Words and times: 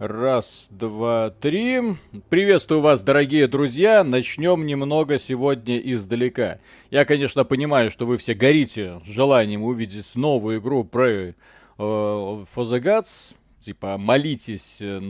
Раз, 0.00 0.68
два, 0.70 1.28
три. 1.28 1.78
Приветствую 2.30 2.80
вас, 2.80 3.02
дорогие 3.02 3.46
друзья. 3.48 4.02
Начнем 4.02 4.64
немного 4.64 5.18
сегодня 5.18 5.76
издалека. 5.76 6.58
Я, 6.90 7.04
конечно, 7.04 7.44
понимаю, 7.44 7.90
что 7.90 8.06
вы 8.06 8.16
все 8.16 8.32
горите 8.32 9.02
желанием 9.04 9.62
увидеть 9.62 10.06
новую 10.14 10.60
игру 10.60 10.84
про 10.84 11.06
э, 11.10 11.32
For 11.76 12.46
the 12.56 12.80
Gods. 12.80 13.34
Типа, 13.64 13.98
молитесь 13.98 14.78
э, 14.80 15.00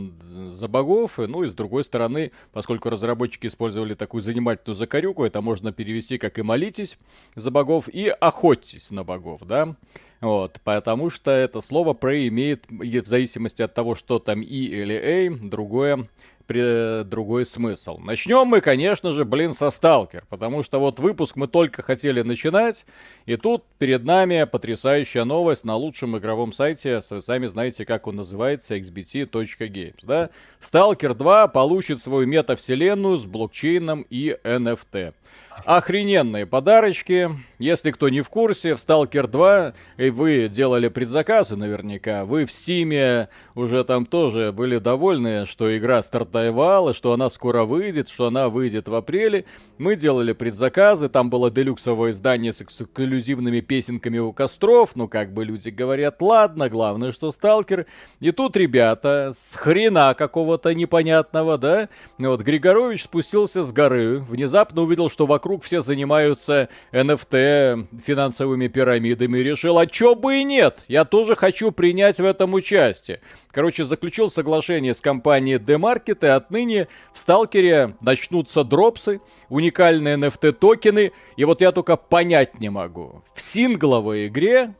за 0.50 0.66
богов. 0.66 1.18
Ну 1.18 1.44
и 1.44 1.48
с 1.48 1.54
другой 1.54 1.84
стороны, 1.84 2.32
поскольку 2.52 2.90
разработчики 2.90 3.46
использовали 3.46 3.94
такую 3.94 4.22
занимательную 4.22 4.74
закорюку, 4.74 5.24
это 5.24 5.40
можно 5.40 5.72
перевести 5.72 6.18
как 6.18 6.38
и 6.38 6.42
молитесь 6.42 6.98
за 7.36 7.50
богов, 7.50 7.88
и 7.88 8.08
охотьтесь 8.08 8.90
на 8.90 9.04
богов, 9.04 9.42
да? 9.44 9.76
Вот, 10.20 10.60
потому 10.64 11.08
что 11.08 11.30
это 11.30 11.60
слово 11.60 11.94
pray 11.94 12.28
имеет, 12.28 12.66
в 12.68 13.06
зависимости 13.06 13.62
от 13.62 13.72
того, 13.72 13.94
что 13.94 14.18
там 14.18 14.42
и 14.42 14.46
или 14.46 14.94
a, 14.94 15.30
другое 15.30 16.08
при, 16.50 17.04
другой 17.04 17.46
смысл. 17.46 17.98
Начнем 17.98 18.44
мы, 18.44 18.60
конечно 18.60 19.12
же, 19.12 19.24
блин, 19.24 19.52
со 19.52 19.70
Сталкер, 19.70 20.24
потому 20.28 20.64
что 20.64 20.80
вот 20.80 20.98
выпуск 20.98 21.36
мы 21.36 21.46
только 21.46 21.80
хотели 21.82 22.22
начинать, 22.22 22.84
и 23.24 23.36
тут 23.36 23.62
перед 23.78 24.02
нами 24.02 24.42
потрясающая 24.50 25.22
новость 25.22 25.62
на 25.62 25.76
лучшем 25.76 26.18
игровом 26.18 26.52
сайте, 26.52 27.02
вы 27.08 27.22
сами 27.22 27.46
знаете, 27.46 27.84
как 27.84 28.08
он 28.08 28.16
называется, 28.16 28.76
xbt.games, 28.76 30.00
да? 30.02 30.30
Сталкер 30.58 31.14
2 31.14 31.46
получит 31.46 32.02
свою 32.02 32.26
метавселенную 32.26 33.18
с 33.18 33.26
блокчейном 33.26 34.04
и 34.10 34.36
NFT. 34.42 35.14
Охрененные 35.64 36.46
подарочки. 36.46 37.30
Если 37.58 37.90
кто 37.90 38.08
не 38.08 38.22
в 38.22 38.30
курсе, 38.30 38.74
в 38.74 38.78
Stalker 38.78 39.26
2 39.26 39.74
и 39.98 40.08
вы 40.08 40.48
делали 40.48 40.88
предзаказы 40.88 41.56
наверняка, 41.56 42.24
вы 42.24 42.46
в 42.46 42.52
Стиме 42.52 43.28
уже 43.54 43.84
там 43.84 44.06
тоже 44.06 44.50
были 44.52 44.78
довольны, 44.78 45.44
что 45.44 45.76
игра 45.76 46.02
стартовала, 46.02 46.94
что 46.94 47.12
она 47.12 47.28
скоро 47.28 47.64
выйдет, 47.64 48.08
что 48.08 48.28
она 48.28 48.48
выйдет 48.48 48.88
в 48.88 48.94
апреле. 48.94 49.44
Мы 49.76 49.96
делали 49.96 50.32
предзаказы, 50.32 51.10
там 51.10 51.28
было 51.28 51.50
делюксовое 51.50 52.12
издание 52.12 52.54
с 52.54 52.62
эксклюзивными 52.62 53.60
песенками 53.60 54.18
у 54.18 54.32
костров, 54.32 54.92
ну 54.94 55.06
как 55.06 55.34
бы 55.34 55.44
люди 55.44 55.68
говорят, 55.68 56.22
ладно, 56.22 56.70
главное, 56.70 57.12
что 57.12 57.30
Сталкер. 57.30 57.84
И 58.20 58.32
тут 58.32 58.56
ребята 58.56 59.34
с 59.36 59.54
хрена 59.54 60.14
какого-то 60.16 60.74
непонятного, 60.74 61.58
да, 61.58 61.90
вот 62.16 62.40
Григорович 62.40 63.04
спустился 63.04 63.64
с 63.64 63.72
горы, 63.72 64.20
внезапно 64.20 64.80
увидел, 64.80 65.10
что 65.10 65.26
вокруг 65.26 65.49
вокруг 65.50 65.64
все 65.64 65.82
занимаются 65.82 66.68
NFT, 66.92 67.88
финансовыми 68.04 68.68
пирамидами, 68.68 69.38
решил, 69.38 69.78
а 69.78 69.86
чё 69.86 70.14
бы 70.14 70.38
и 70.38 70.44
нет, 70.44 70.84
я 70.86 71.04
тоже 71.04 71.34
хочу 71.34 71.72
принять 71.72 72.20
в 72.20 72.24
этом 72.24 72.54
участие. 72.54 73.20
Короче, 73.50 73.84
заключил 73.84 74.30
соглашение 74.30 74.94
с 74.94 75.00
компанией 75.00 75.58
D-Market, 75.58 76.24
и 76.24 76.28
отныне 76.28 76.86
в 77.12 77.18
Сталкере 77.18 77.96
начнутся 78.00 78.62
дропсы, 78.62 79.20
уникальные 79.48 80.18
NFT 80.18 80.52
токены, 80.52 81.10
и 81.36 81.44
вот 81.44 81.60
я 81.62 81.72
только 81.72 81.96
понять 81.96 82.60
не 82.60 82.68
могу. 82.68 83.24
В 83.34 83.42
сингловой 83.42 84.28
игре 84.28 84.74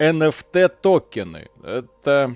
NFT 0.00 0.68
токены. 0.82 1.46
Это 1.62 2.34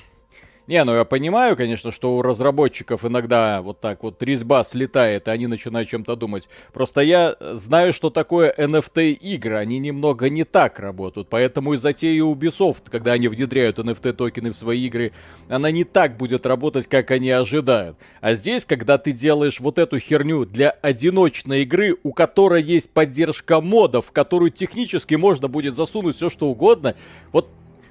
не, 0.66 0.82
ну 0.82 0.94
я 0.94 1.04
понимаю, 1.04 1.56
конечно, 1.56 1.92
что 1.92 2.16
у 2.16 2.22
разработчиков 2.22 3.04
иногда 3.04 3.62
вот 3.62 3.80
так 3.80 4.02
вот 4.02 4.20
резьба 4.22 4.64
слетает, 4.64 5.28
и 5.28 5.30
они 5.30 5.46
начинают 5.46 5.88
чем-то 5.88 6.16
думать. 6.16 6.48
Просто 6.72 7.02
я 7.02 7.36
знаю, 7.40 7.92
что 7.92 8.10
такое 8.10 8.52
NFT 8.52 9.12
игры, 9.12 9.56
они 9.56 9.78
немного 9.78 10.28
не 10.28 10.42
так 10.44 10.80
работают, 10.80 11.28
поэтому 11.28 11.74
и 11.74 11.76
затея 11.76 12.22
Ubisoft, 12.22 12.90
когда 12.90 13.12
они 13.12 13.28
внедряют 13.28 13.78
NFT 13.78 14.12
токены 14.14 14.50
в 14.50 14.56
свои 14.56 14.86
игры, 14.86 15.12
она 15.48 15.70
не 15.70 15.84
так 15.84 16.16
будет 16.16 16.46
работать, 16.46 16.88
как 16.88 17.12
они 17.12 17.30
ожидают. 17.30 17.96
А 18.20 18.34
здесь, 18.34 18.64
когда 18.64 18.98
ты 18.98 19.12
делаешь 19.12 19.60
вот 19.60 19.78
эту 19.78 20.00
херню 20.00 20.44
для 20.44 20.70
одиночной 20.70 21.62
игры, 21.62 21.96
у 22.02 22.12
которой 22.12 22.62
есть 22.62 22.90
поддержка 22.90 23.60
модов, 23.60 24.06
в 24.06 24.12
которую 24.12 24.50
технически 24.50 25.14
можно 25.14 25.46
будет 25.46 25.76
засунуть 25.76 26.16
все 26.16 26.28
что 26.28 26.48
угодно, 26.48 26.96
вот, 27.30 27.48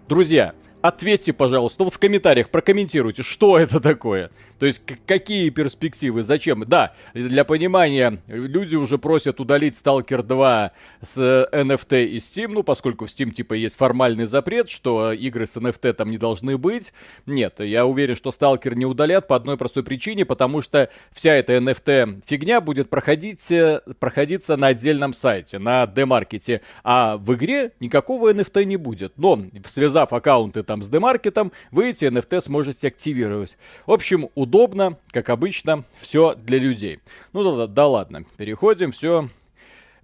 друзья, 0.10 0.54
ответьте, 0.88 1.34
пожалуйста, 1.34 1.78
ну 1.80 1.86
вот 1.86 1.94
в 1.94 2.00
комментариях 2.00 2.50
прокомментируйте, 2.50 3.24
что 3.24 3.58
это 3.60 3.80
такое. 3.80 4.30
То 4.60 4.66
есть 4.66 4.82
какие 5.06 5.50
перспективы, 5.50 6.24
зачем? 6.24 6.64
Да, 6.66 6.94
для 7.14 7.44
понимания, 7.44 8.20
люди 8.28 8.76
уже 8.76 8.98
просят 8.98 9.42
удалить 9.42 9.76
Stalker 9.76 10.24
2 10.24 10.72
с 11.02 11.50
NFT 11.52 12.06
и 12.06 12.18
Steam, 12.18 12.50
ну 12.50 12.64
поскольку 12.64 13.06
в 13.06 13.10
Steam 13.10 13.32
типа 13.32 13.54
есть 13.54 13.76
формальный 13.76 14.26
запрет, 14.26 14.70
что 14.70 15.12
игры 15.12 15.46
с 15.46 15.58
NFT 15.58 15.94
там 15.94 16.10
не 16.10 16.18
должны 16.18 16.58
быть. 16.58 16.94
Нет, 17.26 17.60
я 17.60 17.86
уверен, 17.86 18.16
что 18.16 18.30
Stalker 18.30 18.76
не 18.76 18.86
удалят 18.86 19.28
по 19.28 19.36
одной 19.36 19.58
простой 19.58 19.84
причине, 19.84 20.24
потому 20.24 20.62
что 20.62 20.90
вся 21.12 21.34
эта 21.34 21.54
NFT 21.58 22.24
фигня 22.26 22.62
будет 22.62 22.90
проходить, 22.90 23.52
э, 23.52 23.82
проходиться 24.00 24.56
на 24.56 24.68
отдельном 24.68 25.14
сайте, 25.14 25.60
на 25.60 25.86
демаркете, 25.86 26.62
а 26.84 27.18
в 27.18 27.34
игре 27.34 27.74
никакого 27.82 28.32
NFT 28.32 28.64
не 28.64 28.78
будет. 28.78 29.18
Но, 29.18 29.42
связав 29.70 30.14
аккаунты 30.14 30.64
там 30.64 30.75
с 30.84 30.90
демаркетом, 30.90 31.52
вы 31.72 31.90
эти 31.90 32.06
NFT 32.06 32.42
сможете 32.42 32.88
активировать. 32.88 33.58
В 33.86 33.92
общем, 33.92 34.30
удобно, 34.36 34.98
как 35.12 35.30
обычно, 35.30 35.84
все 36.00 36.36
для 36.36 36.58
людей. 36.58 37.00
Ну 37.34 37.58
да, 37.58 37.68
да 37.68 37.88
ладно, 37.88 38.26
переходим, 38.38 38.92
все 38.92 39.30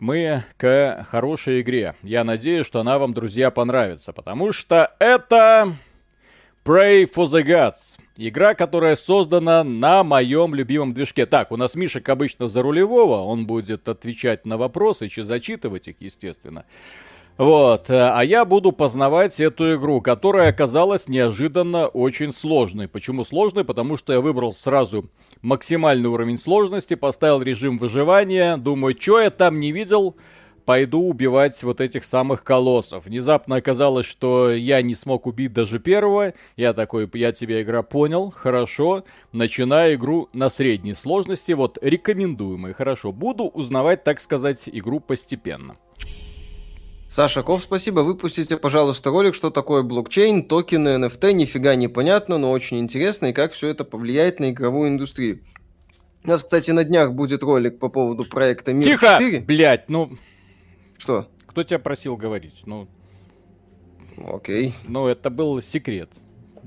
мы 0.01 0.43
к 0.57 1.05
хорошей 1.09 1.61
игре. 1.61 1.95
Я 2.01 2.23
надеюсь, 2.23 2.65
что 2.65 2.79
она 2.79 2.97
вам, 2.97 3.13
друзья, 3.13 3.51
понравится, 3.51 4.13
потому 4.13 4.51
что 4.51 4.93
это 4.99 5.75
Pray 6.65 7.11
for 7.11 7.25
the 7.25 7.43
Gods. 7.43 7.99
Игра, 8.17 8.53
которая 8.53 8.95
создана 8.95 9.63
на 9.63 10.03
моем 10.03 10.53
любимом 10.53 10.93
движке. 10.93 11.25
Так, 11.25 11.51
у 11.51 11.57
нас 11.57 11.73
Миша, 11.73 12.01
как 12.01 12.09
обычно, 12.09 12.47
за 12.47 12.61
рулевого. 12.61 13.21
Он 13.21 13.47
будет 13.47 13.87
отвечать 13.87 14.45
на 14.45 14.57
вопросы, 14.57 15.05
еще 15.05 15.23
зачитывать 15.23 15.87
их, 15.87 15.95
естественно. 15.99 16.65
Вот, 17.41 17.89
э, 17.89 17.95
а 17.95 18.23
я 18.23 18.45
буду 18.45 18.71
познавать 18.71 19.39
эту 19.39 19.73
игру, 19.73 19.99
которая 19.99 20.51
оказалась 20.51 21.07
неожиданно 21.07 21.87
очень 21.87 22.33
сложной. 22.33 22.87
Почему 22.87 23.25
сложной? 23.25 23.65
Потому 23.65 23.97
что 23.97 24.13
я 24.13 24.21
выбрал 24.21 24.53
сразу 24.53 25.09
максимальный 25.41 26.07
уровень 26.07 26.37
сложности, 26.37 26.93
поставил 26.93 27.41
режим 27.41 27.79
выживания, 27.79 28.57
думаю, 28.57 28.95
что 28.99 29.19
я 29.19 29.31
там 29.31 29.59
не 29.59 29.71
видел, 29.71 30.15
пойду 30.65 31.01
убивать 31.01 31.63
вот 31.63 31.81
этих 31.81 32.03
самых 32.03 32.43
колоссов. 32.43 33.05
Внезапно 33.05 33.55
оказалось, 33.55 34.05
что 34.05 34.51
я 34.51 34.83
не 34.83 34.93
смог 34.93 35.25
убить 35.25 35.51
даже 35.51 35.79
первого. 35.79 36.35
Я 36.57 36.73
такой, 36.73 37.09
я 37.15 37.31
тебя 37.31 37.63
игра 37.63 37.81
понял, 37.81 38.29
хорошо. 38.29 39.03
Начинаю 39.31 39.95
игру 39.95 40.29
на 40.31 40.49
средней 40.49 40.93
сложности, 40.93 41.53
вот 41.53 41.79
рекомендуемый, 41.81 42.73
хорошо. 42.73 43.11
Буду 43.11 43.45
узнавать, 43.45 44.03
так 44.03 44.19
сказать, 44.19 44.69
игру 44.71 44.99
постепенно. 44.99 45.75
Саша 47.11 47.43
Ков, 47.43 47.61
спасибо. 47.61 47.99
Выпустите, 47.99 48.55
пожалуйста, 48.55 49.09
ролик, 49.09 49.35
что 49.35 49.49
такое 49.49 49.83
блокчейн, 49.83 50.45
токены, 50.45 50.95
NFT. 50.95 51.33
Нифига 51.33 51.75
не 51.75 51.89
понятно, 51.89 52.37
но 52.37 52.51
очень 52.51 52.79
интересно, 52.79 53.25
и 53.25 53.33
как 53.33 53.51
все 53.51 53.67
это 53.67 53.83
повлияет 53.83 54.39
на 54.39 54.51
игровую 54.51 54.87
индустрию. 54.87 55.41
У 56.23 56.29
нас, 56.29 56.41
кстати, 56.41 56.71
на 56.71 56.85
днях 56.85 57.11
будет 57.11 57.43
ролик 57.43 57.79
по 57.79 57.89
поводу 57.89 58.23
проекта 58.23 58.71
Мир 58.71 58.85
Тихо! 58.85 59.07
4. 59.19 59.41
Блять, 59.41 59.89
ну... 59.89 60.11
Что? 60.97 61.27
Кто 61.47 61.65
тебя 61.65 61.79
просил 61.79 62.15
говорить? 62.15 62.61
Ну... 62.65 62.87
Окей. 64.25 64.73
Ну, 64.87 65.07
это 65.07 65.29
был 65.29 65.61
секрет. 65.61 66.09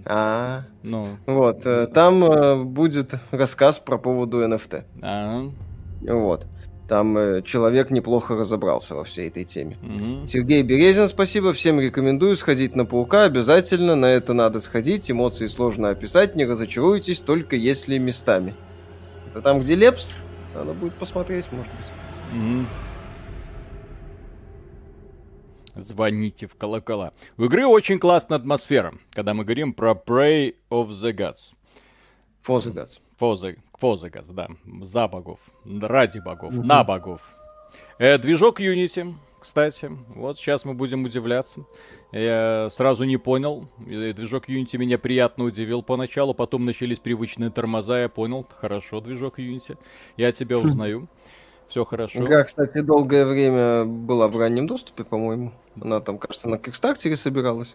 А, 0.04 0.64
ну. 0.82 1.06
Вот, 1.24 1.64
э, 1.64 1.86
там 1.86 2.22
э, 2.22 2.62
будет 2.62 3.14
рассказ 3.30 3.78
про 3.78 3.96
поводу 3.96 4.44
NFT. 4.46 4.84
А. 5.00 5.46
Вот. 6.02 6.46
Там 6.94 7.18
э, 7.18 7.42
человек 7.42 7.90
неплохо 7.90 8.36
разобрался 8.36 8.94
во 8.94 9.02
всей 9.02 9.26
этой 9.26 9.42
теме. 9.42 9.76
Угу. 9.82 10.28
Сергей 10.28 10.62
Березин, 10.62 11.08
спасибо. 11.08 11.52
Всем 11.52 11.80
рекомендую 11.80 12.36
сходить 12.36 12.76
на 12.76 12.86
паука. 12.86 13.24
Обязательно 13.24 13.96
на 13.96 14.06
это 14.06 14.32
надо 14.32 14.60
сходить. 14.60 15.10
Эмоции 15.10 15.48
сложно 15.48 15.90
описать. 15.90 16.36
Не 16.36 16.44
разочаруйтесь, 16.44 17.18
только 17.18 17.56
если 17.56 17.98
местами. 17.98 18.54
Это 19.32 19.42
там, 19.42 19.58
где 19.58 19.74
Лепс? 19.74 20.12
Надо 20.54 20.72
будет 20.72 20.94
посмотреть, 20.94 21.46
может 21.50 21.72
быть. 21.72 21.88
Угу. 25.74 25.82
Звоните 25.82 26.46
в 26.46 26.54
колокола. 26.54 27.10
У 27.36 27.46
игры 27.46 27.66
очень 27.66 27.98
классная 27.98 28.38
атмосфера, 28.38 28.94
когда 29.10 29.34
мы 29.34 29.42
говорим 29.42 29.72
про 29.72 29.94
Pray 29.94 30.54
of 30.70 30.90
the 30.90 31.12
Gods. 31.12 31.54
For 32.46 32.60
the, 32.60 33.58
Фозагас, 33.78 34.28
да. 34.28 34.48
За 34.82 35.08
богов. 35.08 35.38
Ради 35.64 36.18
богов. 36.18 36.54
Угу. 36.54 36.62
На 36.62 36.84
богов. 36.84 37.20
Э, 37.98 38.18
движок 38.18 38.60
Unity, 38.60 39.14
кстати. 39.40 39.90
Вот 40.14 40.38
сейчас 40.38 40.64
мы 40.64 40.74
будем 40.74 41.04
удивляться. 41.04 41.64
Я 42.12 42.68
сразу 42.70 43.04
не 43.04 43.16
понял. 43.16 43.68
Движок 43.78 44.48
Unity 44.48 44.78
меня 44.78 44.98
приятно 44.98 45.44
удивил 45.44 45.82
поначалу. 45.82 46.34
Потом 46.34 46.64
начались 46.64 46.98
привычные 46.98 47.50
тормоза. 47.50 48.00
Я 48.00 48.08
понял. 48.08 48.46
Хорошо, 48.48 49.00
движок 49.00 49.38
Unity. 49.38 49.78
Я 50.16 50.32
тебя 50.32 50.58
хм. 50.58 50.66
узнаю. 50.66 51.08
Все 51.68 51.84
хорошо. 51.84 52.22
Игра, 52.22 52.44
кстати, 52.44 52.80
долгое 52.80 53.24
время 53.24 53.84
была 53.84 54.28
в 54.28 54.36
раннем 54.36 54.66
доступе, 54.66 55.02
по-моему. 55.02 55.52
Она 55.80 56.00
там, 56.00 56.18
кажется, 56.18 56.48
на 56.48 56.58
Кикстартере 56.58 57.16
собиралась. 57.16 57.74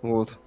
Вот. 0.00 0.38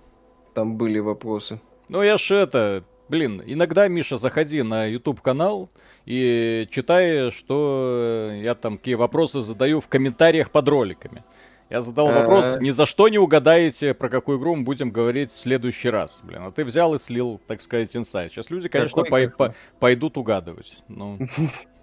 Там 0.53 0.75
были 0.75 0.99
вопросы. 0.99 1.61
Ну, 1.87 2.01
я 2.01 2.17
ж 2.17 2.31
это 2.31 2.83
Блин, 3.09 3.41
иногда, 3.45 3.87
Миша, 3.87 4.17
заходи 4.17 4.61
на 4.63 4.85
YouTube 4.85 5.21
канал 5.21 5.69
и 6.05 6.67
читай, 6.71 7.31
что 7.31 8.31
я 8.33 8.53
там 8.55 8.77
какие 8.77 8.95
вопросы 8.95 9.41
задаю 9.41 9.79
в 9.81 9.87
комментариях 9.87 10.51
под 10.51 10.67
роликами. 10.67 11.23
Я 11.69 11.81
задал 11.81 12.07
вопрос, 12.21 12.59
ни 12.61 12.69
за 12.69 12.85
что 12.85 13.09
не 13.09 13.17
угадаете, 13.17 13.93
про 13.93 14.07
какую 14.07 14.39
игру 14.39 14.55
мы 14.55 14.63
будем 14.63 14.89
говорить 14.89 15.31
в 15.31 15.37
следующий 15.39 15.89
раз. 15.89 16.21
Блин, 16.23 16.43
а 16.43 16.51
ты 16.51 16.63
взял 16.63 16.95
и 16.95 16.99
слил, 16.99 17.41
так 17.45 17.61
сказать, 17.61 17.93
инсайт. 17.95 18.31
Сейчас 18.31 18.49
люди, 18.49 18.69
конечно, 18.69 19.03
по- 19.03 19.27
по- 19.27 19.55
пойдут 19.79 20.17
угадывать. 20.17 20.77
Ну. 20.87 21.19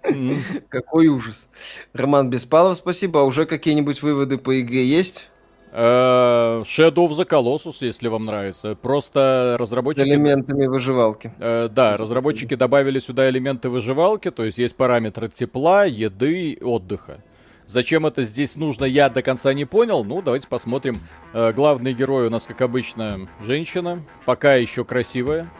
Какой 0.69 1.07
ужас. 1.07 1.47
Роман 1.93 2.29
Беспалов, 2.29 2.77
спасибо. 2.77 3.21
А 3.21 3.23
уже 3.23 3.45
какие-нибудь 3.45 4.01
выводы 4.01 4.37
по 4.37 4.59
игре 4.59 4.85
есть? 4.85 5.27
Э, 5.77 6.63
Shadow 6.63 7.05
of 7.05 7.17
the 7.17 7.27
Colossus, 7.27 7.77
если 7.81 8.07
вам 8.07 8.25
нравится. 8.25 8.75
Просто 8.75 9.57
разработчики... 9.59 10.07
Элементами 10.07 10.67
выживалки. 10.67 11.33
Э, 11.37 11.67
да, 11.69 11.97
разработчики 11.97 12.55
добавили 12.55 12.99
сюда 12.99 13.29
элементы 13.29 13.67
выживалки, 13.67 14.31
то 14.31 14.45
есть 14.45 14.57
есть 14.57 14.77
параметры 14.77 15.27
тепла, 15.27 15.83
еды 15.83 16.57
отдыха. 16.61 17.21
Зачем 17.67 18.05
это 18.05 18.23
здесь 18.23 18.55
нужно, 18.55 18.85
я 18.85 19.09
до 19.09 19.21
конца 19.21 19.53
не 19.53 19.65
понял. 19.65 20.05
Ну, 20.05 20.21
давайте 20.21 20.47
посмотрим. 20.47 20.99
Э, 21.33 21.51
главный 21.51 21.93
герой 21.93 22.27
у 22.27 22.29
нас, 22.29 22.45
как 22.45 22.61
обычно, 22.61 23.27
женщина. 23.41 24.01
Пока 24.25 24.55
еще 24.55 24.85
красивая. 24.85 25.51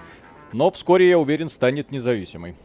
Но 0.54 0.72
вскоре, 0.72 1.10
я 1.10 1.20
уверен, 1.20 1.50
станет 1.50 1.92
независимой. 1.92 2.56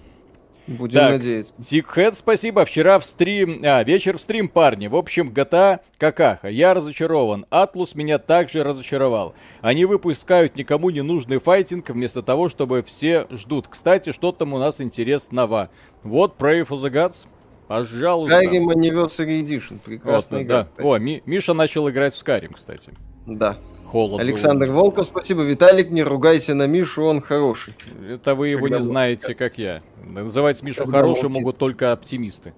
Будем 0.70 1.00
так, 1.00 1.10
надеяться. 1.10 1.52
Дикхэт, 1.58 2.16
спасибо. 2.16 2.64
Вчера 2.64 3.00
в 3.00 3.04
стрим... 3.04 3.60
А, 3.64 3.82
вечер 3.82 4.18
в 4.18 4.20
стрим, 4.20 4.48
парни. 4.48 4.86
В 4.86 4.94
общем, 4.94 5.30
GTA 5.30 5.80
какаха. 5.98 6.48
Я 6.48 6.74
разочарован. 6.74 7.44
Атлус 7.50 7.96
меня 7.96 8.18
также 8.18 8.62
разочаровал. 8.62 9.34
Они 9.62 9.84
выпускают 9.84 10.54
никому 10.54 10.90
не 10.90 11.02
нужный 11.02 11.38
файтинг, 11.38 11.90
вместо 11.90 12.22
того, 12.22 12.48
чтобы 12.48 12.82
все 12.82 13.26
ждут. 13.30 13.66
Кстати, 13.66 14.12
что 14.12 14.30
там 14.30 14.52
у 14.52 14.58
нас 14.58 14.80
интересного? 14.80 15.70
Вот 16.04 16.36
Pray 16.38 16.64
for 16.64 16.80
the 16.80 16.90
Gods. 16.90 17.26
Пожалуйста. 17.66 18.40
Skyrim 18.40 18.66
Anniversary 18.66 19.42
Edition. 19.42 19.80
Прекрасная 19.84 20.38
вот, 20.38 20.44
игра, 20.44 20.58
да. 20.58 20.64
Кстати. 20.64 20.86
О, 20.86 20.98
Ми- 20.98 21.22
Миша 21.26 21.52
начал 21.52 21.90
играть 21.90 22.14
в 22.14 22.24
Skyrim, 22.24 22.54
кстати. 22.54 22.92
Да. 23.26 23.58
Холодно. 23.90 24.22
Александр. 24.22 24.70
Волков, 24.70 25.06
спасибо. 25.06 25.42
Виталик, 25.42 25.90
не 25.90 26.04
ругайся 26.04 26.54
на 26.54 26.68
Мишу, 26.68 27.02
он 27.02 27.20
хороший. 27.20 27.74
Это 28.08 28.36
вы 28.36 28.48
его 28.48 28.62
Когда 28.62 28.78
не 28.78 28.82
знаете, 28.84 29.34
как 29.34 29.58
я. 29.58 29.82
Называть 30.04 30.62
Мишу 30.62 30.84
Когда 30.84 30.98
хорошим 30.98 31.32
могут 31.32 31.58
только 31.58 31.90
оптимисты. 31.90 32.54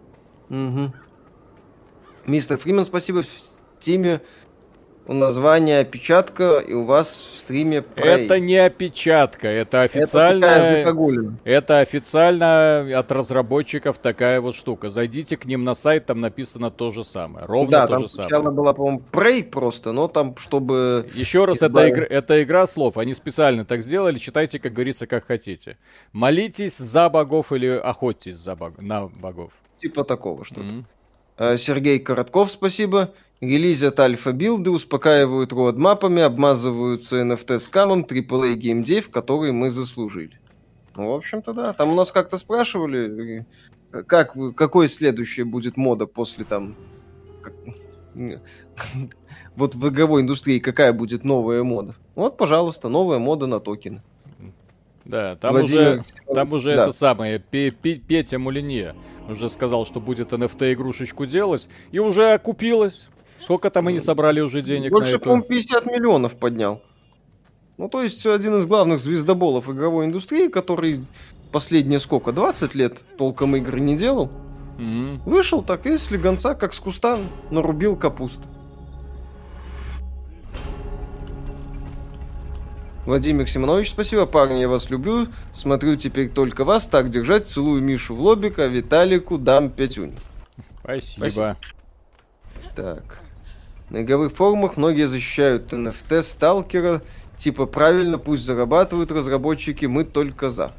Угу. 0.50 0.93
Мистер 2.26 2.58
Фримен, 2.58 2.84
спасибо. 2.84 3.23
В 3.23 3.26
Стиме 3.81 4.20
название 5.06 5.81
опечатка, 5.81 6.58
и 6.58 6.72
у 6.72 6.84
вас 6.84 7.10
в 7.10 7.40
стриме 7.40 7.78
Prey. 7.78 8.25
Это 8.25 8.38
не 8.38 8.56
опечатка, 8.56 9.49
это 9.49 9.82
официально... 9.82 10.46
Это, 10.46 11.34
это 11.44 11.78
официально 11.81 12.99
от 12.99 13.10
разработчиков 13.10 13.99
такая 13.99 14.40
вот 14.40 14.54
штука. 14.54 14.90
Зайдите 14.90 15.37
к 15.37 15.44
ним 15.44 15.64
на 15.64 15.75
сайт, 15.75 16.06
там 16.06 16.20
написано 16.20 16.70
то 16.70 16.93
же 16.93 17.04
самое. 17.04 17.46
Ровно 17.46 17.70
да, 17.70 17.87
то 17.87 17.93
там 17.93 18.02
же 18.02 18.08
самое. 18.08 18.28
сначала 18.28 18.50
была, 18.50 18.75
по-моему, 18.75 19.02
Prey 19.10 19.43
просто, 19.43 19.93
но 19.93 20.08
там, 20.08 20.37
чтобы... 20.37 21.08
Еще 21.14 21.44
раз, 21.44 21.58
избавить... 21.62 21.93
это, 21.93 22.04
игра, 22.04 22.16
это 22.16 22.43
игра 22.43 22.66
слов. 22.66 22.96
Они 22.96 23.14
специально 23.14 23.64
так 23.64 23.82
сделали, 23.82 24.19
читайте, 24.19 24.58
как 24.58 24.72
говорится, 24.72 25.06
как 25.06 25.26
хотите. 25.26 25.78
Молитесь 26.12 26.76
за 26.76 27.08
богов 27.08 27.52
или 27.52 27.69
охотьтесь 27.69 28.37
за 28.37 28.54
бог... 28.54 28.78
на 28.78 29.08
богов. 29.08 29.52
Типа 29.81 30.04
такого 30.04 30.44
что-то. 30.44 30.62
Mm-hmm. 30.62 31.56
Сергей 31.56 31.99
Коротков, 31.99 32.50
спасибо. 32.52 33.10
Релизят 33.43 33.99
альфа-билды, 33.99 34.71
успокаивают 34.71 35.53
родмапами, 35.53 36.23
обмазываются 36.23 37.23
NFT-скамом 37.23 38.06
AAA 38.06 38.55
геймдев, 38.55 39.11
который 39.11 39.50
мы 39.50 39.69
заслужили. 39.69 40.39
Ну, 40.94 41.11
в 41.11 41.15
общем-то, 41.17 41.53
да. 41.53 41.73
Там 41.73 41.91
у 41.91 41.97
нас 41.97 42.12
как-то 42.12 42.37
спрашивали, 42.37 43.44
как, 44.06 44.37
какой 44.55 44.87
следующее 44.87 45.44
будет 45.44 45.77
мода 45.77 46.06
после 46.06 46.44
там... 46.44 46.77
Как, 47.43 47.53
вот 49.56 49.75
в 49.75 49.88
игровой 49.88 50.23
индустрии 50.23 50.61
какая 50.61 50.93
будет 50.93 51.25
новая 51.25 51.65
мода. 51.65 51.97
Вот, 52.15 52.37
пожалуйста, 52.37 52.88
новая 52.88 53.19
мода 53.19 53.49
на 53.49 53.59
токены. 53.59 54.03
Да, 55.05 55.35
там 55.35 55.55
Владимир... 55.55 55.81
уже, 55.83 56.05
там 56.33 56.53
уже 56.53 56.77
да. 56.77 56.83
это 56.85 56.93
самое, 56.93 57.41
Петя 57.41 58.38
Мулинье 58.38 58.95
уже 59.29 59.50
сказал, 59.50 59.85
что 59.85 60.00
будет 60.00 60.33
NFT 60.33 60.75
игрушечку 60.75 61.27
делать, 61.27 61.69
и 61.91 61.99
уже 61.99 62.35
окупилось. 62.35 63.09
Сколько 63.43 63.71
там 63.71 63.89
они 63.89 64.00
собрали 64.00 64.41
уже 64.41 64.62
денег 64.62 64.93
Больше, 64.93 65.19
по-моему, 65.19 65.43
50 65.43 65.87
миллионов 65.87 66.37
поднял. 66.37 66.81
Ну, 67.79 67.89
то 67.89 68.03
есть, 68.03 68.25
один 68.27 68.56
из 68.59 68.67
главных 68.67 69.00
звездоболов 69.00 69.69
игровой 69.69 70.06
индустрии, 70.06 70.49
который 70.49 71.05
последние 71.50 71.99
сколько, 71.99 72.33
20 72.33 72.75
лет 72.75 73.03
толком 73.19 73.56
игры 73.56 73.81
не 73.81 73.97
делал, 73.97 74.31
mm-hmm. 74.79 75.21
вышел 75.25 75.62
так 75.62 75.87
и 75.87 75.99
слегонца, 75.99 76.55
как 76.55 76.75
с 76.75 76.79
куста, 76.79 77.19
нарубил 77.50 77.97
капуст. 77.97 78.41
Владимир 83.05 83.49
Симонович, 83.50 83.91
спасибо, 83.91 84.27
парни, 84.27 84.61
я 84.61 84.69
вас 84.69 84.88
люблю. 84.88 85.27
Смотрю 85.53 85.97
теперь 85.97 86.29
только 86.29 86.65
вас. 86.65 86.87
Так 86.87 87.11
держать. 87.11 87.49
Целую 87.49 87.83
Мишу 87.83 88.15
в 88.15 88.21
лобик, 88.21 88.61
а 88.61 88.69
Виталику 88.69 89.38
дам 89.38 89.71
пятюнь. 89.71 90.15
Спасибо. 90.85 91.25
Спасибо. 91.25 91.56
Так. 92.77 93.21
На 93.93 94.00
игровых 94.00 94.33
форумах 94.33 94.79
многие 94.79 95.06
защищают 95.06 95.71
NFT 95.71 96.23
сталкера, 96.23 97.03
типа 97.37 97.67
правильно, 97.67 98.17
пусть 98.17 98.43
зарабатывают 98.43 99.12
разработчики, 99.12 99.85
мы 99.85 100.05
только 100.05 100.49
за. 100.49 100.73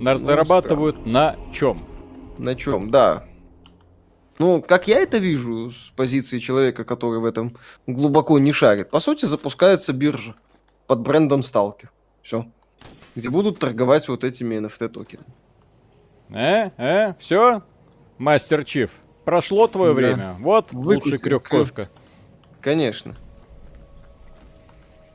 На, 0.00 0.14
ну, 0.14 0.26
зарабатывают 0.26 0.96
странно. 0.96 1.12
на 1.12 1.52
чем? 1.52 1.86
На 2.38 2.56
чем, 2.56 2.90
да. 2.90 3.22
Ну, 4.40 4.60
как 4.62 4.88
я 4.88 4.98
это 4.98 5.18
вижу 5.18 5.70
с 5.70 5.92
позиции 5.94 6.40
человека, 6.40 6.82
который 6.84 7.20
в 7.20 7.24
этом 7.24 7.56
глубоко 7.86 8.40
не 8.40 8.50
шарит, 8.50 8.90
по 8.90 8.98
сути, 8.98 9.26
запускается 9.26 9.92
биржа 9.92 10.34
под 10.88 11.02
брендом 11.02 11.44
Сталкер. 11.44 11.92
Все. 12.20 12.48
Где 13.14 13.30
будут 13.30 13.60
торговать 13.60 14.08
вот 14.08 14.24
этими 14.24 14.56
NFT 14.56 14.88
токенами. 14.88 15.28
Э, 16.30 16.70
э, 16.78 17.14
все, 17.20 17.62
мастер 18.18 18.64
Чиф. 18.64 18.90
Прошло 19.24 19.68
твое 19.68 19.94
да. 19.94 20.00
время. 20.00 20.36
Вот 20.40 20.72
Выкупи, 20.72 21.04
лучший 21.04 21.18
крюк 21.20 21.48
кошка. 21.48 21.90
Конечно. 22.60 23.16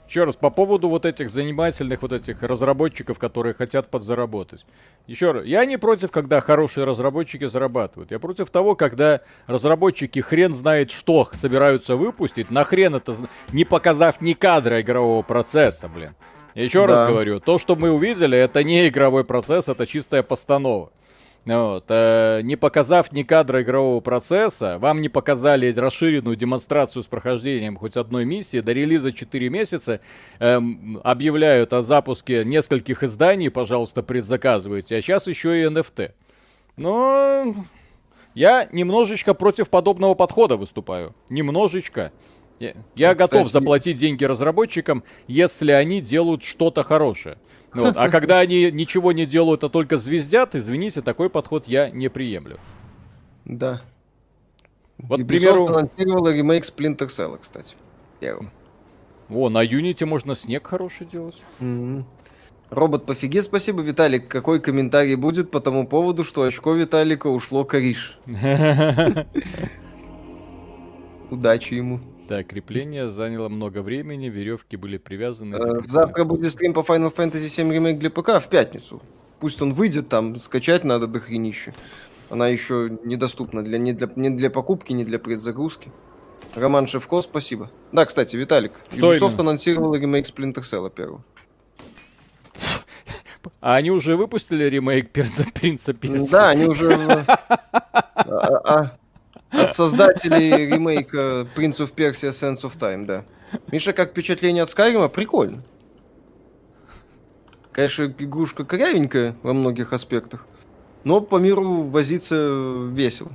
Еще 0.07 0.23
раз, 0.23 0.35
по 0.35 0.49
поводу 0.49 0.87
вот 0.87 1.05
этих 1.05 1.29
занимательных 1.29 2.01
вот 2.01 2.13
этих 2.13 2.41
разработчиков, 2.41 3.17
которые 3.17 3.53
хотят 3.53 3.89
подзаработать. 3.89 4.63
Еще 5.07 5.31
раз, 5.31 5.45
я 5.45 5.65
не 5.65 5.77
против, 5.77 6.11
когда 6.11 6.41
хорошие 6.41 6.85
разработчики 6.85 7.47
зарабатывают. 7.47 8.11
Я 8.11 8.19
против 8.19 8.49
того, 8.49 8.75
когда 8.75 9.21
разработчики 9.47 10.19
хрен 10.19 10.53
знает 10.53 10.91
что 10.91 11.27
собираются 11.33 11.95
выпустить, 11.95 12.51
нахрен 12.51 12.95
это, 12.95 13.15
не 13.51 13.65
показав 13.65 14.21
ни 14.21 14.33
кадра 14.33 14.81
игрового 14.81 15.23
процесса, 15.23 15.89
блин. 15.89 16.15
Еще 16.53 16.87
да. 16.87 16.93
раз 16.93 17.09
говорю, 17.09 17.39
то, 17.41 17.59
что 17.59 17.75
мы 17.75 17.91
увидели, 17.91 18.37
это 18.37 18.63
не 18.63 18.87
игровой 18.87 19.25
процесс, 19.25 19.67
это 19.67 19.85
чистая 19.85 20.23
постанова. 20.23 20.91
Вот, 21.45 21.85
э, 21.89 22.41
не 22.43 22.55
показав 22.55 23.11
ни 23.11 23.21
кадра 23.21 23.61
игрового 23.61 23.99
процесса, 23.99 24.79
вам 24.79 25.01
не 25.01 25.09
показали 25.09 25.71
расширенную 25.71 26.35
демонстрацию 26.35 27.03
с 27.03 27.05
прохождением 27.05 27.77
хоть 27.77 27.97
одной 27.97 28.25
миссии, 28.25 28.61
до 28.61 28.73
релиза 28.73 29.11
4 29.11 29.49
месяца 29.49 29.99
э, 30.39 30.59
объявляют 31.03 31.73
о 31.73 31.83
запуске 31.83 32.43
нескольких 32.43 33.03
изданий, 33.03 33.51
пожалуйста, 33.51 34.01
предзаказывайте, 34.01 34.95
а 34.95 35.01
сейчас 35.01 35.27
еще 35.27 35.61
и 35.61 35.65
NFT. 35.65 36.13
Но 36.77 37.55
я 38.33 38.67
немножечко 38.71 39.35
против 39.35 39.69
подобного 39.69 40.15
подхода 40.15 40.57
выступаю. 40.57 41.13
Немножечко. 41.29 42.11
Я, 42.59 42.73
я 42.95 43.11
ну, 43.11 43.17
готов 43.17 43.45
кстати... 43.45 43.63
заплатить 43.63 43.97
деньги 43.97 44.23
разработчикам, 44.23 45.03
если 45.27 45.71
они 45.71 46.01
делают 46.01 46.43
что-то 46.43 46.83
хорошее. 46.83 47.37
Вот. 47.75 47.97
А 47.97 48.09
когда 48.09 48.39
они 48.39 48.71
ничего 48.71 49.11
не 49.11 49.25
делают, 49.25 49.63
а 49.63 49.69
только 49.69 49.97
звездят, 49.97 50.55
извините, 50.55 51.01
такой 51.01 51.29
подход 51.29 51.67
я 51.67 51.89
не 51.89 52.09
приемлю. 52.09 52.57
Да. 53.43 53.81
Вот, 54.97 55.21
к 55.21 55.27
примеру... 55.27 55.67
анонсировала 55.67 56.29
ремейк 56.33 56.63
Splinter 56.63 57.07
Cell, 57.07 57.37
кстати. 57.41 57.75
Первым. 58.19 58.49
О, 59.29 59.49
на 59.49 59.63
Unity 59.65 60.05
можно 60.05 60.35
снег 60.35 60.67
хороший 60.67 61.05
делать. 61.05 61.41
Mm-hmm. 61.59 62.03
Робот 62.69 63.05
пофиге, 63.05 63.41
спасибо, 63.41 63.81
Виталик. 63.81 64.27
Какой 64.27 64.59
комментарий 64.59 65.15
будет 65.15 65.51
по 65.51 65.59
тому 65.59 65.85
поводу, 65.85 66.23
что 66.23 66.43
очко 66.43 66.73
Виталика 66.73 67.27
ушло 67.27 67.65
кориш? 67.65 68.17
Удачи 71.29 71.73
ему. 71.73 71.99
Так, 72.27 72.47
крепление 72.47 73.09
заняло 73.09 73.49
много 73.49 73.81
времени, 73.83 74.29
веревки 74.29 74.77
были 74.77 74.97
привязаны. 74.97 75.55
Э, 75.55 75.81
завтра 75.85 76.23
будет 76.23 76.51
стрим 76.51 76.73
по 76.73 76.79
Final 76.79 77.13
Fantasy 77.15 77.49
7 77.49 77.71
ремейк 77.71 77.99
для 77.99 78.09
ПК 78.09 78.41
в 78.41 78.47
пятницу. 78.49 79.01
Пусть 79.39 79.61
он 79.61 79.73
выйдет, 79.73 80.09
там 80.09 80.35
скачать 80.37 80.83
надо 80.83 81.05
до 81.07 81.19
хренища. 81.19 81.73
Она 82.31 82.47
еще 82.47 82.97
недоступна 83.03 83.63
для, 83.63 83.77
не, 83.77 83.93
для, 83.93 84.09
не 84.15 84.31
для 84.31 84.49
покупки, 84.49 84.91
не 84.93 85.05
для 85.05 85.19
предзагрузки. 85.19 85.91
Роман 86.55 86.87
Шевко, 86.87 87.21
спасибо. 87.21 87.69
Да, 87.91 88.05
кстати, 88.05 88.35
Виталик, 88.35 88.71
Что 88.91 89.13
Ubisoft 89.13 89.27
именно? 89.27 89.41
анонсировал 89.41 89.93
ремейк 89.93 90.25
Splinter 90.25 90.61
Cell 90.61 90.89
первого. 90.89 91.23
А 93.61 93.75
они 93.75 93.91
уже 93.91 94.15
выпустили 94.15 94.63
ремейк 94.63 95.11
Принца, 95.11 95.93
Перса? 95.93 96.31
Да, 96.31 96.49
они 96.49 96.65
уже... 96.65 97.25
От 99.49 99.73
создателей 99.73 100.67
ремейка 100.67 101.47
Prince 101.55 101.77
of 101.77 101.93
Persia 101.95 102.31
Sense 102.31 102.61
of 102.63 102.77
Time, 102.77 103.05
да. 103.05 103.25
Миша, 103.71 103.93
как 103.93 104.11
впечатление 104.11 104.63
от 104.63 104.69
Скайрима? 104.69 105.07
Прикольно. 105.07 105.63
Конечно, 107.71 108.13
игрушка 108.17 108.63
корявенькая 108.63 109.35
во 109.43 109.53
многих 109.53 109.91
аспектах, 109.91 110.47
но 111.03 111.19
по 111.19 111.37
миру 111.37 111.83
возиться 111.83 112.35
весело 112.89 113.31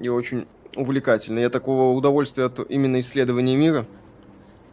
и 0.00 0.08
очень 0.08 0.46
увлекательно. 0.74 1.38
Я 1.38 1.50
такого 1.50 1.96
удовольствия 1.96 2.46
от 2.46 2.58
именно 2.68 3.00
исследования 3.00 3.56
мира 3.56 3.86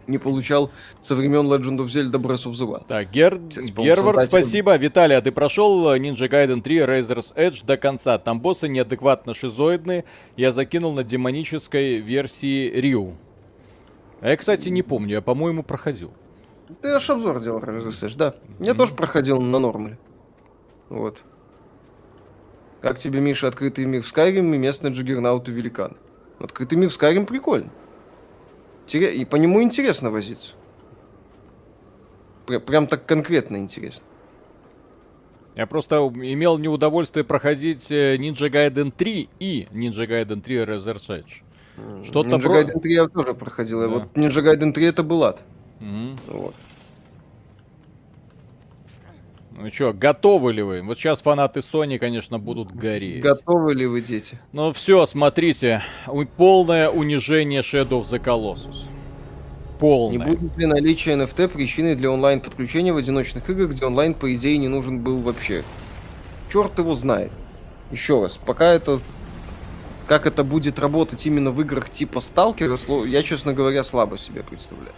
не 0.07 0.17
получал 0.17 0.72
со 1.01 1.15
времен 1.15 1.48
Legend 1.48 1.77
of 1.77 1.86
Zelda 1.86 2.19
Breath 2.19 2.45
of 2.45 2.51
the 2.51 2.67
Wild. 2.67 2.86
Так, 2.88 3.12
Гер... 3.12 3.38
Гервард, 3.38 4.22
создатель... 4.22 4.29
спасибо. 4.29 4.75
Виталий, 4.77 5.17
а 5.17 5.22
ты 5.22 5.31
прошел 5.31 5.95
Ninja 5.95 6.29
Gaiden 6.29 6.62
3 6.62 6.77
Razor's 6.79 7.36
Edge 7.36 7.65
до 7.65 7.77
конца? 7.77 8.17
Там 8.17 8.39
боссы 8.39 8.67
неадекватно 8.67 9.33
шизоидные. 9.33 10.05
Я 10.36 10.51
закинул 10.51 10.93
на 10.93 11.03
демонической 11.03 11.98
версии 11.98 12.69
Рю. 12.69 13.15
А 14.22 14.29
я, 14.29 14.38
кстати, 14.38 14.69
не 14.69 14.83
помню. 14.83 15.15
Я, 15.15 15.22
по-моему, 15.22 15.63
проходил. 15.63 16.13
Ты 16.81 16.89
аж 16.89 17.10
обзор 17.10 17.41
делал 17.41 17.60
Razor's 17.60 18.01
Edge, 18.01 18.17
да. 18.17 18.36
Я 18.60 18.72
mm-hmm. 18.72 18.77
тоже 18.77 18.93
проходил 18.93 19.41
на 19.41 19.60
нормале. 19.60 19.98
Вот. 20.89 21.22
Как 22.81 23.00
тебе, 23.00 23.22
Миша, 23.22 23.48
открытый 23.48 23.86
мир 23.86 24.01
в 24.01 24.13
Skyrim 24.13 24.53
и 24.55 24.57
местный 24.57 24.91
джиггернаут 24.91 25.48
и 25.50 25.51
великан? 25.51 25.98
Открытый 26.39 26.77
мир 26.77 26.89
в 26.89 26.98
Skyrim 26.98 27.25
прикольно. 27.25 27.69
И 28.91 29.25
по 29.25 29.35
нему 29.37 29.61
интересно 29.61 30.09
возиться. 30.09 30.51
Прям 32.45 32.87
так 32.87 33.05
конкретно 33.05 33.57
интересно. 33.57 34.03
Я 35.55 35.67
просто 35.67 35.97
имел 35.97 36.57
неудовольствие 36.57 37.23
проходить 37.23 37.91
э, 37.91 38.17
Ninja 38.17 38.49
Gaiden 38.49 38.91
3 38.91 39.29
и 39.39 39.67
Ninja 39.71 40.07
Gaiden 40.07 40.41
3 40.41 40.55
Reserve 40.63 41.07
Edge. 41.07 42.03
Что-то 42.03 42.29
Ninja 42.29 42.41
про... 42.41 42.61
Gaiden 42.61 42.79
3 42.79 42.93
я 42.93 43.07
тоже 43.07 43.33
проходил. 43.35 43.79
Да. 43.81 43.87
Вот 43.87 44.03
Ninja 44.15 44.41
Gaiden 44.43 44.73
3 44.73 44.85
это 44.85 45.03
был 45.03 45.23
ад. 45.23 45.43
Угу. 45.79 46.39
Вот. 46.39 46.55
Ну 49.55 49.69
что, 49.72 49.93
готовы 49.93 50.51
ли 50.51 50.63
вы? 50.63 50.81
Вот 50.81 50.98
сейчас 50.98 51.22
фанаты 51.22 51.60
Sony, 51.60 52.00
конечно, 52.00 52.39
будут 52.39 52.72
гореть. 52.72 53.22
Готовы 53.22 53.75
ли 53.75 53.86
вы, 53.86 54.01
дети? 54.01 54.39
Ну 54.51 54.74
все, 54.74 55.05
смотрите. 55.05 55.83
Полное 56.38 56.89
унижение 56.89 57.62
Shadow 57.62 58.01
of 58.01 58.10
the 58.10 58.19
Colossus. 58.24 58.88
Полное. 59.79 60.17
Не 60.17 60.36
будет 60.36 60.57
ли 60.57 60.65
наличие 60.65 61.15
NFT 61.15 61.50
причиной 61.50 61.95
для 61.95 62.10
онлайн-подключения 62.10 62.93
в 62.93 62.98
одиночных 62.98 63.50
играх, 63.50 63.72
где 63.72 63.86
онлайн, 63.86 64.15
по 64.15 64.33
идее, 64.33 64.57
не 64.57 64.69
нужен 64.69 65.00
был 65.00 65.19
вообще? 65.19 65.63
Черт 66.51 66.77
его 66.79 66.95
знает. 66.95 67.31
Еще 67.91 68.22
раз, 68.22 68.38
пока 68.38 68.72
это... 68.74 69.00
Как 70.07 70.25
это 70.25 70.43
будет 70.43 70.79
работать 70.79 71.25
именно 71.25 71.51
в 71.51 71.62
играх 71.62 71.89
типа 71.89 72.19
Сталкера, 72.19 72.77
я, 73.05 73.24
честно 73.24 73.53
говоря, 73.53 73.83
слабо 73.83 74.17
себе 74.17 74.43
представляю. 74.43 74.93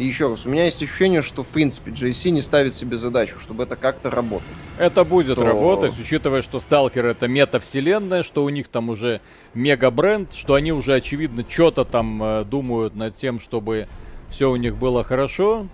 И 0.00 0.04
еще 0.06 0.30
раз, 0.30 0.46
у 0.46 0.48
меня 0.48 0.64
есть 0.64 0.82
ощущение, 0.82 1.20
что 1.20 1.44
в 1.44 1.48
принципе 1.48 1.90
JC 1.90 2.30
не 2.30 2.40
ставит 2.40 2.72
себе 2.72 2.96
задачу, 2.96 3.38
чтобы 3.38 3.64
это 3.64 3.76
как-то 3.76 4.08
работало. 4.08 4.48
Это 4.78 5.04
будет 5.04 5.34
то... 5.34 5.44
работать, 5.44 5.92
учитывая, 6.00 6.40
что 6.40 6.58
Сталкер 6.58 7.04
это 7.04 7.28
метавселенная, 7.28 8.22
что 8.22 8.44
у 8.44 8.48
них 8.48 8.68
там 8.68 8.88
уже 8.88 9.20
мега 9.52 9.90
бренд, 9.90 10.32
что 10.32 10.54
они 10.54 10.72
уже 10.72 10.94
очевидно 10.94 11.44
что-то 11.46 11.84
там 11.84 12.22
э, 12.22 12.44
думают 12.46 12.96
над 12.96 13.14
тем, 13.16 13.40
чтобы 13.40 13.88
все 14.30 14.50
у 14.50 14.56
них 14.56 14.76
было 14.76 15.04
хорошо. 15.04 15.66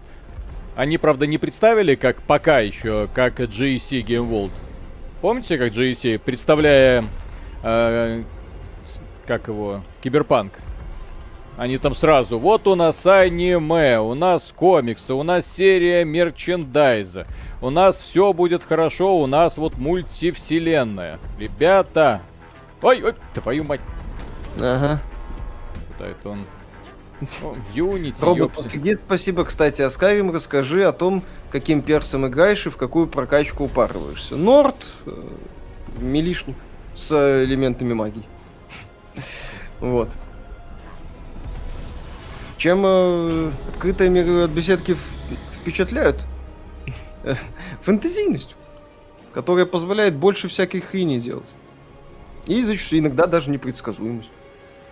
Они, 0.74 0.98
правда, 0.98 1.28
не 1.28 1.38
представили, 1.38 1.94
как 1.94 2.20
пока 2.22 2.58
еще, 2.58 3.08
как 3.14 3.38
GEC 3.38 4.04
Game 4.04 4.28
World. 4.28 4.50
Помните, 5.20 5.56
как 5.56 5.72
GEC, 5.72 6.18
представляя, 6.18 7.04
э, 7.62 8.24
как 9.24 9.46
его, 9.46 9.84
Киберпанк? 10.02 10.54
Они 11.56 11.78
там 11.78 11.94
сразу, 11.94 12.38
вот 12.38 12.66
у 12.66 12.74
нас 12.74 13.06
аниме, 13.06 13.98
у 13.98 14.12
нас 14.12 14.52
комиксы, 14.54 15.14
у 15.14 15.22
нас 15.22 15.46
серия 15.46 16.04
мерчендайза. 16.04 17.26
У 17.62 17.70
нас 17.70 17.98
все 18.00 18.34
будет 18.34 18.62
хорошо, 18.62 19.18
у 19.18 19.26
нас 19.26 19.56
вот 19.56 19.78
мультивселенная. 19.78 21.18
Ребята. 21.38 22.20
Ой, 22.82 23.02
ой, 23.02 23.14
твою 23.32 23.64
мать. 23.64 23.80
Ага. 24.58 25.00
Это 25.98 26.28
он? 26.28 26.44
Юнити, 27.72 28.22
Робот 28.22 28.58
офигеть, 28.58 28.98
спасибо, 29.06 29.46
кстати, 29.46 29.80
а 29.80 29.86
Skyrim 29.86 30.32
расскажи 30.32 30.84
о 30.84 30.92
том, 30.92 31.22
каким 31.50 31.80
персом 31.80 32.26
играешь 32.26 32.66
и 32.66 32.70
в 32.70 32.76
какую 32.76 33.06
прокачку 33.06 33.64
упарываешься. 33.64 34.36
Норд, 34.36 34.86
э, 35.06 35.10
милишник 35.98 36.56
с 36.94 37.10
элементами 37.44 37.94
магии. 37.94 38.24
Вот. 39.80 40.08
Чем 42.58 42.82
э, 42.84 43.50
открытые 43.68 44.08
миры 44.08 44.42
от 44.42 44.50
беседки 44.50 44.96
впечатляют? 45.60 46.24
Фэнтезийностью, 47.82 48.56
которая 49.34 49.66
позволяет 49.66 50.16
больше 50.16 50.48
всякой 50.48 50.80
хрени 50.80 51.18
делать. 51.18 51.48
И 52.46 52.62
зачастую 52.62 53.00
иногда 53.00 53.26
даже 53.26 53.50
непредсказуемость. 53.50 54.30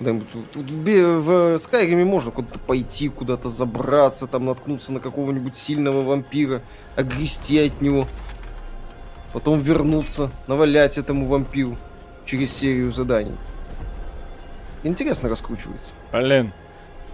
В 0.00 1.58
Скайриме 1.58 2.04
можно 2.04 2.32
куда-то 2.32 2.58
пойти, 2.58 3.08
куда-то 3.08 3.48
забраться, 3.48 4.26
там 4.26 4.44
наткнуться 4.46 4.92
на 4.92 4.98
какого-нибудь 4.98 5.54
сильного 5.56 6.02
вампира, 6.02 6.62
огрести 6.96 7.58
от 7.60 7.80
него, 7.80 8.06
потом 9.32 9.60
вернуться, 9.60 10.30
навалять 10.48 10.98
этому 10.98 11.26
вампиру 11.26 11.78
через 12.26 12.52
серию 12.52 12.90
заданий. 12.90 13.36
Интересно 14.82 15.28
раскручивается. 15.28 15.92
Блин, 16.12 16.52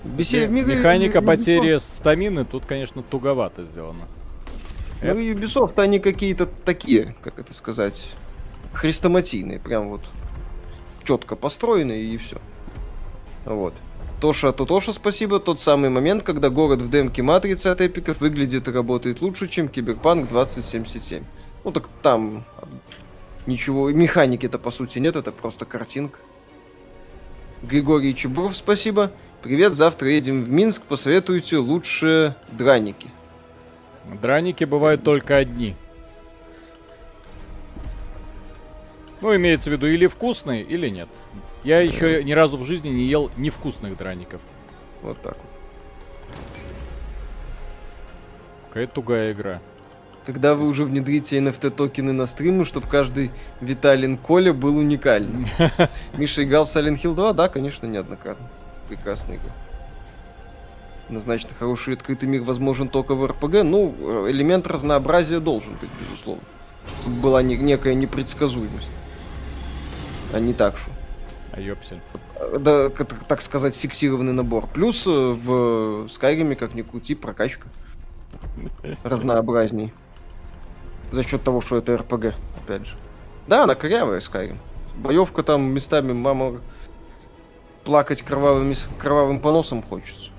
Бесе... 0.04 0.48
Механика 0.48 1.22
потери 1.22 1.78
стамины 1.78 2.44
тут, 2.44 2.64
конечно, 2.66 3.02
туговато 3.02 3.64
сделана. 3.64 4.06
Ну 5.02 5.18
и 5.18 5.32
Ubisoft, 5.32 5.80
они 5.80 5.98
какие-то 5.98 6.46
такие, 6.46 7.14
как 7.22 7.38
это 7.38 7.54
сказать, 7.54 8.10
хрестоматийные, 8.72 9.58
прям 9.58 9.88
вот 9.88 10.02
четко 11.04 11.36
построенные 11.36 12.04
и 12.04 12.16
все. 12.18 12.38
Вот. 13.44 13.74
Тоша 14.20 14.52
Тотоша, 14.52 14.92
спасибо. 14.92 15.40
Тот 15.40 15.60
самый 15.60 15.88
момент, 15.88 16.22
когда 16.22 16.50
город 16.50 16.80
в 16.80 16.90
демке 16.90 17.22
Матрицы 17.22 17.68
от 17.68 17.80
эпиков 17.80 18.20
выглядит 18.20 18.68
и 18.68 18.70
работает 18.70 19.22
лучше, 19.22 19.48
чем 19.48 19.68
Киберпанк 19.68 20.28
2077. 20.28 21.24
Ну 21.64 21.72
так 21.72 21.88
там 22.02 22.44
ничего, 23.46 23.90
механики-то 23.90 24.58
по 24.58 24.70
сути 24.70 24.98
нет, 24.98 25.16
это 25.16 25.32
просто 25.32 25.64
картинка. 25.64 26.18
Григорий 27.62 28.14
Чебров, 28.14 28.56
спасибо. 28.56 29.12
Привет, 29.42 29.72
завтра 29.72 30.10
едем 30.10 30.44
в 30.44 30.50
Минск, 30.50 30.82
посоветуйте 30.82 31.56
лучше 31.56 32.36
драники. 32.52 33.08
Драники 34.20 34.64
бывают 34.64 35.02
только 35.02 35.38
одни. 35.38 35.76
Ну, 39.22 39.34
имеется 39.34 39.70
в 39.70 39.72
виду 39.72 39.86
или 39.86 40.06
вкусные, 40.08 40.62
или 40.62 40.90
нет. 40.90 41.08
Я 41.64 41.80
еще 41.80 42.22
ни 42.22 42.32
разу 42.32 42.58
в 42.58 42.66
жизни 42.66 42.90
не 42.90 43.06
ел 43.06 43.30
невкусных 43.38 43.96
драников. 43.96 44.42
Вот 45.00 45.18
так 45.22 45.36
вот. 45.38 46.36
Какая 48.68 48.86
тугая 48.88 49.32
игра. 49.32 49.62
Когда 50.26 50.54
вы 50.54 50.68
уже 50.68 50.84
внедрите 50.84 51.38
NFT 51.38 51.70
токены 51.70 52.12
на 52.12 52.26
стримы, 52.26 52.66
чтобы 52.66 52.86
каждый 52.88 53.30
Виталин 53.62 54.18
Коля 54.18 54.52
был 54.52 54.76
уникальным. 54.76 55.46
Миша 56.12 56.44
играл 56.44 56.66
в 56.66 56.68
Silent 56.68 57.00
Hill 57.00 57.14
2? 57.14 57.32
Да, 57.32 57.48
конечно, 57.48 57.86
неоднократно. 57.86 58.46
Прекрасная 58.90 59.36
игра. 59.36 59.52
Однозначно, 61.06 61.50
хороший 61.56 61.94
открытый 61.94 62.28
мир 62.28 62.42
возможен 62.42 62.88
только 62.88 63.14
в 63.14 63.24
РПГ. 63.24 63.62
Ну, 63.62 64.28
элемент 64.28 64.66
разнообразия 64.66 65.38
должен 65.38 65.74
быть, 65.80 65.90
безусловно. 66.00 66.42
Чтобы 67.02 67.20
была 67.20 67.40
не, 67.40 67.56
некая 67.56 67.94
непредсказуемость. 67.94 68.90
А 70.34 70.40
не 70.40 70.54
так 70.54 70.76
что. 70.76 70.90
А 71.52 71.60
ёпсель. 71.60 72.00
Да, 72.58 72.88
так 72.90 73.42
сказать, 73.42 73.76
фиксированный 73.76 74.32
набор. 74.32 74.66
Плюс 74.66 75.06
э, 75.06 75.10
в 75.10 76.08
Скайриме, 76.08 76.56
как 76.56 76.74
ни 76.74 76.82
крути, 76.82 77.14
прокачка 77.14 77.68
разнообразней. 79.04 79.92
За 81.12 81.22
счет 81.22 81.44
того, 81.44 81.60
что 81.60 81.76
это 81.76 81.96
РПГ, 81.96 82.34
опять 82.64 82.86
же. 82.86 82.96
Да, 83.46 83.62
она 83.62 83.76
корявая, 83.76 84.18
Skyrim. 84.18 84.56
Боевка 84.96 85.44
там 85.44 85.62
местами, 85.62 86.12
мама, 86.12 86.60
плакать 87.84 88.22
кровавым, 88.22 88.74
кровавым 88.98 89.40
поносом 89.40 89.82
хочется. 89.82 90.30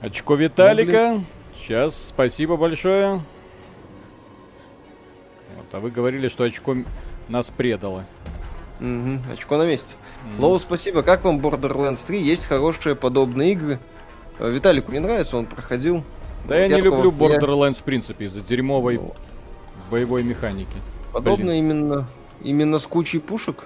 Очко 0.00 0.34
Виталика. 0.34 1.14
Ну, 1.14 1.24
Сейчас, 1.68 2.08
спасибо 2.08 2.56
большое. 2.56 3.20
Вот, 5.56 5.66
а 5.72 5.80
вы 5.80 5.90
говорили, 5.90 6.28
что 6.28 6.44
очко 6.44 6.76
нас 7.28 7.50
предало. 7.50 8.06
Угу, 8.80 9.32
очко 9.32 9.56
на 9.56 9.66
месте. 9.66 9.96
Mm. 10.24 10.40
Лоу, 10.40 10.58
спасибо. 10.58 11.02
Как 11.02 11.24
вам 11.24 11.40
Borderlands 11.40 12.06
3? 12.06 12.22
Есть 12.22 12.46
хорошие 12.46 12.94
подобные 12.94 13.52
игры. 13.52 13.80
Виталику 14.38 14.92
не 14.92 15.00
нравится, 15.00 15.36
он 15.36 15.46
проходил. 15.46 16.04
Да 16.46 16.56
я, 16.56 16.66
я 16.66 16.76
не 16.76 16.80
люблю 16.80 17.10
Borderlands 17.10 17.74
я... 17.74 17.80
в 17.80 17.82
принципе 17.82 18.26
из-за 18.26 18.40
дерьмовой 18.40 19.00
боевой 19.90 20.22
механики. 20.22 20.78
Подобно 21.12 21.46
Блин. 21.46 21.64
именно, 21.64 22.08
именно 22.42 22.78
с 22.78 22.86
кучей 22.86 23.18
пушек. 23.18 23.64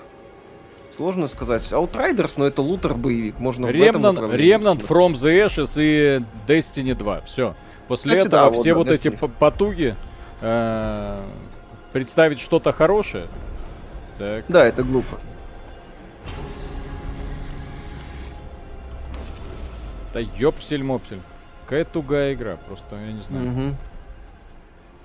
Сложно 0.96 1.28
сказать. 1.28 1.62
Outriders, 1.72 2.34
но 2.36 2.46
это 2.46 2.62
лутер-боевик. 2.62 3.38
Можно 3.38 3.66
Remnant, 3.66 3.78
в 3.78 3.82
этом 3.82 4.06
Remnant, 4.06 4.86
From 4.86 5.14
the 5.14 5.46
Ashes 5.46 5.72
и 5.76 6.22
Destiny 6.46 6.94
2. 6.94 7.22
Все. 7.22 7.54
После 7.88 8.12
Кстати, 8.12 8.26
этого 8.28 8.50
да, 8.50 8.58
все 8.58 8.74
вот, 8.74 8.88
вот 8.88 8.94
эти 8.94 9.08
потуги 9.08 9.96
э, 10.40 11.20
представить 11.92 12.40
что-то 12.40 12.72
хорошее. 12.72 13.26
Так. 14.18 14.44
Да, 14.48 14.64
это 14.64 14.82
глупо. 14.82 15.18
Да 20.12 20.20
ёпсель-мопсель. 20.20 21.20
Какая 21.64 21.84
тугая 21.84 22.34
игра, 22.34 22.56
просто 22.56 22.96
я 22.96 23.12
не 23.12 23.22
знаю. 23.22 23.50
Угу. 23.50 23.76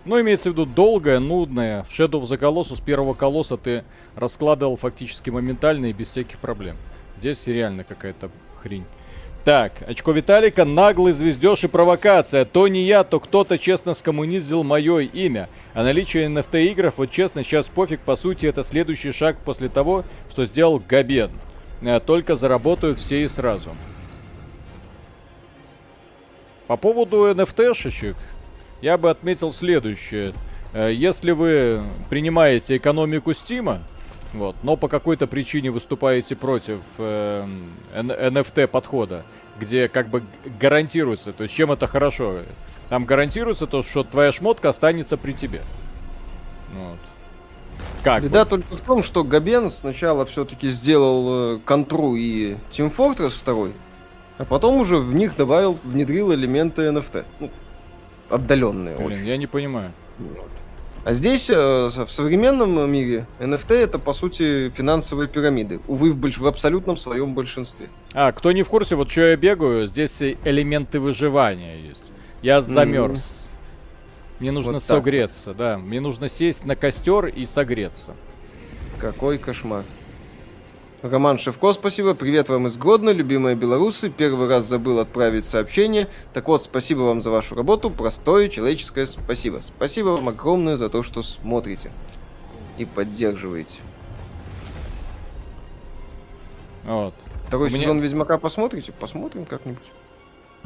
Ну, 0.07 0.21
имеется 0.21 0.49
в 0.49 0.53
виду 0.53 0.65
долгая, 0.65 1.19
нудная. 1.19 1.83
В 1.83 1.89
Shadow 1.89 2.21
of 2.21 2.29
the 2.29 2.39
Colossus 2.39 2.81
первого 2.81 3.13
колосса 3.13 3.57
ты 3.57 3.83
раскладывал 4.15 4.77
фактически 4.77 5.29
моментально 5.29 5.87
и 5.87 5.93
без 5.93 6.07
всяких 6.07 6.39
проблем. 6.39 6.77
Здесь 7.19 7.45
реально 7.45 7.83
какая-то 7.83 8.31
хрень. 8.63 8.85
Так, 9.43 9.73
очко 9.85 10.13
Виталика, 10.13 10.63
наглый 10.63 11.11
звездеж 11.11 11.65
и 11.65 11.67
провокация. 11.67 12.45
То 12.45 12.69
не 12.69 12.85
я, 12.85 13.03
то 13.03 13.19
кто-то 13.19 13.57
честно 13.57 13.93
скоммунизил 13.93 14.63
мое 14.63 14.99
имя. 14.99 15.49
А 15.73 15.83
наличие 15.83 16.27
NFT 16.27 16.67
игр, 16.67 16.93
вот 16.95 17.11
честно, 17.11 17.43
сейчас 17.43 17.65
пофиг, 17.65 17.99
по 17.99 18.15
сути, 18.15 18.45
это 18.45 18.63
следующий 18.63 19.11
шаг 19.11 19.35
после 19.43 19.67
того, 19.67 20.05
что 20.31 20.45
сделал 20.45 20.81
Габен. 20.87 21.31
Э, 21.81 21.99
только 21.99 22.37
заработают 22.37 22.97
все 22.97 23.25
и 23.25 23.27
сразу. 23.27 23.71
По 26.67 26.75
поводу 26.75 27.29
NFT-шечек, 27.29 28.15
я 28.81 28.97
бы 28.97 29.09
отметил 29.09 29.53
следующее. 29.53 30.33
Э, 30.73 30.91
если 30.93 31.31
вы 31.31 31.83
принимаете 32.09 32.77
экономику 32.77 33.33
Стима, 33.33 33.81
вот. 34.33 34.55
Но 34.63 34.75
по 34.75 34.87
какой-то 34.87 35.25
причине 35.27 35.71
выступаете 35.71 36.35
против 36.35 36.79
э, 36.97 37.47
NFT 37.93 38.67
подхода, 38.67 39.23
где 39.59 39.87
как 39.87 40.09
бы 40.09 40.23
гарантируется, 40.59 41.31
то 41.31 41.43
есть 41.43 41.55
чем 41.55 41.71
это 41.71 41.87
хорошо? 41.87 42.41
Там 42.89 43.05
гарантируется 43.05 43.67
то, 43.67 43.83
что 43.83 44.03
твоя 44.03 44.31
шмотка 44.31 44.69
останется 44.69 45.17
при 45.17 45.33
тебе. 45.33 45.61
Вот. 46.73 46.99
Как 48.03 48.23
Беда 48.23 48.43
бы? 48.43 48.49
только 48.49 48.75
в 48.75 48.81
том, 48.81 49.03
что 49.03 49.23
Габен 49.23 49.71
сначала 49.71 50.25
все-таки 50.25 50.69
сделал 50.69 51.55
э, 51.55 51.59
контру 51.65 52.15
и 52.15 52.55
Team 52.71 52.91
Fortress 52.95 53.43
2, 53.43 53.69
а 54.37 54.45
потом 54.45 54.77
уже 54.77 54.97
в 54.97 55.13
них 55.13 55.35
добавил, 55.35 55.77
внедрил 55.83 56.33
элементы 56.33 56.83
NFT. 56.83 57.25
Ну, 57.39 57.49
отдаленные 58.29 58.95
Блин, 58.95 59.07
очень. 59.07 59.27
я 59.27 59.37
не 59.37 59.47
понимаю. 59.47 59.91
Вот. 60.19 60.49
А 61.07 61.13
здесь, 61.13 61.49
э, 61.49 61.55
в 61.55 62.11
современном 62.11 62.91
мире, 62.91 63.27
NFT 63.39 63.75
это, 63.75 63.97
по 63.97 64.11
сути, 64.13 64.69
финансовые 64.71 65.29
пирамиды. 65.29 65.79
Увы, 65.87 66.11
в, 66.11 66.17
больш... 66.17 66.37
в 66.37 66.45
абсолютном 66.45 66.97
своем 66.97 67.33
большинстве. 67.33 67.87
А, 68.13 68.31
кто 68.33 68.51
не 68.51 68.63
в 68.63 68.69
курсе, 68.69 68.95
вот 68.95 69.09
что 69.09 69.21
я 69.21 69.37
бегаю, 69.37 69.87
здесь 69.87 70.21
элементы 70.21 70.99
выживания 70.99 71.79
есть. 71.79 72.11
Я 72.41 72.61
замерз. 72.61 73.19
Mm. 73.19 73.47
Мне 74.39 74.51
нужно 74.51 74.73
вот 74.73 74.83
согреться, 74.83 75.45
так. 75.45 75.57
да. 75.57 75.77
Мне 75.77 76.01
нужно 76.01 76.27
сесть 76.27 76.65
на 76.65 76.75
костер 76.75 77.27
и 77.27 77.45
согреться. 77.45 78.13
Какой 78.99 79.37
кошмар. 79.37 79.85
Роман 81.03 81.37
Шевко, 81.37 81.73
спасибо. 81.73 82.15
Привет 82.15 82.49
вам 82.49 82.65
из 82.65 82.75
Гродно, 82.75 83.11
любимые 83.11 83.55
белорусы. 83.55 84.09
Первый 84.09 84.47
раз 84.47 84.65
забыл 84.65 84.99
отправить 84.99 85.45
сообщение. 85.45 86.07
Так 86.33 86.47
вот, 86.47 86.63
спасибо 86.63 87.01
вам 87.01 87.21
за 87.21 87.29
вашу 87.29 87.53
работу. 87.53 87.91
Простое 87.91 88.49
человеческое 88.49 89.05
спасибо. 89.05 89.59
Спасибо 89.59 90.09
вам 90.09 90.29
огромное 90.29 90.75
за 90.75 90.89
то, 90.89 91.03
что 91.03 91.21
смотрите 91.21 91.91
и 92.79 92.85
поддерживаете. 92.85 93.79
Вот. 96.83 97.13
Второй 97.47 97.69
меня... 97.69 97.83
сезон 97.83 97.99
Ведьмака 97.99 98.39
посмотрите? 98.39 98.91
Посмотрим 98.91 99.45
как-нибудь. 99.45 99.83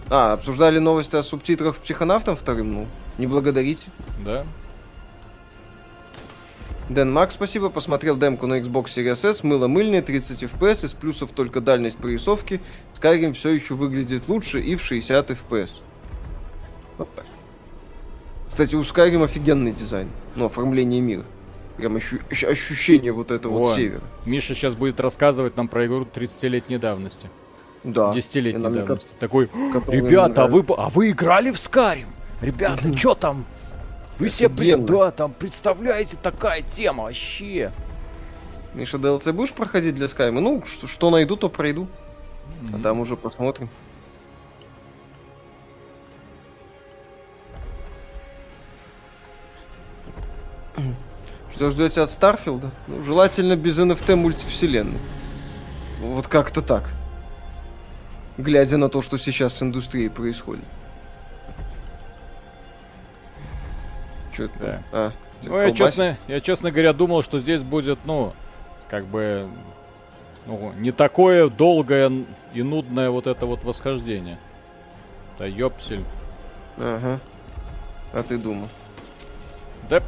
А, 0.09 0.33
обсуждали 0.33 0.79
новости 0.79 1.17
о 1.17 1.23
субтитрах 1.23 1.75
психонавтам 1.77 2.37
вторым? 2.37 2.73
Ну, 2.73 2.87
не 3.17 3.27
благодарите. 3.27 3.83
Да. 4.23 4.45
Дэн 6.91 7.09
Мак, 7.11 7.31
спасибо. 7.31 7.69
Посмотрел 7.69 8.17
демку 8.17 8.47
на 8.47 8.59
Xbox 8.59 8.85
Series 8.87 9.25
S. 9.29 9.43
Мыло 9.43 9.67
мыльное, 9.67 10.01
30 10.01 10.43
FPS. 10.43 10.85
Из 10.85 10.93
плюсов 10.93 11.31
только 11.33 11.61
дальность 11.61 11.97
прорисовки. 11.97 12.59
Skyrim 12.93 13.31
все 13.31 13.51
еще 13.51 13.75
выглядит 13.75 14.27
лучше 14.27 14.59
и 14.59 14.75
в 14.75 14.83
60 14.83 15.31
FPS. 15.31 15.69
Вот 16.97 17.07
так. 17.15 17.25
Кстати, 18.47 18.75
у 18.75 18.81
Skyrim 18.81 19.23
офигенный 19.23 19.71
дизайн. 19.71 20.09
Ну, 20.35 20.45
оформление 20.45 20.99
мира. 20.99 21.23
Прям 21.77 21.95
ощу- 21.95 22.19
ощущение 22.29 23.13
вот 23.13 23.31
этого 23.31 23.53
вот 23.59 23.75
севера. 23.75 24.01
Миша 24.25 24.53
сейчас 24.53 24.75
будет 24.75 24.99
рассказывать 24.99 25.55
нам 25.55 25.69
про 25.69 25.85
игру 25.85 26.05
30-летней 26.13 26.77
давности. 26.77 27.29
Да. 27.85 28.11
10-летней 28.11 28.61
давности. 28.61 29.07
Как... 29.11 29.19
Такой, 29.19 29.49
ребята, 29.87 30.43
а 30.43 30.47
вы, 30.47 30.65
а 30.77 30.89
вы 30.89 31.11
играли 31.11 31.51
в 31.51 31.55
Skyrim? 31.55 32.07
Ребята, 32.41 32.93
что 32.97 33.15
там? 33.15 33.45
Вы 34.21 34.29
себе 34.29 34.77
да, 34.77 35.09
там 35.09 35.33
представляете 35.33 36.15
такая 36.15 36.61
тема 36.61 37.05
вообще. 37.05 37.71
Миша, 38.75 38.97
DLC 38.97 39.33
будешь 39.33 39.51
проходить 39.51 39.95
для 39.95 40.07
Скайма? 40.07 40.41
Ну, 40.41 40.63
что, 40.67 40.85
что 40.85 41.09
найду, 41.09 41.35
то 41.37 41.49
пройду. 41.49 41.87
Mm-hmm. 42.61 42.79
А 42.79 42.83
там 42.83 42.99
уже 42.99 43.17
посмотрим. 43.17 43.67
Что 51.51 51.71
ждете 51.71 52.01
от 52.01 52.11
Старфилда? 52.11 52.69
Ну, 52.87 53.01
желательно 53.01 53.55
без 53.55 53.79
NFT 53.79 54.15
мультивселенной. 54.15 54.99
Вот 55.99 56.27
как-то 56.27 56.61
так. 56.61 56.91
Глядя 58.37 58.77
на 58.77 58.87
то, 58.87 59.01
что 59.01 59.17
сейчас 59.17 59.55
с 59.55 59.63
индустрией 59.63 60.09
происходит. 60.09 60.65
Что 64.31 64.43
это? 64.43 64.59
Да. 64.59 64.83
А, 64.91 65.11
ну, 65.43 65.59
я 65.59 65.71
честно, 65.71 66.17
я, 66.27 66.39
честно 66.39 66.71
говоря, 66.71 66.93
думал, 66.93 67.23
что 67.23 67.39
здесь 67.39 67.63
будет, 67.63 67.99
ну, 68.05 68.33
как 68.89 69.05
бы, 69.05 69.49
ну, 70.45 70.73
не 70.77 70.91
такое 70.91 71.49
долгое 71.49 72.11
и 72.53 72.61
нудное 72.61 73.09
вот 73.09 73.27
это 73.27 73.45
вот 73.45 73.63
восхождение. 73.63 74.37
Да 75.39 75.45
ёпсель. 75.45 76.03
Ага. 76.77 77.19
А 78.13 78.23
ты 78.23 78.37
думал? 78.37 78.67
Да. 79.89 80.01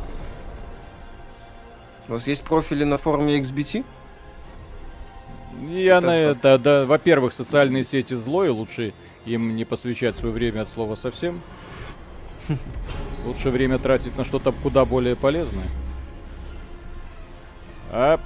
У 2.08 2.14
вас 2.14 2.28
есть 2.28 2.44
профили 2.44 2.84
на 2.84 2.98
форуме 2.98 3.40
XBT? 3.40 3.86
Я 5.70 5.98
это 5.98 6.08
на 6.08 6.18
это, 6.18 6.58
да, 6.58 6.86
во-первых, 6.86 7.34
социальные 7.34 7.84
сети 7.84 8.14
зло, 8.16 8.44
и 8.44 8.50
лучше 8.50 8.94
им 9.26 9.56
не 9.56 9.66
посвящать 9.66 10.18
свое 10.18 10.34
время 10.34 10.62
от 10.62 10.70
слова 10.70 10.96
совсем. 10.96 11.42
Лучше 13.26 13.50
время 13.50 13.80
тратить 13.80 14.18
на 14.18 14.24
что-то 14.24 14.52
куда 14.52 14.86
более 14.86 15.16
полезное. 15.16 15.68
А... 17.92 18.20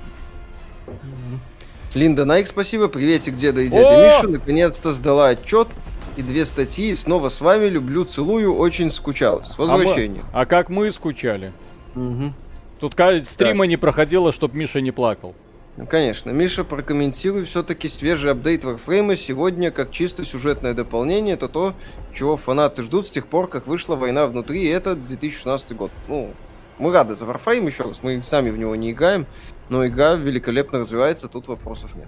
Линда 1.93 2.25
Найк, 2.25 2.47
спасибо. 2.47 2.87
Приветик, 2.87 3.35
деда 3.35 3.61
и 3.61 3.69
дядя 3.69 4.17
Миша. 4.17 4.27
Наконец-то 4.27 4.93
сдала 4.93 5.29
отчет 5.29 5.67
и 6.15 6.21
две 6.21 6.45
статьи. 6.45 6.93
Снова 6.93 7.29
с 7.29 7.41
вами. 7.41 7.65
Люблю, 7.65 8.05
целую. 8.05 8.55
Очень 8.55 8.91
скучал. 8.91 9.43
С 9.43 9.57
возвращением. 9.57 10.23
А, 10.31 10.37
мы... 10.37 10.41
а 10.41 10.45
как 10.45 10.69
мы 10.69 10.91
скучали? 10.91 11.53
Угу. 11.95 12.33
Тут 12.79 12.93
стрима 12.93 13.63
так. 13.63 13.69
не 13.69 13.77
проходило, 13.77 14.31
чтобы 14.31 14.55
Миша 14.57 14.81
не 14.81 14.91
плакал. 14.91 15.33
Ну, 15.77 15.85
конечно. 15.85 16.31
Миша, 16.31 16.63
прокомментируй 16.63 17.43
все-таки 17.45 17.87
свежий 17.87 18.31
апдейт 18.31 18.63
Warframe 18.63 19.15
сегодня, 19.15 19.69
как 19.69 19.91
чисто 19.91 20.25
сюжетное 20.25 20.73
дополнение. 20.73 21.35
Это 21.35 21.47
то, 21.47 21.75
чего 22.15 22.35
фанаты 22.35 22.81
ждут 22.81 23.05
с 23.05 23.11
тех 23.11 23.27
пор, 23.27 23.47
как 23.47 23.67
вышла 23.67 23.95
война 23.95 24.25
внутри, 24.25 24.63
и 24.63 24.67
это 24.69 24.95
2016 24.95 25.75
год. 25.75 25.91
Ну, 26.07 26.33
мы 26.79 26.91
рады 26.91 27.15
за 27.15 27.25
Warframe 27.25 27.67
еще 27.67 27.83
раз, 27.83 28.01
мы 28.01 28.23
сами 28.23 28.49
в 28.49 28.57
него 28.57 28.75
не 28.75 28.91
играем, 28.91 29.27
но 29.69 29.85
игра 29.85 30.15
великолепно 30.15 30.79
развивается, 30.79 31.27
тут 31.27 31.47
вопросов 31.47 31.95
нет. 31.95 32.07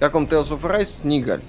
Как 0.00 0.14
вам 0.14 0.24
Tales 0.24 0.48
of 0.48 0.62
Rise? 0.62 1.06
Не 1.06 1.20
играли. 1.20 1.42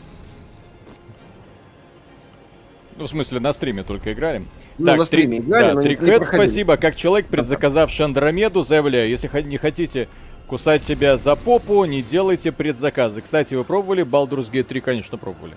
Ну, 2.95 3.05
в 3.05 3.09
смысле, 3.09 3.39
на 3.39 3.53
стриме 3.53 3.81
только 3.83 4.13
играли. 4.13 4.45
Ну, 4.77 4.85
так, 4.85 4.97
на 4.99 5.05
стриме 5.05 5.39
три... 5.39 5.47
играли, 5.47 5.75
да, 5.75 5.81
Трикхед, 5.81 6.25
спасибо. 6.25 6.77
Как 6.77 6.95
человек, 6.95 7.25
предзаказавший 7.25 8.05
Андромеду, 8.05 8.61
заявляю, 8.61 9.09
если 9.09 9.29
не 9.41 9.57
хотите 9.57 10.07
кусать 10.47 10.83
себя 10.83 11.17
за 11.17 11.35
попу, 11.35 11.83
не 11.85 12.01
делайте 12.01 12.51
предзаказы. 12.51 13.21
Кстати, 13.21 13.55
вы 13.55 13.63
пробовали 13.63 14.03
Baldur's 14.05 14.51
Gate 14.51 14.63
3? 14.63 14.81
Конечно, 14.81 15.17
пробовали. 15.17 15.55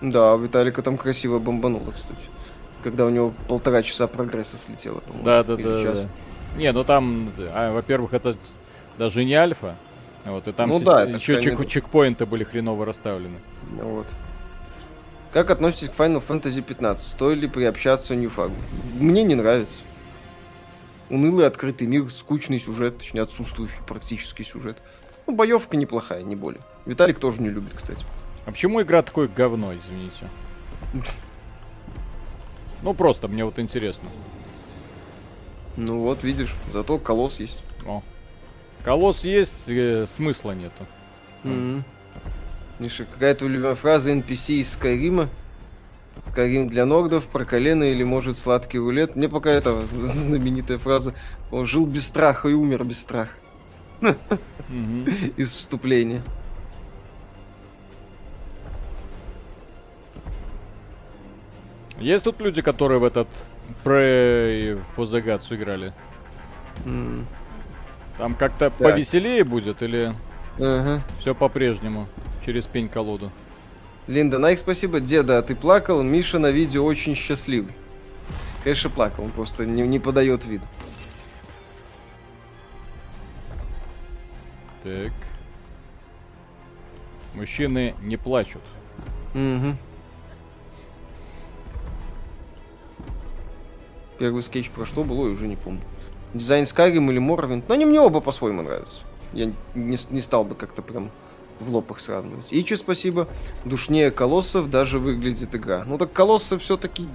Да, 0.00 0.36
Виталика 0.36 0.82
там 0.82 0.98
красиво 0.98 1.38
бомбануло, 1.38 1.90
кстати. 1.92 2.20
Когда 2.82 3.06
у 3.06 3.10
него 3.10 3.32
полтора 3.48 3.82
часа 3.82 4.06
прогресса 4.06 4.58
слетело, 4.58 5.00
по-моему. 5.00 5.24
Да, 5.24 5.44
да, 5.44 5.56
да, 5.56 5.92
да. 5.94 6.08
Не, 6.56 6.72
ну 6.72 6.84
там, 6.84 7.32
а, 7.38 7.72
во-первых, 7.72 8.12
это 8.12 8.36
даже 8.98 9.24
не 9.24 9.34
альфа. 9.34 9.76
Вот, 10.24 10.48
и 10.48 10.52
там 10.52 10.70
ну, 10.70 10.80
да, 10.80 11.02
еще 11.02 11.40
чек- 11.42 11.66
чекпоинты 11.66 12.24
были 12.24 12.44
хреново 12.44 12.86
расставлены. 12.86 13.38
Ну 13.70 13.96
вот. 13.96 14.06
Как 15.32 15.50
относитесь 15.50 15.90
к 15.90 15.94
Final 15.98 16.22
Fantasy 16.26 16.62
15? 16.62 17.06
Стоит 17.06 17.38
ли 17.38 17.48
приобщаться 17.48 18.14
Ньюфагу? 18.14 18.54
Мне 18.94 19.24
не 19.24 19.34
нравится. 19.34 19.80
Унылый 21.10 21.46
открытый 21.46 21.86
мир, 21.86 22.10
скучный 22.10 22.58
сюжет, 22.58 22.98
точнее 22.98 23.22
отсутствующий 23.22 23.76
практически 23.86 24.42
сюжет. 24.42 24.82
Ну, 25.26 25.34
боевка 25.34 25.76
неплохая, 25.76 26.22
не 26.22 26.36
более. 26.36 26.60
Виталик 26.86 27.18
тоже 27.18 27.40
не 27.40 27.50
любит, 27.50 27.72
кстати. 27.74 28.04
А 28.46 28.52
почему 28.52 28.82
игра 28.82 29.02
такое 29.02 29.28
говно, 29.28 29.74
извините? 29.74 30.28
Ну, 32.82 32.94
просто 32.94 33.28
мне 33.28 33.44
вот 33.44 33.58
интересно. 33.58 34.08
Ну 35.76 36.00
вот, 36.00 36.22
видишь, 36.22 36.54
зато 36.72 36.98
колосс 36.98 37.40
есть. 37.40 37.62
О. 37.86 38.02
Колосс 38.84 39.24
есть, 39.24 39.68
э, 39.68 40.06
смысла 40.06 40.52
нету. 40.52 40.86
Mm-hmm. 41.42 41.82
Миша, 42.78 43.06
какая 43.06 43.34
твоя 43.34 43.52
любимая 43.52 43.74
фраза 43.74 44.12
NPC 44.12 44.54
из 44.56 44.72
Скайрима? 44.72 45.28
Скайрим 46.30 46.68
для 46.68 46.84
нордов, 46.84 47.26
про 47.26 47.44
колено 47.44 47.84
или, 47.84 48.02
может, 48.02 48.38
сладкий 48.38 48.78
рулет? 48.78 49.14
Мне 49.14 49.28
пока 49.28 49.50
это 49.50 49.86
знаменитая 49.86 50.78
фраза. 50.78 51.14
Он 51.50 51.66
жил 51.66 51.86
без 51.86 52.06
страха 52.06 52.48
и 52.48 52.52
умер 52.52 52.84
без 52.84 53.00
страха. 53.00 53.32
Из 55.36 55.52
вступления. 55.54 56.22
Есть 61.98 62.24
тут 62.24 62.40
люди, 62.40 62.60
которые 62.60 62.98
в 62.98 63.04
этот 63.04 63.28
про 63.82 64.76
Фузагацу 64.94 65.54
играли? 65.54 65.92
Mm. 66.84 67.24
Там 68.18 68.34
как-то 68.34 68.70
повеселее 68.70 69.44
будет 69.44 69.82
или 69.82 70.14
ага. 70.58 71.02
все 71.18 71.34
по-прежнему 71.34 72.08
через 72.44 72.66
пень-колоду? 72.66 73.30
Линда, 74.06 74.38
Найк, 74.38 74.58
спасибо. 74.58 75.00
Деда, 75.00 75.38
а 75.38 75.42
ты 75.42 75.56
плакал? 75.56 76.02
Миша 76.02 76.38
на 76.38 76.50
видео 76.50 76.84
очень 76.84 77.14
счастливый. 77.14 77.72
Конечно, 78.62 78.90
плакал, 78.90 79.24
он 79.24 79.30
просто 79.30 79.64
не, 79.64 79.82
не 79.82 79.98
подает 79.98 80.44
вид. 80.44 80.60
Так. 84.82 85.12
Мужчины 87.34 87.94
не 88.02 88.16
плачут. 88.16 88.62
Угу. 89.34 89.76
Первый 94.18 94.42
скетч 94.42 94.70
про 94.70 94.86
что 94.86 95.02
было, 95.02 95.26
я 95.26 95.32
уже 95.32 95.48
не 95.48 95.56
помню. 95.56 95.80
Дизайн 96.34 96.64
Skyrim 96.64 97.10
или 97.10 97.20
Morrowind. 97.20 97.64
Но 97.66 97.74
они 97.74 97.86
мне 97.86 98.00
оба 98.00 98.20
по-своему 98.20 98.62
нравятся. 98.62 99.00
Я 99.32 99.46
не, 99.74 99.98
не 100.10 100.20
стал 100.20 100.44
бы 100.44 100.54
как-то 100.54 100.82
прям 100.82 101.10
в 101.60 101.70
лоб 101.70 101.90
их 101.90 102.00
сравнивать. 102.00 102.46
Ичи, 102.50 102.74
спасибо. 102.74 103.28
Душнее 103.64 104.10
колоссов 104.10 104.70
даже 104.70 104.98
выглядит 104.98 105.54
игра. 105.54 105.84
Ну 105.86 105.98
так 105.98 106.12
колоссы 106.12 106.58
все-таки 106.58 107.06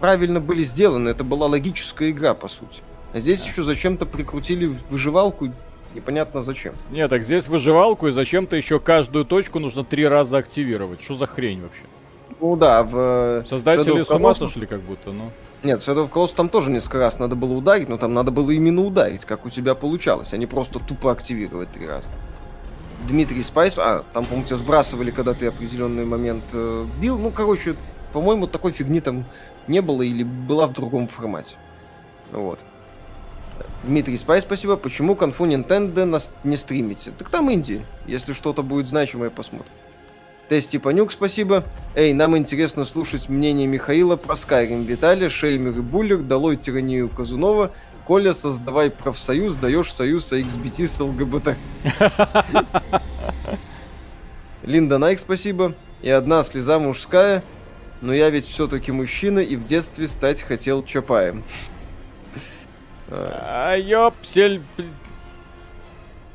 правильно 0.00 0.40
были 0.40 0.62
сделаны. 0.62 1.08
Это 1.08 1.24
была 1.24 1.46
логическая 1.46 2.10
игра, 2.10 2.34
по 2.34 2.48
сути. 2.48 2.82
А 3.12 3.20
здесь 3.20 3.42
да. 3.42 3.48
еще 3.50 3.62
зачем-то 3.62 4.06
прикрутили 4.06 4.76
выживалку, 4.90 5.52
непонятно 5.94 6.42
зачем. 6.42 6.74
Не, 6.90 7.08
так 7.08 7.24
здесь 7.24 7.48
выживалку, 7.48 8.08
и 8.08 8.12
зачем-то 8.12 8.56
еще 8.56 8.80
каждую 8.80 9.24
точку 9.24 9.58
нужно 9.58 9.84
три 9.84 10.06
раза 10.06 10.38
активировать. 10.38 11.00
Что 11.00 11.14
за 11.14 11.26
хрень 11.26 11.62
вообще? 11.62 11.82
Ну 12.40 12.56
да, 12.56 12.82
в... 12.82 13.44
Создатели 13.48 14.02
с 14.02 14.10
ума 14.10 14.34
сошли 14.34 14.66
как 14.66 14.80
будто, 14.80 15.12
ну. 15.12 15.30
Нет, 15.64 15.82
в 15.82 15.88
Shadow 15.88 16.08
of 16.08 16.12
Colossus 16.12 16.34
там 16.36 16.48
тоже 16.48 16.70
несколько 16.70 16.98
раз 16.98 17.18
надо 17.18 17.34
было 17.34 17.54
ударить, 17.54 17.88
но 17.88 17.98
там 17.98 18.14
надо 18.14 18.30
было 18.30 18.52
именно 18.52 18.82
ударить, 18.82 19.24
как 19.24 19.44
у 19.44 19.50
тебя 19.50 19.74
получалось, 19.74 20.32
а 20.32 20.36
не 20.36 20.46
просто 20.46 20.78
тупо 20.78 21.10
активировать 21.10 21.72
три 21.72 21.86
раза. 21.88 22.08
Дмитрий 23.06 23.42
Спайс, 23.42 23.74
а, 23.76 24.04
там, 24.12 24.24
по-моему, 24.24 24.46
тебя 24.46 24.56
сбрасывали, 24.56 25.10
когда 25.10 25.34
ты 25.34 25.46
определенный 25.46 26.04
момент 26.04 26.44
э, 26.52 26.86
бил. 27.00 27.18
Ну, 27.18 27.30
короче, 27.30 27.76
по-моему, 28.12 28.46
такой 28.46 28.72
фигни 28.72 29.00
там 29.00 29.24
не 29.68 29.80
было 29.80 30.02
или 30.02 30.24
была 30.24 30.66
в 30.66 30.72
другом 30.72 31.06
формате. 31.06 31.54
Вот. 32.32 32.58
Дмитрий 33.84 34.18
Спай, 34.18 34.40
спасибо. 34.40 34.76
Почему 34.76 35.14
конфу 35.14 35.46
Nintendo 35.46 36.04
нас 36.04 36.32
не 36.44 36.56
стримите? 36.56 37.12
Так 37.16 37.28
там 37.28 37.50
инди. 37.50 37.84
Если 38.06 38.32
что-то 38.32 38.62
будет 38.62 38.88
значимое, 38.88 39.30
посмотрим. 39.30 39.72
Тести 40.48 40.78
Панюк, 40.78 41.12
спасибо. 41.12 41.64
Эй, 41.94 42.14
нам 42.14 42.36
интересно 42.36 42.84
слушать 42.84 43.28
мнение 43.28 43.66
Михаила 43.66 44.16
про 44.16 44.34
Skyrim. 44.34 44.82
Виталий, 44.84 45.28
Шельмер 45.28 45.78
и 45.78 45.82
Буллер, 45.82 46.18
долой 46.18 46.56
тиранию 46.56 47.08
Казунова. 47.10 47.72
Коля, 48.08 48.32
создавай 48.32 48.88
профсоюз, 48.88 49.56
даешь 49.56 49.92
союз 49.92 50.32
XBT 50.32 50.86
с 50.86 50.98
ЛГБТ. 50.98 51.58
Линда 54.62 54.96
Найк, 54.96 55.18
спасибо. 55.18 55.74
И 56.00 56.08
одна 56.08 56.42
слеза 56.42 56.78
мужская, 56.78 57.44
но 58.00 58.14
я 58.14 58.30
ведь 58.30 58.46
все-таки 58.46 58.92
мужчина 58.92 59.40
и 59.40 59.56
в 59.56 59.64
детстве 59.64 60.08
стать 60.08 60.40
хотел 60.40 60.82
Чапаем. 60.82 61.44
А 63.10 63.76
ёпсель... 63.76 64.62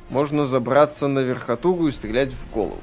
Можно 0.09 0.45
забраться 0.45 1.07
на 1.07 1.19
верхотугу 1.19 1.88
и 1.88 1.91
стрелять 1.91 2.33
в 2.33 2.51
голову. 2.51 2.81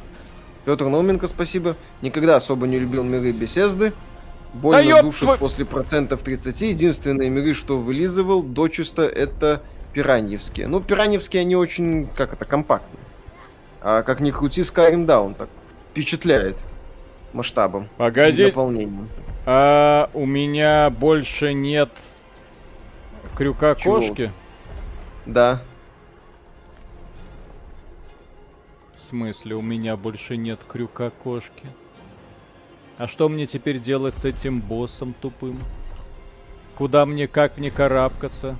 Петр 0.64 0.86
Науменко, 0.86 1.28
спасибо. 1.28 1.76
Никогда 2.02 2.34
особо 2.34 2.66
не 2.66 2.80
любил 2.80 3.04
миры 3.04 3.30
беседы. 3.30 3.92
Больно 4.54 4.98
а 4.98 5.02
душит 5.02 5.22
твой... 5.22 5.38
после 5.38 5.64
процентов 5.64 6.22
30. 6.22 6.60
Единственные 6.62 7.30
миры, 7.30 7.54
что 7.54 7.78
вылизывал 7.78 8.42
дочисто, 8.42 9.02
это 9.02 9.62
пираньевские. 9.92 10.66
Ну, 10.66 10.80
пираньевские, 10.80 11.42
они 11.42 11.56
очень, 11.56 12.08
как 12.16 12.32
это, 12.32 12.44
компактные. 12.44 13.00
А 13.80 14.02
как 14.02 14.20
ни 14.20 14.30
крути, 14.30 14.62
Skyrim 14.62 15.06
Down 15.06 15.34
так 15.34 15.48
впечатляет 15.90 16.56
масштабом. 17.32 17.88
Погоди. 17.96 18.46
Наполнением. 18.46 19.08
А, 19.46 20.10
у 20.14 20.26
меня 20.26 20.90
больше 20.90 21.52
нет 21.54 21.90
крюка 23.36 23.74
Чего? 23.74 24.00
кошки. 24.00 24.32
Да. 25.26 25.62
смысле? 29.10 29.56
У 29.56 29.62
меня 29.62 29.96
больше 29.96 30.36
нет 30.36 30.60
крюка 30.66 31.10
кошки. 31.10 31.66
А 33.00 33.08
что 33.08 33.30
мне 33.30 33.46
теперь 33.46 33.78
делать 33.78 34.14
с 34.14 34.26
этим 34.26 34.60
боссом 34.60 35.14
тупым? 35.18 35.58
Куда 36.76 37.06
мне, 37.06 37.26
как 37.26 37.56
мне 37.56 37.70
карабкаться? 37.70 38.58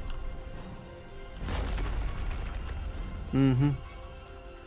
Угу. 3.35 3.75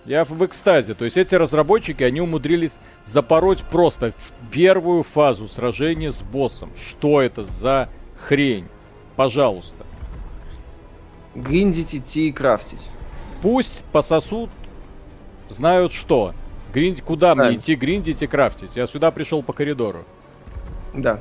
Я 0.05 0.25
в 0.25 0.45
экстазе. 0.45 0.93
То 0.93 1.05
есть 1.05 1.17
эти 1.17 1.33
разработчики, 1.33 2.03
они 2.03 2.21
умудрились 2.21 2.77
запороть 3.07 3.63
просто 3.63 4.11
в 4.11 4.51
первую 4.51 5.01
фазу 5.01 5.47
сражения 5.47 6.11
с 6.11 6.21
боссом. 6.21 6.69
Что 6.77 7.19
это 7.19 7.43
за 7.43 7.89
хрень? 8.27 8.67
Пожалуйста. 9.15 9.87
Гриндить 11.33 11.95
идти 11.95 12.29
и 12.29 12.31
крафтить. 12.31 12.87
Пусть 13.41 13.83
пососут 13.85 14.51
знают 15.49 15.93
что. 15.93 16.35
Гринд... 16.73 17.01
Куда 17.01 17.35
Правильно. 17.35 17.51
мне 17.51 17.59
идти 17.59 17.75
гриндить 17.75 18.21
и 18.23 18.27
крафтить? 18.27 18.75
Я 18.75 18.87
сюда 18.87 19.11
пришел 19.11 19.43
по 19.43 19.53
коридору. 19.53 20.05
Да. 20.93 21.19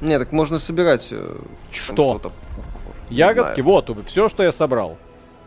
Не, 0.00 0.18
так 0.18 0.32
можно 0.32 0.58
собирать. 0.58 1.08
Э, 1.10 1.36
что? 1.70 2.20
Ягодки? 3.10 3.60
Вот, 3.60 3.90
все, 4.06 4.28
что 4.28 4.42
я 4.42 4.52
собрал. 4.52 4.96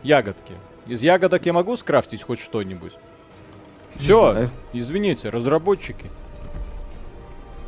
Ягодки. 0.02 0.54
Из 0.86 1.02
ягодок 1.02 1.44
я 1.46 1.52
могу 1.52 1.76
скрафтить 1.76 2.22
хоть 2.22 2.38
что-нибудь? 2.38 2.92
Все, 3.96 4.50
извините, 4.72 5.30
разработчики. 5.30 6.10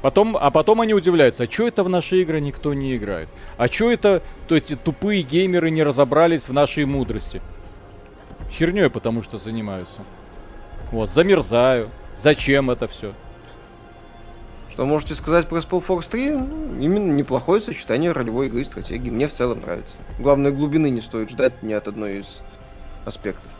Потом, 0.02 0.36
а 0.38 0.50
потом 0.50 0.80
они 0.80 0.94
удивляются, 0.94 1.44
а 1.44 1.50
что 1.50 1.66
это 1.66 1.82
в 1.82 1.88
наши 1.88 2.20
игры 2.20 2.40
никто 2.40 2.74
не 2.74 2.96
играет? 2.96 3.28
А 3.56 3.68
что 3.68 3.90
это 3.90 4.22
то 4.46 4.56
эти 4.56 4.76
тупые 4.76 5.22
геймеры 5.22 5.70
не 5.70 5.82
разобрались 5.82 6.48
в 6.48 6.52
нашей 6.52 6.84
мудрости? 6.84 7.40
Херней 8.50 8.90
потому 8.90 9.22
что 9.22 9.38
занимаются. 9.38 10.00
Вот, 10.92 11.10
замерзаю. 11.10 11.90
Зачем 12.16 12.70
это 12.70 12.86
все? 12.88 13.12
Что 14.70 14.84
можете 14.84 15.14
сказать 15.14 15.48
про 15.48 15.58
Spellforce 15.58 16.08
3? 16.10 16.30
Ну, 16.30 16.80
именно 16.80 17.12
неплохое 17.12 17.60
сочетание 17.60 18.12
ролевой 18.12 18.48
игры 18.48 18.60
и 18.60 18.64
стратегии. 18.64 19.10
Мне 19.10 19.26
в 19.26 19.32
целом 19.32 19.60
нравится. 19.60 19.94
Главное, 20.18 20.52
глубины 20.52 20.90
не 20.90 21.00
стоит 21.00 21.30
ждать 21.30 21.62
ни 21.62 21.72
от 21.72 21.88
одной 21.88 22.18
из 22.20 22.42
аспектов. 23.04 23.50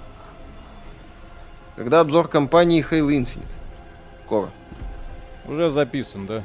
Когда 1.75 2.01
обзор 2.01 2.29
компании 2.29 2.85
Halo 2.85 3.09
Infinite? 3.09 3.46
Скоро. 4.25 4.51
Уже 5.46 5.70
записан, 5.70 6.27
да? 6.27 6.42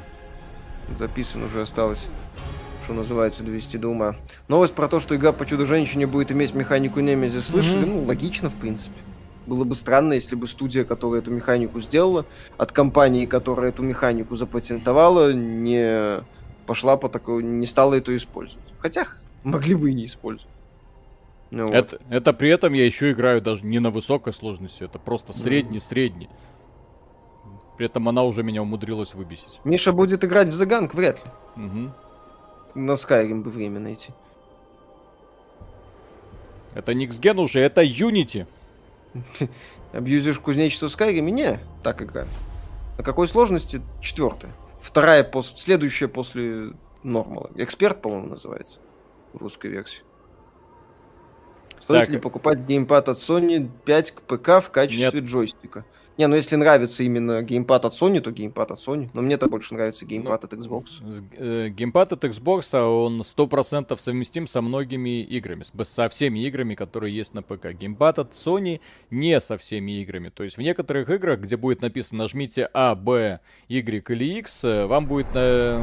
Записан, 0.96 1.42
уже 1.44 1.62
осталось 1.62 2.04
что 2.84 2.94
называется, 2.94 3.42
довести 3.42 3.78
до 3.78 3.88
ума. 3.88 4.16
Новость 4.48 4.74
про 4.74 4.88
то, 4.88 5.00
что 5.00 5.16
игра 5.16 5.32
по 5.32 5.46
Чудо-женщине 5.46 6.06
будет 6.06 6.32
иметь 6.32 6.54
механику 6.54 7.00
Немези, 7.00 7.40
слышали? 7.40 7.84
Mm-hmm. 7.84 8.00
Ну, 8.00 8.04
логично, 8.04 8.50
в 8.50 8.54
принципе. 8.54 8.96
Было 9.46 9.64
бы 9.64 9.74
странно, 9.74 10.12
если 10.12 10.36
бы 10.36 10.46
студия, 10.46 10.84
которая 10.84 11.20
эту 11.20 11.30
механику 11.30 11.80
сделала, 11.80 12.26
от 12.58 12.72
компании, 12.72 13.26
которая 13.26 13.70
эту 13.70 13.82
механику 13.82 14.36
запатентовала, 14.36 15.32
не 15.32 16.22
пошла 16.66 16.96
по 16.96 17.08
такой, 17.08 17.42
не 17.42 17.66
стала 17.66 17.94
это 17.94 18.16
использовать. 18.16 18.64
Хотя 18.78 19.06
могли 19.42 19.74
бы 19.74 19.90
и 19.90 19.94
не 19.94 20.06
использовать. 20.06 20.48
Ну, 21.50 21.66
это, 21.66 21.98
вот. 21.98 22.14
это 22.16 22.32
при 22.32 22.50
этом 22.50 22.72
я 22.72 22.86
еще 22.86 23.10
играю 23.10 23.42
даже 23.42 23.66
не 23.66 23.78
на 23.78 23.90
высокой 23.90 24.32
сложности, 24.32 24.84
это 24.84 24.98
просто 24.98 25.32
средний-средний. 25.32 26.30
При 27.76 27.86
этом 27.86 28.08
она 28.08 28.24
уже 28.24 28.42
меня 28.42 28.62
умудрилась 28.62 29.12
выбесить. 29.14 29.60
Миша 29.64 29.92
будет 29.92 30.24
играть 30.24 30.48
в 30.48 30.62
The 30.62 30.66
Gang, 30.66 30.90
вряд 30.94 31.18
ли. 31.24 31.30
Угу. 31.64 31.90
На 32.74 32.92
Skyrim 32.92 33.42
бы 33.42 33.50
время 33.50 33.80
найти. 33.80 34.12
Это 36.74 36.94
не 36.94 37.06
Xgen 37.06 37.40
уже, 37.40 37.60
это 37.60 37.82
Unity. 37.82 38.46
Абьюзишь 39.92 40.38
кузнечество 40.38 40.88
в 40.88 40.96
Skyrim? 40.96 41.30
Не, 41.30 41.60
так 41.82 42.00
игра. 42.02 42.26
На 42.96 43.04
какой 43.04 43.28
сложности? 43.28 43.82
Четвертая. 44.00 44.52
Вторая, 44.80 45.22
пос... 45.24 45.54
следующая 45.56 46.08
после 46.08 46.72
нормала. 47.02 47.50
Эксперт, 47.56 48.00
по-моему, 48.00 48.28
называется 48.28 48.78
в 49.32 49.38
русской 49.38 49.68
версии. 49.70 50.02
Стоит 51.80 52.00
так. 52.00 52.08
ли 52.10 52.18
покупать 52.18 52.60
геймпад 52.60 53.08
от 53.08 53.18
Sony 53.18 53.68
5 53.84 54.10
к 54.12 54.22
ПК 54.22 54.64
в 54.64 54.70
качестве 54.70 55.20
Нет. 55.20 55.30
джойстика? 55.30 55.84
Не, 56.22 56.28
ну 56.28 56.36
если 56.36 56.54
нравится 56.54 57.02
именно 57.02 57.42
геймпад 57.42 57.84
от 57.84 57.94
Sony, 57.94 58.20
то 58.20 58.30
геймпад 58.30 58.70
от 58.70 58.78
Sony. 58.78 59.10
Но 59.12 59.22
мне-то 59.22 59.48
больше 59.48 59.74
нравится 59.74 60.06
геймпад 60.06 60.44
ну, 60.44 60.46
от 60.46 60.54
Xbox. 60.54 60.84
Э, 61.36 61.68
геймпад 61.68 62.12
от 62.12 62.24
Xbox, 62.24 62.68
а 62.74 62.86
он 62.86 63.22
100% 63.22 63.98
совместим 63.98 64.46
со 64.46 64.62
многими 64.62 65.24
играми. 65.24 65.64
Со 65.82 66.08
всеми 66.08 66.46
играми, 66.46 66.76
которые 66.76 67.12
есть 67.12 67.34
на 67.34 67.42
ПК. 67.42 67.72
Геймпад 67.72 68.20
от 68.20 68.34
Sony 68.34 68.80
не 69.10 69.40
со 69.40 69.58
всеми 69.58 70.00
играми. 70.00 70.28
То 70.28 70.44
есть 70.44 70.58
в 70.58 70.60
некоторых 70.60 71.10
играх, 71.10 71.40
где 71.40 71.56
будет 71.56 71.82
написано 71.82 72.22
нажмите 72.22 72.68
A, 72.72 72.94
B, 72.94 73.40
Y 73.68 74.08
или 74.08 74.38
X, 74.38 74.62
э, 74.62 74.86
вам 74.86 75.06
будет 75.06 75.26
э, 75.34 75.76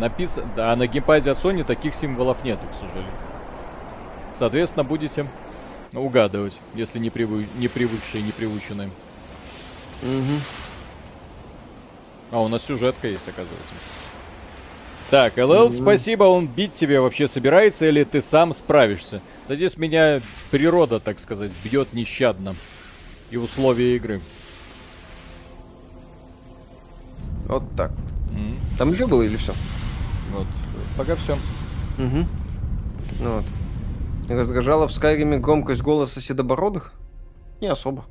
написано... 0.00 0.50
А 0.56 0.74
на 0.74 0.88
геймпаде 0.88 1.30
от 1.30 1.38
Sony 1.38 1.62
таких 1.62 1.94
символов 1.94 2.42
нету, 2.42 2.62
к 2.72 2.74
сожалению. 2.74 3.14
Соответственно, 4.36 4.82
будете 4.82 5.28
угадывать, 5.92 6.58
если 6.74 6.98
не, 6.98 7.10
привы... 7.10 7.46
не 7.56 7.68
привыкшие, 7.68 8.24
не 8.24 8.32
приученные. 8.32 8.90
Угу. 10.02 10.40
А, 12.32 12.40
у 12.42 12.48
нас 12.48 12.64
сюжетка 12.64 13.08
есть, 13.08 13.26
оказывается. 13.28 13.74
Так, 15.10 15.36
ЛЛ, 15.36 15.68
mm 15.68 15.70
спасибо, 15.70 16.24
он 16.24 16.48
бить 16.48 16.74
тебе 16.74 17.00
вообще 17.00 17.28
собирается 17.28 17.86
или 17.86 18.02
ты 18.02 18.20
сам 18.20 18.52
справишься? 18.52 19.20
Да 19.46 19.54
здесь 19.54 19.76
меня 19.76 20.20
природа, 20.50 20.98
так 20.98 21.20
сказать, 21.20 21.52
бьет 21.62 21.92
нещадно. 21.92 22.56
И 23.30 23.36
условия 23.36 23.94
игры. 23.96 24.20
Вот 27.46 27.62
так. 27.76 27.92
mm 28.32 28.76
Там 28.76 28.92
еще 28.92 29.06
было 29.06 29.22
или 29.22 29.36
все? 29.36 29.54
Вот, 30.32 30.46
пока 30.96 31.14
все. 31.14 31.34
Угу. 31.98 32.26
Ну 33.20 33.36
вот. 33.36 33.44
Раздражала 34.28 34.88
в 34.88 34.92
Скайриме 34.92 35.38
громкость 35.38 35.82
голоса 35.82 36.20
седобородых? 36.20 36.92
Не 37.60 37.68
особо. 37.68 38.04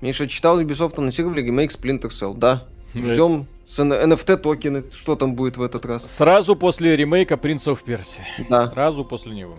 Миша 0.00 0.28
читал 0.28 0.60
Ubisoft 0.60 0.94
анонсировали 0.98 1.42
ремейк 1.42 1.72
Splinter 1.72 2.08
Cell. 2.08 2.36
Да. 2.36 2.64
Ждем 2.94 3.46
с 3.66 3.78
NFT 3.80 4.36
токены. 4.38 4.84
Что 4.96 5.16
там 5.16 5.34
будет 5.34 5.56
в 5.56 5.62
этот 5.62 5.84
раз? 5.84 6.10
Сразу 6.10 6.56
после 6.56 6.96
ремейка 6.96 7.34
Prince 7.34 7.66
of 7.66 7.84
Persia. 7.84 8.22
Да. 8.48 8.66
Сразу 8.66 9.04
после 9.04 9.34
него. 9.34 9.56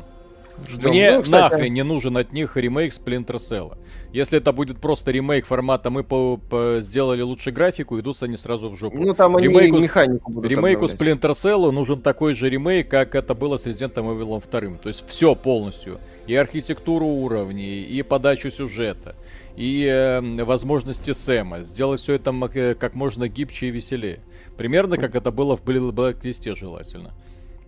Ждем. 0.68 0.90
Мне 0.90 1.18
ну, 1.18 1.24
кстати... 1.24 1.54
нахрен 1.54 1.74
не 1.74 1.84
нужен 1.84 2.18
от 2.18 2.34
них 2.34 2.58
ремейк 2.58 2.94
Splinter 2.94 3.38
Cell. 3.38 3.78
Если 4.12 4.40
это 4.40 4.52
будет 4.52 4.80
просто 4.80 5.12
ремейк 5.12 5.46
формата 5.46 5.90
«мы 5.92 6.04
по 6.04 6.38
по 6.38 6.80
сделали 6.82 7.22
лучше 7.22 7.52
графику», 7.52 8.00
идут 8.00 8.22
они 8.24 8.38
сразу 8.38 8.70
в 8.70 8.76
жопу. 8.76 9.00
Ну 9.00 9.14
там 9.14 9.36
они 9.36 9.48
ремейку, 9.48 9.78
механику 9.78 10.32
будут 10.32 10.50
Ремейку 10.50 10.86
обновлять. 10.86 11.22
Splinter 11.22 11.32
Cell 11.32 11.72
нужен 11.72 12.02
такой 12.02 12.34
же 12.34 12.50
ремейк, 12.50 12.90
как 12.90 13.14
это 13.16 13.36
было 13.36 13.58
с 13.58 13.68
Resident 13.68 13.94
Evil 13.94 14.42
2. 14.42 14.78
То 14.78 14.90
есть 14.90 15.08
все 15.08 15.36
полностью. 15.36 16.00
И 16.26 16.36
архитектуру 16.36 17.06
уровней, 17.06 17.84
и 17.84 18.02
подачу 18.04 18.52
сюжета, 18.52 19.16
и 19.60 19.86
э, 19.86 20.22
возможности 20.46 21.12
Сэма. 21.12 21.64
Сделать 21.64 22.00
все 22.00 22.14
это 22.14 22.34
э, 22.54 22.76
как 22.76 22.96
можно 22.96 23.28
гибче 23.28 23.68
и 23.68 23.72
веселее. 23.72 24.22
Примерно 24.58 24.98
как 24.98 25.16
это 25.16 25.32
было 25.32 25.58
в 25.58 25.64
Blacklist 25.64 26.56
желательно. 26.56 27.12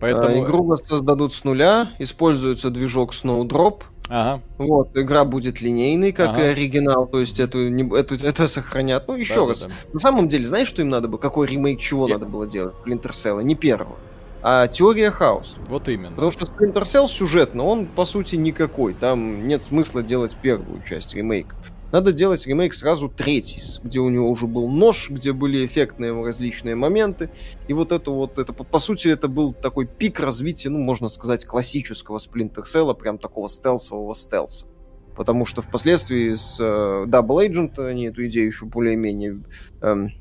Поэтому... 0.00 0.28
А, 0.28 0.40
игру 0.40 0.74
создадут 0.78 1.34
с 1.34 1.44
нуля, 1.44 1.90
используется 1.98 2.70
движок 2.70 3.12
Snowdrop. 3.12 3.82
Ага. 4.08 4.42
Вот, 4.56 4.96
игра 4.96 5.26
будет 5.26 5.60
линейной, 5.60 6.12
как 6.12 6.30
ага. 6.30 6.40
и 6.40 6.46
оригинал, 6.52 7.06
то 7.06 7.20
есть 7.20 7.38
эту, 7.38 7.68
не, 7.68 7.84
эту, 7.94 8.14
это 8.14 8.48
сохранят. 8.48 9.06
Ну, 9.06 9.14
еще 9.14 9.42
да, 9.42 9.48
раз. 9.48 9.62
Да, 9.62 9.68
да. 9.68 9.74
На 9.92 9.98
самом 9.98 10.28
деле, 10.30 10.46
знаешь, 10.46 10.68
что 10.68 10.80
им 10.80 10.88
надо 10.88 11.08
было? 11.08 11.18
Какой 11.18 11.46
ремейк 11.46 11.78
чего 11.78 12.08
Я... 12.08 12.14
надо 12.14 12.24
было 12.24 12.46
делать? 12.46 12.74
Splinter 12.86 13.10
Cell, 13.10 13.42
не 13.42 13.54
первого. 13.54 13.96
А 14.42 14.66
теория 14.66 15.10
хаос. 15.10 15.56
Вот 15.68 15.88
именно. 15.88 16.14
Потому 16.14 16.32
что 16.32 16.46
Splinter 16.46 16.82
Cell 16.82 17.06
сюжетно, 17.06 17.64
он 17.64 17.86
по 17.86 18.06
сути 18.06 18.34
никакой. 18.36 18.94
Там 18.94 19.46
нет 19.46 19.62
смысла 19.62 20.02
делать 20.02 20.36
первую 20.40 20.82
часть 20.82 21.14
ремейка. 21.14 21.54
Надо 21.92 22.10
делать 22.12 22.46
ремейк 22.46 22.72
сразу 22.72 23.10
третий, 23.10 23.60
где 23.84 24.00
у 24.00 24.08
него 24.08 24.30
уже 24.30 24.46
был 24.46 24.68
нож, 24.68 25.10
где 25.10 25.34
были 25.34 25.64
эффектные 25.66 26.12
различные 26.24 26.74
моменты. 26.74 27.28
И 27.68 27.74
вот 27.74 27.92
это 27.92 28.10
вот, 28.10 28.38
это 28.38 28.54
по, 28.54 28.78
сути, 28.78 29.08
это 29.08 29.28
был 29.28 29.52
такой 29.52 29.86
пик 29.86 30.18
развития, 30.18 30.70
ну, 30.70 30.78
можно 30.78 31.08
сказать, 31.08 31.44
классического 31.44 32.16
Splinter 32.16 32.64
Cell, 32.64 32.94
прям 32.94 33.18
такого 33.18 33.46
стелсового 33.50 34.14
стелса. 34.14 34.66
Потому 35.14 35.44
что 35.44 35.60
впоследствии 35.60 36.32
с 36.32 36.58
э, 36.58 37.04
Double 37.06 37.46
Agent 37.46 37.78
они 37.86 38.06
эту 38.06 38.26
идею 38.26 38.46
еще 38.46 38.64
более-менее 38.64 39.42
эм, 39.82 40.12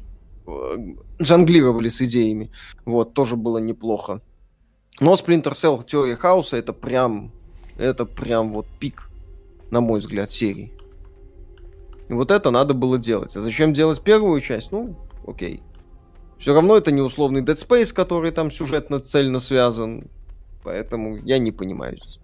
э, 0.46 0.78
жонглировали 1.20 1.88
с 1.88 2.02
идеями. 2.02 2.52
Вот, 2.84 3.14
тоже 3.14 3.38
было 3.38 3.60
неплохо. 3.60 4.22
Но 5.00 5.14
Splinter 5.14 5.54
Cell 5.54 5.86
Теория 5.86 6.18
Хаоса 6.18 6.58
это 6.58 6.74
прям, 6.74 7.32
это 7.78 8.04
прям 8.04 8.52
вот 8.52 8.68
пик, 8.78 9.10
на 9.70 9.80
мой 9.80 10.02
взгляд, 10.02 10.30
серии. 10.30 10.74
И 12.10 12.14
вот 12.14 12.32
это 12.32 12.52
надо 12.52 12.74
было 12.74 12.98
делать. 12.98 13.36
А 13.36 13.42
зачем 13.42 13.74
делать 13.74 14.02
первую 14.02 14.40
часть? 14.42 14.72
Ну, 14.72 14.96
окей. 15.26 15.64
Все 16.38 16.54
равно 16.54 16.76
это 16.76 16.92
не 16.92 17.02
условный 17.02 17.42
Dead 17.42 17.56
Space, 17.56 17.94
который 17.94 18.32
там 18.32 18.52
сюжетно 18.52 19.00
цельно 19.00 19.40
связан. 19.40 20.10
Поэтому 20.64 21.18
я 21.18 21.38
не 21.38 21.52
понимаю 21.52 21.98
здесь. 21.98 22.20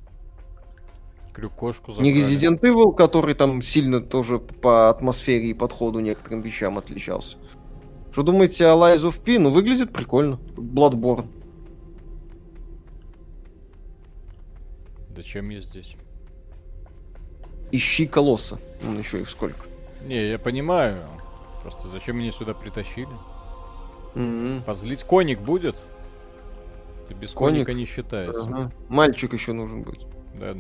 Крюкошку 1.34 1.94
Не 2.00 2.12
Resident 2.12 2.60
Evil, 2.62 2.96
который 2.96 3.36
там 3.36 3.62
сильно 3.62 4.02
тоже 4.02 4.40
по 4.40 4.90
атмосфере 4.90 5.52
и 5.52 5.54
подходу 5.54 6.00
некоторым 6.00 6.42
вещам 6.42 6.80
отличался. 6.80 7.38
Что 8.12 8.24
думаете 8.24 8.66
о 8.66 8.74
Lies 8.74 9.08
of 9.08 9.22
P? 9.24 9.38
Ну, 9.38 9.52
выглядит 9.52 9.94
прикольно. 9.94 10.40
Bloodborne. 10.56 11.28
Зачем 15.16 15.50
я 15.50 15.62
здесь? 15.62 15.96
Ищи 17.72 18.08
колосса. 18.08 18.60
Ну, 18.82 18.98
еще 18.98 19.22
их 19.22 19.30
сколько. 19.30 19.67
Не, 20.08 20.30
я 20.30 20.40
понимаю. 20.40 21.04
Просто 21.62 21.90
зачем 21.90 22.18
меня 22.18 22.32
сюда 22.32 22.54
притащили? 22.54 23.10
Mm-hmm. 24.16 24.64
Позлить 24.64 25.04
коник 25.04 25.40
будет? 25.40 25.76
Ты 27.10 27.14
без 27.14 27.32
коник? 27.32 27.66
коника 27.66 27.74
не 27.74 27.86
считается. 27.86 28.42
Ага. 28.42 28.72
Мальчик 28.88 29.34
еще 29.34 29.52
нужен 29.52 29.84
будет. 29.84 30.08
Да. 30.36 30.56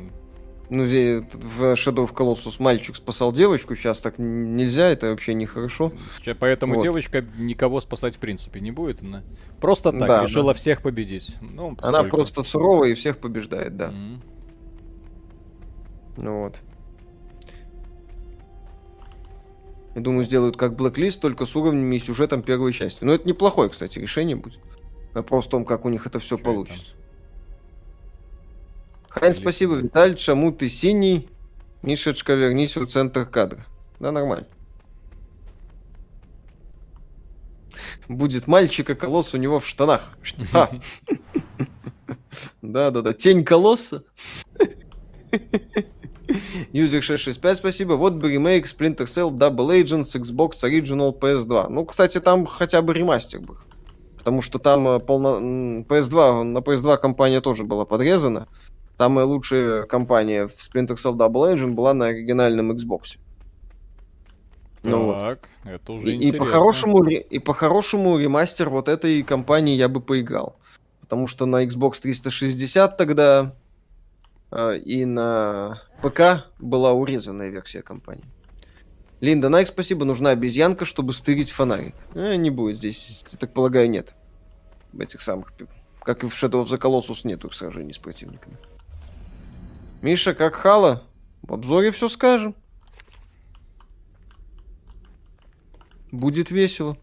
Ну, 0.69 0.83
в 0.83 1.73
Shadow 1.75 2.05
of 2.05 2.13
Colossus 2.13 2.55
мальчик 2.59 2.97
спасал 2.97 3.31
девочку, 3.31 3.73
сейчас 3.73 4.01
так 4.01 4.15
нельзя, 4.17 4.89
это 4.89 5.07
вообще 5.11 5.33
нехорошо. 5.33 5.93
Поэтому 6.39 6.75
вот. 6.75 6.83
девочка 6.83 7.23
никого 7.37 7.79
спасать 7.79 8.17
в 8.17 8.19
принципе 8.19 8.59
не 8.59 8.71
будет. 8.71 9.01
Она 9.01 9.23
просто 9.61 9.93
так 9.93 10.07
да, 10.07 10.23
решила 10.23 10.53
да. 10.53 10.57
всех 10.57 10.81
победить. 10.81 11.37
Ну, 11.39 11.77
она 11.81 12.03
просто 12.03 12.43
суровая 12.43 12.89
и 12.89 12.93
всех 12.95 13.19
побеждает, 13.19 13.77
да. 13.77 13.91
Mm-hmm. 13.91 14.19
Ну 16.17 16.39
вот. 16.41 16.59
Я 19.97 20.03
думаю, 20.03 20.23
сделают 20.23 20.57
как 20.57 20.73
Blacklist, 20.73 21.19
только 21.21 21.47
с 21.47 21.55
уровнями 21.55 21.95
и 21.95 21.99
сюжетом 21.99 22.43
первой 22.43 22.71
части. 22.71 23.03
Но 23.03 23.15
это 23.15 23.27
неплохое, 23.27 23.67
кстати, 23.67 23.97
решение 23.97 24.35
будет. 24.35 24.59
Вопрос 25.15 25.47
в 25.47 25.49
том, 25.49 25.65
как 25.65 25.85
у 25.85 25.89
них 25.89 26.05
это 26.05 26.19
все 26.19 26.35
Что 26.35 26.45
получится. 26.45 26.93
Это? 29.09 29.19
Хайн, 29.19 29.33
спасибо, 29.33 29.73
Виталь, 29.73 30.19
Шаму, 30.19 30.51
ты 30.51 30.69
синий. 30.69 31.27
Мишечка, 31.81 32.35
вернись 32.35 32.77
в 32.77 32.85
центр 32.85 33.25
кадра. 33.25 33.65
Да, 33.99 34.11
нормально. 34.11 34.45
Будет 38.07 38.45
мальчика 38.45 38.93
колосс 38.93 39.33
у 39.33 39.37
него 39.37 39.59
в 39.59 39.65
штанах. 39.65 40.15
Да-да-да, 42.61 43.13
тень 43.15 43.43
колосса. 43.43 44.03
User 46.73 47.01
665, 47.01 47.57
спасибо. 47.57 47.93
Вот 47.93 48.13
бы 48.13 48.31
ремейк 48.31 48.65
Splinter 48.65 49.05
Cell 49.05 49.31
Double 49.31 49.81
Agents 49.81 50.15
Xbox 50.15 50.63
Original 50.63 51.17
PS2. 51.17 51.69
Ну, 51.69 51.85
кстати, 51.85 52.19
там 52.19 52.45
хотя 52.45 52.81
бы 52.81 52.93
ремастер 52.93 53.41
был. 53.41 53.57
Потому 54.17 54.41
что 54.41 54.59
там 54.59 54.87
э, 54.87 54.99
полно... 54.99 55.37
PS2, 55.87 56.43
на 56.43 56.57
PS2 56.59 56.97
компания 56.97 57.41
тоже 57.41 57.63
была 57.63 57.85
подрезана. 57.85 58.47
Самая 58.97 59.25
лучшая 59.25 59.83
компания 59.83 60.47
в 60.47 60.57
Splinter 60.57 60.95
Cell 60.95 61.15
Double 61.15 61.53
Agent 61.53 61.73
была 61.73 61.93
на 61.93 62.07
оригинальном 62.07 62.71
Xbox. 62.71 63.17
Ну, 64.83 65.13
так, 65.13 65.49
вот. 65.63 65.71
это 65.71 65.91
уже 65.93 66.11
и, 66.11 66.29
и 66.29 66.31
по-хорошему, 66.31 67.03
и 67.05 67.39
по-хорошему 67.39 68.17
ремастер 68.17 68.69
вот 68.69 68.89
этой 68.89 69.21
компании 69.23 69.75
я 69.75 69.89
бы 69.89 70.01
поиграл. 70.01 70.55
Потому 71.01 71.27
что 71.27 71.45
на 71.45 71.63
Xbox 71.63 72.01
360 72.01 72.97
тогда 72.97 73.53
и 74.51 75.05
на 75.05 75.81
ПК 76.01 76.45
была 76.59 76.93
урезанная 76.93 77.49
версия 77.49 77.81
компании. 77.81 78.25
Линда 79.19 79.49
Найк, 79.49 79.67
спасибо. 79.67 80.05
Нужна 80.05 80.29
обезьянка, 80.29 80.85
чтобы 80.85 81.13
стырить 81.13 81.49
фонарик. 81.49 81.95
Э, 82.13 82.35
не 82.35 82.51
будет 82.51 82.77
здесь, 82.77 83.23
я 83.31 83.37
так 83.37 83.53
полагаю, 83.53 83.89
нет. 83.89 84.15
этих 84.97 85.21
самых... 85.21 85.53
Как 86.01 86.23
и 86.23 86.29
в 86.29 86.31
Shadow 86.31 86.63
of 86.63 86.67
the 86.67 86.79
Colossus 86.79 87.21
нету 87.23 87.49
сражений 87.51 87.93
с 87.93 87.97
противниками. 87.97 88.57
Миша, 90.01 90.33
как 90.33 90.55
Хала? 90.55 91.03
В 91.41 91.53
обзоре 91.53 91.91
все 91.91 92.07
скажем. 92.07 92.55
Будет 96.11 96.51
весело. 96.51 96.97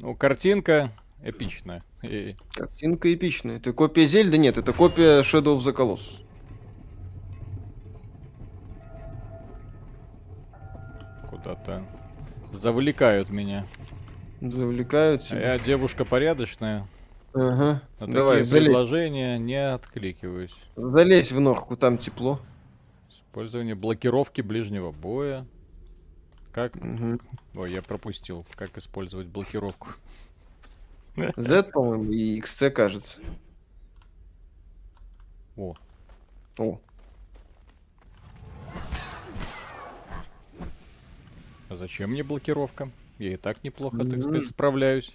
Ну, 0.00 0.16
картинка 0.16 0.90
эпичная. 1.22 1.82
Картинка 2.52 3.12
эпичная. 3.14 3.58
Это 3.58 3.72
копия 3.72 4.06
Зельды? 4.06 4.38
Нет, 4.38 4.56
это 4.56 4.72
копия 4.72 5.20
Shadow 5.20 5.56
of 5.56 5.60
the 5.60 5.74
Colossus. 5.74 6.23
Куда-то 11.44 11.84
завлекают 12.54 13.28
меня. 13.28 13.64
Завлекают 14.40 15.24
тебя. 15.24 15.38
А 15.38 15.42
я 15.52 15.58
девушка 15.58 16.06
порядочная. 16.06 16.88
Ага. 17.34 17.82
На 18.00 18.06
Давай, 18.06 18.38
такие 18.38 18.46
залезь. 18.46 18.66
предложения 18.68 19.38
не 19.38 19.72
откликиваюсь. 19.72 20.56
Залезь 20.74 21.32
в 21.32 21.40
норку, 21.40 21.76
там 21.76 21.98
тепло. 21.98 22.40
Использование 23.10 23.74
блокировки 23.74 24.40
ближнего 24.40 24.90
боя. 24.90 25.46
Как... 26.50 26.76
Угу. 26.76 27.18
Ой, 27.56 27.72
я 27.72 27.82
пропустил. 27.82 28.46
Как 28.54 28.78
использовать 28.78 29.26
блокировку. 29.26 29.88
Z, 31.36 31.64
по-моему, 31.64 32.10
и 32.10 32.40
XC, 32.40 32.70
кажется. 32.70 33.18
О. 35.58 35.74
О. 36.58 36.80
А 41.68 41.76
зачем 41.76 42.10
мне 42.10 42.22
блокировка? 42.22 42.90
Я 43.18 43.34
и 43.34 43.36
так 43.36 43.62
неплохо, 43.64 43.96
mm-hmm. 43.96 44.10
так 44.10 44.22
сказать, 44.22 44.48
справляюсь. 44.48 45.12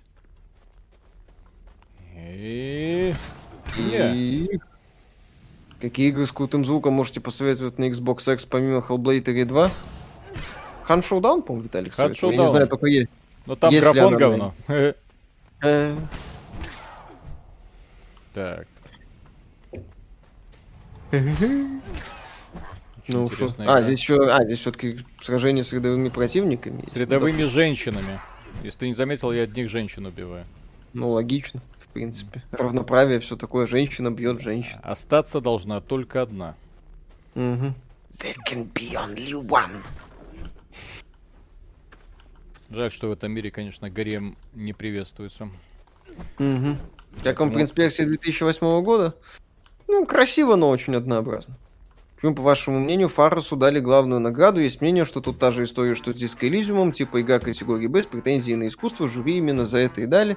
И... 2.16 3.14
И... 3.78 4.60
Какие 5.80 6.10
игры 6.10 6.26
с 6.26 6.32
крутым 6.32 6.66
звуком 6.66 6.94
можете 6.94 7.22
посоветовать 7.22 7.78
на 7.78 7.90
Xbox 7.90 8.34
X 8.34 8.46
помимо 8.46 8.80
Hellblade 8.80 9.34
и 9.34 9.44
2? 9.46 9.70
Хан 10.84 11.00
Showdown, 11.00 11.42
по-моему, 11.44 11.64
Виталик 11.66 11.94
Хан 11.94 12.14
Я 12.14 12.28
не 12.30 12.48
знаю, 12.48 12.68
только 12.68 12.88
есть. 12.88 13.10
Но 13.46 13.56
там 13.56 13.72
есть 13.72 13.86
графон 13.86 14.18
говно. 14.18 14.54
Э. 15.62 15.96
Так. 23.10 23.16
Ну 23.16 23.30
что? 23.30 23.54
А, 23.58 23.82
здесь 23.82 24.00
еще, 24.00 24.28
а, 24.28 24.44
здесь 24.44 24.60
все-таки 24.60 25.00
сражение 25.22 25.64
с 25.64 25.74
рядовыми 25.74 26.10
противниками. 26.10 26.84
С 26.90 26.96
рядовыми 26.96 27.44
женщинами. 27.44 28.20
Если 28.64 28.80
ты 28.80 28.88
не 28.88 28.94
заметил, 28.94 29.32
я 29.32 29.44
одних 29.44 29.70
женщин 29.70 30.06
убиваю. 30.06 30.46
Ну, 30.94 31.10
логично, 31.10 31.62
в 31.78 31.88
принципе. 31.88 32.44
Равноправие, 32.52 33.20
все 33.20 33.36
такое, 33.36 33.68
женщина 33.68 34.12
бьет 34.12 34.42
женщину. 34.42 34.80
Остаться 34.84 35.42
должна 35.42 35.82
только 35.82 36.22
одна. 36.22 36.56
Угу. 37.36 37.74
There 38.20 38.36
can 38.48 38.72
be 38.74 38.94
only 38.94 39.34
one. 39.34 39.84
Жаль, 42.70 42.92
что 42.92 43.08
в 43.08 43.12
этом 43.12 43.32
мире, 43.32 43.50
конечно, 43.50 43.90
гарем 43.90 44.36
не 44.54 44.74
приветствуется. 44.74 45.50
Угу. 46.38 46.78
Как 47.24 47.40
вам, 47.40 47.50
в 47.50 47.54
принципе, 47.54 47.84
версия 47.84 48.06
2008 48.06 48.84
года? 48.84 49.16
Ну, 49.88 50.06
красиво, 50.06 50.56
но 50.56 50.70
очень 50.70 50.96
однообразно. 50.96 51.58
Почему, 52.20 52.36
по 52.36 52.42
вашему 52.42 52.80
мнению, 52.80 53.08
Фарусу 53.08 53.56
дали 53.56 53.80
главную 53.80 54.20
награду? 54.20 54.60
Есть 54.60 54.82
мнение, 54.82 55.06
что 55.06 55.22
тут 55.22 55.40
та 55.40 55.52
же 55.52 55.64
история, 55.64 55.96
что 55.96 56.12
с 56.12 56.18
Диско 56.18 56.50
Элизиумом, 56.50 56.92
типа 56.92 57.22
игра 57.22 57.40
категории 57.40 57.88
Б 57.88 58.04
с 58.04 58.08
претензией 58.08 58.58
на 58.58 58.68
искусство, 58.68 59.08
жюри 59.08 59.38
именно 59.38 59.66
за 59.66 59.78
это 59.78 60.02
и 60.02 60.06
дали. 60.06 60.36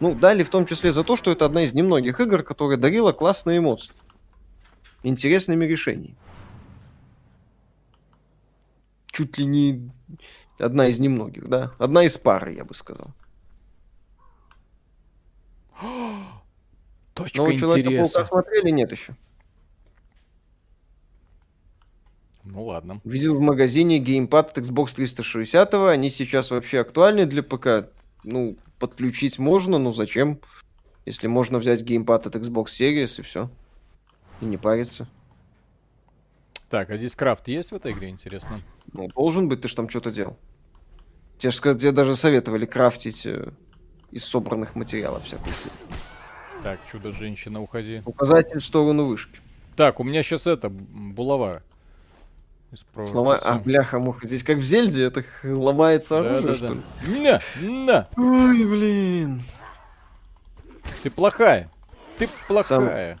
Ну, 0.00 0.14
дали 0.14 0.42
в 0.42 0.48
том 0.48 0.64
числе 0.64 0.90
за 0.90 1.04
то, 1.04 1.16
что 1.16 1.30
это 1.30 1.44
одна 1.44 1.64
из 1.64 1.74
немногих 1.74 2.18
игр, 2.18 2.42
которая 2.42 2.78
дарила 2.78 3.12
классные 3.12 3.58
эмоции. 3.58 3.92
Интересными 5.02 5.66
решениями. 5.66 6.16
Чуть 9.12 9.36
ли 9.36 9.44
не 9.44 9.90
одна 10.58 10.86
из 10.86 10.98
немногих, 10.98 11.46
да? 11.46 11.72
Одна 11.76 12.04
из 12.04 12.16
пары, 12.16 12.54
я 12.54 12.64
бы 12.64 12.74
сказал. 12.74 13.08
Точка 17.12 17.42
Но 17.42 17.52
интереса. 17.52 18.24
смотрели, 18.24 18.70
нет 18.70 18.92
еще. 18.92 19.14
Ну 22.50 22.64
ладно. 22.64 23.00
Видел 23.04 23.36
в 23.36 23.40
магазине 23.40 23.98
геймпад 23.98 24.56
от 24.56 24.64
Xbox 24.64 24.94
360, 24.94 25.74
они 25.74 26.10
сейчас 26.10 26.50
вообще 26.50 26.80
актуальны 26.80 27.26
для 27.26 27.42
ПК. 27.42 27.90
Ну, 28.24 28.56
подключить 28.78 29.38
можно, 29.38 29.78
но 29.78 29.92
зачем? 29.92 30.40
Если 31.04 31.26
можно 31.26 31.58
взять 31.58 31.82
геймпад 31.82 32.26
от 32.26 32.36
Xbox 32.36 32.66
Series 32.66 33.20
и 33.20 33.22
все. 33.22 33.50
И 34.40 34.46
не 34.46 34.56
париться. 34.56 35.08
Так, 36.70 36.90
а 36.90 36.96
здесь 36.96 37.14
крафт 37.14 37.48
есть 37.48 37.70
в 37.70 37.74
этой 37.74 37.92
игре, 37.92 38.08
интересно? 38.08 38.60
Ну, 38.92 39.08
должен 39.08 39.48
быть, 39.48 39.60
ты 39.60 39.68
же 39.68 39.76
там 39.76 39.88
что-то 39.88 40.10
делал. 40.10 40.36
Тебе 41.38 41.50
же 41.50 41.60
тебе 41.60 41.92
даже 41.92 42.16
советовали 42.16 42.66
крафтить 42.66 43.24
э, 43.26 43.52
из 44.10 44.24
собранных 44.24 44.74
материалов 44.74 45.24
всякую. 45.24 45.54
Так, 46.62 46.80
чудо-женщина, 46.90 47.62
уходи. 47.62 48.02
Указатель 48.04 48.58
в 48.58 48.64
сторону 48.64 49.06
вышки. 49.06 49.38
Так, 49.76 50.00
у 50.00 50.04
меня 50.04 50.22
сейчас 50.22 50.46
это, 50.46 50.68
булава. 50.68 51.62
Слома... 53.06 53.36
А, 53.36 53.58
бляха, 53.58 53.98
муха, 53.98 54.26
здесь 54.26 54.42
как 54.42 54.58
в 54.58 54.62
Зельде, 54.62 55.04
это 55.04 55.24
ломается 55.42 56.18
оружие, 56.18 56.42
да, 56.42 56.48
да, 56.48 56.54
что 56.54 56.68
да. 56.68 56.74
ли? 56.74 57.20
На, 57.20 57.40
на. 57.62 58.08
Ой, 58.16 58.64
блин. 58.64 59.42
Ты 61.02 61.10
плохая. 61.10 61.70
Ты 62.18 62.28
плохая. 62.46 63.14
Сам... 63.14 63.20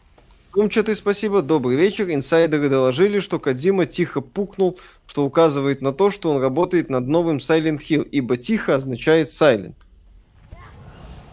Кумча, 0.50 0.82
ты 0.82 0.94
спасибо, 0.94 1.40
добрый 1.40 1.76
вечер. 1.76 2.10
Инсайдеры 2.10 2.68
доложили, 2.68 3.20
что 3.20 3.38
Кадима 3.38 3.86
тихо 3.86 4.20
пукнул, 4.20 4.78
что 5.06 5.24
указывает 5.24 5.82
на 5.82 5.92
то, 5.92 6.10
что 6.10 6.30
он 6.30 6.42
работает 6.42 6.90
над 6.90 7.06
новым 7.06 7.36
Silent 7.36 7.78
Hill, 7.78 8.02
ибо 8.02 8.36
тихо 8.36 8.74
означает 8.74 9.28
Silent. 9.28 9.74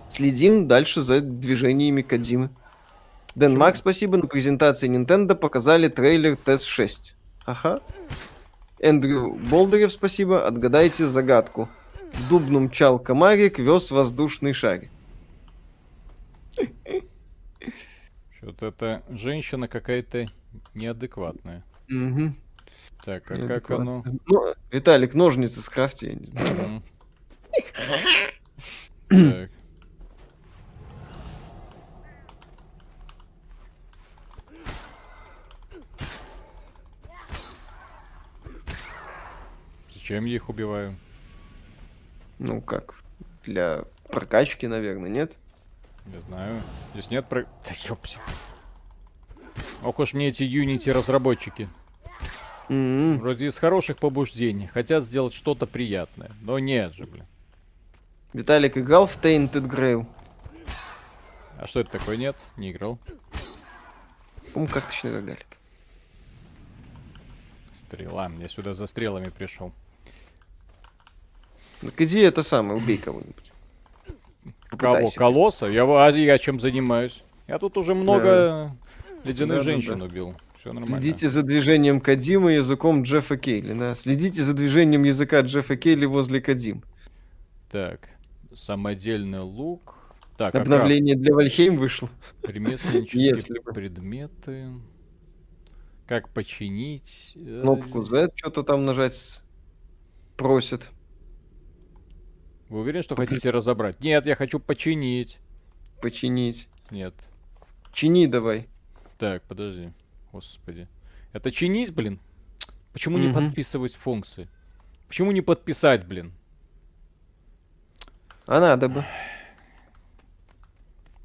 Следим 0.07 0.67
дальше 0.67 1.01
за 1.01 1.21
движениями 1.21 2.01
Кадимы. 2.01 2.49
Дэн 3.35 3.57
Мак, 3.57 3.75
спасибо. 3.75 4.17
На 4.17 4.27
презентации 4.27 4.89
Nintendo 4.89 5.35
показали 5.35 5.87
трейлер 5.87 6.37
TES-6. 6.45 7.13
Ага. 7.45 7.79
Эндрю 8.79 9.33
Болдырев, 9.49 9.91
спасибо. 9.91 10.45
Отгадайте 10.45 11.07
загадку. 11.07 11.69
В 12.13 12.29
дубну 12.29 12.61
мчал 12.61 12.99
комарик, 12.99 13.59
вез 13.59 13.91
воздушный 13.91 14.53
шарик. 14.53 14.89
Что-то 18.37 18.67
это 18.67 19.03
женщина 19.09 19.67
какая-то 19.67 20.27
неадекватная. 20.73 21.63
Угу. 21.89 22.33
Так, 23.03 23.29
а 23.31 23.47
как 23.47 23.71
оно? 23.71 24.03
Ну, 24.27 24.53
Виталик, 24.71 25.13
ножницы 25.13 25.61
скрафти. 25.61 26.19
Так. 29.09 29.49
Чем 40.05 40.25
я 40.25 40.35
их 40.35 40.49
убиваю? 40.49 40.95
Ну 42.37 42.61
как, 42.61 43.01
для 43.43 43.85
прокачки, 44.11 44.67
наверное, 44.67 45.09
нет? 45.09 45.35
Не 46.05 46.21
знаю. 46.21 46.61
Здесь 46.93 47.09
нет 47.09 47.27
про... 47.27 47.41
Да 47.41 47.71
ёпси. 47.89 48.19
Ох 49.81 49.97
уж 49.97 50.13
мне 50.13 50.27
эти 50.27 50.43
Unity 50.43 50.91
разработчики. 50.91 51.67
Mm-hmm. 52.69 53.17
Вроде 53.17 53.47
из 53.47 53.57
хороших 53.57 53.97
побуждений. 53.97 54.67
Хотят 54.67 55.05
сделать 55.05 55.33
что-то 55.33 55.65
приятное. 55.65 56.31
Но 56.41 56.59
нет 56.59 56.93
же, 56.93 57.07
блин. 57.07 57.25
Виталик 58.31 58.77
играл 58.77 59.07
в 59.07 59.17
Tainted 59.17 59.67
Grail? 59.67 60.05
А 61.57 61.65
что 61.65 61.79
это 61.79 61.97
такое? 61.97 62.17
Нет, 62.17 62.35
не 62.57 62.69
играл. 62.69 62.99
По-моему, 64.53 64.71
как 64.71 64.85
точно 64.85 65.13
рогалик. 65.13 65.57
Стрела. 67.79 68.31
Я 68.37 68.49
сюда 68.49 68.75
за 68.75 68.85
стрелами 68.85 69.31
пришел. 69.31 69.73
Так 71.85 72.01
иди 72.01 72.19
это 72.19 72.43
самое, 72.43 72.77
убей 72.77 72.97
кого-нибудь. 72.97 73.51
Кого? 74.69 75.09
Колосса? 75.11 75.67
Я, 75.67 75.83
а 75.83 76.11
я 76.11 76.37
чем 76.37 76.59
занимаюсь? 76.59 77.23
Я 77.47 77.59
тут 77.59 77.77
уже 77.77 77.93
много 77.93 78.75
ледяных 79.23 79.57
да, 79.57 79.61
женщин 79.63 79.99
да, 79.99 80.05
убил. 80.05 80.35
Все 80.59 80.73
нормально. 80.73 80.99
Следите 80.99 81.29
за 81.29 81.43
движением 81.43 82.01
Кадима 82.01 82.51
языком 82.51 83.03
Джеффа 83.03 83.37
Кейли. 83.37 83.73
Да? 83.73 83.95
Следите 83.95 84.43
за 84.43 84.53
движением 84.53 85.03
языка 85.03 85.41
Джеффа 85.41 85.75
Кейли 85.77 86.05
возле 86.05 86.41
Кадим. 86.41 86.83
Так, 87.71 88.09
самодельный 88.53 89.41
лук. 89.41 89.95
Так, 90.37 90.55
Обновление 90.55 91.15
а 91.15 91.17
для 91.17 91.33
Вальхейм 91.33 91.77
вышло. 91.77 92.09
Ремесленнические 92.43 93.61
предметы. 93.61 94.67
Как 96.07 96.29
починить? 96.29 97.31
Кнопку 97.35 98.03
Z 98.03 98.31
что-то 98.35 98.63
там 98.63 98.85
нажать 98.85 99.41
просит. 100.35 100.91
Вы 102.69 102.79
уверены, 102.79 103.03
что 103.03 103.15
хотите 103.15 103.49
разобрать? 103.51 103.99
Нет, 104.01 104.25
я 104.25 104.35
хочу 104.35 104.59
починить. 104.59 105.39
Починить. 106.01 106.67
Нет. 106.89 107.13
Чини 107.93 108.25
давай. 108.25 108.67
Так, 109.17 109.43
подожди. 109.43 109.91
Господи. 110.31 110.87
Это 111.31 111.51
чинить, 111.51 111.93
блин? 111.93 112.19
Почему 112.91 113.17
не 113.17 113.31
подписывать 113.33 113.95
функции? 113.95 114.47
Почему 115.07 115.31
не 115.31 115.41
подписать, 115.41 116.05
блин? 116.05 116.33
А 118.47 118.59
надо 118.59 118.89
бы. 118.89 119.05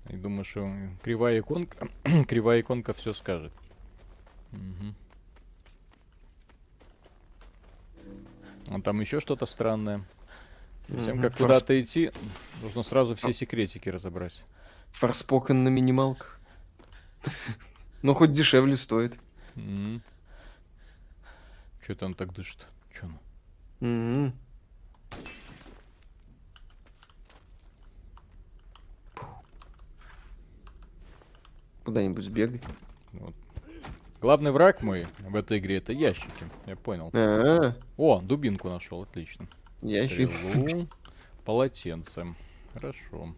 Я 0.09 0.19
думаю, 0.19 0.45
что 0.45 0.69
кривая 1.03 1.41
иконка, 1.41 1.89
кривая 2.29 2.61
иконка 2.61 2.93
все 2.93 3.13
скажет. 3.13 3.53
Угу. 4.53 4.95
А 8.69 8.81
там 8.81 9.01
еще 9.01 9.21
что-то 9.21 9.47
странное. 9.47 10.05
Перед 10.91 11.05
тем, 11.05 11.21
как 11.21 11.37
куда-то 11.37 11.81
идти, 11.81 12.11
нужно 12.63 12.83
сразу 12.83 13.15
все 13.15 13.33
секретики 13.33 13.89
разобрать. 13.89 14.43
Форспокен 14.93 15.63
на 15.63 15.69
минималках. 15.69 16.41
Ну, 18.03 18.15
хоть 18.15 18.33
дешевле 18.33 18.77
стоит. 18.77 19.17
Че 21.87 21.95
там 21.95 22.15
так 22.15 22.33
дышит? 22.33 22.67
Че 22.93 23.09
оно? 23.81 24.33
Куда-нибудь 31.85 32.25
сбегай. 32.25 32.61
Вот. 33.13 33.35
Главный 34.21 34.51
враг 34.51 34.83
мой 34.83 35.07
в 35.21 35.37
этой 35.37 35.59
игре 35.59 35.79
это 35.79 35.93
ящики. 35.93 36.45
Я 36.67 36.77
понял. 36.77 37.11
А-а-а. 37.13 37.77
О, 37.97 38.21
дубинку 38.21 38.69
нашел, 38.69 39.03
отлично. 39.03 39.47
Ящик. 39.83 40.31
Стрелу, 40.51 40.89
полотенце. 41.45 42.35
Хорошо. 42.75 43.35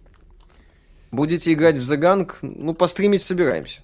Будете 1.11 1.53
играть 1.53 1.77
в 1.77 1.83
Заганг? 1.83 2.39
Ну, 2.43 2.75
постримить 2.75 3.23
собираемся. 3.23 3.83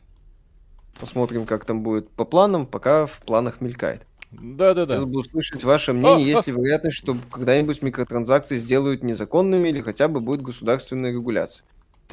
Посмотрим, 0.98 1.44
как 1.44 1.64
там 1.64 1.82
будет 1.82 2.10
по 2.10 2.24
планам, 2.24 2.66
пока 2.66 3.06
в 3.06 3.20
планах 3.20 3.60
мелькает. 3.60 4.02
Да-да-да. 4.30 4.94
Хотел 4.94 5.06
бы 5.06 5.20
услышать 5.20 5.64
ваше 5.64 5.92
мнение, 5.92 6.16
а, 6.16 6.18
есть 6.36 6.46
ли 6.46 6.52
вероятность, 6.52 6.96
что 6.96 7.16
когда-нибудь 7.30 7.82
микротранзакции 7.82 8.58
сделают 8.58 9.02
незаконными 9.02 9.68
или 9.68 9.80
хотя 9.80 10.08
бы 10.08 10.20
будет 10.20 10.42
государственная 10.42 11.12
регуляция. 11.12 11.64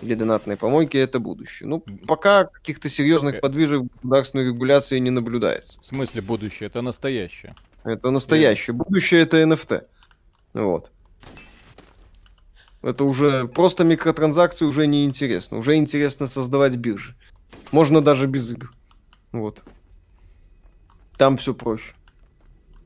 Или 0.02 0.16
донатные 0.16 0.58
помойки 0.58 0.98
это 0.98 1.20
будущее. 1.20 1.70
Ну, 1.70 1.80
пока 1.80 2.46
каких-то 2.46 2.90
серьезных 2.90 3.40
подвижек 3.40 3.84
государственной 4.02 4.46
регуляции 4.48 5.00
не 5.00 5.10
наблюдается. 5.10 5.80
В 5.82 5.86
смысле 5.86 6.22
будущее? 6.22 6.68
Это 6.68 6.82
настоящее. 6.82 7.56
Это 7.86 8.12
настоящее. 8.12 8.74
Будущее 8.74 9.22
это 9.22 9.42
NFT. 9.42 9.86
Вот. 10.56 10.92
Это 12.82 13.04
уже 13.04 13.48
просто 13.48 13.84
микротранзакции 13.84 14.66
уже 14.66 14.88
не 14.88 15.06
интересно. 15.06 15.58
Уже 15.58 15.76
интересно 15.76 16.28
создавать 16.28 16.76
биржи. 16.76 17.16
Можно 17.72 18.02
даже 18.02 18.26
без 18.26 18.52
игр. 18.52 18.74
Вот. 19.32 19.64
Там 21.18 21.38
все 21.38 21.54
проще. 21.54 21.94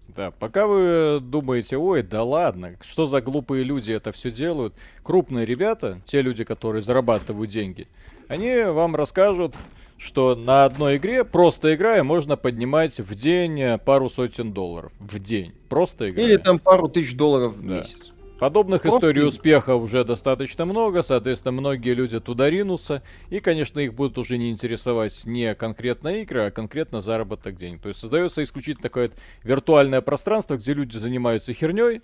Да, 0.08 0.32
пока 0.32 0.66
вы 0.66 1.20
думаете, 1.22 1.78
ой, 1.78 2.02
да 2.02 2.24
ладно, 2.24 2.76
что 2.82 3.06
за 3.06 3.22
глупые 3.22 3.64
люди 3.64 3.92
это 3.92 4.12
все 4.12 4.32
делают, 4.32 4.74
крупные 5.04 5.46
ребята, 5.46 6.02
те 6.08 6.24
люди, 6.24 6.44
которые 6.44 6.82
зарабатывают 6.82 7.52
деньги, 7.52 7.88
они 8.28 8.62
вам 8.64 8.96
расскажут, 8.96 9.56
что 10.00 10.34
на 10.36 10.66
одной 10.66 10.98
игре, 10.98 11.24
просто 11.24 11.76
играя, 11.76 12.04
можно 12.04 12.38
поднимать 12.38 13.00
в 13.00 13.14
день 13.16 13.78
пару 13.80 14.10
сотен 14.10 14.54
долларов. 14.54 14.92
В 15.00 15.20
день. 15.20 15.54
Просто 15.68 16.10
играя. 16.10 16.26
Или 16.26 16.36
там 16.38 16.58
пару 16.58 16.88
тысяч 16.88 17.16
долларов 17.16 17.54
в 17.54 17.62
да. 17.62 17.76
месяц. 17.76 18.12
Подобных 18.40 18.84
Просто... 18.84 19.00
историй 19.00 19.28
успеха 19.28 19.76
уже 19.76 20.06
достаточно 20.06 20.64
много, 20.64 21.04
соответственно, 21.04 21.52
многие 21.52 21.94
люди 21.94 22.22
туда 22.22 22.50
ринутся, 22.50 23.04
и, 23.30 23.42
конечно, 23.42 23.80
их 23.82 23.94
будут 23.94 24.18
уже 24.18 24.38
не 24.38 24.50
интересовать 24.50 25.26
не 25.26 25.54
конкретно 25.56 26.22
игры, 26.22 26.46
а 26.46 26.52
конкретно 26.52 27.02
заработок 27.02 27.58
денег. 27.58 27.82
То 27.82 27.90
есть 27.90 28.00
создается 28.00 28.42
исключительно 28.42 28.84
такое 28.84 29.12
виртуальное 29.44 30.00
пространство, 30.00 30.56
где 30.56 30.74
люди 30.74 30.96
занимаются 30.96 31.54
херней, 31.54 32.02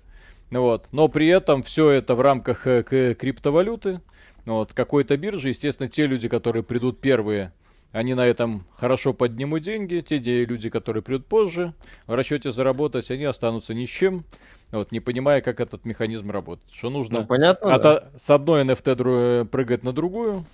вот, 0.52 0.90
но 0.92 1.08
при 1.08 1.28
этом 1.28 1.64
все 1.64 1.90
это 1.90 2.16
в 2.16 2.22
рамках 2.22 2.68
э, 2.68 2.84
криптовалюты, 2.84 4.02
вот, 4.46 4.74
какой-то 4.74 5.16
биржи, 5.16 5.50
естественно, 5.50 5.88
те 5.88 6.06
люди, 6.06 6.28
которые 6.28 6.64
придут 6.64 7.00
первые, 7.00 7.54
они 7.92 8.14
на 8.14 8.26
этом 8.26 8.66
хорошо 8.78 9.14
поднимут 9.14 9.64
деньги, 9.64 10.04
те 10.08 10.18
люди, 10.18 10.70
которые 10.70 11.02
придут 11.02 11.28
позже, 11.28 11.74
в 12.08 12.14
расчете 12.14 12.52
заработать, 12.52 13.10
они 13.12 13.24
останутся 13.24 13.74
ни 13.74 13.86
с 13.86 13.90
чем, 13.90 14.26
вот, 14.72 14.92
не 14.92 15.00
понимая, 15.00 15.42
как 15.42 15.60
этот 15.60 15.86
механизм 15.86 16.32
работает. 16.32 16.70
Что 16.72 16.90
нужно 16.90 17.20
ну, 17.20 17.26
понятно, 17.26 17.74
от, 17.74 17.82
да. 17.82 18.10
с 18.18 18.30
одной 18.30 18.64
NFT 18.64 18.96
дру, 18.96 19.46
прыгать 19.46 19.84
на 19.84 19.94
другую. 19.94 20.46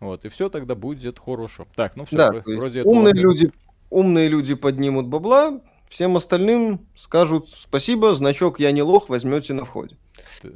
Вот, 0.00 0.24
и 0.24 0.28
все 0.28 0.48
тогда 0.48 0.74
будет 0.74 1.18
хорошо. 1.18 1.66
Так, 1.76 1.96
ну 1.96 2.04
все, 2.04 2.16
да, 2.16 2.30
вроде 2.44 2.82
умные 2.82 3.12
этого... 3.12 3.22
люди, 3.22 3.52
умные 3.90 4.28
люди 4.28 4.54
поднимут 4.54 5.06
бабла, 5.06 5.60
всем 5.88 6.16
остальным 6.16 6.86
скажут 6.96 7.48
спасибо, 7.56 8.14
значок 8.14 8.58
я 8.58 8.72
не 8.72 8.82
лох, 8.82 9.08
возьмете 9.08 9.52
на 9.52 9.64
входе. 9.64 9.96
Так. 10.42 10.52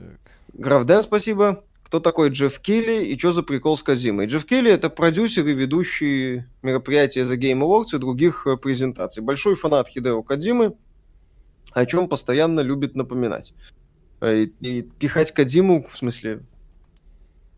Графден, 0.53 1.03
спасибо. 1.03 1.65
Кто 1.87 2.01
такой 2.01 2.31
Джефф 2.31 2.59
Келли 2.59 3.05
и 3.05 3.17
что 3.17 3.31
за 3.31 3.45
прикол 3.45 3.77
с 3.77 3.83
Казимой? 3.85 4.27
Джефф 4.27 4.45
Келли 4.45 4.73
это 4.73 4.91
продюсер 4.91 5.47
и 5.47 5.55
ведущий 5.55 6.43
мероприятия 6.63 7.23
The 7.23 7.37
Game 7.37 7.61
Awards 7.61 7.95
и 7.95 8.01
других 8.01 8.45
э, 8.49 8.57
презентаций. 8.57 9.23
Большой 9.23 9.55
фанат 9.55 9.87
Хидео 9.87 10.25
Кадзимы 10.25 10.75
о 11.73 11.87
чем 11.87 12.09
постоянно 12.09 12.59
любит 12.59 12.97
напоминать. 12.97 13.55
Э, 14.21 14.35
и, 14.35 14.53
и 14.61 14.83
пихать 14.83 15.33
Кадиму, 15.33 15.87
в 15.89 15.97
смысле, 15.97 16.41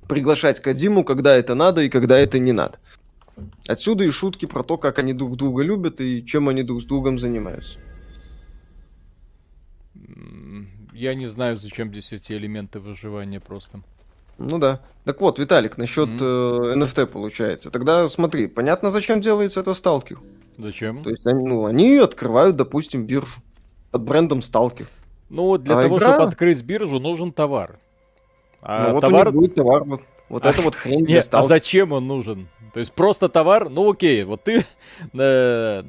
приглашать 0.08 0.60
Кадиму, 0.60 1.04
когда 1.04 1.34
это 1.34 1.54
надо 1.54 1.80
и 1.80 1.88
когда 1.88 2.18
это 2.18 2.38
не 2.38 2.52
надо. 2.52 2.78
Отсюда 3.66 4.04
и 4.04 4.10
шутки 4.10 4.44
про 4.44 4.62
то, 4.62 4.76
как 4.76 4.98
они 4.98 5.14
друг 5.14 5.36
друга 5.36 5.62
любят 5.62 6.02
и 6.02 6.22
чем 6.26 6.50
они 6.50 6.62
друг 6.62 6.82
с 6.82 6.84
другом 6.84 7.18
занимаются. 7.18 7.78
Я 10.92 11.14
не 11.14 11.28
знаю, 11.28 11.56
зачем 11.56 11.90
здесь 11.92 12.12
эти 12.12 12.32
элементы 12.32 12.78
выживания 12.78 13.40
просто. 13.40 13.82
Ну 14.38 14.58
да. 14.58 14.80
Так 15.04 15.20
вот, 15.20 15.38
Виталик, 15.38 15.78
насчет 15.78 16.08
mm-hmm. 16.08 16.72
э, 16.72 16.76
NFT 16.76 17.06
получается. 17.06 17.70
Тогда 17.70 18.08
смотри, 18.08 18.46
понятно, 18.46 18.90
зачем 18.90 19.20
делается 19.20 19.60
это 19.60 19.74
сталкер. 19.74 20.18
Зачем? 20.58 21.02
То 21.04 21.10
есть 21.10 21.26
они, 21.26 21.46
ну, 21.46 21.66
они 21.66 21.96
открывают, 21.98 22.56
допустим, 22.56 23.06
биржу 23.06 23.40
под 23.90 24.02
брендом 24.02 24.42
Сталкер. 24.42 24.88
Ну, 25.30 25.56
для 25.56 25.78
а 25.78 25.82
того, 25.82 25.98
игра... 25.98 26.08
чтобы 26.08 26.24
открыть 26.24 26.62
биржу, 26.62 26.98
нужен 26.98 27.32
товар. 27.32 27.78
А 28.60 28.88
ну, 28.88 28.94
вот 28.94 29.00
товар... 29.02 29.28
у 29.28 29.30
них 29.30 29.40
будет 29.40 29.54
товар. 29.54 29.84
Вот, 29.84 30.00
вот 30.28 30.46
а, 30.46 30.50
это 30.50 30.62
вот 30.62 30.74
хрень 30.74 31.06
Нет, 31.06 31.28
а 31.30 31.42
зачем 31.44 31.92
он 31.92 32.06
нужен? 32.06 32.48
То 32.74 32.80
есть 32.80 32.92
просто 32.92 33.28
товар, 33.28 33.70
ну 33.70 33.90
окей, 33.90 34.24
вот 34.24 34.44
ты 34.44 34.64
э, 35.14 35.82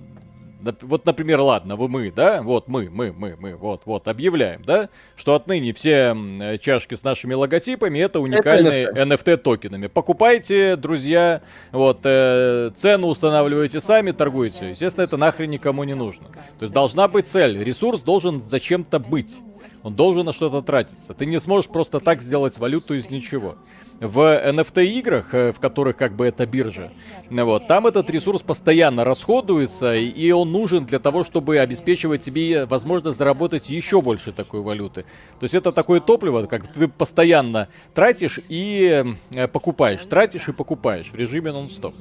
вот, 0.82 1.06
например, 1.06 1.40
ладно, 1.40 1.76
вы 1.76 1.88
мы, 1.88 2.12
да, 2.12 2.42
вот 2.42 2.68
мы, 2.68 2.90
мы, 2.90 3.12
мы, 3.12 3.36
мы, 3.40 3.56
вот, 3.56 3.84
вот, 3.86 4.08
объявляем, 4.08 4.62
да, 4.64 4.90
что 5.16 5.36
отныне 5.36 5.74
все 5.74 6.16
чашки 6.62 6.96
с 6.96 7.04
нашими 7.04 7.34
логотипами 7.34 8.00
это 8.00 8.20
уникальные 8.20 8.84
это 8.84 9.00
NFT. 9.00 9.08
NFT 9.08 9.38
токенами. 9.38 9.88
Покупайте, 9.88 10.76
друзья, 10.76 11.42
вот, 11.72 12.00
э, 12.04 12.72
цену 12.76 13.08
устанавливайте 13.08 13.80
сами, 13.80 14.12
торгуйте. 14.12 14.72
Естественно, 14.72 15.06
это 15.06 15.18
нахрен 15.18 15.50
никому 15.50 15.84
не 15.84 15.96
нужно. 15.96 16.28
То 16.60 16.66
есть 16.66 16.74
должна 16.74 17.08
быть 17.08 17.28
цель, 17.28 17.64
ресурс 17.64 18.02
должен 18.02 18.44
зачем-то 18.50 19.00
быть. 19.00 19.40
Он 19.84 19.94
должен 19.94 20.26
на 20.26 20.34
что-то 20.34 20.62
тратиться. 20.62 21.14
Ты 21.14 21.26
не 21.26 21.40
сможешь 21.40 21.70
просто 21.70 22.02
так 22.02 22.22
сделать 22.22 22.58
валюту 22.58 22.96
из 22.96 23.10
ничего 23.10 23.56
в 24.00 24.20
NFT 24.20 24.86
играх, 24.86 25.34
э, 25.34 25.52
в 25.52 25.60
которых 25.60 25.98
как 25.98 26.14
бы 26.14 26.26
это 26.26 26.46
биржа, 26.46 26.92
вот, 27.30 27.68
там 27.68 27.88
этот 27.88 28.10
ресурс 28.10 28.42
постоянно 28.42 29.04
расходуется, 29.04 29.96
и 29.96 30.32
он 30.32 30.52
нужен 30.52 30.86
для 30.86 31.00
того, 31.00 31.24
чтобы 31.24 31.60
обеспечивать 31.60 32.22
тебе 32.22 32.66
возможность 32.66 33.18
заработать 33.18 33.70
еще 33.70 34.02
больше 34.02 34.32
такой 34.32 34.62
валюты. 34.62 35.04
То 35.40 35.44
есть 35.44 35.54
это 35.54 35.72
такое 35.72 36.00
топливо, 36.00 36.46
как 36.46 36.72
ты 36.72 36.88
постоянно 36.88 37.68
тратишь 37.94 38.40
и 38.50 39.06
э, 39.34 39.48
покупаешь, 39.48 40.06
тратишь 40.06 40.48
и 40.48 40.54
покупаешь 40.54 41.08
в 41.08 41.16
режиме 41.16 41.52
нон-стоп. 41.52 41.96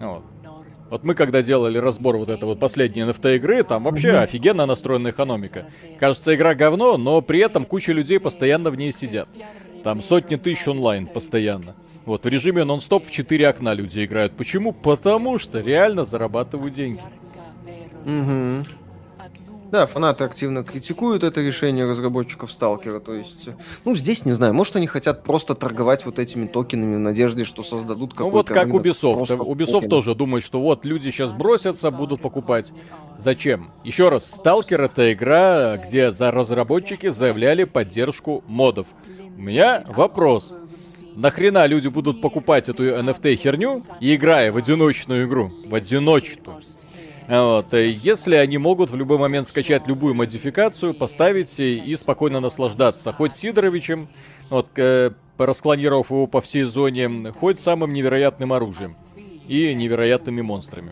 Вот. 0.00 0.22
Вот 0.90 1.04
мы 1.04 1.14
когда 1.14 1.42
делали 1.42 1.76
разбор 1.76 2.16
вот 2.16 2.30
этой 2.30 2.44
вот 2.44 2.58
последней 2.58 3.02
NFT 3.02 3.36
игры, 3.36 3.62
там 3.62 3.82
вообще 3.82 4.08
mm-hmm. 4.08 4.22
офигенно 4.22 4.64
настроена 4.64 5.10
экономика. 5.10 5.66
Кажется, 5.98 6.34
игра 6.34 6.54
говно, 6.54 6.96
но 6.96 7.20
при 7.20 7.40
этом 7.40 7.66
куча 7.66 7.92
людей 7.92 8.18
постоянно 8.18 8.70
в 8.70 8.76
ней 8.76 8.92
сидят. 8.92 9.28
Там 9.88 10.02
сотни 10.02 10.36
тысяч 10.36 10.68
онлайн 10.68 11.06
постоянно. 11.06 11.74
Вот, 12.04 12.24
в 12.24 12.28
режиме 12.28 12.64
нон-стоп 12.64 13.06
в 13.06 13.10
4 13.10 13.48
окна 13.48 13.72
люди 13.72 14.04
играют. 14.04 14.34
Почему? 14.34 14.74
Потому 14.74 15.38
что 15.38 15.60
реально 15.60 16.04
зарабатывают 16.04 16.74
деньги. 16.74 17.00
Угу. 18.04 18.66
Да, 19.70 19.86
фанаты 19.86 20.24
активно 20.24 20.62
критикуют 20.62 21.24
это 21.24 21.40
решение 21.40 21.86
разработчиков 21.86 22.52
Сталкера. 22.52 23.00
То 23.00 23.14
есть, 23.14 23.48
ну, 23.86 23.96
здесь 23.96 24.26
не 24.26 24.34
знаю, 24.34 24.52
может, 24.52 24.76
они 24.76 24.86
хотят 24.86 25.24
просто 25.24 25.54
торговать 25.54 26.04
вот 26.04 26.18
этими 26.18 26.46
токенами 26.46 26.96
в 26.96 27.00
надежде, 27.00 27.46
что 27.46 27.62
создадут 27.62 28.12
какой-то. 28.12 28.30
Ну, 28.30 28.36
вот 28.36 28.48
как 28.48 28.68
Ubisoft. 28.68 29.26
Ubisoft 29.26 29.72
токен. 29.72 29.88
тоже 29.88 30.14
думает, 30.14 30.44
что 30.44 30.60
вот 30.60 30.84
люди 30.84 31.08
сейчас 31.08 31.32
бросятся, 31.32 31.90
будут 31.90 32.20
покупать. 32.20 32.66
Зачем? 33.18 33.70
Еще 33.84 34.10
раз, 34.10 34.30
Сталкер 34.30 34.82
это 34.82 35.10
игра, 35.14 35.78
где 35.78 36.12
за 36.12 36.30
разработчики 36.30 37.08
заявляли 37.08 37.64
поддержку 37.64 38.44
модов. 38.46 38.86
У 39.38 39.40
меня 39.40 39.84
вопрос. 39.86 40.56
нахрена 41.14 41.64
люди 41.66 41.86
будут 41.86 42.20
покупать 42.20 42.68
эту 42.68 42.82
NFT 42.82 43.36
херню, 43.36 43.80
играя 44.00 44.50
в 44.50 44.56
одиночную 44.56 45.28
игру, 45.28 45.52
в 45.64 45.76
одиночную. 45.76 46.60
Вот. 47.28 47.72
Если 47.72 48.34
они 48.34 48.58
могут 48.58 48.90
в 48.90 48.96
любой 48.96 49.16
момент 49.16 49.46
скачать 49.46 49.86
любую 49.86 50.14
модификацию, 50.14 50.92
поставить 50.92 51.60
и 51.60 51.96
спокойно 51.96 52.40
наслаждаться. 52.40 53.12
Хоть 53.12 53.36
Сидоровичем, 53.36 54.08
вот, 54.50 54.70
э, 54.74 55.12
расклонировав 55.38 56.10
его 56.10 56.26
по 56.26 56.40
всей 56.40 56.64
зоне, 56.64 57.32
хоть 57.38 57.60
самым 57.60 57.92
невероятным 57.92 58.52
оружием 58.52 58.96
и 59.46 59.72
невероятными 59.72 60.40
монстрами. 60.40 60.90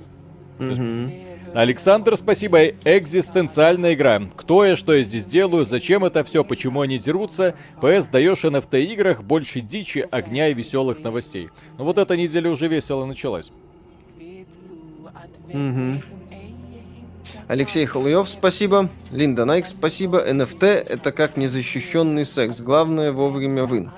Mm-hmm. 0.61 1.36
Александр, 1.57 2.18
спасибо. 2.18 2.66
Экзистенциальная 2.84 3.94
игра. 3.94 4.20
Кто 4.36 4.62
я, 4.66 4.76
что 4.76 4.92
я 4.92 5.02
здесь 5.02 5.24
делаю, 5.24 5.64
зачем 5.64 6.04
это 6.04 6.22
все, 6.22 6.44
почему 6.44 6.82
они 6.82 6.98
дерутся. 6.98 7.54
ПС 7.80 8.09
даешь 8.09 8.44
NFT 8.44 8.82
играх 8.82 9.22
больше 9.22 9.62
дичи, 9.62 10.07
огня 10.11 10.48
и 10.48 10.54
веселых 10.54 10.98
новостей. 10.98 11.48
Ну 11.78 11.84
вот 11.84 11.96
эта 11.96 12.14
неделя 12.14 12.50
уже 12.50 12.68
весело 12.68 13.07
началась. 13.07 13.50
Угу. 15.48 16.02
Алексей 17.48 17.86
Халуев, 17.86 18.28
спасибо. 18.28 18.90
Линда 19.11 19.46
Найк, 19.46 19.66
спасибо. 19.66 20.30
NFT 20.30 20.66
это 20.66 21.11
как 21.11 21.38
незащищенный 21.38 22.26
секс. 22.26 22.61
Главное 22.61 23.12
вовремя 23.12 23.64
вынуть. 23.64 23.94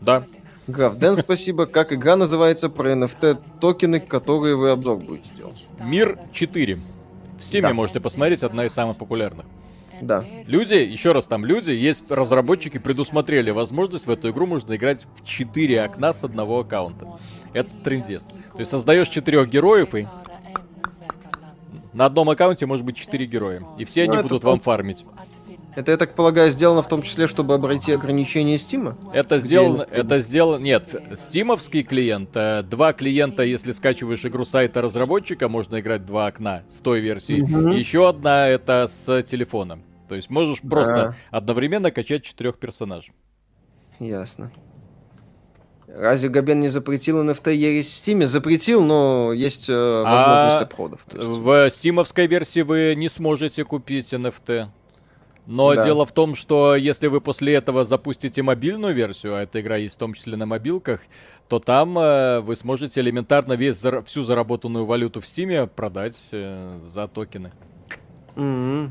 Да. 0.00 0.24
Граф 0.66 0.96
Дэн, 0.96 1.16
спасибо. 1.16 1.66
Как 1.66 1.92
игра 1.92 2.16
называется 2.16 2.68
про 2.70 2.92
NFT 2.92 3.38
токены, 3.60 4.00
которые 4.00 4.56
вы 4.56 4.70
обзор 4.70 4.98
будете 4.98 5.28
делать? 5.36 5.70
Мир 5.80 6.18
4. 6.32 6.74
В 6.74 6.78
Steam 7.38 7.62
да. 7.62 7.74
можете 7.74 8.00
посмотреть, 8.00 8.42
одна 8.42 8.64
из 8.64 8.72
самых 8.72 8.96
популярных. 8.96 9.44
Да. 10.00 10.24
Люди, 10.46 10.74
еще 10.74 11.12
раз, 11.12 11.26
там 11.26 11.44
люди, 11.44 11.70
есть 11.70 12.10
разработчики, 12.10 12.78
предусмотрели 12.78 13.50
возможность 13.50 14.06
в 14.06 14.10
эту 14.10 14.30
игру 14.30 14.46
можно 14.46 14.74
играть 14.74 15.06
в 15.16 15.24
4 15.24 15.82
окна 15.82 16.12
с 16.12 16.24
одного 16.24 16.60
аккаунта. 16.60 17.08
Это 17.52 17.70
трендец. 17.82 18.22
То 18.22 18.58
есть 18.58 18.70
создаешь 18.70 19.08
четырех 19.08 19.48
героев 19.48 19.94
и 19.94 20.06
на 21.92 22.06
одном 22.06 22.30
аккаунте 22.30 22.66
может 22.66 22.84
быть 22.84 22.96
4 22.96 23.24
героя. 23.26 23.62
И 23.78 23.84
все 23.84 24.04
они 24.04 24.16
ну, 24.16 24.22
будут 24.22 24.42
вам 24.44 24.60
фармить. 24.60 25.04
Это, 25.76 25.90
я 25.90 25.96
так 25.96 26.14
полагаю, 26.14 26.50
сделано 26.50 26.82
в 26.82 26.88
том 26.88 27.02
числе, 27.02 27.26
чтобы 27.26 27.54
обойти 27.54 27.92
ограничения 27.92 28.58
Стима? 28.58 28.96
Это 29.12 29.38
сделано, 29.38 29.86
это 29.90 30.20
сделано, 30.20 30.62
нет, 30.62 30.84
стимовский 31.16 31.82
клиент, 31.82 32.30
э, 32.34 32.62
два 32.62 32.92
клиента, 32.92 33.42
если 33.42 33.72
скачиваешь 33.72 34.24
игру 34.24 34.44
сайта 34.44 34.82
разработчика, 34.82 35.48
можно 35.48 35.80
играть 35.80 36.06
два 36.06 36.26
окна 36.26 36.62
с 36.70 36.80
той 36.80 37.00
версии. 37.00 37.40
Угу. 37.40 37.72
Еще 37.72 38.08
одна 38.08 38.48
это 38.48 38.86
с 38.88 39.22
телефоном. 39.24 39.82
То 40.08 40.14
есть 40.14 40.30
можешь 40.30 40.58
да. 40.62 40.68
просто 40.68 41.16
одновременно 41.30 41.90
качать 41.90 42.24
четырех 42.24 42.58
персонажей. 42.58 43.12
Ясно. 43.98 44.52
Разве 45.88 46.28
Габен 46.28 46.60
не 46.60 46.68
запретил 46.68 47.22
NFT 47.22 47.54
ересь 47.54 47.88
в 47.88 47.96
Стиме? 47.96 48.26
Запретил, 48.26 48.82
но 48.82 49.32
есть 49.32 49.68
э, 49.68 50.02
возможность 50.02 50.60
а 50.60 50.64
обходов. 50.64 51.00
Есть... 51.12 51.28
В 51.28 51.70
стимовской 51.70 52.26
версии 52.26 52.60
вы 52.60 52.94
не 52.96 53.08
сможете 53.08 53.64
купить 53.64 54.12
NFT. 54.12 54.68
Но 55.46 55.74
да. 55.74 55.84
дело 55.84 56.06
в 56.06 56.12
том, 56.12 56.34
что 56.34 56.74
если 56.74 57.06
вы 57.08 57.20
после 57.20 57.54
этого 57.54 57.84
запустите 57.84 58.42
мобильную 58.42 58.94
версию, 58.94 59.36
а 59.36 59.42
эта 59.42 59.60
игра 59.60 59.76
есть 59.76 59.96
в 59.96 59.98
том 59.98 60.14
числе 60.14 60.36
на 60.36 60.46
мобилках, 60.46 61.00
то 61.48 61.58
там 61.58 61.98
э, 61.98 62.40
вы 62.40 62.56
сможете 62.56 63.00
элементарно 63.00 63.52
весь 63.52 63.82
всю 64.06 64.22
заработанную 64.22 64.86
валюту 64.86 65.20
в 65.20 65.26
Стиме 65.26 65.66
продать 65.66 66.20
э, 66.32 66.80
за 66.82 67.08
токены. 67.08 67.52
Mm-hmm. 68.36 68.90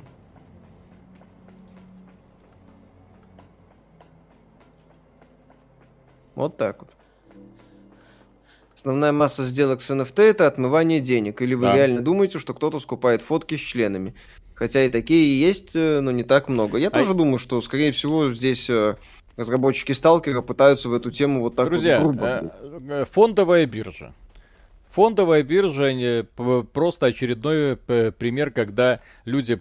Вот 6.35 6.57
так 6.57 6.81
вот. 6.81 6.89
Основная 8.75 9.11
масса 9.11 9.43
сделок 9.43 9.81
с 9.81 9.89
NFT 9.89 10.21
это 10.21 10.45
отмывание 10.45 10.99
денег. 10.99 11.41
Или 11.41 11.53
вы 11.53 11.63
да. 11.63 11.75
реально 11.75 12.01
думаете, 12.01 12.37
что 12.37 12.53
кто-то 12.53 12.79
скупает 12.79 13.21
фотки 13.21 13.55
с 13.55 13.59
членами? 13.59 14.13
Хотя 14.63 14.85
и 14.85 14.89
такие 14.89 15.41
есть, 15.41 15.71
э, 15.75 15.99
но 15.99 16.11
не 16.11 16.23
так 16.23 16.47
много. 16.47 16.77
Я 16.77 16.87
а... 16.87 16.91
тоже 16.91 17.13
думаю, 17.13 17.37
что, 17.37 17.59
скорее 17.59 17.91
всего, 17.91 18.31
здесь 18.31 18.69
э, 18.69 18.95
разработчики 19.35 19.91
Сталкера 19.91 20.39
пытаются 20.39 20.87
в 20.87 20.93
эту 20.93 21.11
тему 21.11 21.41
вот 21.41 21.57
так 21.57 21.65
Друзья, 21.67 21.99
вот 21.99 22.15
грубо. 22.15 22.53
Э, 22.87 23.05
фондовая 23.11 23.65
биржа. 23.65 24.13
Фондовая 24.93 25.41
биржа 25.41 26.23
просто 26.71 27.07
очередной 27.07 27.77
пример, 27.77 28.51
когда 28.51 28.99
люди 29.25 29.59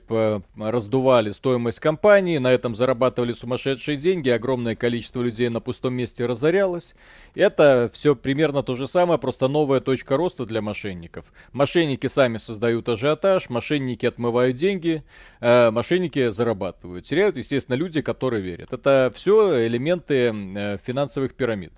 раздували 0.59 1.33
стоимость 1.33 1.81
компании, 1.81 2.37
на 2.37 2.53
этом 2.53 2.77
зарабатывали 2.77 3.33
сумасшедшие 3.33 3.97
деньги, 3.97 4.29
огромное 4.29 4.77
количество 4.77 5.23
людей 5.23 5.49
на 5.49 5.61
пустом 5.61 5.95
месте 5.95 6.27
разорялось. 6.27 6.95
Это 7.35 7.91
все 7.95 8.15
примерно 8.15 8.63
то 8.63 8.75
же 8.75 8.87
самое, 8.87 9.19
просто 9.19 9.49
новая 9.49 9.81
точка 9.81 10.19
роста 10.19 10.45
для 10.45 10.61
мошенников. 10.61 11.25
Мошенники 11.53 12.09
сами 12.09 12.37
создают 12.37 12.91
ажиотаж, 12.91 13.49
мошенники 13.49 14.05
отмывают 14.05 14.59
деньги, 14.59 15.03
э, 15.41 15.71
мошенники 15.71 16.29
зарабатывают. 16.29 17.07
Теряют, 17.07 17.39
естественно, 17.39 17.77
люди, 17.77 18.03
которые 18.03 18.43
верят. 18.43 18.75
Это 18.75 19.11
все 19.15 19.67
элементы 19.67 20.31
э, 20.31 20.79
финансовых 20.85 21.33
пирамид. 21.33 21.73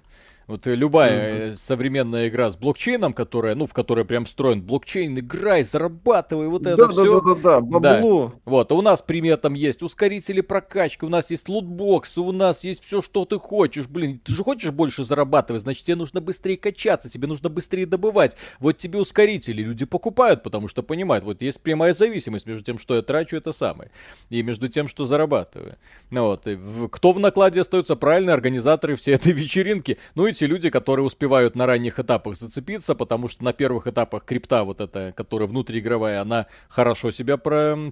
Вот 0.46 0.66
любая 0.66 1.50
mm-hmm. 1.50 1.54
современная 1.54 2.28
игра 2.28 2.50
с 2.50 2.56
блокчейном, 2.56 3.14
которая, 3.14 3.54
ну, 3.54 3.66
в 3.66 3.72
которой 3.72 4.04
прям 4.04 4.26
встроен 4.26 4.62
блокчейн, 4.62 5.18
играй, 5.18 5.64
зарабатывай, 5.64 6.48
вот 6.48 6.66
это 6.66 6.76
да, 6.76 6.88
все. 6.88 7.20
Да, 7.20 7.34
да, 7.34 7.34
да, 7.34 7.40
да, 7.42 7.60
бабло. 7.60 8.28
Да. 8.28 8.40
Вот, 8.44 8.72
а 8.72 8.74
у 8.74 8.82
нас 8.82 9.00
при 9.00 9.26
этом 9.26 9.54
есть 9.54 9.82
ускорители 9.82 10.42
прокачки, 10.42 11.06
у 11.06 11.08
нас 11.08 11.30
есть 11.30 11.48
лутбоксы, 11.48 12.20
у 12.20 12.32
нас 12.32 12.62
есть 12.62 12.84
все, 12.84 13.00
что 13.00 13.24
ты 13.24 13.38
хочешь. 13.38 13.86
Блин, 13.86 14.20
ты 14.22 14.32
же 14.32 14.44
хочешь 14.44 14.70
больше 14.70 15.04
зарабатывать, 15.04 15.62
значит, 15.62 15.86
тебе 15.86 15.96
нужно 15.96 16.20
быстрее 16.20 16.58
качаться, 16.58 17.08
тебе 17.08 17.26
нужно 17.26 17.48
быстрее 17.48 17.86
добывать. 17.86 18.36
Вот 18.58 18.76
тебе 18.76 18.98
ускорители, 18.98 19.62
люди 19.62 19.86
покупают, 19.86 20.42
потому 20.42 20.68
что 20.68 20.82
понимают, 20.82 21.24
вот 21.24 21.40
есть 21.40 21.60
прямая 21.60 21.94
зависимость 21.94 22.46
между 22.46 22.64
тем, 22.64 22.78
что 22.78 22.96
я 22.96 23.02
трачу, 23.02 23.36
это 23.36 23.52
самое, 23.52 23.90
и 24.28 24.42
между 24.42 24.68
тем, 24.68 24.88
что 24.88 25.06
зарабатываю. 25.06 25.76
Ну, 26.10 26.24
вот, 26.24 26.46
и 26.46 26.58
кто 26.90 27.12
в 27.12 27.18
накладе 27.18 27.62
остается 27.62 27.96
правильные 27.96 28.34
организаторы 28.34 28.96
всей 28.96 29.14
этой 29.14 29.32
вечеринки. 29.32 29.98
Ну 30.14 30.26
и 30.26 30.33
те 30.34 30.46
люди, 30.46 30.70
которые 30.70 31.06
успевают 31.06 31.56
на 31.56 31.66
ранних 31.66 31.98
этапах 31.98 32.36
зацепиться, 32.36 32.94
потому 32.94 33.28
что 33.28 33.44
на 33.44 33.52
первых 33.52 33.86
этапах 33.86 34.24
крипта, 34.24 34.64
вот 34.64 34.80
эта, 34.80 35.12
которая 35.16 35.48
внутриигровая, 35.48 36.20
она 36.20 36.46
хорошо 36.68 37.10
себя 37.10 37.38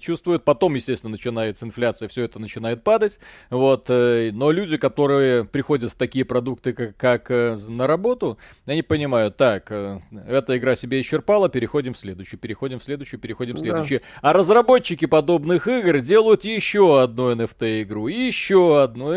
чувствует. 0.00 0.44
Потом, 0.44 0.74
естественно, 0.74 1.10
начинается 1.10 1.64
инфляция, 1.64 2.08
все 2.08 2.24
это 2.24 2.38
начинает 2.38 2.82
падать. 2.82 3.18
Вот. 3.50 3.86
Э, 3.88 4.30
но 4.32 4.50
люди, 4.50 4.76
которые 4.76 5.44
приходят 5.44 5.92
в 5.92 5.96
такие 5.96 6.24
продукты, 6.24 6.72
как, 6.72 6.96
как 6.96 7.30
э, 7.30 7.56
на 7.68 7.86
работу, 7.86 8.38
они 8.66 8.82
понимают, 8.82 9.36
так, 9.36 9.70
э, 9.70 10.00
эта 10.26 10.56
игра 10.58 10.76
себя 10.76 11.00
исчерпала, 11.00 11.48
переходим 11.48 11.94
в 11.94 11.98
следующую, 11.98 12.40
переходим 12.40 12.78
в 12.78 12.84
следующую, 12.84 13.20
переходим 13.20 13.56
в 13.56 13.60
следующую. 13.60 14.00
Да. 14.00 14.30
А 14.30 14.32
разработчики 14.32 15.06
подобных 15.06 15.68
игр 15.68 16.00
делают 16.00 16.44
еще 16.44 17.02
одну 17.02 17.32
NFT-игру, 17.32 18.08
еще 18.08 18.82
одну. 18.82 19.12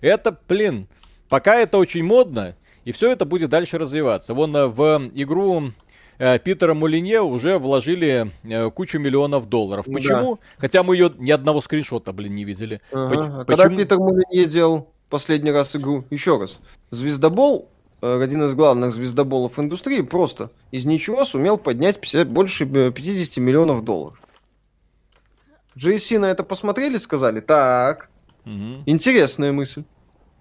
Это, 0.00 0.38
блин, 0.48 0.88
Пока 1.30 1.54
это 1.54 1.78
очень 1.78 2.02
модно, 2.02 2.56
и 2.84 2.92
все 2.92 3.12
это 3.12 3.24
будет 3.24 3.50
дальше 3.50 3.78
развиваться. 3.78 4.34
Вон 4.34 4.54
э, 4.56 4.66
в 4.66 5.10
игру 5.14 5.70
э, 6.18 6.40
Питера 6.40 6.74
Мулинье 6.74 7.22
уже 7.22 7.58
вложили 7.58 8.32
э, 8.42 8.70
кучу 8.72 8.98
миллионов 8.98 9.48
долларов. 9.48 9.86
Почему? 9.86 10.34
Да. 10.34 10.40
Хотя 10.58 10.82
мы 10.82 10.96
ее 10.96 11.12
ни 11.18 11.30
одного 11.30 11.60
скриншота, 11.60 12.12
блин, 12.12 12.34
не 12.34 12.44
видели. 12.44 12.80
Ага. 12.90 13.08
Поч- 13.08 13.18
а 13.20 13.44
когда 13.44 13.68
Питер 13.68 13.98
Мулинье 13.98 14.46
делал 14.46 14.92
последний 15.08 15.52
раз 15.52 15.74
игру, 15.76 16.04
еще 16.10 16.36
раз, 16.36 16.58
Звездобол, 16.90 17.70
один 18.00 18.42
из 18.42 18.54
главных 18.54 18.92
звездоболов 18.92 19.56
индустрии, 19.60 20.00
просто 20.00 20.50
из 20.72 20.84
ничего 20.84 21.24
сумел 21.24 21.58
поднять 21.58 22.00
50, 22.00 22.28
больше 22.28 22.66
50 22.66 23.36
миллионов 23.36 23.84
долларов. 23.84 24.20
GSC 25.76 26.18
на 26.18 26.26
это 26.26 26.42
посмотрели, 26.42 26.96
сказали, 26.96 27.38
так, 27.38 28.10
угу. 28.44 28.82
интересная 28.86 29.52
мысль. 29.52 29.84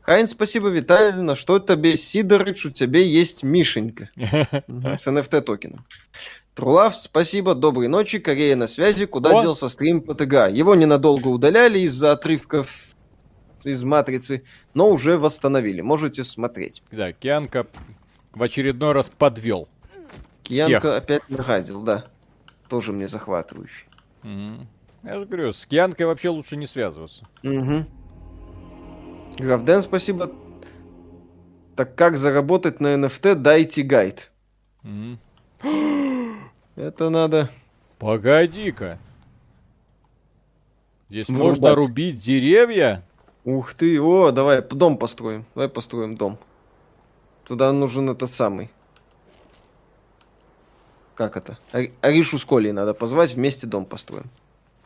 Хайн, 0.01 0.27
спасибо, 0.27 0.69
Виталий. 0.69 1.21
На 1.21 1.35
что 1.35 1.59
тебе, 1.59 1.95
Сидорыч, 1.95 2.65
у 2.65 2.69
тебя 2.71 2.99
есть 2.99 3.43
Мишенька 3.43 4.09
с 4.15 5.07
NFT 5.07 5.41
токеном. 5.41 5.85
Трулав, 6.55 6.95
спасибо, 6.95 7.55
доброй 7.55 7.87
ночи, 7.87 8.19
Корея 8.19 8.55
на 8.55 8.67
связи. 8.67 9.05
Куда 9.05 9.29
О! 9.29 9.41
делся 9.41 9.69
стрим 9.69 10.01
ПТГ? 10.01 10.49
Его 10.51 10.75
ненадолго 10.75 11.27
удаляли 11.27 11.79
из-за 11.79 12.11
отрывков 12.11 12.69
из 13.63 13.83
матрицы, 13.83 14.43
но 14.73 14.89
уже 14.89 15.17
восстановили. 15.17 15.81
Можете 15.81 16.23
смотреть. 16.23 16.83
Да, 16.91 17.13
Кианка 17.13 17.67
в 18.33 18.43
очередной 18.43 18.93
раз 18.93 19.09
подвел. 19.09 19.69
Кианка 20.43 20.79
всех. 20.79 20.97
опять 20.97 21.29
нагадил, 21.29 21.81
да. 21.81 22.05
Тоже 22.67 22.93
мне 22.93 23.07
захватывающий. 23.07 23.85
Угу. 24.23 24.67
Я 25.03 25.19
же 25.19 25.25
говорю, 25.25 25.53
с 25.53 25.65
Кианкой 25.65 26.05
вообще 26.07 26.29
лучше 26.29 26.57
не 26.57 26.67
связываться. 26.67 27.25
Угу. 27.43 27.85
Графден, 29.39 29.81
спасибо. 29.81 30.31
Так 31.77 31.95
как 31.95 32.17
заработать 32.17 32.81
на 32.81 32.95
NFT? 32.95 33.35
Дайте 33.35 33.83
гайд. 33.83 34.31
Mm. 34.83 35.17
Это 36.75 37.09
надо... 37.09 37.49
Погоди-ка. 37.99 38.99
Здесь 41.09 41.27
Врубать. 41.27 41.47
можно 41.47 41.75
рубить 41.75 42.19
деревья? 42.19 43.03
Ух 43.45 43.73
ты, 43.73 43.99
о, 44.01 44.31
давай 44.31 44.61
дом 44.61 44.97
построим. 44.97 45.45
Давай 45.55 45.69
построим 45.69 46.13
дом. 46.13 46.37
Туда 47.45 47.71
нужен 47.71 48.09
этот 48.09 48.29
самый. 48.29 48.69
Как 51.15 51.35
это? 51.35 51.57
Аришу 52.01 52.37
с 52.37 52.45
Колей 52.45 52.71
надо 52.71 52.93
позвать, 52.93 53.33
вместе 53.33 53.67
дом 53.67 53.85
построим. 53.85 54.29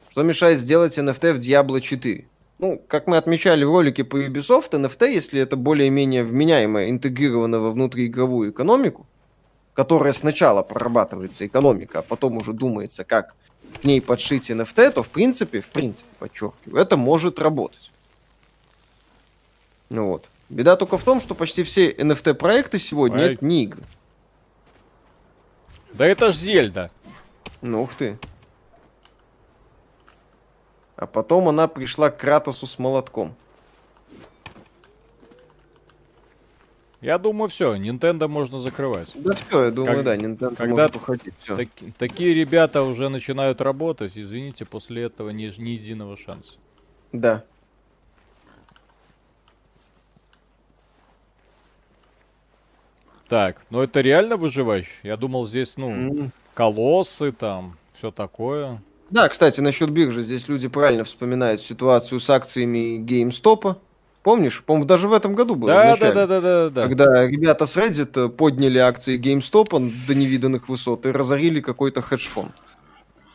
Что 0.10 0.24
мешает 0.24 0.60
сделать 0.60 0.98
NFT 0.98 1.34
в 1.34 1.38
Diablo 1.38 1.82
4? 1.82 2.26
Ну, 2.60 2.82
как 2.88 3.08
мы 3.08 3.18
отмечали 3.18 3.64
в 3.64 3.72
ролике 3.72 4.04
по 4.04 4.22
Ubisoft, 4.22 4.72
NFT, 4.72 5.12
если 5.12 5.42
это 5.42 5.58
более-менее 5.58 6.24
вменяемо 6.24 6.90
интегрировано 6.90 7.60
во 7.60 7.72
внутриигровую 7.72 8.52
экономику, 8.52 9.08
которая 9.74 10.14
сначала 10.14 10.62
прорабатывается 10.62 11.46
экономика, 11.46 12.00
а 12.00 12.02
потом 12.04 12.38
уже 12.38 12.54
думается, 12.54 13.04
как 13.04 13.34
к 13.82 13.84
ней 13.84 14.02
подшить 14.02 14.52
NFT, 14.52 14.92
то 14.92 15.04
в 15.04 15.10
принципе, 15.10 15.62
в 15.62 15.70
принципе, 15.70 16.08
подчеркиваю, 16.20 16.82
это 16.82 16.96
может 16.96 17.40
работать. 17.40 17.92
Ну 19.90 20.08
вот. 20.10 20.30
Беда 20.50 20.76
только 20.76 20.98
в 20.98 21.04
том, 21.04 21.22
что 21.22 21.34
почти 21.34 21.64
все 21.64 21.92
NFT-проекты 21.92 22.78
сегодня 22.78 23.24
Ай. 23.24 23.34
это 23.34 23.46
не 23.46 23.64
игры. 23.64 23.84
Да 25.94 26.06
это 26.06 26.32
ж 26.32 26.36
Зельда. 26.36 26.92
Ну 27.62 27.84
ух 27.84 27.96
ты. 27.96 28.18
А 30.96 31.08
потом 31.08 31.48
она 31.48 31.68
пришла 31.68 32.10
к 32.10 32.18
Кратосу 32.18 32.68
с 32.68 32.78
молотком. 32.78 33.36
Я 37.04 37.18
думаю, 37.18 37.50
все, 37.50 37.76
Nintendo 37.76 38.30
можно 38.30 38.60
закрывать. 38.60 39.10
Да 39.14 39.34
все, 39.34 39.66
я 39.66 39.72
думаю, 39.72 39.98
как, 39.98 40.06
да, 40.06 40.16
Nintendo 40.16 40.56
когда 40.56 40.84
может 40.84 40.96
уходить. 40.96 41.34
Все. 41.40 41.58
Так, 41.58 41.68
такие 41.98 42.34
ребята 42.34 42.84
уже 42.84 43.10
начинают 43.10 43.60
работать, 43.60 44.14
извините, 44.16 44.64
после 44.64 45.04
этого 45.04 45.32
ни, 45.32 45.52
ни 45.62 45.72
единого 45.72 46.16
шанса. 46.16 46.54
Да. 47.12 47.44
Так, 53.28 53.66
ну 53.70 53.82
это 53.82 54.00
реально 54.00 54.38
выживающий? 54.38 54.94
Я 55.04 55.18
думал, 55.18 55.46
здесь, 55.46 55.76
ну, 55.76 55.90
mm. 55.90 56.30
колоссы 56.54 57.34
там, 57.34 57.78
все 57.96 58.12
такое. 58.12 58.82
Да, 59.14 59.30
кстати, 59.30 59.62
насчет 59.62 59.92
биржи. 59.92 60.24
Здесь 60.24 60.48
люди 60.48 60.68
правильно 60.68 61.04
вспоминают 61.04 61.62
ситуацию 61.62 62.20
с 62.20 62.28
акциями 62.32 62.98
GameStop. 62.98 63.76
Помнишь? 64.24 64.64
По-моему, 64.64 64.88
даже 64.88 65.08
в 65.08 65.14
этом 65.14 65.36
году 65.36 65.54
было. 65.54 65.72
Да, 65.72 65.98
да, 65.98 66.12
да, 66.14 66.26
да, 66.26 66.42
да, 66.42 66.70
да. 66.72 66.82
Когда 66.82 67.28
ребята 67.28 67.68
с 67.68 67.78
Reddit 67.78 68.30
подняли 68.30 68.80
акции 68.80 69.20
GameStop 69.20 69.70
до 70.08 70.16
невиданных 70.16 70.68
высот 70.68 71.06
и 71.06 71.12
разорили 71.12 71.62
какой-то 71.62 72.02
хедж-фонд. 72.02 72.54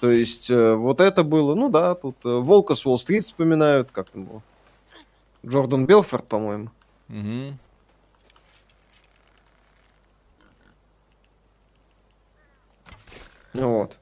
То 0.01 0.11
есть, 0.11 0.51
э, 0.51 0.75
вот 0.75 1.01
это 1.01 1.23
было, 1.23 1.55
ну 1.55 1.69
да, 1.69 1.95
тут 1.95 2.17
э, 2.25 2.29
Волка 2.29 2.75
с 2.75 2.85
Уолл-стрит 2.85 3.23
вспоминают, 3.23 3.91
как 3.93 4.11
там 4.11 4.25
было. 4.25 4.43
Джордан 5.47 5.87
Белфорд, 5.87 6.27
по-моему. 6.27 6.71
Угу. 7.09 7.55
Вот. 13.55 13.97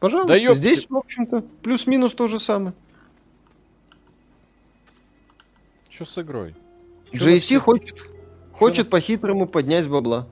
Пожалуйста, 0.00 0.40
да 0.40 0.54
здесь, 0.54 0.88
в 0.88 0.96
общем-то, 0.96 1.42
плюс-минус 1.62 2.14
то 2.14 2.28
же 2.28 2.38
самое. 2.38 2.74
Что 5.90 6.04
с 6.04 6.18
игрой? 6.18 6.54
JC 7.12 7.58
хочет, 7.58 8.08
хочет 8.52 8.90
по-хитрому 8.90 9.48
поднять 9.48 9.88
бабла. 9.88 10.28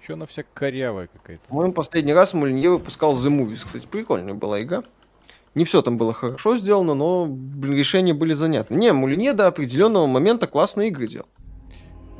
Что 0.00 0.14
она 0.14 0.26
вся 0.26 0.44
корявая 0.54 1.08
какая-то? 1.08 1.42
По-моему, 1.48 1.72
последний 1.72 2.12
раз 2.12 2.32
Мульнье 2.32 2.70
выпускал 2.70 3.14
The 3.14 3.28
Movies. 3.28 3.62
Кстати, 3.64 3.86
прикольная 3.86 4.34
была 4.34 4.62
игра. 4.62 4.84
Не 5.56 5.64
все 5.64 5.80
там 5.80 5.96
было 5.96 6.12
хорошо 6.12 6.58
сделано, 6.58 6.92
но 6.94 7.26
блин, 7.26 7.74
решения 7.74 8.12
были 8.12 8.34
занятны. 8.34 8.76
Не, 8.76 8.92
Мулинье 8.92 9.32
до 9.32 9.46
определенного 9.46 10.06
момента 10.06 10.46
классные 10.46 10.88
игры 10.88 11.08
делал. 11.08 11.26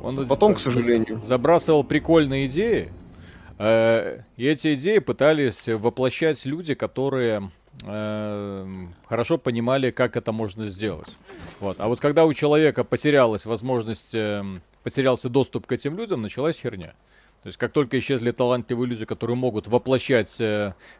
Он 0.01 0.27
Потом, 0.27 0.55
к 0.55 0.59
сожалению. 0.59 1.21
Забрасывал 1.23 1.83
прикольные 1.83 2.47
идеи, 2.47 2.91
Э, 3.59 4.21
и 4.35 4.45
эти 4.45 4.75
идеи 4.75 4.99
пытались 4.99 5.67
воплощать 5.67 6.45
люди, 6.45 6.75
которые 6.75 7.51
э, 7.83 8.87
хорошо 9.05 9.37
понимали, 9.37 9.91
как 9.91 10.15
это 10.15 10.31
можно 10.31 10.69
сделать. 10.69 11.09
Вот. 11.59 11.77
А 11.79 11.87
вот 11.87 11.99
когда 11.99 12.25
у 12.25 12.33
человека 12.33 12.83
потерялась 12.83 13.45
возможность, 13.45 14.13
э, 14.13 14.43
потерялся 14.83 15.29
доступ 15.29 15.65
к 15.65 15.71
этим 15.71 15.97
людям, 15.97 16.21
началась 16.21 16.57
херня. 16.57 16.93
То 17.43 17.47
есть 17.47 17.57
как 17.57 17.71
только 17.71 17.97
исчезли 17.99 18.31
талантливые 18.31 18.89
люди, 18.89 19.05
которые 19.05 19.37
могут 19.37 19.67
воплощать 19.67 20.41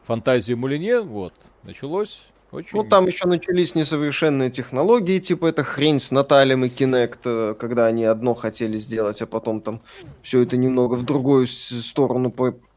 фантазию 0.03 0.57
Мулине, 0.57 1.01
вот, 1.01 1.33
началось 1.63 2.21
очень... 2.51 2.77
Ну, 2.77 2.83
там 2.83 3.07
еще 3.07 3.27
начались 3.27 3.75
несовершенные 3.75 4.49
технологии, 4.49 5.19
типа 5.19 5.47
это 5.47 5.63
хрень 5.63 5.99
с 5.99 6.11
Наталем 6.11 6.65
и 6.65 6.69
Kinect, 6.69 7.19
э, 7.25 7.55
когда 7.59 7.87
они 7.87 8.05
одно 8.05 8.33
хотели 8.33 8.77
сделать, 8.77 9.21
а 9.21 9.25
потом 9.25 9.61
там 9.61 9.81
все 10.21 10.41
это 10.41 10.57
немного 10.57 10.95
в 10.95 11.03
другую 11.03 11.47
сторону 11.47 12.31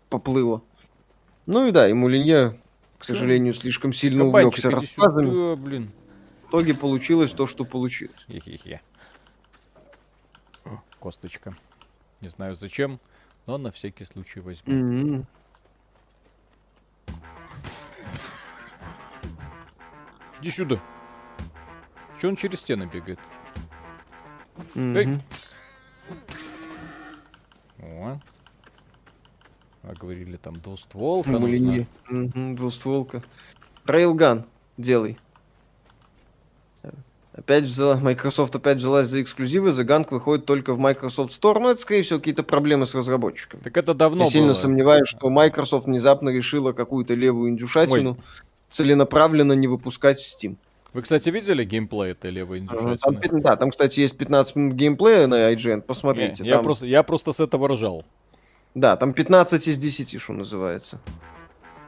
поплыло. 0.09 0.62
Ну 1.47 1.66
и 1.66 1.71
да, 1.71 1.89
и 1.89 1.93
Мулинье, 1.93 2.61
к 2.99 3.05
сожалению, 3.05 3.55
слишком 3.55 3.93
сильно 3.93 4.25
Кабанчик, 4.25 4.64
увлекся 4.64 4.71
рассказами. 4.71 5.31
Сюда, 5.31 5.57
блин. 5.57 5.91
В 6.45 6.49
итоге 6.51 6.75
получилось 6.75 7.33
то, 7.33 7.47
что 7.47 7.64
получилось. 7.64 8.25
Хе-хе-хе. 8.29 8.81
Косточка. 10.99 11.57
Не 12.21 12.29
знаю 12.29 12.57
зачем, 12.57 13.01
но 13.47 13.57
на 13.57 13.73
всякий 13.73 14.05
случай 14.05 14.41
возьму. 14.41 14.73
Mm-hmm. 14.73 15.25
Иди 20.41 20.51
сюда. 20.51 20.80
Че 22.20 22.28
он 22.28 22.36
через 22.36 22.61
стены 22.61 22.88
бегает? 22.93 23.18
Mm-hmm. 24.74 24.97
Эй! 24.99 25.18
О. 27.82 28.18
А 29.82 29.95
говорили 29.95 30.36
там 30.36 30.61
двустволка. 30.61 31.30
Ну, 31.30 31.47
не... 31.47 31.86
mm-hmm, 32.11 32.55
двустволка. 32.55 33.22
Рейлган 33.86 34.47
делай. 34.76 35.18
Опять 37.32 37.64
взяла, 37.64 37.97
Microsoft 37.97 38.55
опять 38.55 38.78
взялась 38.78 39.09
за 39.09 39.22
эксклюзивы, 39.22 39.70
The 39.70 39.84
Gang 39.86 40.07
выходит 40.11 40.45
только 40.45 40.74
в 40.74 40.78
Microsoft 40.78 41.32
Store, 41.32 41.59
но 41.59 41.70
это, 41.70 41.80
скорее 41.80 42.03
всего, 42.03 42.18
какие-то 42.18 42.43
проблемы 42.43 42.86
с 42.86 42.95
разработчиками. 42.95 43.61
Так 43.61 43.76
это 43.76 43.95
давно 43.95 44.24
Я 44.24 44.30
сильно 44.30 44.49
было. 44.49 44.55
сомневаюсь, 44.55 45.09
что 45.09 45.30
Microsoft 45.30 45.86
внезапно 45.86 46.28
решила 46.30 46.72
какую-то 46.72 47.14
левую 47.14 47.51
индюшатину 47.51 48.11
Ой 48.11 48.16
целенаправленно 48.71 49.53
не 49.53 49.66
выпускать 49.66 50.18
в 50.18 50.23
Steam. 50.23 50.57
Вы, 50.93 51.03
кстати, 51.03 51.29
видели 51.29 51.64
геймплей 51.64 52.12
этой 52.12 52.31
левой 52.31 52.59
индюшатины? 52.59 52.99
Там, 52.99 53.41
да, 53.43 53.57
там, 53.57 53.71
кстати, 53.71 54.01
есть 54.01 54.18
15 54.18 54.57
минут 54.57 54.75
геймплея 54.75 55.27
на 55.27 55.53
IGN, 55.53 55.83
посмотрите. 55.83 56.43
Не, 56.43 56.51
там... 56.51 56.59
я, 56.59 56.62
просто, 56.62 56.87
я 56.87 57.03
просто 57.03 57.33
с 57.33 57.41
этого 57.41 57.68
ржал. 57.68 58.05
Да, 58.75 58.97
там 58.97 59.12
15 59.12 59.68
из 59.68 59.79
10, 59.79 60.21
что 60.21 60.33
называется. 60.33 61.01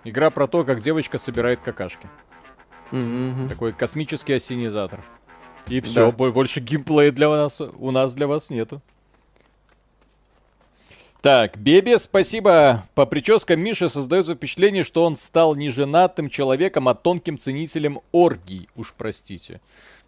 Игра 0.04 0.30
про 0.30 0.46
то, 0.46 0.64
как 0.64 0.82
девочка 0.82 1.18
собирает 1.18 1.60
какашки. 1.60 2.08
Mm-hmm. 2.92 3.48
Такой 3.48 3.72
космический 3.72 4.34
осенизатор. 4.34 5.00
И 5.68 5.80
все, 5.80 6.12
да. 6.12 6.30
больше 6.30 6.60
геймплея 6.60 7.12
для 7.12 7.28
нас, 7.28 7.60
у 7.60 7.90
нас 7.90 8.14
для 8.14 8.26
вас 8.26 8.50
нету. 8.50 8.82
Так, 11.22 11.56
Бебе, 11.56 12.00
спасибо. 12.00 12.84
По 12.96 13.06
прическам 13.06 13.60
Миши 13.60 13.88
создается 13.88 14.34
впечатление, 14.34 14.82
что 14.82 15.04
он 15.04 15.16
стал 15.16 15.54
не 15.54 15.70
женатым 15.70 16.28
человеком, 16.28 16.88
а 16.88 16.94
тонким 16.94 17.38
ценителем 17.38 18.00
оргий. 18.10 18.68
Уж 18.74 18.92
простите. 18.98 19.60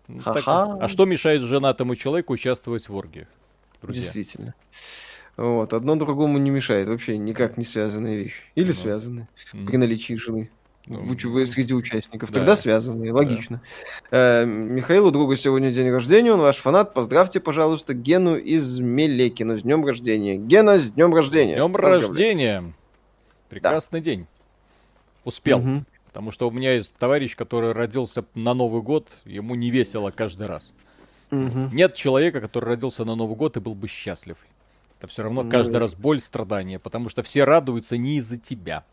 Ну, 0.08 0.22
так, 0.22 0.42
а 0.46 0.88
что 0.88 1.04
мешает 1.06 1.42
женатому 1.42 1.94
человеку 1.94 2.32
участвовать 2.32 2.88
в 2.88 2.96
оргиях? 2.96 3.28
Друзья? 3.80 4.02
Действительно. 4.02 4.54
Вот, 5.36 5.72
одно 5.72 5.94
другому 5.94 6.38
не 6.38 6.50
мешает, 6.50 6.88
вообще 6.88 7.16
никак 7.16 7.58
не 7.58 7.64
связанные 7.64 8.24
вещи. 8.24 8.42
Или 8.56 8.68
ну. 8.68 8.72
связанные 8.72 9.28
mm. 9.52 9.66
при 9.66 9.76
наличии 9.76 10.14
жены. 10.14 10.50
Ну, 10.86 11.02
в, 11.02 11.46
среди 11.46 11.72
участников. 11.72 12.30
Да. 12.30 12.40
Тогда 12.40 12.56
связанные, 12.56 13.12
логично. 13.12 13.62
Да. 14.10 14.42
Э, 14.42 14.44
Михаил, 14.44 15.06
у 15.06 15.10
друга 15.10 15.36
сегодня 15.36 15.70
день 15.72 15.90
рождения, 15.90 16.32
он 16.32 16.40
ваш 16.40 16.56
фанат. 16.56 16.92
Поздравьте, 16.92 17.40
пожалуйста, 17.40 17.94
Гену 17.94 18.36
из 18.36 18.80
Мелекина 18.80 19.56
с 19.56 19.62
днем 19.62 19.84
рождения. 19.84 20.36
Гена, 20.36 20.78
с 20.78 20.90
днем 20.90 21.14
рождения. 21.14 21.54
Днем 21.54 21.74
рождения. 21.74 22.74
Прекрасный 23.48 24.00
да. 24.00 24.04
день. 24.04 24.26
Успел. 25.24 25.60
Угу. 25.60 25.84
Потому 26.06 26.30
что 26.30 26.48
у 26.48 26.50
меня 26.50 26.74
есть 26.74 26.94
товарищ, 26.96 27.34
который 27.34 27.72
родился 27.72 28.24
на 28.34 28.52
Новый 28.52 28.82
год, 28.82 29.08
ему 29.24 29.54
не 29.54 29.70
весело 29.70 30.10
каждый 30.10 30.46
раз. 30.46 30.72
Угу. 31.30 31.70
Нет 31.72 31.94
человека, 31.94 32.42
который 32.42 32.66
родился 32.66 33.04
на 33.04 33.14
Новый 33.14 33.36
год 33.36 33.56
и 33.56 33.60
был 33.60 33.74
бы 33.74 33.88
счастлив. 33.88 34.36
Это 34.98 35.06
все 35.06 35.22
равно 35.22 35.44
каждый 35.44 35.72
ну... 35.72 35.78
раз 35.80 35.94
боль, 35.94 36.20
страдания, 36.20 36.78
потому 36.78 37.08
что 37.08 37.22
все 37.22 37.44
радуются 37.44 37.96
не 37.96 38.18
из-за 38.18 38.38
тебя. 38.38 38.84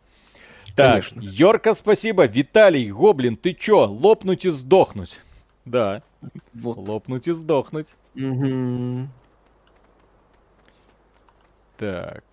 Так, 0.76 1.06
Конечно. 1.06 1.22
Йорка, 1.22 1.74
спасибо. 1.74 2.26
Виталий, 2.26 2.90
Гоблин, 2.92 3.36
ты 3.36 3.54
чё, 3.54 3.86
лопнуть 3.86 4.46
и 4.46 4.52
сдохнуть? 4.52 5.20
Да, 5.66 6.02
вот. 6.54 6.78
лопнуть 6.78 7.28
и 7.28 7.32
сдохнуть. 7.32 7.88
Угу. 8.16 9.08
Так. 11.78 12.24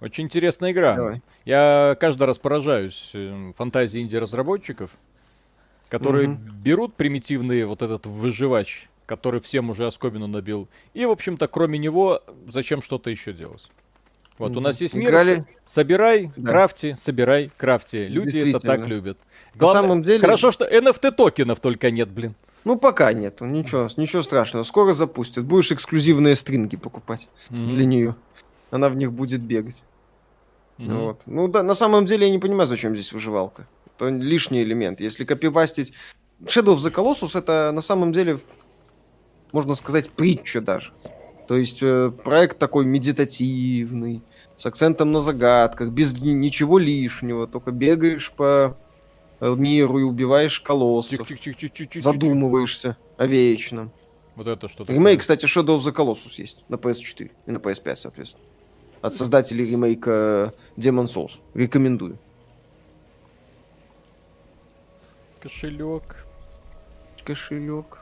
Очень 0.00 0.24
интересная 0.24 0.72
игра. 0.72 0.96
Давай. 0.96 1.22
Я 1.44 1.96
каждый 2.00 2.26
раз 2.26 2.38
поражаюсь 2.38 3.10
э, 3.12 3.52
фантазии 3.56 4.00
инди-разработчиков, 4.00 4.90
которые 5.88 6.30
угу. 6.30 6.38
берут 6.62 6.94
примитивный 6.94 7.64
вот 7.64 7.82
этот 7.82 8.06
выживач, 8.06 8.88
который 9.10 9.40
всем 9.40 9.70
уже 9.70 9.88
оскобину 9.88 10.28
набил, 10.28 10.68
и, 10.94 11.04
в 11.04 11.10
общем-то, 11.10 11.48
кроме 11.48 11.80
него, 11.80 12.22
зачем 12.46 12.80
что-то 12.80 13.10
еще 13.10 13.32
делать? 13.32 13.68
Вот, 14.38 14.56
у 14.56 14.60
нас 14.60 14.80
есть 14.80 14.94
мир, 14.94 15.10
Играли... 15.10 15.44
собирай, 15.66 16.32
да. 16.36 16.50
крафти, 16.50 16.96
собирай, 16.96 17.50
крафти. 17.56 18.06
Люди 18.06 18.38
это 18.38 18.60
так 18.60 18.86
любят. 18.86 19.18
Главное, 19.56 19.82
На 19.82 19.88
самом 19.88 20.02
деле... 20.02 20.20
Хорошо, 20.20 20.52
что 20.52 20.64
NFT 20.64 21.10
токенов 21.10 21.58
только 21.58 21.90
нет, 21.90 22.08
блин. 22.08 22.36
Ну, 22.62 22.78
пока 22.78 23.12
нету, 23.12 23.46
ничего, 23.46 23.88
ничего 23.96 24.22
страшного. 24.22 24.62
Скоро 24.62 24.92
запустят. 24.92 25.44
Будешь 25.44 25.72
эксклюзивные 25.72 26.36
стринги 26.36 26.76
покупать 26.76 27.28
mm-hmm. 27.50 27.68
для 27.68 27.84
нее. 27.84 28.14
Она 28.70 28.90
в 28.90 28.96
них 28.96 29.12
будет 29.12 29.42
бегать. 29.42 29.82
Mm-hmm. 30.78 30.94
Вот. 30.94 31.22
Ну, 31.26 31.48
да, 31.48 31.64
на 31.64 31.74
самом 31.74 32.06
деле 32.06 32.28
я 32.28 32.32
не 32.32 32.38
понимаю, 32.38 32.68
зачем 32.68 32.94
здесь 32.94 33.12
выживалка. 33.12 33.66
Это 33.96 34.08
лишний 34.08 34.62
элемент. 34.62 35.00
Если 35.00 35.24
копипастить... 35.24 35.92
Shadow 36.44 36.74
of 36.74 36.78
the 36.78 36.90
Colossus 36.90 37.38
это 37.38 37.70
на 37.74 37.82
самом 37.82 38.12
деле, 38.12 38.38
можно 39.52 39.74
сказать, 39.74 40.10
притча 40.10 40.60
даже. 40.60 40.92
То 41.48 41.56
есть 41.56 41.82
э, 41.82 42.12
проект 42.24 42.58
такой 42.58 42.84
медитативный, 42.84 44.22
с 44.56 44.66
акцентом 44.66 45.10
на 45.10 45.20
загадках, 45.20 45.90
без 45.90 46.18
ничего 46.20 46.78
лишнего, 46.78 47.46
только 47.46 47.72
бегаешь 47.72 48.30
по 48.30 48.76
миру 49.40 49.98
и 49.98 50.02
убиваешь 50.02 50.60
колоссов, 50.60 51.26
задумываешься 51.94 52.96
о 53.16 53.26
вечном. 53.26 53.90
Вот 54.36 54.46
это 54.46 54.68
что 54.68 54.84
Ремейк, 54.84 55.20
кстати, 55.20 55.46
Shadow 55.46 55.78
of 55.78 55.80
the 55.80 55.94
Colossus 55.94 56.34
есть 56.36 56.64
на 56.68 56.76
PS4 56.76 57.30
и 57.46 57.50
на 57.50 57.58
PS5, 57.58 57.96
соответственно. 57.96 58.44
От 59.02 59.14
создателей 59.14 59.64
ремейка 59.64 60.52
Demon 60.76 61.06
Souls. 61.06 61.32
Рекомендую. 61.54 62.18
Кошелек. 65.40 66.26
Кошелек. 67.24 67.99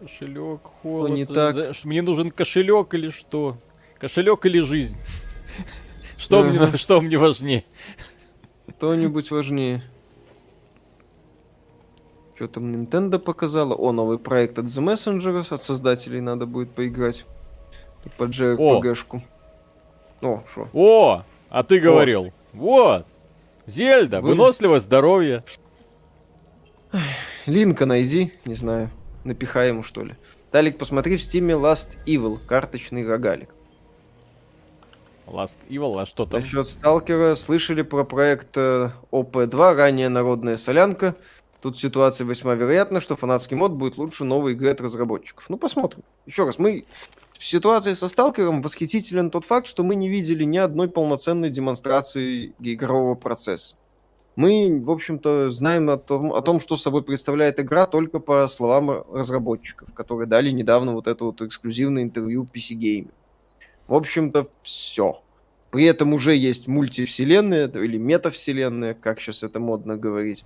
Кошелек, 0.00 0.62
холод. 0.82 1.10
Не 1.12 1.26
так. 1.26 1.56
Мне 1.84 2.00
нужен 2.00 2.30
кошелек 2.30 2.94
или 2.94 3.10
что? 3.10 3.58
Кошелек 3.98 4.46
или 4.46 4.60
жизнь? 4.60 4.96
Что, 6.16 6.42
мне, 6.42 6.76
что 6.76 7.00
мне 7.00 7.16
важнее? 7.16 7.64
Что-нибудь 8.76 9.30
важнее. 9.30 9.82
Что 12.34 12.46
там 12.46 12.70
Nintendo 12.70 13.18
показала? 13.18 13.74
О, 13.74 13.90
новый 13.92 14.18
проект 14.18 14.58
от 14.58 14.66
The 14.66 14.84
Messengers, 14.84 15.52
от 15.52 15.62
создателей 15.62 16.20
надо 16.20 16.44
будет 16.44 16.72
поиграть. 16.72 17.24
По 18.18 18.24
JRPG-шку. 18.24 19.22
О, 20.20 20.42
что? 20.50 20.68
О, 20.74 21.24
а 21.48 21.62
ты 21.62 21.80
говорил. 21.80 22.26
О. 22.26 22.32
Вот. 22.52 23.06
Зельда, 23.66 24.20
Вы... 24.20 24.30
выносливость, 24.30 24.86
здоровье. 24.86 25.42
Линка 27.46 27.86
найди, 27.86 28.32
не 28.44 28.54
знаю. 28.54 28.90
Напихай 29.24 29.68
ему, 29.68 29.82
что 29.82 30.04
ли. 30.04 30.16
Талик, 30.50 30.78
посмотри 30.78 31.16
в 31.16 31.22
стиме 31.22 31.54
Last 31.54 31.98
Evil, 32.06 32.38
карточный 32.46 33.06
рогалик. 33.06 33.50
Last 35.26 35.58
Evil, 35.68 36.00
а 36.00 36.06
что 36.06 36.26
там? 36.26 36.40
Насчет 36.40 36.66
Сталкера 36.66 37.34
слышали 37.34 37.82
про 37.82 38.04
проект 38.04 38.56
ОП-2, 38.56 39.74
ранее 39.74 40.08
народная 40.08 40.56
солянка. 40.56 41.14
Тут 41.60 41.78
ситуация 41.78 42.26
весьма 42.26 42.54
вероятна, 42.54 43.00
что 43.00 43.16
фанатский 43.16 43.56
мод 43.56 43.72
будет 43.72 43.98
лучше 43.98 44.24
новой 44.24 44.52
игры 44.52 44.70
от 44.70 44.80
разработчиков. 44.80 45.44
Ну, 45.50 45.58
посмотрим. 45.58 46.02
Еще 46.26 46.44
раз, 46.44 46.58
мы 46.58 46.84
в 47.34 47.44
ситуации 47.44 47.92
со 47.94 48.08
Сталкером 48.08 48.62
восхитителен 48.62 49.30
тот 49.30 49.44
факт, 49.44 49.66
что 49.66 49.84
мы 49.84 49.94
не 49.94 50.08
видели 50.08 50.44
ни 50.44 50.56
одной 50.56 50.88
полноценной 50.88 51.50
демонстрации 51.50 52.54
игрового 52.58 53.14
процесса. 53.14 53.76
Мы, 54.36 54.80
в 54.82 54.90
общем-то, 54.90 55.50
знаем 55.50 55.90
о 55.90 55.96
том, 55.96 56.32
о 56.32 56.40
том, 56.40 56.60
что 56.60 56.76
собой 56.76 57.02
представляет 57.02 57.58
игра, 57.60 57.86
только 57.86 58.20
по 58.20 58.46
словам 58.48 59.04
разработчиков, 59.12 59.92
которые 59.92 60.26
дали 60.26 60.50
недавно 60.50 60.92
вот 60.92 61.06
это 61.06 61.24
вот 61.24 61.42
эксклюзивное 61.42 62.02
интервью 62.04 62.44
PC 62.44 62.76
Gamer. 62.76 63.10
В 63.88 63.94
общем-то, 63.94 64.46
все. 64.62 65.20
При 65.70 65.84
этом 65.84 66.12
уже 66.12 66.34
есть 66.34 66.68
мультивселенная 66.68 67.68
или 67.68 67.96
метавселенная, 67.96 68.94
как 68.94 69.20
сейчас 69.20 69.42
это 69.42 69.60
модно 69.60 69.96
говорить. 69.96 70.44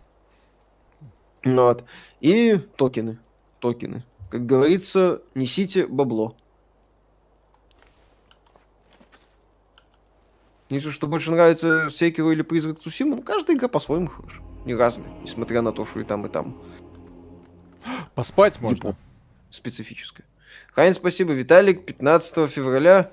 Вот. 1.45 1.85
И 2.21 2.57
токены. 2.77 3.19
Токены. 3.59 4.03
Как 4.31 4.47
говорится, 4.47 5.23
несите 5.35 5.87
бабло. 5.87 6.35
Ниже, 10.75 10.91
что 10.91 11.07
больше 11.07 11.31
нравится 11.31 11.89
Секиру 11.89 12.33
или 12.33 12.43
Призрак 12.43 12.81
Цусима, 12.81 13.15
ну, 13.15 13.23
каждая 13.23 13.57
игра 13.57 13.69
по-своему 13.69 14.09
хороша. 14.09 14.41
Не 14.65 14.75
разная, 14.75 15.07
несмотря 15.23 15.63
на 15.63 15.71
то, 15.71 15.87
что 15.87 16.01
и 16.01 16.05
там, 16.05 16.27
и 16.27 16.29
там. 16.29 16.61
Поспать 18.17 18.61
можно. 18.61 18.77
Типа, 18.77 18.97
специфическое. 19.51 20.27
Хайн, 20.73 20.95
спасибо. 20.95 21.33
Виталик, 21.33 21.87
15 21.87 22.51
февраля 22.51 23.13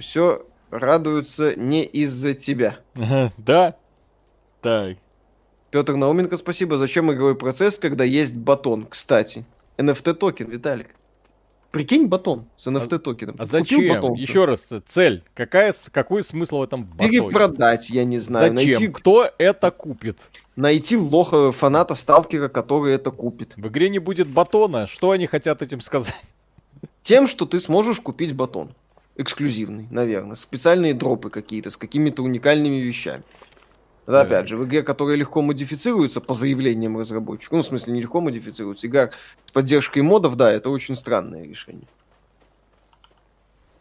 все 0.00 0.46
радуются 0.70 1.54
не 1.56 1.84
из-за 1.84 2.32
тебя. 2.32 2.78
Да? 3.36 3.76
Так. 4.62 4.96
Петр 5.70 5.96
Науменко, 5.96 6.38
спасибо. 6.38 6.78
Зачем 6.78 7.12
игровой 7.12 7.34
процесс, 7.34 7.76
когда 7.76 8.04
есть 8.04 8.34
батон? 8.34 8.86
Кстати, 8.86 9.44
NFT 9.76 10.14
токен, 10.14 10.48
Виталик. 10.48 10.94
Прикинь 11.74 12.06
батон 12.06 12.46
с 12.56 12.68
NFT 12.68 12.98
токеном. 13.00 13.34
А 13.36 13.46
зачем? 13.46 13.88
Батон, 13.88 14.14
Еще 14.14 14.44
раз, 14.44 14.68
цель. 14.86 15.24
Какая, 15.34 15.74
какой 15.90 16.22
смысл 16.22 16.58
в 16.58 16.62
этом 16.62 16.84
батоне? 16.84 17.10
Перепродать, 17.10 17.90
я 17.90 18.04
не 18.04 18.20
знаю. 18.20 18.52
Зачем? 18.52 18.70
Найти... 18.70 18.88
Кто 18.88 19.28
это 19.38 19.72
купит? 19.72 20.18
Найти 20.54 20.96
лоха 20.96 21.50
фаната 21.50 21.96
сталкера, 21.96 22.46
который 22.46 22.94
это 22.94 23.10
купит. 23.10 23.56
В 23.56 23.66
игре 23.66 23.88
не 23.88 23.98
будет 23.98 24.28
батона. 24.28 24.86
Что 24.86 25.10
они 25.10 25.26
хотят 25.26 25.62
этим 25.62 25.80
сказать? 25.80 26.14
Тем, 27.02 27.26
что 27.26 27.44
ты 27.44 27.58
сможешь 27.58 27.98
купить 27.98 28.36
батон. 28.36 28.70
Эксклюзивный, 29.16 29.88
наверное. 29.90 30.36
Специальные 30.36 30.94
дропы 30.94 31.28
какие-то 31.28 31.70
с 31.70 31.76
какими-то 31.76 32.22
уникальными 32.22 32.76
вещами. 32.76 33.24
Да, 34.06 34.20
опять 34.20 34.48
же, 34.48 34.56
в 34.56 34.64
игре, 34.64 34.82
которая 34.82 35.16
легко 35.16 35.40
модифицируется 35.40 36.20
по 36.20 36.34
заявлениям 36.34 36.98
разработчиков, 36.98 37.52
ну, 37.52 37.62
в 37.62 37.66
смысле, 37.66 37.94
не 37.94 38.02
легко 38.02 38.20
модифицируется, 38.20 38.86
игра 38.86 39.10
с 39.46 39.52
поддержкой 39.52 40.00
модов, 40.00 40.36
да, 40.36 40.52
это 40.52 40.68
очень 40.68 40.94
странное 40.94 41.44
решение. 41.44 41.88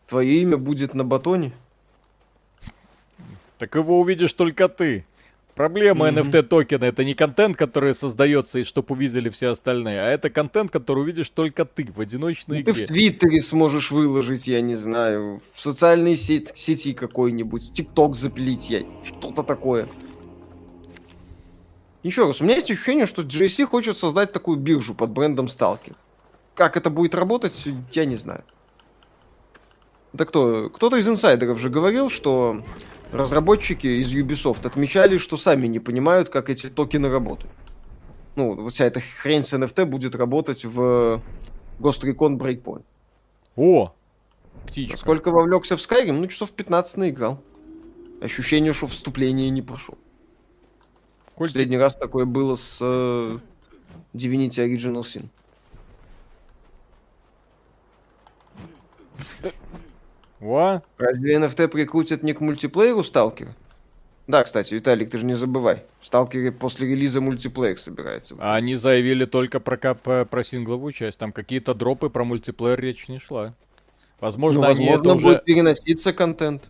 Твое 0.07 0.41
имя 0.41 0.57
будет 0.57 0.93
на 0.93 1.03
батоне? 1.03 1.51
Так 3.57 3.75
его 3.75 3.99
увидишь 3.99 4.33
только 4.33 4.69
ты. 4.69 5.05
Проблема 5.55 6.09
mm-hmm. 6.09 6.31
NFT 6.31 6.41
токена 6.43 6.85
это 6.85 7.03
не 7.03 7.13
контент, 7.13 7.57
который 7.57 7.93
создается 7.93 8.59
и 8.59 8.63
чтобы 8.63 8.95
увидели 8.95 9.29
все 9.29 9.49
остальные, 9.49 10.01
а 10.01 10.05
это 10.05 10.31
контент, 10.31 10.71
который 10.71 11.01
увидишь 11.01 11.29
только 11.29 11.63
ты 11.63 11.85
в 11.95 11.99
одиночной 11.99 12.57
ну, 12.57 12.61
игре. 12.61 12.73
Ты 12.73 12.85
в 12.85 12.87
Твиттере 12.87 13.39
сможешь 13.39 13.91
выложить, 13.91 14.47
я 14.47 14.61
не 14.61 14.75
знаю, 14.75 15.41
в 15.53 15.61
социальной 15.61 16.15
сети, 16.15 16.51
сети 16.55 16.93
какой-нибудь, 16.93 17.71
ТикТок 17.71 18.15
запилить, 18.15 18.69
я, 18.69 18.83
что-то 19.03 19.43
такое. 19.43 19.87
Еще 22.03 22.25
раз, 22.25 22.41
у 22.41 22.43
меня 22.43 22.55
есть 22.55 22.69
ощущение, 22.69 23.05
что 23.05 23.21
GSC 23.21 23.65
хочет 23.65 23.97
создать 23.97 24.33
такую 24.33 24.57
биржу 24.57 24.93
под 24.93 25.11
брендом 25.11 25.45
Stalker. 25.45 25.95
Как 26.53 26.75
это 26.75 26.89
будет 26.89 27.15
работать, 27.15 27.65
я 27.93 28.05
не 28.05 28.17
знаю. 28.17 28.43
Это 30.13 30.25
кто? 30.25 30.69
Кто-то 30.69 30.97
из 30.97 31.07
инсайдеров 31.07 31.59
же 31.59 31.69
говорил, 31.69 32.09
что 32.09 32.61
разработчики 33.11 33.87
из 33.87 34.13
Ubisoft 34.13 34.67
отмечали, 34.67 35.17
что 35.17 35.37
сами 35.37 35.67
не 35.67 35.79
понимают, 35.79 36.29
как 36.29 36.49
эти 36.49 36.69
токены 36.69 37.09
работают. 37.09 37.53
Ну, 38.35 38.53
вот 38.55 38.73
вся 38.73 38.85
эта 38.85 38.99
хрень 38.99 39.41
с 39.41 39.53
NFT 39.53 39.85
будет 39.85 40.13
работать 40.15 40.65
в 40.65 41.21
Ghost 41.79 42.03
Recon 42.03 42.37
Breakpoint. 42.37 42.83
О! 43.55 43.93
Птичка. 44.67 44.97
Сколько 44.97 45.31
вовлекся 45.31 45.77
в 45.77 45.79
Skyrim? 45.79 46.13
Ну, 46.13 46.27
часов 46.27 46.51
15 46.51 46.97
наиграл. 46.97 47.41
Ощущение, 48.21 48.73
что 48.73 48.87
вступление 48.87 49.49
не 49.49 49.61
прошел. 49.61 49.97
Сколько? 51.33 51.49
Последний 51.49 51.77
раз 51.77 51.95
такое 51.95 52.25
было 52.25 52.53
с 52.53 52.77
э, 52.79 53.39
Divinity 54.13 54.59
Original 54.59 55.01
Sin. 55.01 55.25
What? 60.39 60.83
Разве 60.97 61.37
NFT 61.37 61.69
прикрутят 61.69 62.21
не 62.21 62.33
к 62.33 62.39
мультиплееру 62.39 63.01
Сталкера? 63.01 63.55
Да, 64.27 64.43
кстати, 64.43 64.75
Виталик, 64.75 65.09
ты 65.09 65.17
же 65.17 65.25
не 65.25 65.35
забывай. 65.35 65.83
В 65.99 66.05
Сталкере 66.05 66.51
после 66.51 66.87
релиза 66.87 67.19
мультиплеер 67.19 67.79
собирается. 67.79 68.35
А 68.39 68.55
они 68.55 68.75
заявили 68.75 69.25
только 69.25 69.59
про, 69.59 69.95
про, 69.95 70.25
про 70.25 70.43
сингловую 70.43 70.93
часть. 70.93 71.17
Там 71.17 71.31
какие-то 71.31 71.73
дропы 71.73 72.09
про 72.09 72.23
мультиплеер 72.23 72.79
речь 72.79 73.07
не 73.07 73.17
шла. 73.17 73.55
Возможно, 74.19 74.61
ну, 74.61 74.67
возможно, 74.67 74.93
это 74.93 75.13
будет 75.15 75.25
уже... 75.25 75.41
переноситься 75.43 76.13
контент. 76.13 76.69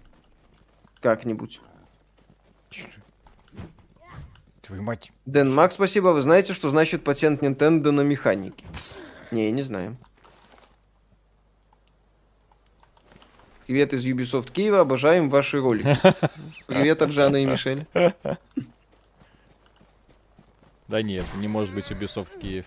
Как-нибудь. 1.01 1.59
Твою 4.63 4.81
мать. 4.81 5.11
Дэн 5.25 5.53
Мак, 5.53 5.73
спасибо. 5.73 6.09
Вы 6.09 6.21
знаете, 6.21 6.53
что 6.53 6.69
значит 6.69 7.03
патент 7.03 7.43
Nintendo 7.43 7.91
на 7.91 7.99
механике? 7.99 8.63
Не, 9.29 9.51
не 9.51 9.61
знаю. 9.61 9.97
Привет 13.67 13.93
из 13.93 14.05
Ubisoft 14.05 14.51
Киева, 14.51 14.79
обожаем 14.79 15.29
ваши 15.29 15.59
ролики. 15.59 15.97
Привет 16.67 17.01
от 17.01 17.11
Жана 17.11 17.37
и 17.37 17.45
Мишель. 17.45 17.85
Да 20.87 21.01
нет, 21.01 21.25
не 21.37 21.49
может 21.49 21.73
быть 21.73 21.91
Ubisoft 21.91 22.39
Киев. 22.39 22.65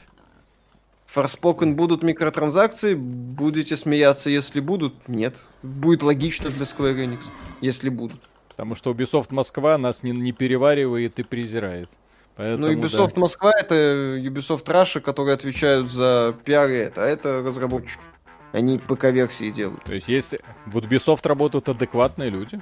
Форспокен 1.07 1.77
будут 1.77 2.03
микротранзакции, 2.03 2.95
будете 2.95 3.75
смеяться, 3.75 4.29
если 4.29 4.61
будут? 4.61 5.09
Нет. 5.09 5.49
Будет 5.63 6.03
логично 6.03 6.51
для 6.51 6.65
Square 6.65 6.97
Enix, 6.97 7.21
если 7.63 7.89
будут. 7.89 8.21
Потому 8.57 8.75
что 8.75 8.93
Ubisoft 8.93 9.29
Москва 9.31 9.77
нас 9.77 10.03
не, 10.03 10.13
не 10.13 10.33
переваривает 10.33 11.19
и 11.19 11.23
презирает. 11.23 11.91
Поэтому, 12.37 12.69
ну, 12.69 12.73
Ubisoft 12.73 13.15
да. 13.15 13.21
Москва 13.21 13.53
это 13.53 13.75
Ubisoft 13.75 14.65
Russia, 14.65 15.01
которые 15.01 15.35
отвечают 15.35 15.91
за 15.91 16.35
пиар 16.45 16.71
это, 16.71 17.05
а 17.05 17.07
это 17.07 17.43
разработчики. 17.43 18.01
Они 18.53 18.79
ПК-версии 18.79 19.51
делают. 19.51 19.85
То 19.85 19.95
есть, 19.95 20.09
есть 20.09 20.37
в 20.65 20.79
Ubisoft 20.79 21.29
работают 21.29 21.69
адекватные 21.69 22.31
люди? 22.31 22.61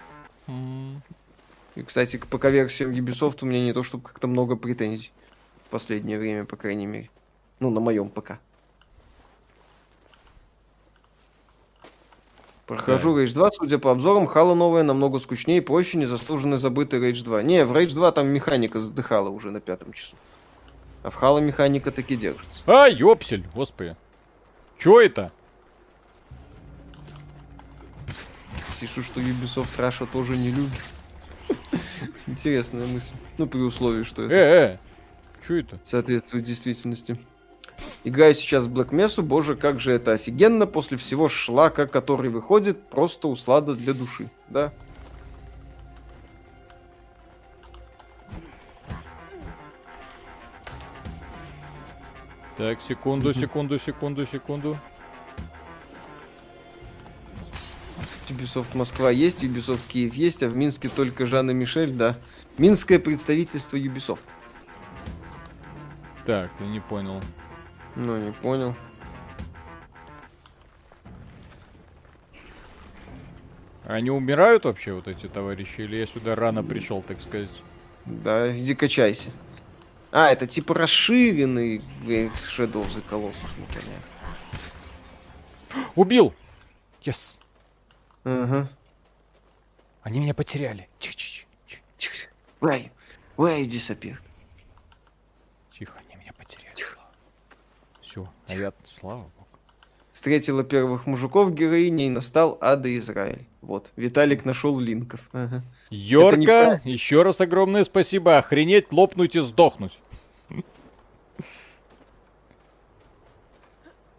И, 1.77 1.83
кстати, 1.83 2.17
к 2.17 2.27
ПК-версиям 2.27 2.91
Ubisoft 2.91 3.39
у 3.43 3.47
меня 3.47 3.65
не 3.65 3.73
то, 3.73 3.85
чтобы 3.85 4.05
как-то 4.05 4.27
много 4.27 4.57
претензий. 4.57 5.13
В 5.67 5.71
последнее 5.71 6.19
время, 6.19 6.45
по 6.45 6.57
крайней 6.57 6.87
мере. 6.87 7.11
Ну, 7.61 7.71
на 7.71 7.81
моем 7.81 8.09
ПК. 8.09 8.39
Прохожу 12.67 13.15
Rage 13.15 13.35
2, 13.35 13.51
судя 13.53 13.79
по 13.79 13.91
обзорам, 13.91 14.27
Хала 14.27 14.55
новая 14.55 14.83
намного 14.83 15.19
скучнее 15.19 15.59
и 15.59 15.61
проще, 15.61 15.99
незаслуженно 15.99 16.57
забытый 16.57 16.99
Rage 16.99 17.23
2. 17.23 17.43
Не, 17.43 17.65
в 17.65 17.73
Rage 17.73 17.93
2 17.93 18.13
там 18.13 18.29
механика 18.29 18.81
задыхала 18.81 19.29
уже 19.29 19.51
на 19.51 19.61
пятом 19.61 19.93
часу. 19.93 20.17
А 21.03 21.11
в 21.11 21.15
Хала 21.15 21.41
механика 21.41 21.91
таки 21.91 22.17
держится. 22.17 22.63
А, 22.67 22.89
ёпсель, 22.89 23.47
господи. 23.55 23.97
Чё 24.79 25.01
это? 25.01 25.31
Пишу, 28.81 29.03
что 29.03 29.21
Ubisoft 29.21 29.79
Russia 29.79 30.09
тоже 30.11 30.37
не 30.37 30.51
любит. 30.51 30.81
Интересная 32.27 32.87
мысль. 32.87 33.15
Ну, 33.37 33.47
при 33.47 33.61
условии, 33.61 34.05
что 34.05 34.25
это... 34.25 34.35
Э, 34.35 34.73
э, 34.73 34.79
чё 35.47 35.59
это? 35.59 35.79
Соответствует 35.85 36.45
действительности. 36.45 37.19
Играю 38.05 38.35
сейчас 38.35 38.67
в 38.67 38.73
Black 38.73 38.91
Mesa, 38.91 39.23
боже, 39.23 39.57
как 39.57 39.81
же 39.81 39.91
это 39.93 40.13
офигенно 40.13 40.67
после 40.67 40.99
всего 40.99 41.31
шлака, 41.31 41.87
который 41.87 42.29
выходит, 42.29 42.87
просто 42.91 43.29
услада 43.29 43.75
для 43.75 43.95
души, 43.95 44.29
да? 44.51 44.75
Так, 52.59 52.83
секунду, 52.83 53.33
секунду, 53.33 53.79
секунду, 53.79 54.27
секунду. 54.27 54.79
Ubisoft 58.29 58.77
Москва 58.77 59.11
есть, 59.11 59.43
Ubisoft 59.43 59.89
Киев 59.89 60.15
есть, 60.15 60.43
а 60.43 60.49
в 60.49 60.57
Минске 60.57 60.89
только 60.89 61.25
Жанна 61.25 61.53
Мишель, 61.53 61.93
да. 61.93 62.19
Минское 62.59 62.99
представительство 62.99 63.77
Ubisoft. 63.77 64.21
Так, 66.27 66.51
я 66.61 66.67
не 66.67 66.81
понял. 66.81 67.21
Ну, 67.97 68.19
не 68.19 68.33
понял. 68.33 68.75
Они 73.85 74.11
умирают 74.11 74.65
вообще, 74.65 74.93
вот 74.95 75.07
эти 75.09 75.29
товарищи? 75.29 75.83
Или 75.83 75.97
я 75.97 76.07
сюда 76.07 76.35
рано 76.35 76.65
пришел, 76.65 77.03
так 77.03 77.21
сказать? 77.21 77.51
Да, 78.07 78.57
иди 78.57 78.75
качайся. 78.75 79.31
А, 80.11 80.31
это 80.31 80.47
типа 80.47 80.75
расширенный 80.75 81.79
Shadow 82.03 82.83
of 82.83 82.89
the 82.89 83.05
Colossus, 83.09 83.51
ну 83.59 83.67
понятно. 83.67 84.09
Убил! 85.95 86.35
Yes! 87.03 87.39
Ага. 88.25 88.69
Они 90.03 90.21
меня 90.21 90.35
потеряли. 90.35 90.89
Тихо-тихо. 90.99 92.31
Why? 92.61 92.91
Why 93.37 93.61
you 93.63 93.67
disappeared? 93.67 94.25
все. 98.15 98.29
А 98.49 98.55
я, 98.55 98.73
слава 98.85 99.23
богу. 99.37 99.49
Встретила 100.13 100.63
первых 100.63 101.07
мужиков 101.07 101.53
героиней, 101.53 102.09
настал 102.09 102.57
ада 102.61 102.97
Израиль. 102.99 103.47
Вот, 103.63 103.91
Виталик 103.97 104.45
нашел 104.45 104.79
линков. 104.79 105.21
Ага. 105.33 105.63
Йорка, 105.91 106.81
не... 106.85 106.93
еще 106.93 107.23
раз 107.23 107.41
огромное 107.41 107.85
спасибо. 107.85 108.39
Охренеть, 108.39 108.93
лопнуть 108.93 109.35
и 109.35 109.41
сдохнуть. 109.41 109.99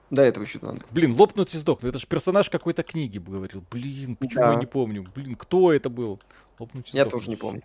Да, 0.09 0.23
этого 0.23 0.43
еще 0.43 0.59
надо. 0.61 0.79
Блин, 0.91 1.15
лопнуть 1.17 1.53
и 1.55 1.57
сдохнуть. 1.57 1.89
Это 1.89 1.99
же 1.99 2.07
персонаж 2.07 2.49
какой-то 2.49 2.83
книги 2.83 3.17
говорил. 3.17 3.63
Блин, 3.71 4.15
почему 4.15 4.43
да. 4.43 4.53
я 4.53 4.59
не 4.59 4.65
помню? 4.65 5.05
Блин, 5.15 5.35
кто 5.35 5.73
это 5.73 5.89
был? 5.89 6.19
Лопнуть 6.59 6.91
Я 6.93 7.05
тоже 7.05 7.29
не 7.29 7.35
помню. 7.35 7.61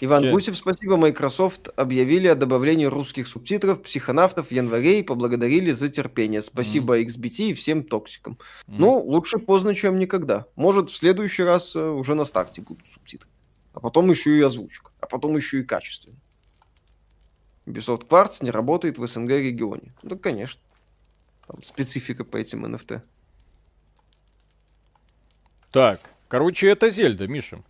Иван 0.00 0.22
Че? 0.22 0.30
Гусев, 0.30 0.56
спасибо. 0.56 0.96
Microsoft 0.96 1.68
объявили 1.76 2.26
о 2.26 2.34
добавлении 2.34 2.86
русских 2.86 3.28
субтитров 3.28 3.82
психонавтов 3.82 4.48
в 4.48 4.50
январе 4.50 5.00
и 5.00 5.02
поблагодарили 5.02 5.72
за 5.72 5.90
терпение. 5.90 6.40
Спасибо 6.40 6.98
mm. 6.98 7.06
XBT 7.06 7.50
и 7.50 7.54
всем 7.54 7.82
токсикам. 7.82 8.38
Mm. 8.66 8.74
Ну, 8.78 8.98
лучше 8.98 9.38
поздно, 9.38 9.74
чем 9.74 9.98
никогда. 9.98 10.46
Может, 10.56 10.88
в 10.88 10.96
следующий 10.96 11.42
раз 11.42 11.76
э, 11.76 11.80
уже 11.80 12.14
на 12.14 12.24
старте 12.24 12.62
будут 12.62 12.88
субтитры. 12.88 13.28
А 13.74 13.80
потом 13.80 14.08
еще 14.10 14.36
и 14.38 14.40
озвучка. 14.40 14.90
А 15.00 15.06
потом 15.06 15.36
еще 15.36 15.60
и 15.60 15.64
качественно. 15.64 16.16
Ubisoft 17.66 18.08
Quartz 18.08 18.42
не 18.42 18.50
работает 18.50 18.98
в 18.98 19.06
СНГ 19.06 19.28
регионе. 19.28 19.92
Да, 20.02 20.16
конечно. 20.16 20.60
Там 21.46 21.62
специфика 21.62 22.24
по 22.24 22.38
этим 22.38 22.64
NFT. 22.64 23.02
Так, 25.70 26.00
короче, 26.28 26.68
это 26.68 26.90
Зельда, 26.90 27.28
Миша. 27.28 27.62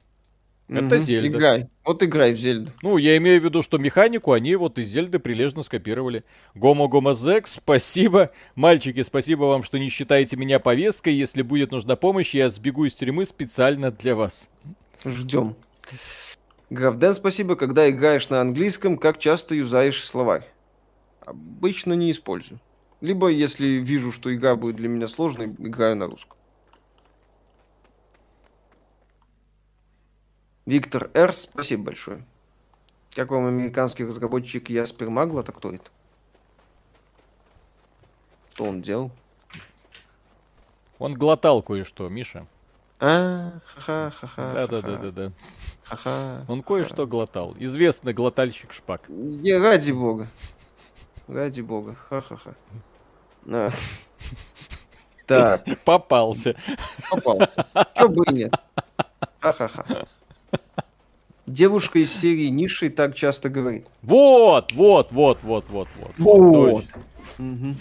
Это 0.70 0.96
угу, 0.96 1.04
Зельда. 1.04 1.26
Играй. 1.26 1.68
Вот 1.84 2.02
играй 2.02 2.32
в 2.32 2.36
Зельду. 2.38 2.70
Ну, 2.82 2.96
я 2.96 3.16
имею 3.16 3.40
в 3.40 3.44
виду, 3.44 3.62
что 3.62 3.78
механику 3.78 4.32
они 4.32 4.54
вот 4.54 4.78
из 4.78 4.88
Зельды 4.88 5.18
прилежно 5.18 5.64
скопировали. 5.64 6.22
Гомо 6.54 6.86
Гомо 6.86 7.14
Зек, 7.14 7.48
спасибо. 7.48 8.30
Мальчики, 8.54 9.02
спасибо 9.02 9.44
вам, 9.44 9.64
что 9.64 9.78
не 9.78 9.88
считаете 9.88 10.36
меня 10.36 10.60
повесткой. 10.60 11.14
Если 11.14 11.42
будет 11.42 11.72
нужна 11.72 11.96
помощь, 11.96 12.34
я 12.34 12.50
сбегу 12.50 12.84
из 12.84 12.94
тюрьмы 12.94 13.26
специально 13.26 13.90
для 13.90 14.14
вас. 14.14 14.48
Ждем. 15.04 15.56
Гравден, 16.70 17.14
спасибо. 17.14 17.56
Когда 17.56 17.90
играешь 17.90 18.28
на 18.28 18.40
английском, 18.40 18.96
как 18.96 19.18
часто 19.18 19.56
юзаешь 19.56 20.04
словарь? 20.04 20.46
Обычно 21.26 21.94
не 21.94 22.12
использую. 22.12 22.60
Либо, 23.00 23.26
если 23.28 23.66
вижу, 23.66 24.12
что 24.12 24.32
игра 24.32 24.54
будет 24.54 24.76
для 24.76 24.88
меня 24.88 25.08
сложной, 25.08 25.46
играю 25.58 25.96
на 25.96 26.06
русском. 26.06 26.36
Виктор 30.66 31.10
Р. 31.14 31.32
Спасибо 31.32 31.84
большое. 31.84 32.24
Как 33.14 33.30
вам 33.30 33.46
американский 33.46 34.04
разработчик 34.04 34.70
Яспер 34.70 35.10
Магла, 35.10 35.42
так 35.42 35.56
кто 35.56 35.72
это? 35.72 35.90
Что 38.54 38.64
он 38.64 38.80
делал? 38.82 39.10
Он 40.98 41.14
глотал 41.14 41.62
кое-что, 41.62 42.08
Миша. 42.08 42.46
А, 43.00 43.52
ха-ха-ха. 43.64 44.52
Да-да-да-да-да. 44.52 45.32
Ха-ха. 45.84 46.44
Он 46.46 46.62
кое-что 46.62 47.06
глотал. 47.06 47.56
Известный 47.58 48.12
глотальщик 48.12 48.72
шпак. 48.72 49.08
Я 49.08 49.58
ради 49.58 49.92
бога. 49.92 50.28
Ради 51.26 51.62
бога. 51.62 51.96
Ха-ха-ха. 52.10 52.54
Так. 55.26 55.64
Попался. 55.84 56.54
Попался. 57.10 57.66
Чё 57.96 58.08
бы 58.08 58.24
и 58.26 58.34
нет. 58.34 58.54
Ха-ха-ха. 59.40 60.06
Девушка 61.46 61.98
из 61.98 62.12
серии 62.12 62.46
Ниши 62.46 62.90
так 62.90 63.16
часто 63.16 63.48
говорит. 63.48 63.86
Вот, 64.02 64.72
вот, 64.72 65.10
вот, 65.10 65.38
вот, 65.42 65.64
вот, 65.68 65.88
вот. 65.96 66.12
Вот. 66.18 66.84
Угу. 67.38 67.74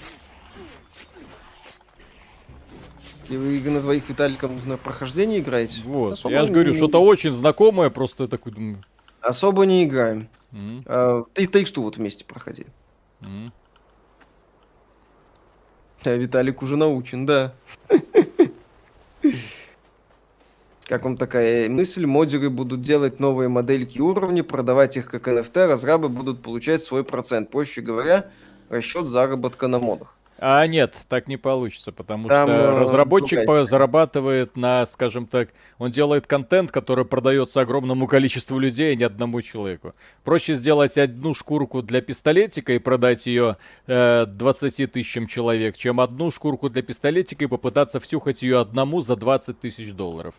И 3.30 3.38
вы 3.38 3.62
на 3.70 3.80
двоих 3.80 4.10
Виталиком 4.10 4.60
на 4.66 4.78
прохождение 4.78 5.40
играете? 5.40 5.82
Вот. 5.86 6.14
Особо 6.14 6.34
я 6.34 6.46
же 6.46 6.52
говорю, 6.52 6.74
что-то 6.74 7.00
очень 7.00 7.32
знакомое, 7.32 7.92
просто 7.92 8.28
такой 8.28 8.54
думаю. 8.54 8.84
Особо 9.22 9.66
не 9.66 9.84
играем. 9.84 10.30
Mm-hmm. 10.52 10.84
А, 10.88 11.24
ты 11.34 11.44
Takes 11.44 11.80
вот 11.80 11.98
вместе 11.98 12.26
проходили. 12.26 12.70
Mm-hmm. 13.22 13.52
А 16.06 16.16
Виталик 16.16 16.62
уже 16.64 16.76
научен, 16.76 17.26
да. 17.28 17.54
Как 20.90 21.04
вам 21.04 21.18
такая 21.18 21.70
мысль? 21.70 22.08
Модеры 22.08 22.50
будут 22.50 22.82
делать 22.82 23.20
новые 23.20 23.48
модельки 23.48 24.02
уровней, 24.02 24.42
продавать 24.42 24.98
их 24.98 25.06
как 25.06 25.28
NFT, 25.28 25.68
разрабы 25.68 26.10
будут 26.10 26.42
получать 26.42 26.82
свой 26.82 27.04
процент. 27.04 27.52
Проще 27.52 27.82
говоря, 27.82 28.32
расчет 28.70 29.08
заработка 29.08 29.68
на 29.68 29.78
модах. 29.78 30.16
А 30.40 30.66
нет, 30.66 30.96
так 31.08 31.28
не 31.28 31.38
получится, 31.38 31.92
потому 31.92 32.28
Там, 32.28 32.48
что 32.48 32.58
э, 32.58 32.80
разработчик 32.80 33.46
другая. 33.46 33.66
зарабатывает 33.66 34.58
на, 34.58 34.88
скажем 34.88 35.28
так, 35.28 35.50
он 35.78 35.92
делает 35.92 36.26
контент, 36.26 36.72
который 36.72 37.06
продается 37.06 37.62
огромному 37.62 38.08
количеству 38.08 38.58
людей, 38.58 38.94
а 38.94 38.96
не 38.96 39.04
одному 39.04 39.44
человеку. 39.44 39.94
Проще 40.24 40.56
сделать 40.56 40.98
одну 40.98 41.36
шкурку 41.36 41.84
для 41.84 42.02
пистолетика 42.02 42.74
и 42.74 42.80
продать 42.80 43.28
ее 43.28 43.58
э, 43.86 44.26
20 44.26 44.92
тысячам 44.92 45.28
человек, 45.28 45.78
чем 45.78 46.00
одну 46.00 46.32
шкурку 46.32 46.68
для 46.68 46.82
пистолетика 46.82 47.44
и 47.44 47.48
попытаться 47.48 48.00
втюхать 48.00 48.42
ее 48.42 48.60
одному 48.60 49.02
за 49.02 49.16
20 49.16 49.60
тысяч 49.60 49.92
долларов. 49.92 50.34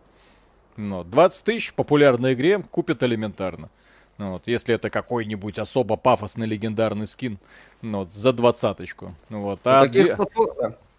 Ну, 0.81 1.05
20 1.05 1.45
тысяч 1.45 1.69
в 1.69 1.75
популярной 1.75 2.33
игре 2.33 2.63
купят 2.71 3.03
элементарно. 3.03 3.69
Ну, 4.17 4.33
вот, 4.33 4.43
если 4.47 4.75
это 4.75 4.91
какой-нибудь 4.91 5.59
особо 5.59 5.97
пафосный 5.97 6.47
легендарный 6.47 7.07
скин, 7.07 7.39
ну, 7.83 8.01
вот, 8.01 8.13
за 8.13 8.33
двадцаточку. 8.33 9.15
Ну, 9.29 9.43
вот, 9.43 9.61
а 9.65 9.87
дви... 9.87 10.15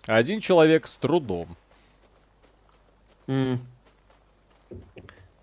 один 0.05 0.39
человек 0.39 0.87
с 0.87 0.95
трудом. 0.95 1.55
Mm. 3.27 3.59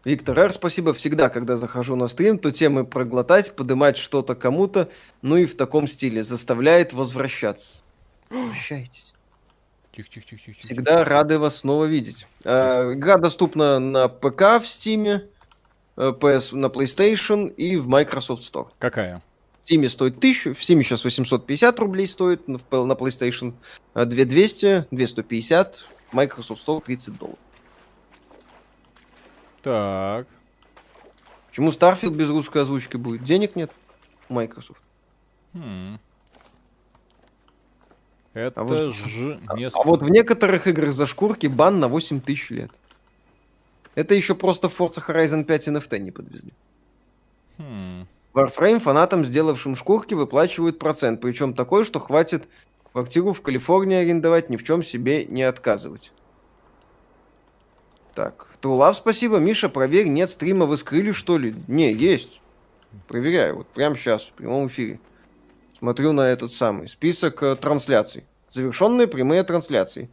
Виктор 0.05 0.39
Р, 0.39 0.53
спасибо. 0.53 0.95
Всегда, 0.95 1.29
когда 1.29 1.57
захожу 1.57 1.97
на 1.97 2.07
стрим, 2.07 2.39
то 2.39 2.51
темы 2.53 2.85
проглотать, 2.85 3.55
подымать 3.57 3.97
что-то 3.97 4.35
кому-то, 4.35 4.89
ну 5.23 5.37
и 5.37 5.47
в 5.47 5.57
таком 5.57 5.89
стиле, 5.89 6.23
заставляет 6.23 6.93
возвращаться. 6.93 7.79
Прощайтесь. 8.29 9.13
Тихо, 9.99 10.11
тихо, 10.11 10.27
тихо, 10.29 10.43
тихо. 10.45 10.61
Всегда 10.61 11.05
рады 11.05 11.41
вас 11.41 11.57
снова 11.57 11.87
видеть. 11.87 12.29
Э, 12.45 12.93
игра 12.93 13.19
доступна 13.19 13.81
на 13.81 14.07
ПК 14.07 14.61
в 14.61 14.63
Steam, 14.63 15.29
PS 15.97 16.55
на 16.55 16.67
PlayStation 16.67 17.53
и 17.53 17.77
в 17.77 17.89
Microsoft 17.89 18.43
Store. 18.43 18.69
Какая? 18.79 19.21
В 19.65 19.69
Steam 19.69 19.89
стоит 19.89 20.19
1000, 20.19 20.55
в 20.55 20.61
Steam 20.61 20.85
сейчас 20.85 21.03
850 21.03 21.81
рублей 21.81 22.07
стоит, 22.07 22.47
на 22.47 22.59
PlayStation 22.59 23.55
2200, 23.97 24.87
250, 24.93 25.85
Microsoft 26.13 26.65
Store 26.65 26.81
30 26.81 27.19
долларов. 27.19 27.39
Так. 29.63 30.29
Почему 31.49 31.71
Starfield 31.71 32.15
без 32.15 32.31
русской 32.31 32.63
озвучки 32.63 32.97
будет? 32.97 33.25
Денег 33.25 33.57
нет 33.57 33.73
Microsoft. 34.29 34.81
Хм. 35.55 35.99
Это 38.35 38.61
а 38.61 38.65
вот, 38.65 38.95
же 38.95 39.41
не... 39.57 39.67
а 39.67 39.83
вот 39.85 40.03
в 40.03 40.11
некоторых 40.11 40.67
играх 40.67 40.93
за 40.93 41.07
шкурки 41.07 41.47
бан 41.47 41.81
на 41.81 41.89
8 41.89 42.21
тысяч 42.21 42.51
лет. 42.51 42.71
Это 43.95 44.15
еще 44.15 44.35
просто 44.35 44.69
Forza 44.69 45.05
Horizon 45.05 45.45
5 45.45 45.69
NFT 45.69 45.99
не 45.99 46.11
подвезли. 46.11 46.53
Хм. 47.59 48.07
Warframe 48.35 48.79
фанатам, 48.79 49.25
сделавшим 49.25 49.75
шкурки, 49.75 50.15
выплачивают 50.15 50.79
процент, 50.79 51.21
причем 51.21 51.55
такой, 51.55 51.85
что 51.85 51.99
хватит 51.99 52.49
квартиру 52.93 53.33
в 53.33 53.43
Калифорнии 53.43 53.97
арендовать, 53.97 54.51
ни 54.51 54.57
в 54.57 54.65
чем 54.65 54.83
себе 54.83 55.25
не 55.25 55.43
отказывать. 55.43 56.13
Так, 58.15 58.49
Трулав, 58.61 58.97
спасибо. 58.97 59.39
Миша, 59.39 59.69
проверь, 59.69 60.09
нет 60.09 60.31
стрима, 60.31 60.67
вы 60.67 60.77
скрыли, 60.77 61.13
что 61.13 61.39
ли? 61.39 61.55
Не, 61.69 61.93
есть. 61.93 62.41
Проверяю, 63.07 63.57
вот 63.59 63.69
прямо 63.69 63.97
сейчас, 63.97 64.25
в 64.25 64.33
прямом 64.33 64.69
эфире. 64.69 64.99
Смотрю 65.79 66.13
на 66.13 66.23
этот 66.23 66.53
самый 66.53 66.89
список 66.89 67.43
э, 67.43 67.55
трансляций. 67.55 68.25
Завершенные 68.51 69.07
прямые 69.07 69.45
трансляции. 69.45 70.11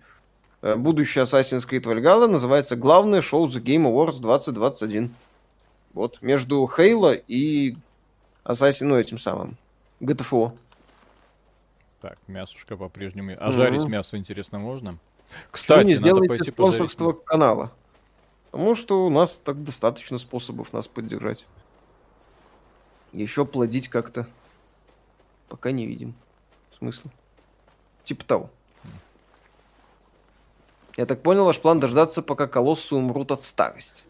Э, 0.61 0.76
будущее 0.76 1.24
Assassin's 1.24 1.68
Creed 1.68 1.84
Valhalla 1.84 2.28
называется 2.28 2.76
«Главное 2.76 3.22
шоу 3.22 3.47
The 3.47 3.61
Game 3.61 3.86
Awards 3.86 4.22
2021». 4.22 5.09
Вот, 5.93 6.22
между 6.22 6.70
Halo 6.78 7.20
и 7.28 7.78
Assassin, 8.43 8.86
ну, 8.86 8.97
этим 8.97 9.18
самым, 9.18 9.57
GTFO. 10.01 10.51
Так, 12.01 12.18
мясушка 12.28 12.78
по-прежнему. 12.78 13.32
А 13.39 13.49
угу. 13.49 13.53
жарить 13.53 13.86
мясо, 13.86 14.18
интересно, 14.18 14.59
можно? 14.59 14.99
Кстати, 15.49 15.88
не 15.88 15.95
сделайте 15.95 16.30
надо 16.30 16.38
пойти 16.39 16.51
спонсорство 16.51 17.05
пожарить. 17.05 17.26
канала. 17.26 17.72
Потому 18.51 18.76
что 18.76 19.05
у 19.05 19.09
нас 19.09 19.38
так 19.38 19.63
достаточно 19.63 20.18
способов 20.18 20.74
нас 20.74 20.88
поддержать. 20.88 21.45
Еще 23.11 23.45
плодить 23.45 23.88
как-то. 23.88 24.28
Пока 25.47 25.71
не 25.71 25.85
видим. 25.85 26.13
Смысла. 26.77 27.11
Типа 28.03 28.25
того. 28.25 28.49
Я 30.97 31.05
так 31.05 31.21
понял, 31.21 31.45
ваш 31.45 31.59
план 31.59 31.79
дождаться, 31.79 32.21
пока 32.21 32.47
колоссы 32.47 32.95
умрут 32.95 33.31
от 33.31 33.41
старости. 33.41 34.03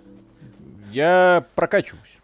Я 0.91 1.45
прокачусь. 1.55 2.19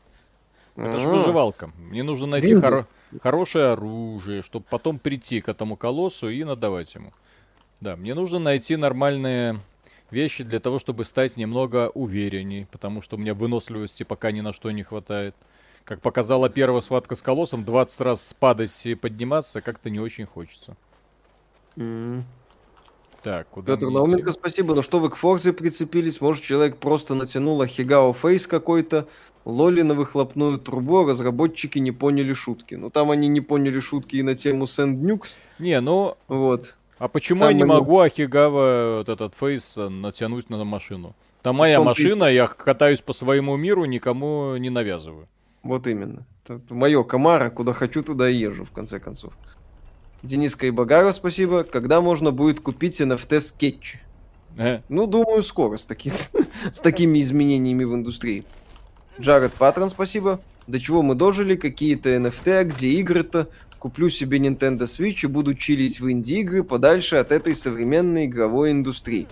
Это 0.75 0.99
же 0.99 1.09
выживалка. 1.09 1.71
Мне 1.77 2.03
нужно 2.03 2.27
найти 2.27 2.53
хоро- 2.53 2.85
хорошее 3.21 3.73
оружие, 3.73 4.41
чтобы 4.41 4.65
потом 4.69 4.99
прийти 4.99 5.41
к 5.41 5.49
этому 5.49 5.75
колоссу 5.75 6.29
и 6.29 6.43
надавать 6.43 6.93
ему. 6.95 7.11
Да, 7.79 7.95
мне 7.95 8.13
нужно 8.13 8.39
найти 8.39 8.75
нормальные 8.75 9.59
вещи 10.11 10.43
для 10.43 10.59
того, 10.59 10.77
чтобы 10.77 11.05
стать 11.05 11.37
немного 11.37 11.89
уверенней, 11.89 12.67
потому 12.71 13.01
что 13.01 13.15
у 13.15 13.19
меня 13.19 13.33
выносливости 13.33 14.03
пока 14.03 14.31
ни 14.31 14.41
на 14.41 14.53
что 14.53 14.69
не 14.71 14.83
хватает. 14.83 15.35
Как 15.85 16.01
показала 16.01 16.49
первая 16.49 16.81
схватка 16.81 17.15
с 17.15 17.21
колоссом, 17.21 17.63
20 17.65 18.01
раз 18.01 18.35
падать 18.39 18.71
и 18.83 18.95
подниматься 18.95 19.61
как-то 19.61 19.89
не 19.89 19.99
очень 19.99 20.25
хочется. 20.25 20.75
Mm. 21.75 22.23
Так, 23.21 23.47
куда 23.49 23.75
Петр 23.75 23.89
Науменко, 23.89 24.31
спасибо. 24.31 24.73
Ну 24.73 24.81
что 24.81 24.99
вы 24.99 25.09
к 25.09 25.15
Форзе 25.15 25.53
прицепились? 25.53 26.21
Может, 26.21 26.43
человек 26.43 26.77
просто 26.77 27.13
натянул 27.13 27.61
Ахигао 27.61 28.13
Фейс 28.13 28.47
какой-то, 28.47 29.07
Лоли 29.45 29.81
на 29.81 29.93
выхлопную 29.93 30.59
трубу, 30.59 30.99
а 30.99 31.09
разработчики 31.09 31.79
не 31.79 31.91
поняли 31.91 32.33
шутки. 32.33 32.75
Ну 32.75 32.89
там 32.89 33.11
они 33.11 33.27
не 33.27 33.41
поняли 33.41 33.79
шутки 33.79 34.17
и 34.17 34.23
на 34.23 34.35
тему 34.35 34.65
Nukes. 34.65 35.35
Не, 35.59 35.79
ну... 35.81 36.15
Вот. 36.27 36.75
А 36.97 37.07
почему 37.07 37.41
там 37.41 37.49
я 37.49 37.55
не 37.55 37.63
они... 37.63 37.71
могу 37.71 37.99
Ахигава 37.99 38.97
вот 38.99 39.09
этот 39.09 39.33
Фейс 39.35 39.73
натянуть 39.75 40.49
на 40.49 40.63
машину? 40.63 41.15
Там 41.41 41.55
моя 41.55 41.81
машина, 41.81 42.25
ты... 42.27 42.33
я 42.33 42.47
катаюсь 42.47 43.01
по 43.01 43.13
своему 43.13 43.55
миру, 43.55 43.85
никому 43.85 44.55
не 44.57 44.69
навязываю. 44.69 45.27
Вот 45.63 45.87
именно. 45.87 46.25
Это 46.43 46.59
мое 46.73 47.03
Камара, 47.03 47.49
куда 47.49 47.73
хочу, 47.73 48.03
туда 48.03 48.29
и 48.29 48.35
езжу, 48.35 48.65
в 48.65 48.71
конце 48.71 48.99
концов. 48.99 49.33
Денис 50.23 50.55
Кайбагаров, 50.55 51.15
спасибо. 51.15 51.63
Когда 51.63 52.01
можно 52.01 52.31
будет 52.31 52.59
купить 52.59 52.99
NFT 53.01 53.41
скетч? 53.41 53.97
Э? 54.57 54.81
Ну, 54.89 55.07
думаю, 55.07 55.43
скоро 55.43 55.77
с, 55.77 55.85
таки... 55.85 56.11
с 56.71 56.79
такими 56.79 57.21
изменениями 57.21 57.83
в 57.83 57.93
индустрии. 57.95 58.43
Джаред 59.19 59.53
Патрон, 59.53 59.89
спасибо. 59.89 60.41
До 60.67 60.79
чего 60.79 61.01
мы 61.01 61.15
дожили? 61.15 61.55
Какие-то 61.55 62.09
NFT, 62.09 62.51
а 62.51 62.63
где 62.63 62.89
игры-то? 62.89 63.49
Куплю 63.79 64.09
себе 64.09 64.37
Nintendo 64.37 64.81
Switch 64.81 65.23
и 65.23 65.27
буду 65.27 65.55
чилить 65.55 65.99
в 65.99 66.11
инди-игры 66.11 66.63
подальше 66.63 67.15
от 67.15 67.31
этой 67.31 67.55
современной 67.55 68.25
игровой 68.25 68.71
индустрии. 68.71 69.27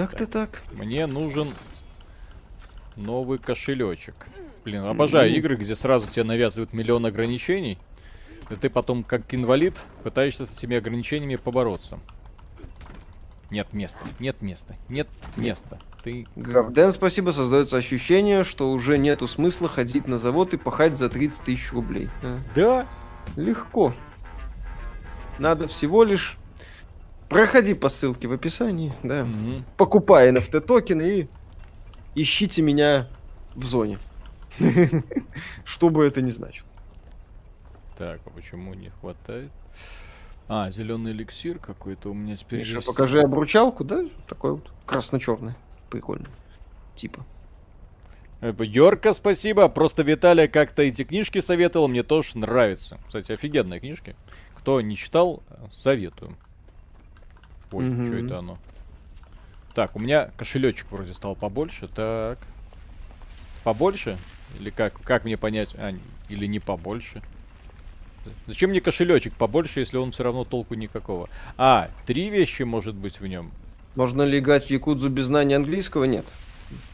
Как-то 0.00 0.26
так. 0.26 0.62
Мне 0.72 1.06
нужен 1.06 1.48
новый 2.96 3.38
кошелечек. 3.38 4.14
Блин, 4.64 4.84
обожаю 4.84 5.30
mm-hmm. 5.30 5.36
игры, 5.36 5.56
где 5.56 5.76
сразу 5.76 6.10
тебе 6.10 6.24
навязывают 6.24 6.72
миллион 6.72 7.04
ограничений. 7.04 7.78
И 8.48 8.56
ты 8.56 8.70
потом, 8.70 9.04
как 9.04 9.32
инвалид, 9.34 9.74
пытаешься 10.02 10.46
с 10.46 10.56
этими 10.56 10.76
ограничениями 10.76 11.36
побороться. 11.36 11.98
Нет 13.50 13.72
места, 13.72 13.98
нет 14.20 14.40
места, 14.40 14.74
нет 14.88 15.08
места. 15.36 15.78
Ты... 16.02 16.26
Гравден, 16.34 16.92
спасибо, 16.92 17.30
создается 17.30 17.76
ощущение, 17.76 18.42
что 18.42 18.70
уже 18.70 18.96
нету 18.96 19.26
смысла 19.28 19.68
ходить 19.68 20.06
на 20.08 20.16
завод 20.16 20.54
и 20.54 20.56
пахать 20.56 20.96
за 20.96 21.10
30 21.10 21.42
тысяч 21.42 21.72
рублей. 21.72 22.08
Да? 22.54 22.86
Легко. 23.36 23.92
Надо 25.38 25.68
всего 25.68 26.04
лишь 26.04 26.38
проходи 27.30 27.72
по 27.74 27.88
ссылке 27.88 28.28
в 28.28 28.32
описании, 28.32 28.92
да. 29.02 29.22
Угу. 29.22 29.64
Покупай 29.78 30.30
NFT 30.30 30.60
токены 30.60 31.02
и 31.02 31.28
ищите 32.14 32.60
меня 32.60 33.08
в 33.54 33.64
зоне. 33.64 33.98
Что 35.64 35.88
бы 35.88 36.04
это 36.04 36.20
ни 36.20 36.30
значило. 36.30 36.68
Так, 37.96 38.20
а 38.26 38.30
почему 38.30 38.74
не 38.74 38.90
хватает? 38.90 39.50
А, 40.48 40.70
зеленый 40.70 41.12
эликсир 41.12 41.58
какой-то 41.58 42.10
у 42.10 42.14
меня 42.14 42.36
теперь 42.36 42.58
Миша, 42.58 42.76
есть. 42.76 42.86
покажи 42.86 43.20
обручалку, 43.20 43.84
да? 43.84 44.04
Такой 44.28 44.52
вот 44.52 44.70
красно-черный. 44.84 45.54
Прикольно. 45.88 46.26
Типа. 46.96 47.24
Э, 48.40 48.52
Йорка, 48.58 49.12
спасибо. 49.14 49.68
Просто 49.68 50.02
Виталия 50.02 50.48
как-то 50.48 50.82
эти 50.82 51.04
книжки 51.04 51.40
советовал, 51.40 51.86
мне 51.86 52.02
тоже 52.02 52.36
нравится. 52.36 52.98
Кстати, 53.06 53.30
офигенные 53.30 53.78
книжки. 53.78 54.16
Кто 54.56 54.80
не 54.80 54.96
читал, 54.96 55.42
советую. 55.70 56.36
Ой, 57.72 57.84
mm-hmm. 57.84 58.06
что 58.06 58.16
это 58.16 58.38
оно? 58.38 58.58
Так, 59.74 59.96
у 59.96 60.00
меня 60.00 60.30
кошелечек 60.36 60.86
вроде 60.90 61.14
стал 61.14 61.36
побольше. 61.36 61.88
Так. 61.88 62.38
Побольше? 63.62 64.18
Или 64.58 64.70
как, 64.70 65.00
как 65.02 65.24
мне 65.24 65.36
понять? 65.36 65.74
А, 65.76 65.92
или 66.28 66.46
не 66.46 66.58
побольше? 66.58 67.22
Зачем 68.46 68.70
мне 68.70 68.80
кошелечек 68.80 69.34
побольше, 69.34 69.80
если 69.80 69.96
он 69.96 70.12
все 70.12 70.24
равно 70.24 70.44
толку 70.44 70.74
никакого? 70.74 71.28
А, 71.56 71.90
три 72.06 72.28
вещи 72.30 72.62
может 72.62 72.94
быть 72.94 73.20
в 73.20 73.26
нем. 73.26 73.50
Можно 73.94 74.22
ли 74.22 74.38
играть 74.38 74.66
в 74.66 74.70
Якудзу 74.70 75.08
без 75.08 75.26
знания 75.26 75.56
английского? 75.56 76.04
Нет. 76.04 76.26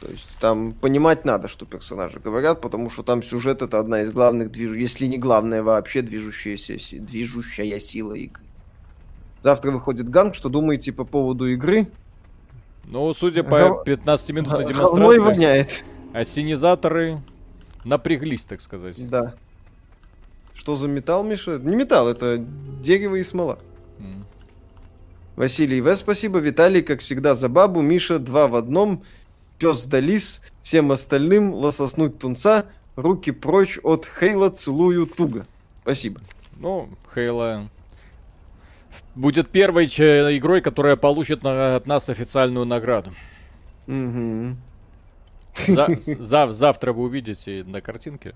То 0.01 0.09
есть 0.09 0.29
там 0.41 0.73
понимать 0.73 1.25
надо, 1.25 1.49
что 1.49 1.67
персонажи 1.67 2.19
говорят, 2.19 2.61
потому 2.61 2.91
что 2.91 3.03
там 3.03 3.23
сюжет 3.23 3.61
это 3.61 3.79
одна 3.79 4.03
из 4.03 4.11
главных 4.11 4.51
движ... 4.51 4.77
если 4.77 5.07
не 5.07 5.19
главная 5.19 5.63
вообще 5.63 6.01
движущаяся, 6.01 6.79
движущая 6.99 7.79
сила 7.79 8.15
игры. 8.15 8.43
Завтра 9.47 9.71
выходит 9.71 10.09
ганг, 10.09 10.35
что 10.35 10.49
думаете 10.49 10.93
по 10.93 11.05
поводу 11.05 11.47
игры? 11.47 11.87
Ну, 12.83 13.15
судя 13.15 13.45
по 13.45 13.81
15-минутной 13.87 14.67
демонстрации, 14.67 15.19
воняет. 15.19 15.85
ассенизаторы 16.13 17.21
напряглись, 17.85 18.43
так 18.43 18.61
сказать. 18.61 19.09
Да. 19.09 19.37
Что 20.53 20.75
за 20.75 20.89
металл, 20.89 21.23
Миша? 21.23 21.61
Не 21.61 21.77
металл, 21.77 22.09
это 22.09 22.45
дерево 22.83 23.15
и 23.15 23.23
смола. 23.23 23.61
Mm. 24.01 24.25
Василий 25.37 25.81
В. 25.81 25.95
Спасибо. 25.95 26.41
Виталий, 26.41 26.83
как 26.83 26.99
всегда, 26.99 27.37
за 27.37 27.49
бабу. 27.49 27.83
Миша, 27.83 28.19
два 28.19 28.49
в 28.49 28.57
одном. 28.57 29.05
Пес 29.59 29.85
да 29.85 30.01
лис. 30.01 30.41
Всем 30.65 30.91
остальным 30.91 31.55
лососнуть 31.55 32.19
тунца. 32.19 32.67
Руки 32.97 33.31
прочь 33.31 33.79
от 33.85 34.07
Хейла, 34.07 34.51
целую 34.51 35.07
туго. 35.07 35.47
Спасибо. 35.83 36.19
Ну, 36.59 36.89
Хейла 37.15 37.69
будет 39.17 39.49
первой 39.49 39.87
игрой, 39.87 40.61
которая 40.61 40.95
получит 40.97 41.43
на, 41.43 41.77
от 41.77 41.87
нас 41.87 42.09
официальную 42.09 42.65
награду. 42.67 43.13
Угу. 43.89 44.57
За, 45.67 45.89
зав, 46.25 46.53
завтра 46.53 46.93
вы 46.93 47.03
увидите 47.05 47.65
на 47.65 47.81
картинке. 47.81 48.35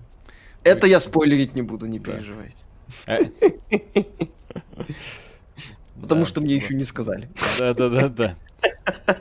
Это 0.63 0.87
я 0.87 0.99
спойлерить 0.99 1.55
не 1.55 1.61
буду, 1.61 1.85
не 1.85 1.99
переживайте. 1.99 2.63
Э. 3.07 3.19
Потому 6.01 6.25
что 6.25 6.41
мне 6.41 6.55
еще 6.55 6.73
не 6.73 6.83
сказали. 6.83 7.29
Да, 7.59 7.73
да, 7.73 7.89
да, 7.89 8.09
да. 8.09 8.35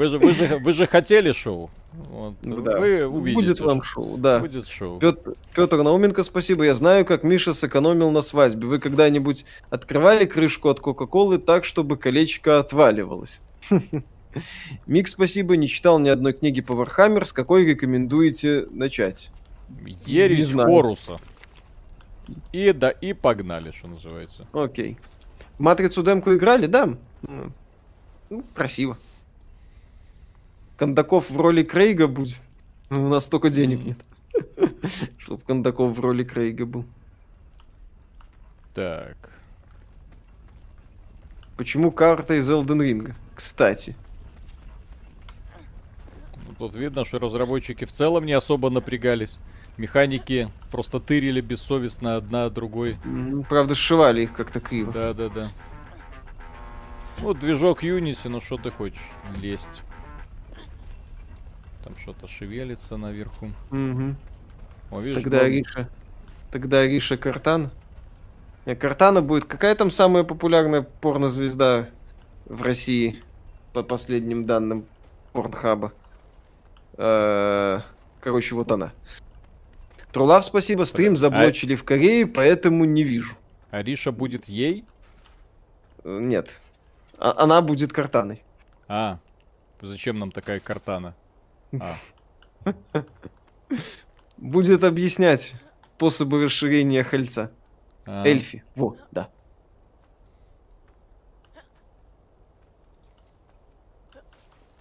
Вы 0.00 0.06
же, 0.06 0.18
вы 0.18 0.32
же, 0.32 0.58
вы 0.64 0.72
же 0.72 0.86
хотели 0.86 1.30
шоу. 1.32 1.68
Вот. 1.92 2.34
Да. 2.40 2.80
Вы 2.80 3.06
увидите. 3.06 3.34
Будет 3.34 3.60
вам 3.60 3.82
шоу, 3.82 4.16
да. 4.16 4.38
Будет 4.38 4.66
шоу. 4.66 4.98
Петр, 4.98 5.34
Петр 5.54 5.82
Науменко, 5.82 6.22
спасибо. 6.22 6.64
Я 6.64 6.74
знаю, 6.74 7.04
как 7.04 7.22
Миша 7.22 7.52
сэкономил 7.52 8.10
на 8.10 8.22
свадьбе. 8.22 8.66
Вы 8.66 8.78
когда-нибудь 8.78 9.44
открывали 9.68 10.24
крышку 10.24 10.70
от 10.70 10.80
Кока-Колы 10.80 11.36
так, 11.36 11.66
чтобы 11.66 11.98
колечко 11.98 12.60
отваливалось? 12.60 13.42
Мик, 14.86 15.06
спасибо. 15.06 15.58
Не 15.58 15.68
читал 15.68 15.98
ни 15.98 16.08
одной 16.08 16.32
книги 16.32 16.62
по 16.62 16.74
Warhammer. 16.74 17.26
С 17.26 17.34
какой 17.34 17.66
рекомендуете 17.66 18.68
начать? 18.70 19.30
Ересь 20.06 20.54
Хоруса. 20.54 21.18
И 22.54 22.72
да, 22.72 22.88
и 22.88 23.12
погнали, 23.12 23.70
что 23.72 23.88
называется. 23.88 24.46
Окей. 24.54 24.96
Матрицу 25.58 26.02
демку 26.02 26.32
играли, 26.32 26.64
да? 26.64 26.88
Ну, 28.30 28.42
красиво. 28.54 28.96
Кондаков 30.80 31.28
в 31.28 31.38
роли 31.38 31.62
Крейга 31.62 32.08
будет. 32.08 32.40
У 32.88 32.94
нас 32.94 33.26
столько 33.26 33.50
денег 33.50 33.84
нет. 33.84 33.98
Чтоб 35.18 35.44
Кондаков 35.44 35.94
в 35.94 36.00
роли 36.00 36.24
Крейга 36.24 36.64
был. 36.64 36.86
Так. 38.74 39.28
Почему 41.58 41.90
карта 41.90 42.32
из 42.36 42.48
Элден 42.48 42.80
Ринга? 42.80 43.14
Кстати. 43.34 43.94
Ну, 46.48 46.54
тут 46.56 46.74
видно, 46.74 47.04
что 47.04 47.18
разработчики 47.18 47.84
в 47.84 47.92
целом 47.92 48.24
не 48.24 48.32
особо 48.32 48.70
напрягались. 48.70 49.38
Механики 49.76 50.50
просто 50.70 50.98
тырили 50.98 51.42
бессовестно 51.42 52.16
одна 52.16 52.48
другой. 52.48 52.96
Правда, 53.50 53.74
сшивали 53.74 54.22
их 54.22 54.32
как-то 54.32 54.60
криво. 54.60 54.94
Да, 54.94 55.12
да, 55.12 55.28
да. 55.28 55.52
Вот 57.18 57.38
движок 57.38 57.84
Unity, 57.84 58.30
ну 58.30 58.40
что 58.40 58.56
ты 58.56 58.70
хочешь? 58.70 59.10
Лезть. 59.42 59.82
Там 61.84 61.96
что-то 61.96 62.28
шевелится 62.28 62.96
наверху. 62.96 63.52
Угу. 63.70 64.14
О, 64.90 65.00
видишь, 65.00 65.22
Тогда 65.22 65.38
главное... 65.38 65.58
Ариша. 65.58 65.88
Тогда 66.50 66.80
Ариша 66.80 67.16
Картан. 67.16 67.70
Не, 68.66 68.74
Картана 68.74 69.22
будет. 69.22 69.44
Какая 69.44 69.74
там 69.74 69.90
самая 69.90 70.24
популярная 70.24 70.82
порнозвезда 70.82 71.88
в 72.44 72.62
России? 72.62 73.22
По 73.72 73.82
последним 73.82 74.46
данным 74.46 74.84
Порнхаба. 75.32 75.92
Э, 76.94 77.80
короче, 78.20 78.54
вот 78.54 78.72
она. 78.72 78.92
Трулав, 80.12 80.44
спасибо. 80.44 80.84
Стрим 80.84 81.12
а 81.14 81.16
заблочили 81.16 81.74
а... 81.74 81.76
в 81.76 81.84
Корее, 81.84 82.26
поэтому 82.26 82.84
не 82.84 83.04
вижу. 83.04 83.34
Ариша 83.70 84.10
будет 84.10 84.46
ей? 84.46 84.84
Э, 86.02 86.18
нет. 86.20 86.60
А 87.16 87.44
она 87.44 87.62
будет 87.62 87.92
картаной. 87.92 88.42
А, 88.88 89.18
зачем 89.80 90.18
нам 90.18 90.32
такая 90.32 90.58
картана? 90.58 91.14
А. 91.78 91.96
Будет 94.36 94.84
объяснять 94.84 95.54
способы 95.96 96.44
расширения 96.44 97.04
хальца. 97.04 97.52
А. 98.06 98.26
Эльфи. 98.26 98.64
Во, 98.74 98.96
да. 99.10 99.28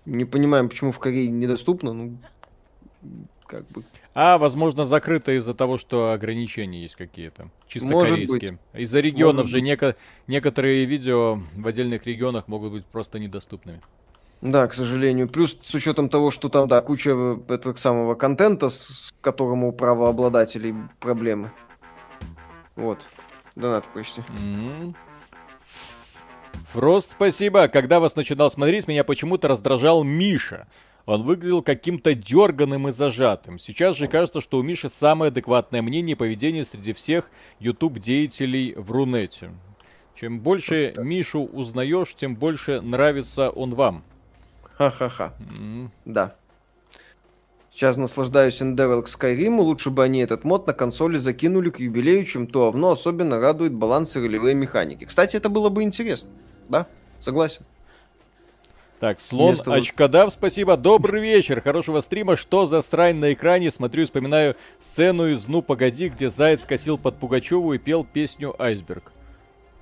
Не 0.06 0.26
понимаем, 0.26 0.70
почему 0.70 0.92
в 0.92 1.00
Корее 1.00 1.30
недоступно, 1.30 1.94
ну, 1.94 2.18
как 3.46 3.68
бы. 3.68 3.84
А, 4.14 4.38
возможно, 4.38 4.86
закрыто 4.86 5.38
из-за 5.38 5.54
того, 5.54 5.78
что 5.78 6.12
ограничения 6.12 6.82
есть 6.82 6.96
какие-то. 6.96 7.50
Чисто 7.68 7.90
Может 7.90 8.14
корейские. 8.14 8.60
Из-за 8.74 9.02
регионов 9.02 9.46
Может 9.46 9.52
же 9.52 9.62
неко- 9.62 9.96
некоторые 10.28 10.86
видео 10.86 11.42
в 11.56 11.68
отдельных 11.68 12.06
регионах 12.08 12.48
могут 12.48 12.72
быть 12.72 12.86
просто 12.86 13.20
недоступными. 13.20 13.82
Да, 14.42 14.68
к 14.68 14.74
сожалению. 14.74 15.28
Плюс 15.28 15.58
с 15.62 15.74
учетом 15.74 16.10
того, 16.10 16.32
что 16.32 16.50
там, 16.50 16.68
да, 16.68 16.82
куча 16.82 17.12
этого 17.50 17.76
самого 17.76 18.16
контента, 18.16 18.70
с 18.70 19.14
которым 19.22 19.66
у 19.66 19.72
правообладателей 19.72 20.74
проблемы. 21.00 21.52
Вот. 22.76 23.00
Донат 23.56 23.86
почти. 23.94 24.22
Mm-hmm. 24.22 24.96
Фрост, 26.72 27.12
спасибо. 27.12 27.68
Когда 27.68 28.00
вас 28.00 28.16
начинал 28.16 28.50
смотреть, 28.50 28.88
меня 28.88 29.04
почему-то 29.04 29.50
раздражал 29.50 30.04
Миша. 30.04 30.68
Он 31.06 31.24
выглядел 31.24 31.64
каким-то 31.64 32.14
дерганым 32.14 32.88
и 32.88 32.92
зажатым. 32.92 33.58
Сейчас 33.58 33.98
же 33.98 34.08
кажется, 34.08 34.42
что 34.42 34.60
у 34.60 34.62
Миши 34.62 34.90
самое 34.90 35.30
адекватное 35.30 35.82
мнение 35.82 36.14
и 36.14 36.18
поведение 36.18 36.64
среди 36.64 36.94
всех 36.94 37.30
YouTube-деятелей 37.60 38.76
в 38.78 38.92
Рунете. 38.92 39.52
Чем 40.16 40.40
больше 40.40 40.94
Мишу 40.98 41.46
узнаешь, 41.46 42.14
тем 42.14 42.36
больше 42.36 42.80
нравится 42.82 43.50
он 43.50 43.74
вам. 43.74 44.04
Ха-ха-ха. 44.80 45.34
Mm-hmm. 45.40 45.90
Да. 46.06 46.36
Сейчас 47.70 47.98
наслаждаюсь 47.98 48.62
Endeavor 48.62 49.04
к 49.04 49.08
Skyrim, 49.08 49.60
лучше 49.60 49.90
бы 49.90 50.06
они 50.06 50.20
этот 50.20 50.46
мод 50.46 50.68
на 50.68 50.74
консоли 50.74 51.18
закинули 51.18 51.70
к 51.70 51.82
юбилею, 51.82 52.24
чем 52.24 52.48
то 52.48 52.68
овно 52.68 52.94
особенно 52.94 53.42
радует 53.42 53.74
баланс 53.74 54.16
и 54.16 54.20
ролевые 54.20 54.56
механики. 54.56 55.04
Кстати, 55.04 55.36
это 55.36 55.50
было 55.50 55.70
бы 55.70 55.84
интересно. 55.84 56.30
Да, 56.70 56.88
согласен. 57.20 57.66
Так, 59.02 59.20
слон 59.20 59.52
Место... 59.52 59.74
Очкодав, 59.74 60.32
спасибо. 60.32 60.78
Добрый 60.78 61.22
вечер, 61.22 61.62
хорошего 61.62 62.00
стрима. 62.00 62.38
Что 62.38 62.66
за 62.66 62.82
срань 62.82 63.18
на 63.18 63.34
экране? 63.34 63.72
Смотрю 63.72 64.04
и 64.04 64.06
вспоминаю 64.06 64.56
сцену 64.80 65.28
из 65.28 65.46
«Ну, 65.48 65.62
погоди», 65.62 66.08
где 66.08 66.30
Заяц 66.30 66.62
косил 66.66 66.98
под 66.98 67.18
Пугачеву 67.18 67.74
и 67.74 67.78
пел 67.78 68.06
песню 68.06 68.56
«Айсберг». 68.62 69.12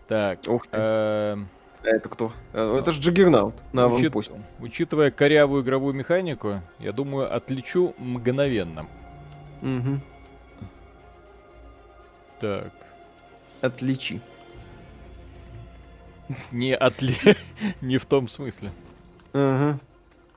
Так, 0.08 0.40
Ух 0.48 0.66
ты. 0.68 0.78
Эм, 0.78 1.50
а 1.84 1.88
это 1.88 2.10
кто? 2.10 2.32
А, 2.54 2.78
это 2.78 2.92
же 2.92 3.02
Джаггернаут 3.02 3.56
на 3.74 3.88
Учит... 3.88 4.14
Учитывая 4.60 5.12
корявую 5.12 5.64
игровую 5.64 5.94
механику, 5.94 6.62
я 6.80 6.92
думаю, 6.92 7.34
отличу 7.34 7.94
мгновенно. 7.98 8.88
Угу. 9.62 10.00
Так. 12.40 12.74
Отличи. 13.62 14.22
Не 16.52 16.76
отли... 16.76 17.16
Не 17.82 17.98
в 17.98 18.06
том 18.06 18.28
смысле. 18.28 18.72
Угу. 19.34 19.80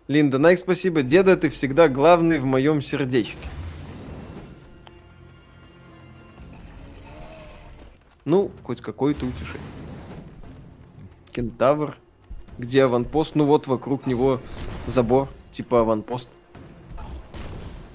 Линда, 0.08 0.38
Найк, 0.38 0.58
спасибо. 0.58 1.02
Деда, 1.02 1.36
ты 1.36 1.50
всегда 1.50 1.88
главный 1.88 2.38
в 2.38 2.44
моем 2.44 2.80
сердечке. 2.80 3.38
Ну, 8.24 8.50
хоть 8.62 8.80
какое-то 8.80 9.26
утешение. 9.26 9.79
Кентавр. 11.30 11.96
Где 12.58 12.84
аванпост? 12.84 13.34
Ну 13.34 13.44
вот 13.44 13.66
вокруг 13.66 14.06
него 14.06 14.40
забор, 14.86 15.28
типа 15.52 15.80
аванпост. 15.80 16.28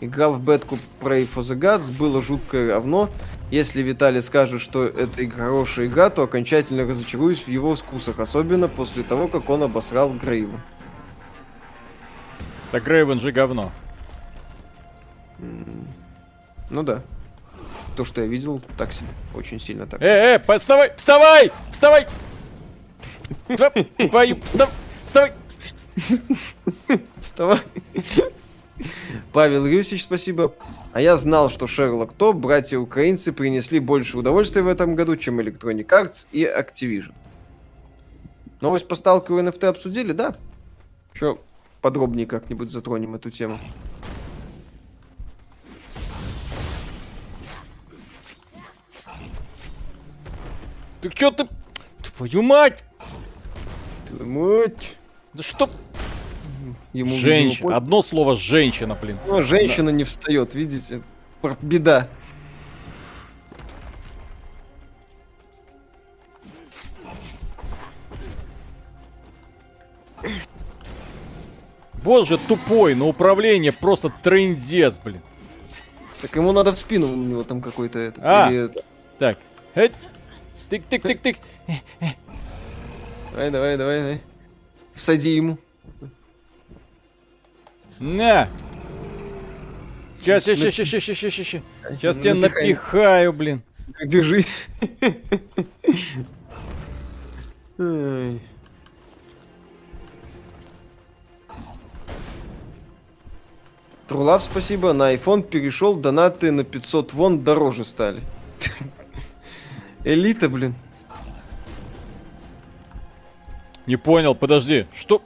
Играл 0.02 0.34
в 0.34 0.44
бетку 0.44 0.78
Pray 1.00 1.28
for 1.28 1.42
the 1.42 1.58
Gods, 1.58 1.98
было 1.98 2.22
жуткое 2.22 2.68
говно. 2.68 3.10
Если 3.52 3.82
Виталий 3.82 4.22
скажет, 4.22 4.62
что 4.62 4.86
это 4.86 5.30
хорошая 5.30 5.86
игра, 5.86 6.10
то 6.10 6.24
окончательно 6.24 6.86
разочаруюсь 6.86 7.44
в 7.44 7.48
его 7.48 7.76
вкусах, 7.76 8.20
особенно 8.20 8.68
после 8.68 9.04
того, 9.04 9.28
как 9.28 9.50
он 9.50 9.64
обосрал 9.64 10.12
Грейва. 10.14 10.60
Так 12.72 12.84
Грейвен 12.84 13.20
же 13.20 13.32
говно. 13.32 13.72
Ну 16.70 16.84
да. 16.84 17.02
То, 17.96 18.04
что 18.04 18.22
я 18.22 18.28
видел, 18.28 18.62
так 18.78 18.92
себе. 18.92 19.08
Очень 19.34 19.60
сильно 19.60 19.86
так. 19.86 20.02
Э, 20.02 20.42
э, 20.46 20.60
вставай, 20.60 20.92
вставай, 20.98 21.52
вставай! 21.72 22.08
Твою, 24.10 24.38
вставай! 25.06 25.34
Вставай! 27.20 27.60
Павел 29.32 29.66
Юсич, 29.66 30.04
спасибо. 30.04 30.54
А 30.92 31.02
я 31.02 31.18
знал, 31.18 31.50
что 31.50 31.68
Шерлок 31.68 32.14
То, 32.14 32.34
братья-украинцы 32.34 33.32
принесли 33.32 33.80
больше 33.80 34.18
удовольствия 34.18 34.62
в 34.62 34.68
этом 34.68 34.96
году, 34.96 35.16
чем 35.16 35.40
Electronic 35.40 35.88
Arts 35.88 36.28
и 36.32 36.44
Activision. 36.44 37.14
Новость 38.62 38.88
по 38.88 38.96
сталкеру 38.96 39.40
NFT 39.40 39.66
обсудили, 39.66 40.12
да? 40.12 40.36
Еще 41.14 41.38
подробнее 41.82 42.26
как-нибудь 42.26 42.72
затронем 42.72 43.16
эту 43.16 43.30
тему. 43.30 43.58
Ты 51.02 51.12
что 51.12 51.32
ты... 51.32 51.48
Твою 52.18 52.42
мать! 52.42 52.84
Мать. 54.12 54.96
Да 55.34 55.44
что? 55.44 55.70
Ему 56.94 57.16
женщина. 57.16 57.76
Одно 57.76 58.02
слово 58.02 58.36
женщина, 58.36 58.98
блин. 59.00 59.18
Ну, 59.28 59.42
женщина 59.42 59.92
да. 59.92 59.98
не 59.98 60.04
встает, 60.04 60.56
видите? 60.56 61.02
Беда. 61.62 62.08
Боже, 72.04 72.38
тупой, 72.38 72.94
на 72.94 73.08
управление 73.08 73.72
просто 73.72 74.12
трендец, 74.22 75.00
блин. 75.04 75.22
Так 76.22 76.36
ему 76.36 76.52
надо 76.52 76.72
в 76.72 76.78
спину, 76.78 77.12
у 77.12 77.16
него 77.16 77.44
там 77.44 77.62
какой-то 77.62 78.00
это. 78.00 78.22
А, 78.24 78.52
или... 78.52 78.70
так. 79.18 79.38
Тык-тык-тык-тык. 80.70 81.38
Давай, 83.36 83.52
давай, 83.52 83.76
давай, 83.76 84.00
давай. 84.00 84.22
Всади 84.94 85.36
ему. 85.36 85.58
На! 88.00 88.48
Сейчас, 90.22 90.46
сейчас, 90.46 90.74
сейчас, 90.74 90.88
сейчас, 90.88 91.04
сейчас, 91.04 91.18
сейчас, 91.18 91.34
сейчас. 91.34 91.62
Сейчас 91.92 92.16
тебя 92.16 92.34
напихаю, 92.34 93.34
блин. 93.34 93.62
Держи. 94.06 94.46
Трулав, 104.08 104.44
спасибо. 104.44 104.94
На 104.94 105.14
iPhone 105.14 105.44
перешел, 105.44 105.98
донаты 105.98 106.52
на 106.52 106.64
500 106.64 107.12
вон 107.12 107.44
дороже 107.44 107.84
стали. 107.84 108.24
Элита, 110.06 110.48
блин. 110.48 110.74
Не 113.88 113.98
понял, 113.98 114.36
подожди, 114.36 114.88
что? 114.94 115.22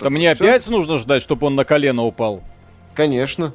А 0.00 0.10
мне 0.10 0.34
Всё? 0.34 0.44
опять 0.44 0.66
нужно 0.68 0.98
ждать, 0.98 1.22
чтобы 1.22 1.46
он 1.46 1.54
на 1.54 1.64
колено 1.64 2.04
упал? 2.04 2.42
Конечно. 2.94 3.54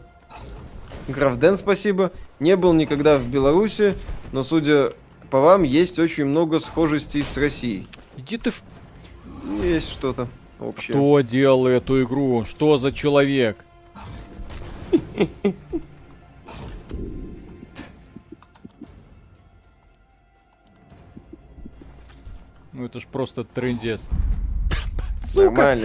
Графден, 1.08 1.58
спасибо. 1.58 2.12
Не 2.40 2.56
был 2.56 2.74
никогда 2.74 3.18
в 3.18 3.28
Беларуси, 3.28 3.96
но, 4.32 4.42
судя 4.42 4.94
по 5.30 5.40
вам, 5.42 5.64
есть 5.64 6.00
очень 6.00 6.26
много 6.26 6.60
схожестей 6.60 7.24
с 7.24 7.38
Россией. 7.38 7.88
Иди 8.18 8.38
ты 8.38 8.52
в... 8.52 8.64
Есть 9.64 9.92
что-то 9.92 10.28
общее. 10.60 10.96
Кто 10.96 11.22
делал 11.22 11.68
эту 11.68 12.02
игру? 12.04 12.46
Что 12.46 12.78
за 12.78 12.92
человек? 12.92 13.58
Ну 22.74 22.86
это 22.86 23.00
ж 23.00 23.06
просто 23.06 23.44
трендец. 23.44 24.02
Сука! 25.26 25.78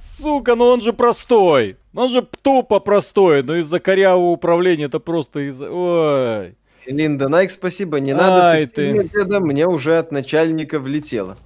Сука, 0.00 0.54
ну 0.54 0.66
он 0.66 0.80
же 0.80 0.92
простой. 0.92 1.76
Он 1.92 2.10
же 2.10 2.26
тупо 2.42 2.78
простой, 2.78 3.42
но 3.42 3.56
из-за 3.56 3.80
корявого 3.80 4.30
управления 4.30 4.84
это 4.84 5.00
просто 5.00 5.48
из-за... 5.48 5.68
Ой. 5.70 6.54
Линда 6.86 7.28
Найк, 7.28 7.50
спасибо. 7.50 8.00
Не 8.00 8.14
надо 8.14 8.50
Ай, 8.50 8.66
ты. 8.66 9.08
мне 9.40 9.66
уже 9.66 9.98
от 9.98 10.12
начальника 10.12 10.78
влетело. 10.78 11.36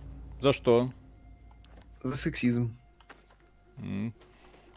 За 0.40 0.52
что? 0.52 0.86
За 2.02 2.16
сексизм. 2.16 2.76
Mm. 3.78 4.12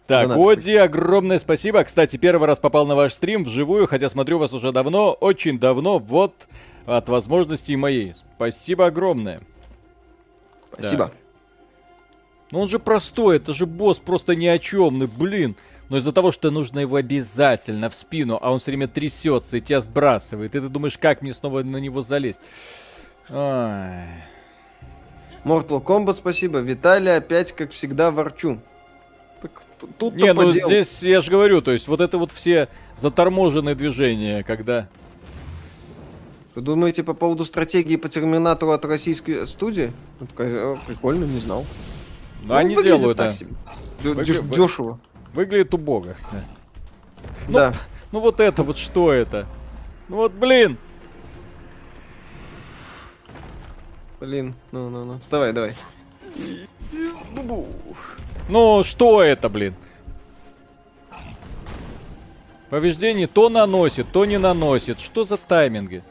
Так, 0.08 0.36
Оди, 0.36 0.72
огромное 0.72 1.40
спасибо. 1.40 1.84
Кстати, 1.84 2.18
первый 2.18 2.48
раз 2.48 2.60
попал 2.60 2.88
на 2.88 2.96
ваш 2.96 3.14
стрим 3.14 3.44
вживую, 3.44 3.88
хотя 3.88 4.10
смотрю 4.10 4.40
вас 4.40 4.52
уже 4.54 4.72
давно, 4.72 5.14
очень 5.14 5.60
давно, 5.60 6.00
вот 6.00 6.34
от 6.86 7.08
возможностей 7.10 7.76
моей. 7.76 8.16
Спасибо 8.36 8.88
огромное. 8.88 9.42
Спасибо. 10.80 11.11
Ну 12.51 12.61
он 12.61 12.68
же 12.68 12.80
простой, 12.80 13.38
это 13.38 13.53
же 13.53 13.65
босс 13.65 13.99
просто 13.99 14.35
ни 14.35 14.47
о 14.47 14.57
чем, 14.57 15.07
блин. 15.18 15.56
Но 15.89 15.97
из-за 15.97 16.14
того, 16.14 16.31
что 16.31 16.51
нужно 16.51 16.80
его 16.80 16.97
обязательно 16.97 17.89
в 17.89 17.95
спину, 17.95 18.38
а 18.41 18.51
он 18.51 18.60
все 18.60 18.72
время 18.72 18.88
трясется 18.88 19.57
и 19.57 19.61
тебя 19.61 19.81
сбрасывает, 19.81 20.53
и 20.53 20.60
ты 20.60 20.69
думаешь, 20.69 20.97
как 20.97 21.22
мне 21.22 21.34
снова 21.34 21.64
на 21.64 21.77
него 21.77 22.03
залезть? 22.03 22.39
Ай. 23.30 24.07
Mortal 25.43 25.84
Kombat, 25.84 26.15
спасибо. 26.15 26.60
Виталий 26.60 27.15
опять, 27.15 27.53
как 27.53 27.72
всегда, 27.72 28.11
ворчун. 28.11 28.61
Так 29.41 29.64
тут 29.97 30.15
Не, 30.15 30.34
ну 30.34 30.47
подел... 30.47 30.68
здесь 30.68 31.01
я 31.01 31.22
же 31.22 31.31
говорю, 31.31 31.61
то 31.61 31.72
есть 31.72 31.88
вот 31.88 32.01
это 32.01 32.18
вот 32.18 32.31
все 32.31 32.68
заторможенные 32.97 33.76
движения, 33.76 34.43
когда... 34.43 34.88
Вы 36.60 36.65
думаете 36.65 37.03
по 37.03 37.14
поводу 37.14 37.45
стратегии 37.45 37.95
по 37.95 38.10
терминатору 38.10 38.73
от 38.73 38.84
российской 38.84 39.48
студии? 39.48 39.94
Прикольно, 40.36 41.23
не 41.23 41.40
знал. 41.40 41.65
Ну, 42.44 42.53
они 42.53 42.76
делают, 42.76 43.15
так 43.15 43.27
да. 43.27 43.31
Себе. 43.31 43.53
Выгля... 43.99 44.41
Дешево. 44.41 44.99
Выглядит 45.34 45.73
убого. 45.73 46.18
Да. 46.34 46.44
Ну, 47.48 47.53
да. 47.53 47.73
Ну 48.11 48.19
вот 48.19 48.41
это 48.41 48.64
вот 48.64 48.77
что 48.77 49.14
это? 49.14 49.45
Ну 50.10 50.18
вот, 50.18 50.34
блин. 50.34 50.77
Блин, 54.19 54.53
ну, 54.73 54.90
ну, 54.90 55.06
ну. 55.06 55.19
Вставай, 55.19 55.53
давай. 55.53 55.73
Ну, 58.49 58.84
что 58.84 59.23
это, 59.23 59.48
блин? 59.48 59.76
Повреждение 62.69 63.27
то 63.27 63.48
наносит, 63.48 64.07
то 64.11 64.26
не 64.26 64.38
наносит. 64.38 64.99
Что 64.99 65.23
за 65.23 65.38
тайминги? 65.38 66.03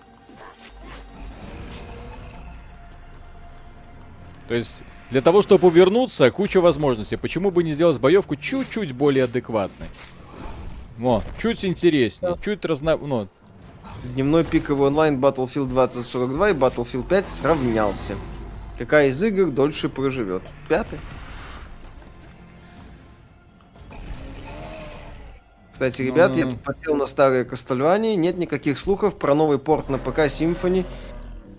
То 4.48 4.54
есть, 4.54 4.82
для 5.10 5.20
того, 5.20 5.42
чтобы 5.42 5.68
увернуться, 5.68 6.30
куча 6.30 6.60
возможностей. 6.60 7.16
Почему 7.16 7.50
бы 7.50 7.62
не 7.62 7.74
сделать 7.74 8.00
боевку 8.00 8.34
чуть-чуть 8.34 8.92
более 8.92 9.24
адекватной? 9.24 9.88
Во, 10.96 11.22
чуть 11.40 11.64
интереснее, 11.64 12.32
да. 12.34 12.38
чуть 12.42 12.64
разно... 12.64 12.96
Ну. 12.96 13.28
Дневной 14.14 14.44
пиковый 14.44 14.88
онлайн 14.88 15.18
Battlefield 15.20 15.68
2042 15.68 16.50
и 16.50 16.52
Battlefield 16.54 17.06
5 17.06 17.26
сравнялся. 17.28 18.16
Какая 18.78 19.08
из 19.08 19.22
игр 19.22 19.50
дольше 19.50 19.88
проживет? 19.88 20.42
Пятый? 20.68 20.98
Кстати, 25.72 26.02
ребят, 26.02 26.34
я 26.36 26.44
тут 26.44 26.60
посел 26.62 26.96
на 26.96 27.06
старые 27.06 27.44
Кастельвании. 27.44 28.16
Нет 28.16 28.36
никаких 28.36 28.78
слухов 28.78 29.16
про 29.16 29.34
новый 29.34 29.58
порт 29.58 29.88
на 29.88 29.98
ПК 29.98 30.20
Symphony 30.26 30.84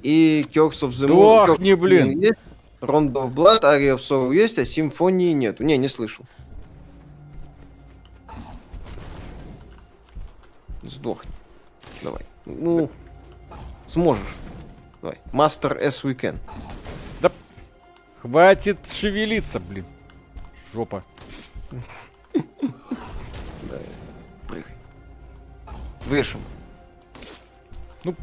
и 0.04 0.44
Curse 0.52 0.82
of 0.82 0.90
the 0.90 1.08
Moon. 1.08 1.52
Ох, 1.52 1.60
не 1.60 1.76
блин. 1.76 2.20
Есть. 2.20 2.36
Rondo 2.82 3.24
of 3.24 3.34
Blood, 3.34 3.64
Aria 3.64 3.96
of 3.96 4.00
Sorrow 4.00 4.34
есть, 4.34 4.58
а 4.58 4.66
Симфонии 4.66 5.34
нету. 5.34 5.64
Не, 5.64 5.78
не 5.78 5.88
слышал. 5.88 6.26
Сдохни. 10.84 11.32
Давай. 12.02 12.26
Ну, 12.46 12.90
сможешь. 13.88 14.36
Давай. 15.02 15.20
Master 15.34 15.80
as 15.82 16.04
we 16.04 16.16
can. 16.16 16.38
Да 17.22 17.32
хватит 18.22 18.90
шевелиться, 18.90 19.60
блин. 19.60 19.86
Жопа. 20.74 21.04
Вышел. 26.06 26.40
Ну. 28.04 28.16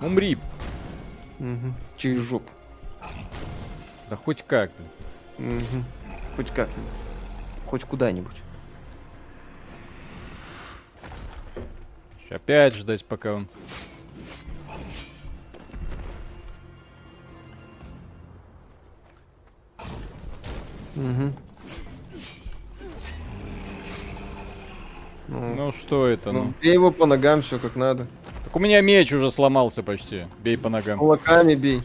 Умри. 0.00 0.38
Угу. 1.40 1.72
Через 1.96 2.22
жопу. 2.22 2.50
Да 4.10 4.16
хоть 4.16 4.42
как. 4.42 4.70
Угу. 5.38 5.84
Хоть 6.36 6.50
как-нибудь. 6.50 6.92
Хоть 7.66 7.84
куда-нибудь. 7.84 8.36
Опять 12.28 12.74
ждать, 12.74 13.04
пока 13.04 13.34
он... 13.34 13.48
Угу. 20.94 21.32
Ну, 25.28 25.54
ну 25.54 25.72
что 25.72 26.06
это, 26.06 26.32
ну? 26.32 26.44
ну? 26.44 26.54
Бей 26.60 26.74
его 26.74 26.90
по 26.90 27.06
ногам, 27.06 27.40
все 27.40 27.58
как 27.58 27.76
надо. 27.76 28.06
Так 28.50 28.56
у 28.56 28.58
меня 28.58 28.80
меч 28.80 29.12
уже 29.12 29.30
сломался 29.30 29.84
почти. 29.84 30.24
Бей 30.42 30.58
по 30.58 30.68
ногам. 30.68 30.98
Кулаками 30.98 31.54
бей. 31.54 31.84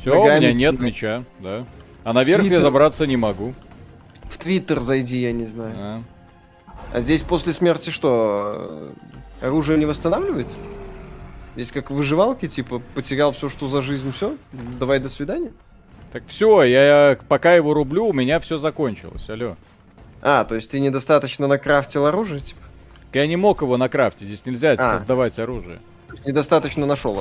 Все, 0.00 0.20
у 0.20 0.24
меня 0.24 0.52
нет 0.52 0.76
бей. 0.76 0.86
меча, 0.86 1.22
да. 1.38 1.64
А 2.02 2.12
наверх 2.12 2.42
я 2.46 2.58
забраться 2.58 3.06
не 3.06 3.16
могу. 3.16 3.54
В 4.28 4.36
Твиттер 4.36 4.80
зайди, 4.80 5.18
я 5.18 5.30
не 5.30 5.44
знаю. 5.44 5.72
А. 5.78 6.02
а 6.92 7.00
здесь 7.00 7.22
после 7.22 7.52
смерти 7.52 7.90
что? 7.90 8.90
Оружие 9.40 9.78
не 9.78 9.86
восстанавливается? 9.86 10.58
Здесь 11.54 11.70
как 11.70 11.92
выживалки, 11.92 12.48
типа, 12.48 12.82
потерял 12.96 13.30
все, 13.30 13.48
что 13.48 13.68
за 13.68 13.80
жизнь, 13.80 14.10
все? 14.10 14.36
Давай 14.80 14.98
до 14.98 15.08
свидания? 15.08 15.52
Так 16.10 16.24
все, 16.26 16.64
я 16.64 17.18
пока 17.28 17.54
его 17.54 17.72
рублю, 17.72 18.08
у 18.08 18.12
меня 18.12 18.40
все 18.40 18.58
закончилось, 18.58 19.30
алло. 19.30 19.56
А, 20.22 20.44
то 20.44 20.56
есть 20.56 20.72
ты 20.72 20.80
недостаточно 20.80 21.46
накрафтил 21.46 22.06
оружие, 22.06 22.40
типа? 22.40 22.62
Я 23.12 23.28
не 23.28 23.36
мог 23.36 23.62
его 23.62 23.76
накрафтить, 23.76 24.26
здесь 24.26 24.44
нельзя 24.44 24.72
а. 24.72 24.98
создавать 24.98 25.38
оружие. 25.38 25.78
Недостаточно 26.24 26.86
нашел 26.86 27.18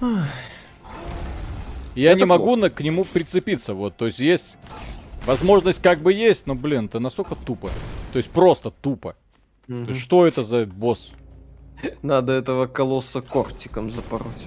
оружие. 0.00 0.26
Я 1.94 2.14
не 2.14 2.24
могу 2.24 2.56
на, 2.56 2.70
к 2.70 2.80
нему 2.80 3.04
прицепиться, 3.04 3.74
вот, 3.74 3.96
то 3.96 4.06
есть 4.06 4.20
есть 4.20 4.56
возможность 5.26 5.82
как 5.82 5.98
бы 6.00 6.12
есть, 6.12 6.46
но, 6.46 6.54
блин, 6.54 6.86
это 6.86 7.00
настолько 7.00 7.34
тупо. 7.34 7.68
То 8.12 8.18
есть 8.18 8.30
просто 8.30 8.70
тупо. 8.70 9.16
Mm-hmm. 9.68 9.84
То 9.84 9.90
есть, 9.90 10.00
что 10.00 10.26
это 10.26 10.44
за 10.44 10.66
босс? 10.66 11.10
Надо 12.02 12.32
этого 12.32 12.66
колосса 12.66 13.20
кортиком 13.20 13.90
запороть. 13.90 14.46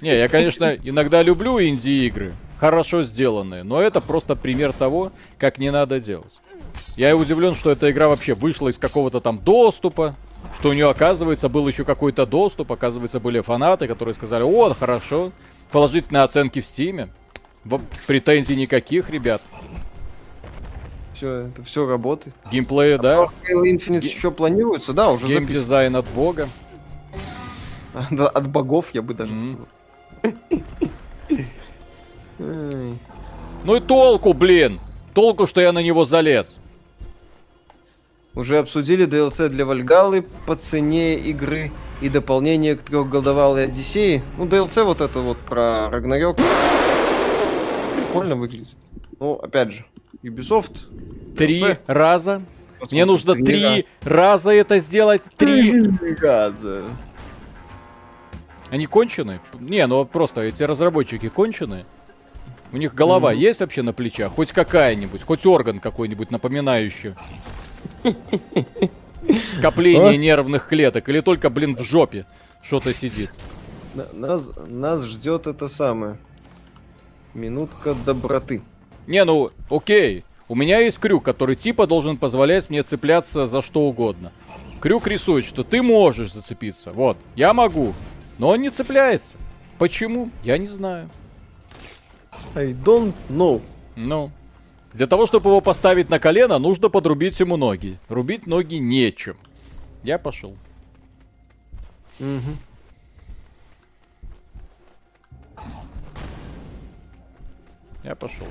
Не, 0.00 0.16
я, 0.16 0.28
конечно, 0.28 0.74
иногда 0.74 1.22
люблю 1.22 1.60
инди-игры, 1.60 2.34
хорошо 2.56 3.04
сделанные, 3.04 3.62
но 3.62 3.80
это 3.80 4.00
просто 4.00 4.36
пример 4.36 4.72
того, 4.72 5.12
как 5.38 5.58
не 5.58 5.70
надо 5.70 6.00
делать. 6.00 6.32
Я 6.96 7.16
удивлен, 7.16 7.54
что 7.54 7.70
эта 7.70 7.90
игра 7.90 8.08
вообще 8.08 8.34
вышла 8.34 8.68
из 8.68 8.78
какого-то 8.78 9.20
там 9.20 9.38
доступа, 9.38 10.16
что 10.54 10.70
у 10.70 10.72
нее, 10.72 10.88
оказывается, 10.88 11.48
был 11.48 11.66
еще 11.68 11.84
какой-то 11.84 12.26
доступ, 12.26 12.72
оказывается, 12.72 13.20
были 13.20 13.40
фанаты, 13.40 13.86
которые 13.86 14.14
сказали, 14.14 14.42
о, 14.42 14.74
хорошо, 14.74 15.32
положительные 15.70 16.22
оценки 16.22 16.60
в 16.60 16.66
стиме. 16.66 17.08
Претензий 18.06 18.56
никаких, 18.56 19.10
ребят. 19.10 19.42
Все, 21.14 21.46
это 21.46 21.62
все 21.62 21.86
работает. 21.86 22.36
Геймплей, 22.50 22.96
а 22.96 22.98
да. 22.98 23.16
Halo 23.16 23.62
Infinite 23.64 24.00
Ге... 24.00 24.08
еще 24.08 24.30
планируется, 24.30 24.92
да, 24.92 25.10
уже 25.10 25.26
Геймдизайн 25.26 25.96
от 25.96 26.06
бога. 26.10 26.48
От 27.94 28.48
богов, 28.48 28.90
я 28.92 29.00
бы 29.00 29.14
даже 29.14 29.32
mm-hmm. 29.32 29.66
сказал. 32.38 32.98
Ну 33.64 33.76
и 33.76 33.80
толку, 33.80 34.34
блин! 34.34 34.80
Толку, 35.14 35.46
что 35.46 35.62
я 35.62 35.72
на 35.72 35.78
него 35.82 36.04
залез. 36.04 36.58
Уже 38.36 38.58
обсудили 38.58 39.06
DLC 39.06 39.48
для 39.48 39.64
Вальгалы 39.64 40.22
по 40.46 40.56
цене 40.56 41.18
игры 41.18 41.72
и 42.02 42.10
дополнение 42.10 42.76
к 42.76 42.82
трехголдовалой 42.82 43.64
Одиссеи. 43.64 44.22
Ну, 44.36 44.44
DLC 44.44 44.84
вот 44.84 45.00
это 45.00 45.20
вот 45.20 45.38
про 45.38 45.88
Рагнарёк. 45.88 46.36
Прикольно 47.96 48.36
выглядит. 48.36 48.76
Ну, 49.18 49.32
опять 49.36 49.72
же, 49.72 49.86
Ubisoft. 50.22 50.76
Три 51.34 51.60
DLC. 51.60 51.78
раза. 51.86 52.42
Посмотрим, 52.78 52.96
Мне 52.96 53.04
нужно 53.06 53.32
три, 53.32 53.44
три 53.44 53.86
раза 54.02 54.50
это 54.50 54.80
сделать. 54.80 55.22
Три 55.38 55.82
раза. 56.20 56.84
Они 58.68 58.84
кончены? 58.84 59.40
Не, 59.58 59.86
ну 59.86 60.04
просто 60.04 60.42
эти 60.42 60.62
разработчики 60.62 61.30
кончены. 61.30 61.86
У 62.70 62.76
них 62.76 62.94
голова 62.94 63.32
mm-hmm. 63.32 63.38
есть 63.38 63.60
вообще 63.60 63.80
на 63.80 63.94
плечах? 63.94 64.32
Хоть 64.32 64.52
какая-нибудь, 64.52 65.22
хоть 65.22 65.46
орган 65.46 65.78
какой-нибудь 65.78 66.30
напоминающий. 66.30 67.14
Скопление 69.54 70.10
а? 70.10 70.16
нервных 70.16 70.68
клеток. 70.68 71.08
Или 71.08 71.20
только, 71.20 71.50
блин, 71.50 71.76
в 71.76 71.82
жопе 71.82 72.26
что-то 72.62 72.94
сидит. 72.94 73.30
Нас, 74.12 74.50
нас 74.66 75.04
ждет 75.04 75.46
это 75.46 75.68
самое. 75.68 76.18
Минутка 77.34 77.94
доброты. 77.94 78.62
Не, 79.06 79.24
ну, 79.24 79.50
окей. 79.70 80.24
У 80.48 80.54
меня 80.54 80.78
есть 80.80 80.98
крюк, 80.98 81.24
который 81.24 81.56
типа 81.56 81.86
должен 81.86 82.16
позволять 82.16 82.70
мне 82.70 82.82
цепляться 82.82 83.46
за 83.46 83.62
что 83.62 83.80
угодно. 83.82 84.32
Крюк 84.80 85.06
рисует, 85.06 85.44
что 85.44 85.64
ты 85.64 85.82
можешь 85.82 86.32
зацепиться. 86.32 86.92
Вот, 86.92 87.16
я 87.34 87.52
могу. 87.52 87.94
Но 88.38 88.48
он 88.48 88.60
не 88.60 88.70
цепляется. 88.70 89.36
Почему? 89.78 90.30
Я 90.44 90.58
не 90.58 90.68
знаю. 90.68 91.10
I 92.54 92.72
don't 92.72 93.14
know. 93.28 93.60
Ну. 93.96 94.30
Для 94.96 95.06
того, 95.06 95.26
чтобы 95.26 95.50
его 95.50 95.60
поставить 95.60 96.08
на 96.08 96.18
колено, 96.18 96.58
нужно 96.58 96.88
подрубить 96.88 97.38
ему 97.38 97.58
ноги. 97.58 97.98
Рубить 98.08 98.46
ноги 98.46 98.76
нечем. 98.76 99.36
Я 100.02 100.18
пошел. 100.18 100.56
Угу. 102.18 102.56
Я 108.04 108.14
пошел. 108.14 108.46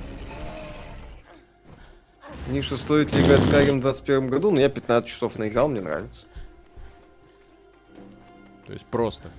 Ниша, 2.49 2.77
стоит 2.77 3.11
ли 3.15 3.25
играть 3.25 3.39
в 3.39 3.51
Skyrim 3.51 3.79
в 3.79 3.81
21 3.81 4.27
году? 4.27 4.51
Но 4.51 4.57
ну, 4.57 4.61
я 4.61 4.69
15 4.69 5.09
часов 5.09 5.39
наиграл, 5.39 5.67
мне 5.67 5.81
нравится. 5.81 6.27
То 8.67 8.73
есть 8.73 8.85
просто. 8.85 9.31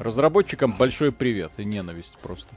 Разработчикам 0.00 0.72
большой 0.72 1.12
привет 1.12 1.52
и 1.58 1.64
ненависть 1.64 2.18
просто. 2.20 2.52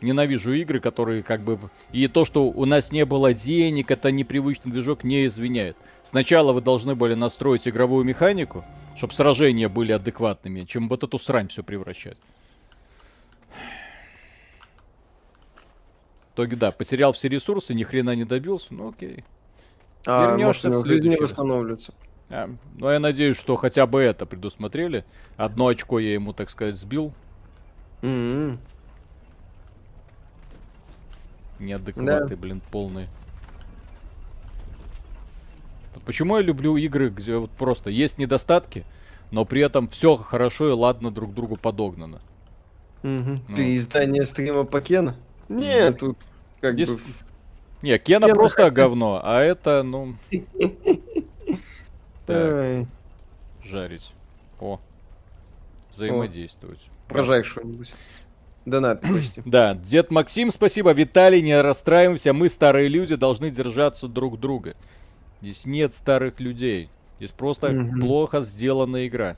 Ненавижу 0.00 0.52
игры, 0.52 0.80
которые 0.80 1.22
как 1.22 1.40
бы... 1.40 1.58
И 1.92 2.08
то, 2.08 2.24
что 2.24 2.44
у 2.46 2.64
нас 2.64 2.92
не 2.92 3.04
было 3.04 3.32
денег, 3.32 3.90
это 3.90 4.10
непривычный 4.10 4.70
движок, 4.70 5.04
не 5.04 5.26
извиняет. 5.26 5.76
Сначала 6.04 6.52
вы 6.52 6.60
должны 6.60 6.94
были 6.94 7.14
настроить 7.14 7.66
игровую 7.66 8.04
механику, 8.04 8.64
чтобы 8.96 9.14
сражения 9.14 9.68
были 9.68 9.92
адекватными, 9.92 10.64
чем 10.64 10.88
вот 10.88 11.02
эту 11.04 11.18
срань 11.18 11.48
все 11.48 11.62
превращать. 11.62 12.18
В 16.30 16.34
итоге, 16.34 16.56
да, 16.56 16.72
потерял 16.72 17.12
все 17.12 17.28
ресурсы, 17.28 17.74
ни 17.74 17.84
хрена 17.84 18.14
не 18.14 18.24
добился, 18.24 18.74
ну 18.74 18.90
окей. 18.90 19.24
А, 20.06 20.30
Вернешься 20.30 20.68
может, 20.68 20.82
в 20.82 20.86
следующий 20.86 21.16
не 21.16 21.22
восстановлюется. 21.22 21.94
А, 22.28 22.50
ну, 22.76 22.90
я 22.90 22.98
надеюсь, 22.98 23.36
что 23.36 23.56
хотя 23.56 23.86
бы 23.86 24.00
это 24.00 24.26
предусмотрели. 24.26 25.04
Одно 25.36 25.68
очко 25.68 25.98
я 25.98 26.12
ему, 26.12 26.32
так 26.32 26.50
сказать, 26.50 26.76
сбил. 26.76 27.12
Mm-hmm. 28.02 28.58
Неадекваты, 31.58 32.28
да. 32.28 32.36
блин, 32.36 32.60
полные. 32.70 33.08
Почему 36.04 36.36
я 36.36 36.42
люблю 36.42 36.76
игры, 36.76 37.08
где 37.08 37.36
вот 37.36 37.50
просто 37.50 37.88
есть 37.90 38.18
недостатки, 38.18 38.84
но 39.30 39.44
при 39.44 39.62
этом 39.62 39.88
все 39.88 40.16
хорошо 40.16 40.68
и 40.68 40.72
ладно 40.72 41.10
друг 41.10 41.32
другу 41.32 41.56
подогнано. 41.56 42.20
Угу. 43.02 43.40
Ну. 43.48 43.56
Ты 43.56 43.76
издание 43.76 44.26
стрима 44.26 44.64
по 44.64 44.80
Кена? 44.80 45.16
Нет, 45.48 45.98
тут 45.98 46.18
как 46.60 46.74
Здесь... 46.74 46.90
бы... 46.90 47.00
Не, 47.82 47.98
Кена, 47.98 48.26
Кена 48.26 48.34
просто 48.34 48.70
говно, 48.70 49.20
а 49.22 49.40
это, 49.40 49.82
ну... 49.82 50.14
Так. 52.26 52.86
Жарить. 53.62 54.14
О. 54.58 54.80
Взаимодействовать. 55.90 56.80
Прожарь 57.06 57.44
что-нибудь. 57.44 57.92
Донат 58.64 59.02
почти. 59.02 59.42
Да, 59.44 59.74
дед 59.74 60.10
Максим, 60.10 60.50
спасибо. 60.50 60.92
Виталий, 60.92 61.42
не 61.42 61.60
расстраиваемся. 61.60 62.32
Мы, 62.32 62.48
старые 62.48 62.88
люди, 62.88 63.14
должны 63.14 63.50
держаться 63.50 64.08
друг 64.08 64.40
друга. 64.40 64.74
Здесь 65.40 65.66
нет 65.66 65.92
старых 65.92 66.40
людей. 66.40 66.88
Здесь 67.18 67.30
просто 67.30 67.68
mm 67.68 68.00
плохо 68.00 68.40
сделанная 68.40 69.06
игра. 69.06 69.36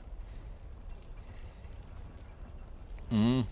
Mm. 3.11 3.43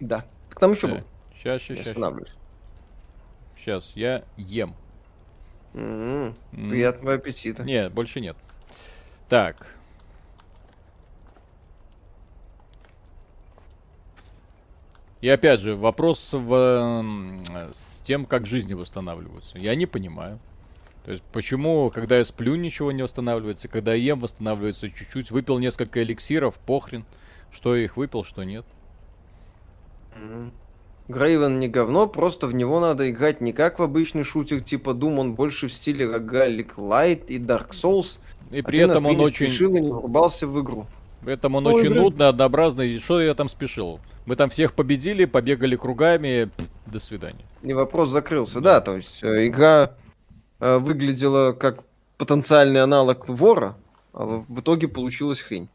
Да. 0.00 0.24
Так 0.50 0.60
там 0.60 0.72
еще 0.72 0.86
был. 0.86 1.00
Сейчас, 1.36 1.62
сейчас, 1.62 1.86
сейчас. 1.86 2.28
Сейчас, 3.56 3.92
я 3.94 4.24
ем. 4.36 4.74
Mm-hmm. 5.74 6.34
Mm. 6.52 6.68
Приятного 6.70 7.14
аппетита. 7.14 7.64
Нет, 7.64 7.92
больше 7.92 8.20
нет. 8.20 8.36
Так. 9.28 9.77
И 15.20 15.28
опять 15.28 15.60
же, 15.60 15.74
вопрос 15.74 16.30
в, 16.32 17.04
с 17.72 18.00
тем, 18.02 18.24
как 18.24 18.46
жизни 18.46 18.74
восстанавливаются. 18.74 19.58
Я 19.58 19.74
не 19.74 19.86
понимаю. 19.86 20.38
То 21.04 21.12
есть, 21.12 21.24
почему, 21.32 21.90
когда 21.90 22.18
я 22.18 22.24
сплю, 22.24 22.54
ничего 22.54 22.92
не 22.92 23.02
восстанавливается, 23.02 23.66
когда 23.66 23.94
я 23.94 24.12
ем, 24.12 24.20
восстанавливается 24.20 24.90
чуть-чуть. 24.90 25.30
Выпил 25.30 25.58
несколько 25.58 26.02
эликсиров, 26.02 26.58
похрен, 26.58 27.04
что 27.50 27.74
я 27.74 27.84
их 27.84 27.96
выпил, 27.96 28.24
что 28.24 28.44
нет. 28.44 28.64
Грейвен 31.08 31.58
не 31.58 31.68
говно, 31.68 32.06
просто 32.06 32.46
в 32.46 32.54
него 32.54 32.78
надо 32.80 33.10
играть 33.10 33.40
не 33.40 33.54
как 33.54 33.78
в 33.78 33.82
обычный 33.82 34.24
шутер 34.24 34.60
типа 34.60 34.90
Doom, 34.90 35.18
он 35.18 35.34
больше 35.34 35.68
в 35.68 35.72
стиле 35.72 36.04
Roguelike 36.04 36.74
Light 36.76 37.26
и 37.28 37.38
Dark 37.38 37.70
Souls. 37.70 38.18
И 38.50 38.60
а 38.60 38.62
при 38.62 38.80
этом 38.80 39.06
он 39.06 39.18
очень... 39.20 39.48
спешил 39.48 39.74
и 39.74 39.80
не 39.80 39.90
врубался 39.90 40.46
в 40.46 40.60
игру. 40.60 40.86
При 41.22 41.34
этом 41.34 41.54
он 41.54 41.66
Ой, 41.66 41.74
очень 41.74 41.90
блин. 41.90 42.02
нудный, 42.02 42.28
однообразный. 42.28 42.98
Что 42.98 43.20
я 43.20 43.34
там 43.34 43.48
спешил? 43.48 44.00
Мы 44.26 44.36
там 44.36 44.50
всех 44.50 44.74
победили, 44.74 45.24
побегали 45.24 45.76
кругами. 45.76 46.50
Пфф, 46.56 46.68
до 46.86 47.00
свидания. 47.00 47.44
И 47.62 47.72
вопрос 47.72 48.10
закрылся, 48.10 48.60
да. 48.60 48.74
да 48.74 48.80
то 48.80 48.96
есть 48.96 49.22
э, 49.22 49.46
игра 49.46 49.92
э, 50.60 50.78
выглядела 50.78 51.52
как 51.52 51.84
потенциальный 52.18 52.82
аналог 52.82 53.28
вора, 53.28 53.76
а 54.12 54.44
в 54.46 54.60
итоге 54.60 54.88
получилась 54.88 55.40
хрень. 55.40 55.68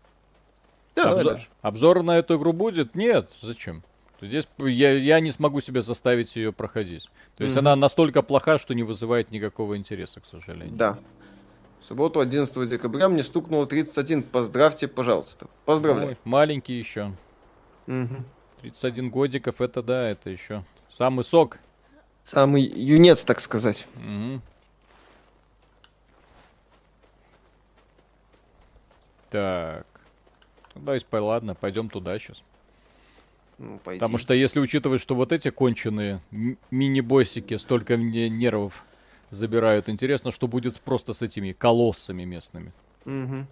Да, 0.95 1.11
Обзор, 1.11 1.39
обзор 1.61 2.03
на 2.03 2.19
эту 2.19 2.37
игру 2.37 2.53
будет? 2.53 2.93
Нет, 2.93 3.29
зачем? 3.41 3.83
Здесь 4.21 4.47
я, 4.59 4.93
я 4.93 5.19
не 5.19 5.31
смогу 5.31 5.59
себя 5.59 5.81
заставить 5.81 6.35
ее 6.35 6.53
проходить. 6.53 7.09
То 7.35 7.43
есть 7.43 7.55
mm-hmm. 7.55 7.59
она 7.59 7.75
настолько 7.75 8.21
плоха, 8.21 8.57
что 8.57 8.73
не 8.73 8.83
вызывает 8.83 9.31
никакого 9.31 9.75
интереса, 9.75 10.21
к 10.21 10.25
сожалению. 10.25 10.77
Да. 10.77 10.97
В 11.83 11.85
субботу 11.85 12.21
11 12.21 12.69
декабря 12.69 13.09
мне 13.09 13.23
стукнуло 13.25 13.65
31. 13.65 14.23
Поздравьте, 14.23 14.87
пожалуйста. 14.87 15.47
Поздравляю. 15.65 16.11
Ой, 16.11 16.17
маленький 16.23 16.79
еще. 16.79 17.11
Угу. 17.87 18.23
31 18.61 19.09
годиков, 19.09 19.59
это 19.59 19.83
да, 19.83 20.07
это 20.09 20.29
еще 20.29 20.63
самый 20.89 21.25
сок. 21.25 21.59
Самый 22.23 22.61
юнец, 22.63 23.25
так 23.25 23.41
сказать. 23.41 23.85
Угу. 23.97 24.41
Так. 29.31 29.85
Да, 30.75 30.97
ладно, 31.11 31.53
пойдем 31.53 31.89
туда 31.89 32.17
сейчас. 32.17 32.41
Ну, 33.57 33.79
Потому 33.83 34.17
что 34.17 34.33
если 34.33 34.61
учитывать, 34.61 35.01
что 35.01 35.15
вот 35.15 35.33
эти 35.33 35.49
конченые 35.49 36.21
мини-боссики 36.71 37.57
столько 37.57 37.97
мне 37.97 38.29
нервов 38.29 38.85
забирают, 39.33 39.89
интересно, 39.89 40.31
что 40.31 40.47
будет 40.47 40.79
просто 40.81 41.13
с 41.13 41.21
этими 41.21 41.51
колоссами 41.51 42.23
местными. 42.23 42.71
Угу. 43.05 43.45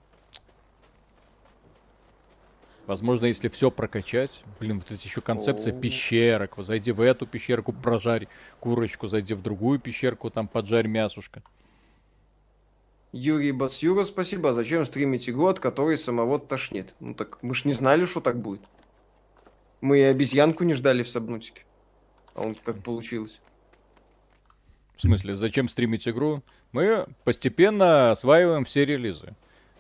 Возможно, 2.88 3.26
если 3.26 3.48
все 3.48 3.72
прокачать, 3.72 4.44
блин, 4.60 4.80
вот 4.80 4.92
эти 4.92 5.06
еще 5.06 5.22
концепция 5.22 5.72
пещерок, 5.74 6.56
зайди 6.58 6.92
в 6.92 7.02
эту 7.02 7.26
пещерку, 7.26 7.72
прожарь 7.72 8.28
курочку, 8.60 9.08
зайди 9.08 9.34
в 9.34 9.42
другую 9.42 9.80
пещерку, 9.80 10.30
там 10.30 10.48
поджарь 10.48 10.88
мясушка. 10.88 11.42
Юрий 13.14 13.52
Басюра, 13.52 14.04
спасибо. 14.04 14.50
А 14.50 14.54
зачем 14.54 14.86
стримить 14.86 15.30
игру, 15.30 15.48
от 15.48 15.60
которой 15.60 15.98
самого 15.98 16.40
тошнит? 16.40 16.96
Ну 17.00 17.14
так 17.14 17.42
мы 17.44 17.56
ж 17.56 17.66
не 17.66 17.74
знали, 17.74 18.06
что 18.06 18.22
так 18.22 18.40
будет. 18.40 18.62
Мы 19.82 20.00
и 20.00 20.04
обезьянку 20.04 20.64
не 20.64 20.74
ждали 20.74 21.04
в 21.04 21.10
Сабнутике. 21.10 21.64
А 22.34 22.42
он 22.42 22.56
как 22.56 22.82
получилось. 22.82 23.42
В 25.02 25.04
смысле, 25.04 25.36
зачем 25.36 25.68
стримить 25.68 26.08
игру? 26.08 26.44
Мы 26.74 27.08
постепенно 27.24 28.12
осваиваем 28.12 28.66
все 28.66 28.86
релизы. 28.86 29.34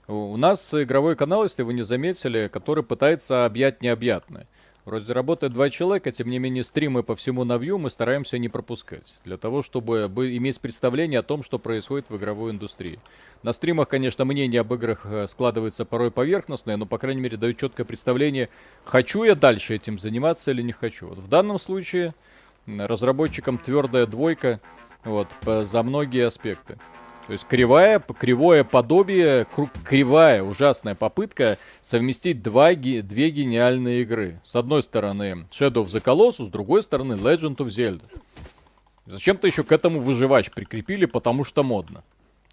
У 0.07 0.35
нас 0.35 0.73
игровой 0.73 1.15
канал, 1.15 1.43
если 1.43 1.61
вы 1.61 1.76
не 1.76 1.84
заметили, 1.84 2.49
который 2.52 2.84
пытается 2.84 3.45
объять 3.45 3.84
необъятное. 3.84 4.48
Вроде 4.84 5.14
работает 5.14 5.53
два 5.53 5.69
человека, 5.69 6.11
тем 6.11 6.27
не 6.27 6.39
менее 6.39 6.64
стримы 6.64 7.03
по 7.03 7.15
всему 7.15 7.43
навью 7.43 7.77
мы 7.77 7.91
стараемся 7.91 8.39
не 8.39 8.49
пропускать. 8.49 9.14
Для 9.23 9.38
того, 9.38 9.61
чтобы 9.61 10.10
иметь 10.38 10.60
представление 10.60 11.19
о 11.19 11.23
том, 11.23 11.43
что 11.43 11.60
происходит 11.60 12.10
в 12.10 12.18
игровой 12.18 12.49
индустрии. 12.49 12.98
На 13.43 13.53
стримах, 13.53 13.89
конечно, 13.89 14.26
мнение 14.26 14.61
об 14.61 14.73
играх 14.73 15.02
э, 15.03 15.27
складывается 15.27 15.85
порой 15.85 16.10
поверхностное, 16.10 16.77
но, 16.77 16.88
по 16.88 16.98
крайней 16.98 17.22
мере, 17.22 17.38
дают 17.38 17.60
четкое 17.60 17.85
представление, 17.85 18.49
хочу 18.85 19.22
я 19.22 19.35
дальше 19.35 19.76
этим 19.76 19.99
заниматься 19.99 20.49
или 20.49 20.64
не 20.64 20.72
хочу. 20.72 21.10
Вот 21.10 21.19
в 21.19 21.27
данном 21.27 21.60
случае 21.60 22.15
разработчикам 22.65 23.60
твердая 23.60 24.07
двойка 24.07 24.60
вот, 25.03 25.28
за 25.45 25.84
многие 25.84 26.28
аспекты. 26.28 26.78
То 27.28 27.34
есть 27.34 27.45
кривая, 27.48 27.99
кривое 27.99 28.64
подобие, 28.64 29.48
кривая, 29.86 30.44
ужасная 30.44 30.95
попытка 30.95 31.57
совместить 31.82 32.41
два, 32.41 32.73
две 32.73 33.30
гениальные 33.30 34.02
игры. 34.02 34.41
С 34.44 34.56
одной 34.56 34.84
стороны 34.84 35.45
Shadow 35.52 35.86
of 35.86 35.88
the 35.88 36.03
Colossus, 36.03 36.48
с 36.48 36.49
другой 36.49 36.84
стороны 36.84 37.14
Legend 37.14 37.57
of 37.57 37.68
Zelda. 37.68 38.03
Зачем-то 39.06 39.48
еще 39.48 39.64
к 39.64 39.72
этому 39.72 39.99
выживач 39.99 40.52
прикрепили, 40.52 41.06
потому 41.06 41.44
что 41.44 41.64
модно. 41.64 42.03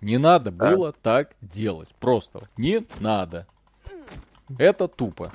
Не 0.01 0.19
надо 0.19 0.53
было 0.53 0.91
а? 0.91 0.93
так 0.93 1.35
делать. 1.41 1.89
Просто 1.99 2.43
не 2.57 2.85
надо. 3.01 3.47
Это 4.59 4.87
тупо. 4.89 5.33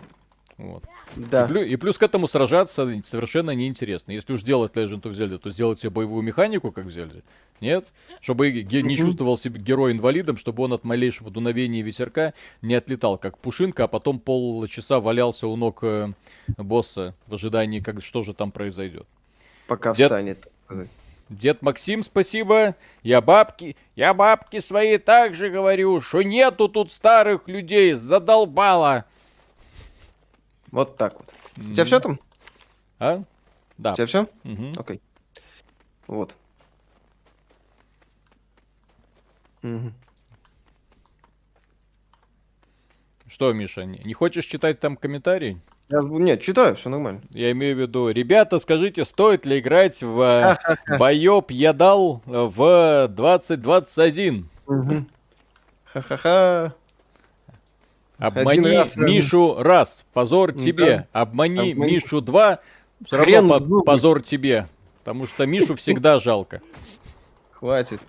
Вот. 0.64 0.86
Да. 1.18 1.44
И, 1.44 1.48
плюс, 1.48 1.66
и 1.66 1.76
плюс 1.76 1.98
к 1.98 2.04
этому 2.04 2.26
сражаться 2.28 2.90
совершенно 3.04 3.52
неинтересно. 3.52 4.14
Если 4.14 4.32
уж 4.32 4.44
делать 4.44 4.72
Legend 4.74 5.02
of 5.02 5.12
Zelda, 5.12 5.38
то 5.38 5.50
сделайте 5.52 5.90
боевую 5.90 6.24
механику, 6.24 6.72
как 6.72 6.86
в 6.86 6.92
Зельде. 6.92 7.22
Нет? 7.60 7.86
Чтобы 8.22 8.50
не 8.64 8.96
чувствовал 8.96 9.38
себя 9.38 9.60
герой 9.60 9.92
инвалидом, 9.92 10.38
чтобы 10.38 10.64
он 10.64 10.72
от 10.72 10.86
малейшего 10.86 11.30
дуновения 11.30 11.84
ветерка 11.84 12.34
не 12.62 12.76
отлетал, 12.76 13.18
как 13.18 13.38
пушинка, 13.40 13.84
а 13.84 13.88
потом 13.88 14.20
полчаса 14.20 15.02
валялся 15.02 15.48
у 15.48 15.58
ног 15.58 15.80
э, 15.84 16.14
босса 16.58 17.14
в 17.28 17.34
ожидании, 17.34 17.82
как, 17.82 18.02
что 18.02 18.24
же 18.24 18.34
там 18.34 18.52
произойдет. 18.52 19.06
Пока 19.68 19.94
Дед... 19.94 20.08
встанет. 20.08 20.48
Дед 21.28 21.62
Максим, 21.62 22.04
спасибо. 22.04 22.76
Я 23.02 23.20
бабки, 23.20 23.76
я 23.98 24.14
бабки 24.14 24.60
свои 24.60 24.98
также 24.98 25.50
говорю, 25.50 26.00
что 26.00 26.22
нету 26.22 26.70
тут 26.70 26.92
старых 26.92 27.50
людей, 27.50 27.94
задолбало. 27.94 29.06
Вот 30.74 30.98
так 30.98 31.14
вот. 31.20 31.28
Mm. 31.56 31.72
У 31.72 31.74
тебя 31.76 31.86
все 31.86 32.00
там? 32.00 32.20
А? 32.98 33.24
Да. 33.78 33.94
У 33.94 33.96
тебя 33.96 34.08
все? 34.08 34.28
Угу. 34.44 34.74
Окей. 34.76 35.02
Вот. 36.08 36.36
Угу. 39.62 39.92
Что, 43.28 43.54
Миша, 43.54 43.86
не 43.86 44.14
хочешь 44.14 44.46
читать 44.46 44.80
там 44.80 44.98
комментарий? 44.98 45.62
Я, 45.90 46.00
нет, 46.02 46.42
читаю, 46.42 46.76
все 46.76 46.90
нормально. 46.90 47.22
Я 47.30 47.52
имею 47.52 47.76
в 47.76 47.80
виду, 47.80 48.10
ребята, 48.10 48.58
скажите, 48.58 49.06
стоит 49.06 49.46
ли 49.46 49.60
играть 49.60 50.02
в 50.02 50.58
Боёб 50.98 51.52
я 51.52 51.74
дал 51.74 52.24
в 52.26 53.08
2021? 53.10 54.50
Угу. 54.66 55.06
Ха-ха-ха. 55.86 56.74
Обмани 58.24 58.70
раз, 58.70 58.96
Мишу 58.96 59.56
раз, 59.60 60.06
позор 60.14 60.54
тебе. 60.54 61.10
Да. 61.12 61.22
Обмани, 61.22 61.72
Обмани 61.74 61.96
Мишу 61.96 62.22
два, 62.22 62.62
все 63.06 63.18
Хрен 63.18 63.50
равно 63.52 63.80
по- 63.80 63.84
позор 63.84 64.22
тебе. 64.22 64.70
Потому 65.00 65.28
что 65.28 65.46
Мишу 65.46 65.76
всегда 65.76 66.22
жалко. 66.22 66.62
Хватит. 67.52 68.00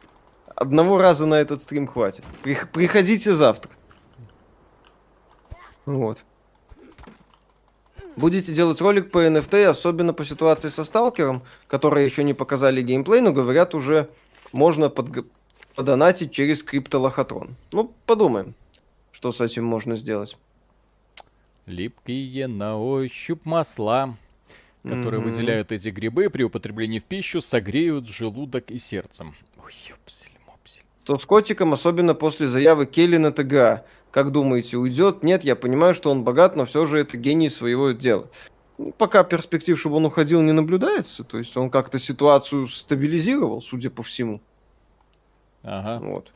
Одного 0.55 0.99
раза 0.99 1.27
на 1.27 1.35
этот 1.35 1.63
стрим 1.63 1.89
хватит. 1.89 2.25
Приходите 2.43 3.35
завтра. 3.35 3.73
Вот. 5.85 6.25
Будете 8.15 8.53
делать 8.53 8.81
ролик 8.81 9.11
по 9.11 9.27
NFT, 9.27 9.65
особенно 9.65 10.15
по 10.15 10.25
ситуации 10.25 10.69
со 10.69 10.85
сталкером, 10.85 11.43
которые 11.67 12.07
еще 12.07 12.23
не 12.23 12.35
показали 12.35 12.83
геймплей, 12.83 13.21
но 13.21 13.33
говорят 13.33 13.75
уже 13.75 14.09
можно 14.53 14.91
под... 14.91 15.27
подонатить 15.75 16.31
через 16.31 16.63
криптолохотрон. 16.63 17.57
Ну, 17.73 17.93
подумаем 18.07 18.55
что 19.15 19.31
с 19.31 19.41
этим 19.41 19.65
можно 19.65 19.97
сделать? 19.97 20.37
Липкие 21.67 22.49
на 22.49 22.77
ощупь 22.77 23.45
масла, 23.45 24.17
которые 24.83 25.23
mm-hmm. 25.23 25.25
выделяют 25.25 25.73
эти 25.73 25.89
грибы 25.89 26.29
при 26.29 26.43
употреблении 26.43 26.99
в 26.99 27.05
пищу, 27.05 27.41
согреют 27.41 28.09
желудок 28.09 28.73
и 28.73 28.79
сердце. 28.81 29.25
Ой, 29.65 29.73
ёпсель, 29.89 30.37
мопсель. 30.47 30.83
То 31.05 31.17
с 31.17 31.25
котиком, 31.25 31.73
особенно 31.73 32.15
после 32.15 32.49
заявы 32.49 32.87
Келли 32.87 33.17
на 33.17 33.31
ТГА. 33.33 33.87
Как 34.11 34.33
думаете, 34.33 34.79
уйдет? 34.79 35.23
Нет, 35.23 35.45
я 35.45 35.55
понимаю, 35.55 35.95
что 35.95 36.11
он 36.11 36.25
богат, 36.25 36.57
но 36.57 36.65
все 36.65 36.85
же 36.85 36.99
это 36.99 37.17
гений 37.17 37.51
своего 37.51 37.93
дела. 37.93 38.29
Ну, 38.79 38.93
пока 38.93 39.23
перспектив, 39.23 39.79
чтобы 39.79 39.97
он 39.97 40.07
уходил, 40.07 40.43
не 40.43 40.53
наблюдается. 40.53 41.23
То 41.23 41.39
есть 41.39 41.57
он 41.57 41.71
как-то 41.71 42.01
ситуацию 42.01 42.67
стабилизировал, 42.67 43.63
судя 43.63 43.91
по 43.91 44.03
всему. 44.03 44.41
Ага. 45.63 46.05
Вот. 46.05 46.33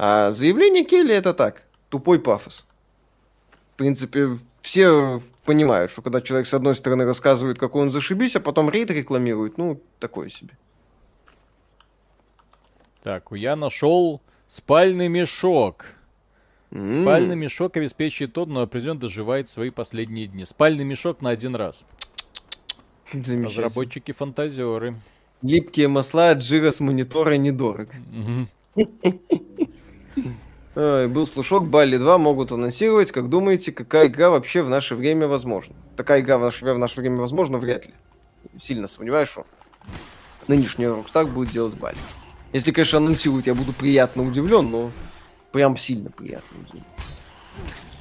А 0.00 0.30
заявление 0.30 0.84
Келли 0.84 1.12
это 1.12 1.34
так, 1.34 1.64
тупой 1.88 2.20
пафос. 2.20 2.64
В 3.72 3.76
принципе, 3.78 4.38
все 4.62 5.20
понимают, 5.44 5.90
что 5.90 6.02
когда 6.02 6.20
человек 6.20 6.46
с 6.46 6.54
одной 6.54 6.76
стороны 6.76 7.04
рассказывает, 7.04 7.58
какой 7.58 7.82
он 7.82 7.90
зашибись, 7.90 8.36
а 8.36 8.40
потом 8.40 8.70
рейд 8.70 8.92
рекламирует, 8.92 9.58
ну, 9.58 9.82
такое 9.98 10.28
себе. 10.28 10.56
Так, 13.02 13.26
я 13.32 13.56
нашел 13.56 14.22
спальный 14.46 15.08
мешок. 15.08 15.86
Mm. 16.70 17.02
Спальный 17.02 17.34
мешок 17.34 17.76
обеспечивает 17.76 18.32
тот, 18.32 18.48
но 18.48 18.60
определенно 18.60 19.00
доживает 19.00 19.50
свои 19.50 19.70
последние 19.70 20.28
дни. 20.28 20.44
Спальный 20.44 20.84
мешок 20.84 21.22
на 21.22 21.30
один 21.30 21.56
раз. 21.56 21.82
Разработчики 23.12 24.12
фантазеры. 24.12 24.94
Липкие 25.42 25.88
масла 25.88 26.30
от 26.30 26.44
жира 26.44 26.70
с 26.70 26.78
монитора 26.78 27.34
недорого. 27.34 27.94
Mm-hmm. 28.76 29.44
Был 30.78 31.26
слушок, 31.26 31.66
Балли 31.66 31.96
2 31.96 32.18
могут 32.18 32.52
анонсировать. 32.52 33.10
Как 33.10 33.28
думаете, 33.28 33.72
какая 33.72 34.06
игра 34.06 34.30
вообще 34.30 34.62
в 34.62 34.68
наше 34.68 34.94
время 34.94 35.26
возможна? 35.26 35.74
Такая 35.96 36.20
игра 36.20 36.38
в 36.38 36.42
наше, 36.42 36.64
в 36.64 36.78
наше 36.78 37.00
время 37.00 37.16
возможна? 37.16 37.58
Вряд 37.58 37.86
ли. 37.86 37.94
Сильно 38.60 38.86
сомневаюсь, 38.86 39.28
что 39.28 39.44
нынешний 40.46 40.84
Rockstar 40.84 41.26
будет 41.26 41.50
делать 41.50 41.74
Балли. 41.74 41.96
Если, 42.52 42.70
конечно, 42.70 42.98
анонсируют, 42.98 43.48
я 43.48 43.56
буду 43.56 43.72
приятно 43.72 44.22
удивлен, 44.22 44.70
но 44.70 44.92
прям 45.50 45.76
сильно 45.76 46.10
приятно 46.10 46.60
удивлен. 46.60 46.84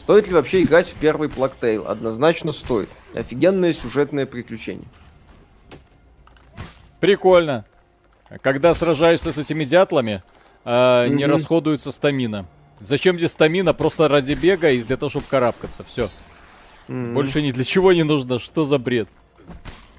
Стоит 0.02 0.28
ли 0.28 0.36
вообще 0.36 0.62
играть 0.62 0.88
в 0.88 1.00
первый 1.00 1.30
Плактейл? 1.30 1.88
Однозначно 1.88 2.52
стоит. 2.52 2.90
Офигенное 3.16 3.74
сюжетное 3.74 4.28
приключение. 4.28 4.88
Прикольно. 7.00 7.66
Когда 8.42 8.76
сражаешься 8.76 9.32
с 9.34 9.38
этими 9.40 9.64
дятлами, 9.64 10.22
э, 10.64 11.08
не 11.08 11.26
расходуется 11.26 11.92
стамина. 11.92 12.46
Зачем 12.80 13.18
тебе 13.18 13.28
стамина? 13.28 13.74
Просто 13.74 14.08
ради 14.08 14.34
бега 14.34 14.70
и 14.70 14.82
для 14.82 14.98
того, 14.98 15.10
чтобы 15.10 15.26
карабкаться. 15.30 15.84
Все. 15.84 16.10
Больше 16.88 17.42
ни 17.42 17.52
для 17.52 17.64
чего 17.64 17.92
не 17.94 18.04
нужно. 18.04 18.40
Что 18.40 18.66
за 18.66 18.78
бред? 18.78 19.10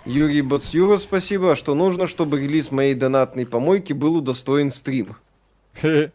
Юрий 0.05 0.43
Бацюра, 0.43 0.97
спасибо. 0.97 1.57
Что 1.57 1.75
нужно, 1.75 2.07
чтобы 2.07 2.41
релиз 2.41 2.71
моей 2.71 2.95
донатной 2.95 3.47
помойки 3.47 3.93
был 3.93 4.17
удостоен 4.17 4.71
стрим? 4.71 5.17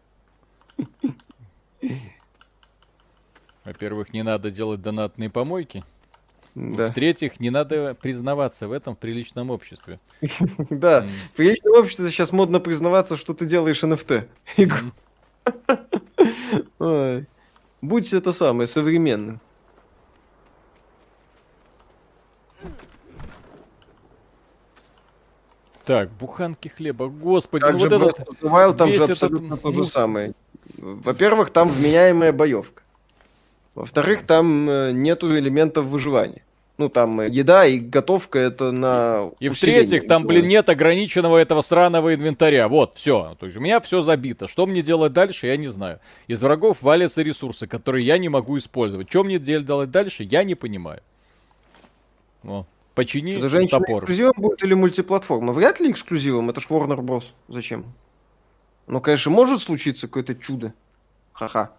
Во-первых, 3.63 4.13
не 4.13 4.23
надо 4.23 4.51
делать 4.51 4.81
донатные 4.81 5.29
помойки. 5.29 5.83
Да. 6.55 6.87
В-третьих, 6.87 7.39
не 7.39 7.49
надо 7.49 7.95
признаваться 7.95 8.67
в 8.67 8.71
этом 8.71 8.95
в 8.95 8.99
приличном 8.99 9.49
обществе. 9.49 9.99
Да, 10.69 11.07
в 11.33 11.37
приличном 11.37 11.79
обществе 11.79 12.09
сейчас 12.11 12.31
модно 12.31 12.59
признаваться, 12.59 13.17
что 13.17 13.33
ты 13.33 13.45
делаешь 13.45 13.83
NFT. 13.83 14.27
Будь 17.81 18.13
это 18.13 18.31
самое, 18.31 18.67
современным. 18.67 19.39
Так, 25.85 26.09
буханки 26.11 26.69
хлеба, 26.69 27.07
господи, 27.07 27.65
как 27.65 27.73
ну 27.73 27.79
вот 27.79 27.91
этот... 27.91 28.41
Wild, 28.41 28.77
там 28.77 28.93
же 28.93 29.03
абсолютно 29.03 29.55
этот... 29.55 29.61
то 29.61 29.73
же 29.73 29.83
самое. 29.83 30.33
Во-первых, 30.77 31.49
там 31.49 31.67
вменяемая 31.67 32.31
боевка. 32.31 32.83
Во-вторых, 33.75 34.25
там 34.25 34.69
э, 34.69 34.91
нету 34.93 35.37
элементов 35.37 35.85
выживания. 35.85 36.43
Ну, 36.77 36.89
там 36.89 37.21
э, 37.21 37.29
еда 37.29 37.65
и 37.65 37.77
готовка 37.77 38.39
это 38.39 38.71
на 38.71 39.31
И 39.39 39.49
в-третьих, 39.49 40.07
там, 40.07 40.25
блин, 40.25 40.47
нет 40.47 40.69
ограниченного 40.69 41.37
этого 41.37 41.61
сраного 41.61 42.15
инвентаря. 42.15 42.67
Вот, 42.67 42.97
все. 42.97 43.35
То 43.39 43.45
есть 43.45 43.57
у 43.57 43.61
меня 43.61 43.79
все 43.79 44.01
забито. 44.01 44.47
Что 44.47 44.65
мне 44.65 44.81
делать 44.81 45.13
дальше, 45.13 45.47
я 45.47 45.57
не 45.57 45.67
знаю. 45.67 45.99
Из 46.27 46.41
врагов 46.41 46.81
валятся 46.81 47.21
ресурсы, 47.21 47.67
которые 47.67 48.05
я 48.05 48.17
не 48.17 48.29
могу 48.29 48.57
использовать. 48.57 49.09
Что 49.09 49.23
мне 49.23 49.37
делать 49.37 49.91
дальше, 49.91 50.23
я 50.23 50.43
не 50.43 50.55
понимаю. 50.55 51.01
Вот. 52.41 52.65
Почини 52.95 53.31
Что, 53.47 53.67
топор. 53.67 54.03
эксклюзивом 54.03 54.33
будет 54.37 54.63
или 54.63 54.73
мультиплатформа? 54.73 55.53
Вряд 55.53 55.79
ли 55.79 55.91
эксклюзивом, 55.91 56.49
это 56.49 56.61
ж 56.61 56.65
Warner 56.69 56.99
Bros. 56.99 57.23
Зачем? 57.47 57.85
Ну, 58.87 58.99
конечно, 58.99 59.31
может 59.31 59.61
случиться 59.61 60.07
какое-то 60.07 60.35
чудо. 60.35 60.73
Ха-ха. 61.33 61.71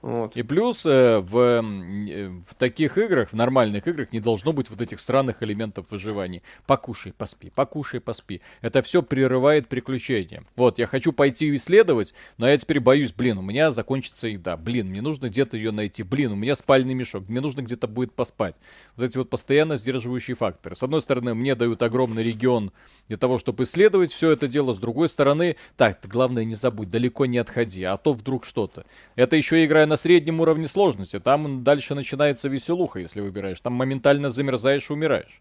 Вот. 0.00 0.36
И 0.36 0.42
плюс 0.42 0.86
э, 0.86 1.18
в, 1.18 1.36
э, 1.36 2.28
в 2.48 2.54
таких 2.56 2.98
играх, 2.98 3.30
в 3.30 3.32
нормальных 3.32 3.88
играх, 3.88 4.12
не 4.12 4.20
должно 4.20 4.52
быть 4.52 4.70
вот 4.70 4.80
этих 4.80 5.00
странных 5.00 5.42
элементов 5.42 5.86
выживания. 5.90 6.42
Покушай, 6.66 7.12
поспи, 7.12 7.50
покушай, 7.50 8.00
поспи. 8.00 8.40
Это 8.60 8.82
все 8.82 9.02
прерывает 9.02 9.68
приключения. 9.68 10.44
Вот, 10.54 10.78
я 10.78 10.86
хочу 10.86 11.12
пойти 11.12 11.54
исследовать, 11.56 12.14
но 12.36 12.48
я 12.48 12.56
теперь 12.56 12.78
боюсь, 12.78 13.12
блин, 13.12 13.38
у 13.38 13.42
меня 13.42 13.72
закончится 13.72 14.28
еда. 14.28 14.56
Блин, 14.56 14.88
мне 14.88 15.02
нужно 15.02 15.30
где-то 15.30 15.56
ее 15.56 15.72
найти. 15.72 16.04
Блин, 16.04 16.32
у 16.32 16.36
меня 16.36 16.54
спальный 16.54 16.94
мешок. 16.94 17.28
Мне 17.28 17.40
нужно 17.40 17.62
где-то 17.62 17.88
будет 17.88 18.12
поспать. 18.12 18.54
Вот 18.96 19.04
эти 19.04 19.18
вот 19.18 19.30
постоянно 19.30 19.78
сдерживающие 19.78 20.36
факторы. 20.36 20.76
С 20.76 20.82
одной 20.82 21.02
стороны, 21.02 21.34
мне 21.34 21.56
дают 21.56 21.82
огромный 21.82 22.22
регион 22.22 22.70
для 23.08 23.16
того, 23.16 23.38
чтобы 23.38 23.64
исследовать 23.64 24.12
все 24.12 24.30
это 24.30 24.46
дело. 24.46 24.74
С 24.74 24.78
другой 24.78 25.08
стороны, 25.08 25.56
так, 25.76 25.98
главное 26.04 26.44
не 26.44 26.54
забудь, 26.54 26.88
далеко 26.88 27.26
не 27.26 27.38
отходи, 27.38 27.82
а 27.82 27.96
то 27.96 28.12
вдруг 28.12 28.44
что-то. 28.44 28.84
Это 29.16 29.34
еще 29.34 29.64
игра 29.64 29.87
на 29.88 29.96
среднем 29.96 30.40
уровне 30.40 30.68
сложности. 30.68 31.18
Там 31.18 31.64
дальше 31.64 31.94
начинается 31.94 32.48
веселуха, 32.48 33.00
если 33.00 33.20
выбираешь. 33.20 33.60
Там 33.60 33.72
моментально 33.72 34.30
замерзаешь 34.30 34.88
и 34.90 34.92
умираешь 34.92 35.40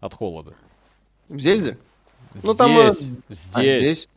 от 0.00 0.14
холода. 0.14 0.54
В 1.28 1.38
Зельде? 1.38 1.78
Здесь, 2.32 2.44
ну 2.44 2.54
там... 2.54 2.78
Э, 2.78 2.92
здесь. 2.92 3.50
А, 3.54 3.60
здесь? 3.62 4.08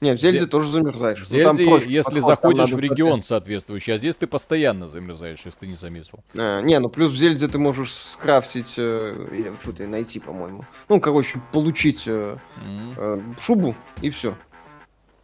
Не, 0.00 0.14
в 0.14 0.20
Зельде 0.20 0.40
Зе... 0.40 0.46
тоже 0.46 0.68
замерзаешь. 0.68 1.22
В 1.22 1.28
Зельде, 1.28 1.50
ну, 1.50 1.56
там 1.56 1.66
проще 1.66 1.90
если 1.90 2.20
подход, 2.20 2.30
заходишь 2.30 2.70
в 2.70 2.78
регион 2.78 3.10
против. 3.12 3.26
соответствующий, 3.26 3.94
а 3.94 3.98
здесь 3.98 4.16
ты 4.16 4.26
постоянно 4.26 4.86
замерзаешь, 4.86 5.40
если 5.44 5.60
ты 5.60 5.66
не 5.66 5.76
заметил. 5.76 6.20
А, 6.34 6.60
не, 6.60 6.78
ну 6.78 6.88
плюс 6.88 7.10
в 7.10 7.16
Зельде 7.16 7.48
ты 7.48 7.58
можешь 7.58 7.92
скрафтить, 7.92 8.74
э, 8.76 9.28
или 9.32 9.52
вот 9.64 9.78
найти, 9.78 10.20
по-моему. 10.20 10.64
Ну, 10.88 11.00
короче, 11.00 11.40
получить 11.52 12.04
э, 12.06 12.36
mm-hmm. 12.66 12.94
э, 12.96 13.40
шубу 13.40 13.74
и 14.02 14.10
все. 14.10 14.36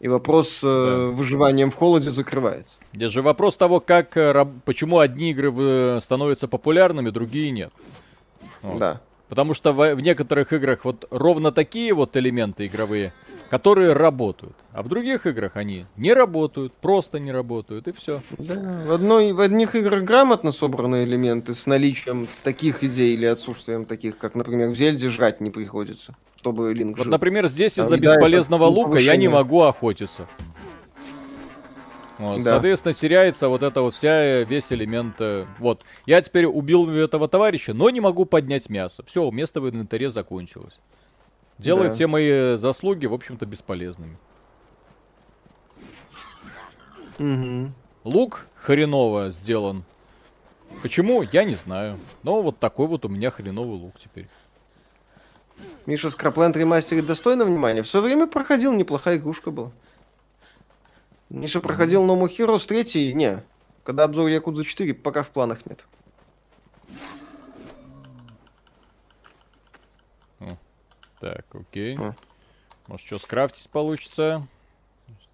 И 0.01 0.09
вопрос 0.09 0.61
э, 0.63 0.67
да. 0.67 1.17
выживанием 1.17 1.71
в 1.71 1.75
холоде 1.75 2.11
закрывается. 2.11 2.77
Здесь 2.93 3.13
же 3.13 3.23
вопрос 3.23 3.57
того, 3.57 3.81
как, 3.81 4.17
э, 4.17 4.47
почему 4.65 4.99
одни 4.99 5.31
игры 5.31 5.53
э, 5.57 6.01
становятся 6.03 6.49
популярными, 6.49 7.11
другие 7.11 7.51
нет. 7.51 7.73
Вот. 8.63 8.79
Да. 8.79 9.01
Потому 9.29 9.55
что 9.55 9.73
в, 9.73 9.95
в 9.95 10.01
некоторых 10.01 10.53
играх 10.53 10.85
вот 10.85 11.07
ровно 11.11 11.53
такие 11.53 11.95
вот 11.95 12.17
элементы 12.17 12.67
игровые, 12.67 13.13
которые 13.49 13.93
работают. 13.93 14.57
А 14.73 14.83
в 14.83 14.89
других 14.89 15.25
играх 15.25 15.57
они 15.57 15.87
не 15.97 16.13
работают, 16.13 16.73
просто 16.73 17.21
не 17.21 17.31
работают, 17.31 17.87
и 17.87 17.93
все. 17.93 18.23
Да, 18.39 18.57
в, 18.87 18.93
одной, 18.93 19.33
в 19.33 19.41
одних 19.41 19.77
играх 19.77 20.03
грамотно 20.03 20.51
собраны 20.51 21.05
элементы 21.05 21.55
с 21.55 21.67
наличием 21.67 22.27
таких 22.43 22.83
идей 22.83 23.15
или 23.15 23.25
отсутствием 23.25 23.85
таких, 23.85 24.19
как, 24.19 24.35
например, 24.35 24.71
в 24.71 24.75
Зельде 24.75 25.09
жрать 25.09 25.41
не 25.41 25.51
приходится 25.51 26.17
чтобы 26.41 26.73
Линк 26.73 26.97
Вот, 26.97 27.07
например, 27.07 27.49
здесь 27.49 27.79
из-за 27.79 27.99
бесполезного 27.99 28.65
лука 28.65 28.99
я 28.99 29.17
не 29.17 29.29
могу 29.29 29.61
охотиться. 29.61 30.27
Вот, 32.21 32.43
да. 32.43 32.53
Соответственно, 32.53 32.93
теряется 32.93 33.49
вот 33.49 33.63
это 33.63 33.81
вот 33.81 33.95
вся, 33.95 34.43
весь 34.43 34.71
элемент. 34.71 35.17
Э, 35.21 35.47
вот, 35.59 35.85
я 36.05 36.21
теперь 36.21 36.45
убил 36.45 36.89
этого 36.91 37.29
товарища, 37.29 37.73
но 37.73 37.89
не 37.89 38.01
могу 38.01 38.27
поднять 38.27 38.69
мясо. 38.69 39.03
Все, 39.07 39.31
место 39.31 39.63
в 39.63 39.71
инвентаре 39.71 40.11
закончилось. 40.11 40.79
Делает 41.57 41.91
да. 41.91 41.95
все 41.95 42.07
мои 42.07 42.59
заслуги, 42.59 43.07
в 43.07 43.15
общем-то, 43.15 43.47
бесполезными. 43.47 44.19
Угу. 47.19 47.73
Лук 48.05 48.47
хреново 48.55 49.31
сделан. 49.31 49.85
Почему? 50.83 51.23
Я 51.23 51.45
не 51.45 51.55
знаю. 51.55 51.99
Но 52.23 52.43
вот 52.43 52.59
такой 52.59 52.87
вот 52.87 53.07
у 53.07 53.09
меня 53.09 53.31
хреновый 53.31 53.79
лук 53.79 53.95
теперь. 53.99 54.29
Миша 55.87 56.11
Скрапленд 56.11 56.55
ремастерит 56.55 57.07
достойно 57.07 57.47
внимания. 57.47 57.83
Все 57.83 58.03
время 58.03 58.27
проходил, 58.27 58.75
неплохая 58.75 59.17
игрушка 59.17 59.51
была. 59.51 59.73
Миша 61.31 61.61
проходил 61.61 62.05
No 62.05 62.21
More 62.21 62.29
Heroes 62.29 62.67
3, 62.67 63.15
не. 63.15 63.43
Когда 63.85 64.05
обзор 64.05 64.29
Якудза 64.29 64.65
4, 64.65 64.95
пока 64.95 65.23
в 65.23 65.31
планах 65.31 65.65
нет. 65.65 65.85
Так, 71.21 71.45
окей. 71.53 71.97
А. 71.99 72.15
Может, 72.89 73.07
что 73.07 73.19
скрафтить 73.19 73.69
получится? 73.69 74.49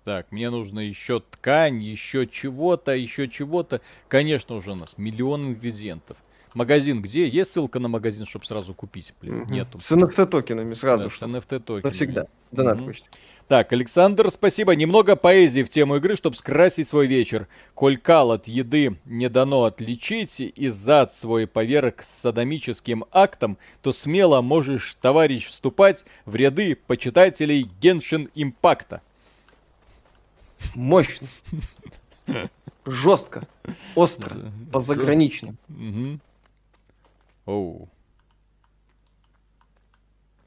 Так, 0.04 0.30
мне 0.32 0.50
нужно 0.50 0.80
еще 0.80 1.20
ткань, 1.20 1.80
еще 1.80 2.26
чего-то, 2.26 2.94
еще 2.94 3.28
чего-то. 3.28 3.80
Конечно, 4.08 4.56
уже 4.56 4.72
у 4.72 4.74
нас 4.74 4.94
миллион 4.98 5.48
ингредиентов. 5.48 6.16
Магазин 6.54 7.02
где? 7.02 7.28
Есть 7.28 7.52
ссылка 7.52 7.78
на 7.78 7.88
магазин, 7.88 8.24
чтобы 8.24 8.46
сразу 8.46 8.74
купить? 8.74 9.14
Блин, 9.20 9.42
угу. 9.42 9.52
нету. 9.52 9.80
С 9.80 9.92
NFT 9.92 10.26
токенами 10.26 10.74
сразу. 10.74 11.08
Да, 11.08 11.14
с 11.14 11.22
NFT 11.22 11.60
токенами. 11.60 11.82
Навсегда. 11.84 12.26
Донат 12.50 12.80
угу. 12.80 12.86
почте. 12.86 13.08
Так, 13.48 13.72
Александр, 13.72 14.28
спасибо. 14.32 14.74
Немного 14.74 15.14
поэзии 15.14 15.62
в 15.62 15.70
тему 15.70 15.96
игры, 15.96 16.16
чтобы 16.16 16.34
скрасить 16.34 16.88
свой 16.88 17.06
вечер. 17.06 17.46
Коль 17.74 17.96
кал 17.96 18.32
от 18.32 18.48
еды 18.48 18.98
не 19.04 19.28
дано 19.28 19.64
отличить 19.64 20.40
и 20.40 20.68
зад 20.68 21.14
свой 21.14 21.46
поверг 21.46 22.02
с 22.02 22.08
садомическим 22.22 23.04
актом, 23.12 23.56
то 23.82 23.92
смело 23.92 24.40
можешь, 24.40 24.96
товарищ, 25.00 25.46
вступать 25.46 26.04
в 26.24 26.34
ряды 26.34 26.74
почитателей 26.74 27.70
Геншин 27.80 28.30
Импакта. 28.34 29.00
Мощно. 30.74 31.28
Жестко. 32.84 33.46
Остро. 33.94 34.50
По-заграничному. 34.72 35.56
Оу. 37.44 37.88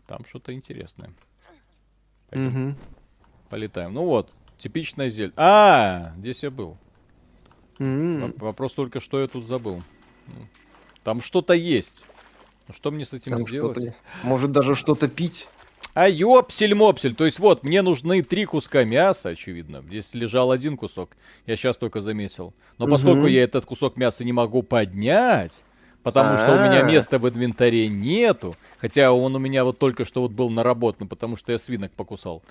Там 0.05 0.25
что-то 0.27 0.51
интересное. 0.53 1.13
Угу. 2.31 2.75
Полетаем. 3.49 3.93
Ну 3.93 4.05
вот, 4.05 4.31
типичная 4.57 5.09
зель. 5.09 5.33
А, 5.35 6.13
здесь 6.17 6.43
я 6.43 6.51
был. 6.51 6.77
Mm-hmm. 7.79 8.39
Вопрос 8.39 8.73
только, 8.73 8.99
что 8.99 9.19
я 9.19 9.27
тут 9.27 9.45
забыл. 9.45 9.81
Там 11.03 11.21
что-то 11.21 11.53
есть. 11.53 12.03
Ну, 12.67 12.73
что 12.73 12.91
мне 12.91 13.05
с 13.05 13.13
этим 13.13 13.31
Там 13.31 13.47
сделать? 13.47 13.95
Может 14.21 14.51
даже 14.51 14.75
что-то 14.75 15.07
пить? 15.07 15.47
А 15.93 16.07
ёпсель-мопсель. 16.07 17.15
То 17.15 17.25
есть 17.25 17.39
вот, 17.39 17.63
мне 17.63 17.81
нужны 17.81 18.21
три 18.21 18.45
куска 18.45 18.83
мяса, 18.83 19.29
очевидно. 19.29 19.81
Здесь 19.87 20.13
лежал 20.13 20.51
один 20.51 20.77
кусок. 20.77 21.17
Я 21.47 21.55
сейчас 21.57 21.77
только 21.77 22.01
заметил. 22.01 22.53
Но 22.77 22.87
поскольку 22.87 23.25
я 23.25 23.43
этот 23.43 23.65
кусок 23.65 23.97
мяса 23.97 24.23
не 24.23 24.33
могу 24.33 24.61
поднять, 24.61 25.53
Потому 26.13 26.37
что 26.37 26.53
у 26.53 26.57
меня 26.57 26.79
а. 26.79 26.83
места 26.83 27.19
в 27.19 27.29
инвентаре 27.29 27.87
нету. 27.87 28.55
Хотя 28.79 29.11
он 29.11 29.35
у 29.35 29.39
меня 29.39 29.63
вот 29.63 29.79
только 29.79 30.05
что 30.05 30.21
вот 30.21 30.31
был 30.31 30.49
наработан, 30.49 31.07
потому 31.07 31.35
что 31.35 31.51
я 31.51 31.59
свинок 31.59 31.91
покусал. 31.91 32.41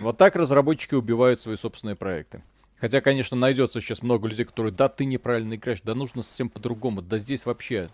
Вот 0.00 0.18
так 0.18 0.36
разработчики 0.36 0.94
убивают 0.94 1.40
свои 1.40 1.56
собственные 1.56 1.96
проекты. 1.96 2.42
Хотя, 2.80 3.00
конечно, 3.00 3.36
найдется 3.36 3.80
сейчас 3.80 4.02
много 4.02 4.28
людей, 4.28 4.44
которые, 4.44 4.72
да, 4.72 4.88
ты 4.88 5.04
неправильно 5.04 5.54
играешь, 5.54 5.80
да 5.82 5.94
нужно 5.94 6.22
совсем 6.22 6.48
по-другому, 6.48 7.02
да 7.02 7.18
здесь 7.18 7.44
вообще 7.44 7.90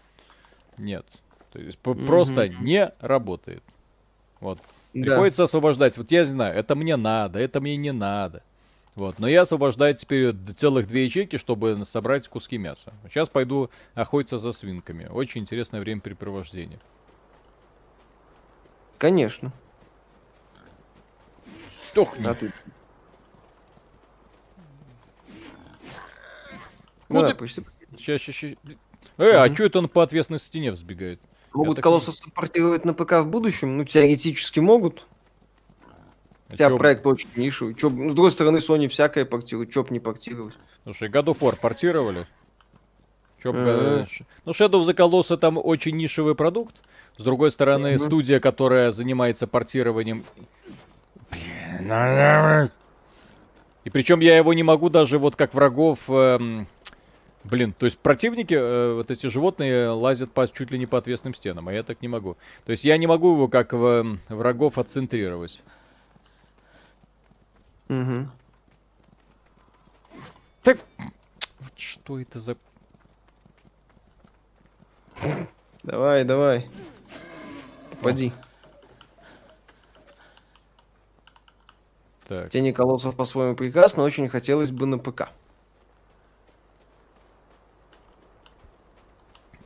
нет. 0.76 1.06
То 1.52 1.58
есть 1.58 1.78
mm-hmm. 1.82 2.06
просто 2.06 2.48
не 2.48 2.92
работает. 3.00 3.62
Вот. 4.40 4.58
Да. 4.92 5.02
Приходится 5.02 5.44
освобождать. 5.44 5.96
Вот 5.96 6.10
я 6.10 6.26
знаю, 6.26 6.56
это 6.56 6.74
мне 6.74 6.96
надо, 6.96 7.38
это 7.38 7.60
мне 7.60 7.76
не 7.76 7.92
надо. 7.92 8.42
Вот. 8.96 9.18
Но 9.18 9.28
я 9.28 9.42
освобождаю 9.42 9.94
теперь 9.94 10.34
целых 10.56 10.86
две 10.86 11.04
ячейки, 11.04 11.36
чтобы 11.36 11.84
собрать 11.84 12.28
куски 12.28 12.58
мяса. 12.58 12.92
Сейчас 13.08 13.28
пойду 13.28 13.70
охотиться 13.94 14.38
за 14.38 14.52
свинками. 14.52 15.06
Очень 15.06 15.42
интересное 15.42 15.80
времяпрепровождение. 15.80 16.78
Конечно. 18.98 19.52
Стохни. 21.82 22.24
А 22.26 22.34
ты... 22.34 22.52
Куда? 27.08 27.34
Почти... 27.34 27.64
Сейчас, 27.98 28.22
сейчас, 28.22 28.36
сейчас. 28.36 28.58
Э, 29.16 29.28
угу. 29.28 29.38
а 29.38 29.54
что 29.54 29.64
это 29.64 29.78
он 29.78 29.88
по 29.88 30.02
ответственной 30.02 30.40
стене 30.40 30.72
взбегает? 30.72 31.20
Могут 31.52 31.80
колоссы 31.80 32.06
так... 32.06 32.16
саппортировать 32.16 32.84
на 32.84 32.94
ПК 32.94 33.12
в 33.20 33.26
будущем? 33.26 33.76
Ну, 33.76 33.84
теоретически 33.84 34.60
могут. 34.60 35.06
Хотя 36.54 36.68
чё... 36.68 36.78
проект 36.78 37.06
очень 37.06 37.28
нишевый. 37.36 37.74
Чё... 37.74 37.90
Ну, 37.90 38.10
с 38.10 38.14
другой 38.14 38.32
стороны, 38.32 38.58
Sony 38.58 38.88
всякое 38.88 39.24
портирует. 39.24 39.72
Чё 39.72 39.82
б 39.82 39.88
не 39.90 40.00
портировать? 40.00 40.54
Слушай, 40.84 41.08
God 41.08 41.26
of 41.26 41.38
War 41.40 41.58
портировали? 41.60 42.26
Чё 43.42 43.52
б... 43.52 43.58
Mm-hmm. 43.58 44.24
Ну, 44.44 44.52
Shadow 44.52 44.82
of 44.82 44.86
the 44.86 44.94
Colossus 44.94 45.36
там 45.36 45.58
очень 45.62 45.96
нишевый 45.96 46.34
продукт. 46.34 46.76
С 47.16 47.22
другой 47.22 47.50
стороны, 47.50 47.94
mm-hmm. 47.94 48.06
студия, 48.06 48.40
которая 48.40 48.92
занимается 48.92 49.46
портированием... 49.46 50.24
Блин, 51.30 52.70
и 53.84 53.90
причем 53.90 54.20
я 54.20 54.36
его 54.36 54.54
не 54.54 54.62
могу 54.62 54.88
даже 54.88 55.18
вот 55.18 55.36
как 55.36 55.54
врагов... 55.54 55.98
Эм... 56.08 56.66
Блин, 57.44 57.74
то 57.76 57.84
есть 57.84 57.98
противники, 57.98 58.54
э, 58.54 58.94
вот 58.94 59.10
эти 59.10 59.26
животные 59.26 59.88
лазят 59.88 60.32
по, 60.32 60.48
чуть 60.48 60.70
ли 60.70 60.78
не 60.78 60.86
по 60.86 60.96
отвесным 60.96 61.34
стенам, 61.34 61.68
а 61.68 61.74
я 61.74 61.82
так 61.82 62.00
не 62.00 62.08
могу. 62.08 62.38
То 62.64 62.72
есть 62.72 62.84
я 62.84 62.96
не 62.96 63.06
могу 63.06 63.34
его 63.34 63.48
как 63.48 63.74
в, 63.74 63.84
эм, 63.84 64.20
врагов 64.30 64.78
отцентрировать. 64.78 65.60
Угу. 67.88 68.28
Так, 70.62 70.78
вот 71.60 71.72
что 71.76 72.18
это 72.18 72.40
за... 72.40 72.56
Давай, 75.82 76.24
давай. 76.24 76.68
Попади. 77.90 78.32
Так. 82.26 82.50
Тени 82.50 82.72
колоссов 82.72 83.16
по-своему 83.16 83.54
прекрасно, 83.54 84.02
очень 84.02 84.28
хотелось 84.28 84.70
бы 84.70 84.86
на 84.86 84.98
ПК. 84.98 85.28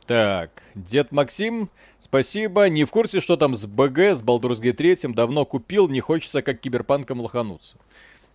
Так, 0.05 0.63
дед 0.73 1.11
Максим, 1.11 1.69
спасибо. 1.99 2.67
Не 2.67 2.83
в 2.83 2.91
курсе, 2.91 3.21
что 3.21 3.37
там 3.37 3.55
с 3.55 3.65
БГ, 3.65 3.99
с 4.17 4.23
Baldur's 4.23 4.59
Gate 4.59 4.73
3. 4.73 5.13
Давно 5.13 5.45
купил, 5.45 5.87
не 5.87 6.01
хочется 6.01 6.41
как 6.41 6.59
киберпанком 6.59 7.21
лохануться. 7.21 7.77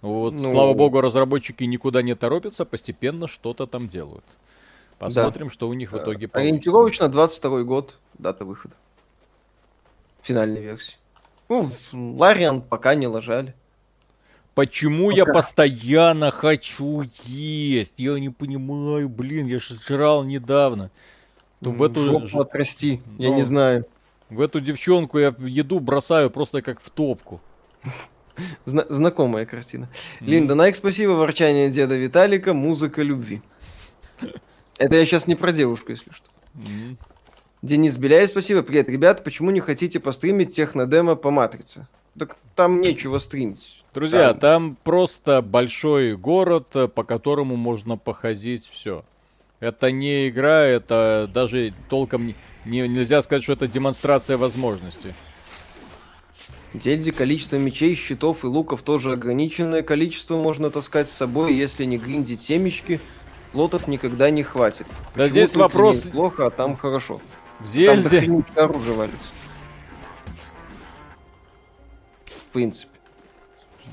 Вот, 0.05 0.35
ну... 0.35 0.51
слава 0.51 0.75
богу, 0.75 1.01
разработчики 1.01 1.65
никуда 1.65 2.03
не 2.03 2.15
торопятся, 2.15 2.67
постепенно 2.67 3.27
что-то 3.27 3.67
там 3.67 3.89
делают. 3.89 4.25
Посмотрим, 4.99 5.47
да. 5.47 5.53
что 5.53 5.67
у 5.67 5.73
них 5.73 5.93
в 5.93 5.97
итоге 5.97 6.29
получится. 6.29 6.39
Ориентировочно 6.41 7.09
22 7.09 7.63
год, 7.63 7.99
дата 8.19 8.45
выхода. 8.45 8.75
Финальной 10.21 10.61
версии. 10.61 10.97
Ну, 11.49 11.71
Лариан 11.93 12.61
пока 12.61 12.95
не 12.95 13.07
ложали. 13.07 13.55
Почему 14.55 15.07
пока. 15.07 15.17
я 15.17 15.25
постоянно 15.25 16.31
хочу 16.31 17.05
есть? 17.25 17.95
Я 17.97 18.21
не 18.21 18.29
понимаю, 18.29 19.09
блин, 19.09 19.47
я 19.47 19.59
же 19.59 19.79
жрал 19.79 20.23
недавно. 20.23 20.91
То 21.63 21.71
в 21.71 21.83
эту... 21.83 22.05
Жопу 22.05 22.41
отрасти, 22.41 23.01
я 23.17 23.31
не 23.31 23.43
знаю. 23.43 23.87
В 24.29 24.43
эту 24.43 24.61
девчонку 24.61 25.19
я 25.19 25.35
еду 25.39 25.81
бросаю 25.81 26.29
просто 26.29 26.61
как 26.61 26.83
в 26.83 26.91
топку. 26.91 27.41
Зна- 28.65 28.87
знакомая 28.89 29.47
картина. 29.47 29.85
Mm-hmm. 30.21 30.27
Линда, 30.27 30.55
Найк, 30.55 30.77
спасибо, 30.77 31.13
ворчание 31.13 31.71
деда 31.71 31.97
Виталика, 31.97 32.55
музыка 32.55 33.03
любви. 33.03 33.43
Это 34.79 34.97
я 34.97 35.07
сейчас 35.07 35.27
не 35.27 35.35
про 35.35 35.53
девушку, 35.53 35.93
если 35.93 36.11
что. 36.11 36.27
Mm-hmm. 36.57 36.97
Денис 37.63 37.97
Беляев, 37.97 38.31
спасибо. 38.31 38.63
Привет, 38.63 38.89
ребят, 38.89 39.25
почему 39.25 39.51
не 39.51 39.61
хотите 39.61 40.01
постримить 40.01 40.55
технодемо 40.55 41.15
по 41.15 41.31
Матрице? 41.31 41.87
Так 42.19 42.37
там 42.55 42.81
нечего 42.81 43.19
стримить. 43.19 43.85
Друзья, 43.95 44.31
там... 44.35 44.39
там 44.39 44.77
просто 44.83 45.43
большой 45.43 46.17
город, 46.17 46.69
по 46.95 47.05
которому 47.05 47.57
можно 47.57 47.97
походить, 47.97 48.67
все. 48.67 49.05
Это 49.61 49.91
не 49.91 50.29
игра, 50.29 50.65
это 50.65 51.31
даже 51.33 51.73
толком 51.89 52.27
не, 52.27 52.35
не, 52.67 52.87
нельзя 52.87 53.23
сказать, 53.23 53.43
что 53.43 53.55
это 53.55 53.67
демонстрация 53.67 54.37
возможностей. 54.37 55.15
Дельди 56.75 57.13
количество 57.13 57.55
мечей, 57.55 57.95
щитов 57.95 58.43
и 58.43 58.49
луков 58.49 58.83
тоже 58.83 59.13
ограниченное 59.13 59.83
количество 59.83 60.37
можно 60.37 60.71
таскать 60.71 61.09
с 61.09 61.13
собой, 61.13 61.55
если 61.55 61.85
не 61.85 61.99
гриндить 61.99 62.43
семечки, 62.43 63.01
лотов 63.53 63.87
никогда 63.87 64.29
не 64.31 64.43
хватит. 64.43 64.87
Да 65.15 65.23
Почему 65.23 65.29
здесь 65.29 65.55
вопрос... 65.55 66.01
Плохо, 66.03 66.47
а 66.47 66.51
там 66.51 66.77
хорошо. 66.77 67.21
В 67.61 67.69
Зельде... 67.69 68.23
Там 68.23 68.45
оружие 68.57 68.97
валится. 68.97 69.31
В 72.27 72.53
принципе. 72.53 72.91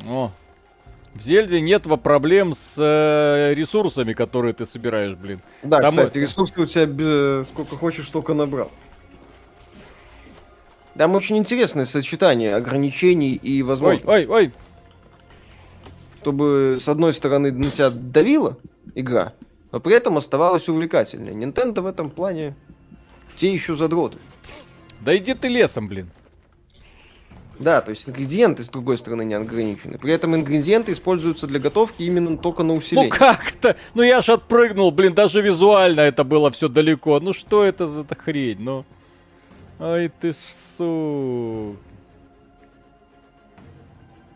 О, 0.08 0.32
в 1.14 1.22
Зельде 1.22 1.62
нет 1.62 1.84
проблем 2.02 2.56
с 2.56 2.76
э, 2.78 3.54
ресурсами, 3.54 4.14
которые 4.14 4.54
ты 4.54 4.66
собираешь, 4.66 5.16
блин. 5.16 5.42
Да, 5.62 5.82
Там 5.82 5.92
кстати, 5.92 6.18
ресурсы 6.18 6.60
у 6.60 6.66
тебя 6.66 6.88
без... 6.88 7.48
сколько 7.48 7.76
хочешь, 7.76 8.08
столько 8.08 8.34
набрал. 8.34 8.72
Там 10.98 11.16
очень 11.16 11.38
интересное 11.38 11.86
сочетание 11.86 12.56
ограничений 12.56 13.36
и 13.36 13.64
возможностей. 13.64 14.08
Ой, 14.08 14.26
ой, 14.28 14.28
ой. 14.28 14.52
Чтобы, 16.18 16.78
с 16.80 16.88
одной 16.88 17.14
стороны, 17.14 17.52
на 17.52 17.72
тебя 17.72 17.90
давила 17.90 18.58
игра, 18.94 19.34
но 19.72 19.80
при 19.80 19.96
этом 19.96 20.18
оставалась 20.18 20.70
увлекательной. 20.70 21.34
Nintendo 21.34 21.82
в 21.82 21.86
этом 21.88 22.10
плане 22.10 22.56
те 23.36 23.52
еще 23.52 23.76
задроты. 23.76 24.18
Да 25.00 25.16
иди 25.18 25.34
ты 25.34 25.48
лесом, 25.48 25.88
блин. 25.88 26.12
Да, 27.58 27.82
то 27.82 27.92
есть 27.92 28.08
ингредиенты, 28.10 28.64
с 28.64 28.70
другой 28.70 28.98
стороны, 28.98 29.24
не 29.24 29.36
ограничены. 29.36 29.98
При 30.00 30.12
этом 30.12 30.36
ингредиенты 30.36 30.92
используются 30.94 31.48
для 31.48 31.60
готовки 31.60 32.04
именно 32.04 32.38
только 32.38 32.64
на 32.64 32.74
усиление. 32.74 33.12
Ну 33.12 33.18
как-то? 33.18 33.76
Ну 33.94 34.02
я 34.02 34.22
ж 34.22 34.30
отпрыгнул, 34.30 34.92
блин, 34.92 35.14
даже 35.14 35.42
визуально 35.42 36.02
это 36.02 36.24
было 36.24 36.50
все 36.52 36.70
далеко. 36.70 37.20
Ну 37.20 37.34
что 37.34 37.64
это 37.64 37.88
за 37.88 38.04
хрень, 38.16 38.60
ну... 38.60 38.86
Ай 39.82 40.10
ты 40.10 40.32
сук. 40.34 41.76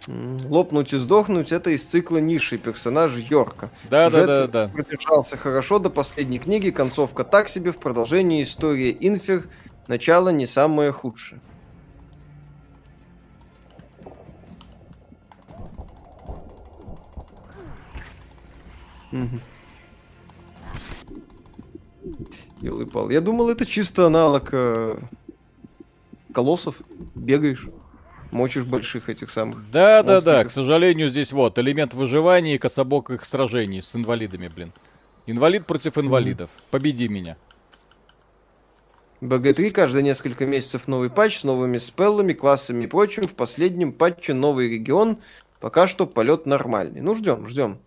Лопнуть 0.07 0.91
и 0.93 0.97
сдохнуть 0.97 1.51
это 1.51 1.69
из 1.69 1.85
цикла 1.85 2.17
ниши 2.17 2.57
персонаж 2.57 3.15
Йорка. 3.15 3.69
Да, 3.89 4.09
Сюжет 4.09 4.25
да, 4.25 4.47
да, 4.47 4.67
да. 4.67 4.73
Продержался 4.73 5.37
хорошо 5.37 5.77
до 5.77 5.91
последней 5.91 6.39
книги, 6.39 6.71
концовка 6.71 7.23
так 7.23 7.47
себе, 7.47 7.71
в 7.71 7.77
продолжении 7.77 8.41
истории 8.41 8.97
Инфер 8.99 9.47
начало 9.87 10.29
не 10.29 10.47
самое 10.47 10.91
худшее. 10.91 11.39
Угу. 19.11 19.39
Елы-пал. 22.61 23.09
Я 23.11 23.21
думал, 23.21 23.49
это 23.49 23.65
чисто 23.65 24.07
аналог 24.07 24.49
э, 24.51 24.97
колоссов. 26.35 26.75
Бегаешь, 27.15 27.65
мочишь 28.31 28.65
больших 28.65 29.09
этих 29.09 29.31
самых. 29.31 29.71
Да, 29.71 30.03
да, 30.03 30.21
да. 30.21 30.43
К 30.43 30.51
сожалению, 30.51 31.09
здесь 31.09 31.31
вот 31.31 31.57
элемент 31.57 31.93
выживания 31.93 32.55
и 32.55 32.57
кособоких 32.59 33.25
сражений 33.25 33.81
с 33.81 33.95
инвалидами, 33.95 34.49
блин. 34.49 34.73
Инвалид 35.25 35.65
против 35.65 35.97
инвалидов. 35.97 36.51
Mm. 36.55 36.61
Победи 36.69 37.07
меня. 37.07 37.37
БГ-3 39.21 39.71
каждые 39.71 40.03
несколько 40.03 40.45
месяцев 40.45 40.87
новый 40.87 41.09
патч 41.09 41.39
с 41.39 41.43
новыми 41.43 41.79
спеллами, 41.79 42.33
классами 42.33 42.83
и 42.83 42.87
прочим. 42.87 43.23
В 43.23 43.33
последнем 43.33 43.91
патче 43.91 44.33
новый 44.33 44.69
регион. 44.69 45.17
Пока 45.59 45.87
что 45.87 46.05
полет 46.05 46.45
нормальный. 46.45 47.01
Ну, 47.01 47.15
ждем, 47.15 47.47
ждем. 47.47 47.79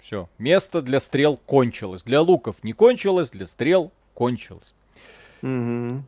Все. 0.00 0.28
Место 0.38 0.82
для 0.82 1.00
стрел 1.00 1.38
кончилось. 1.38 2.02
Для 2.02 2.20
луков 2.20 2.56
не 2.62 2.72
кончилось, 2.72 3.30
для 3.30 3.46
стрел 3.46 3.90
кончилось. 4.14 4.74
Угу. 5.42 6.02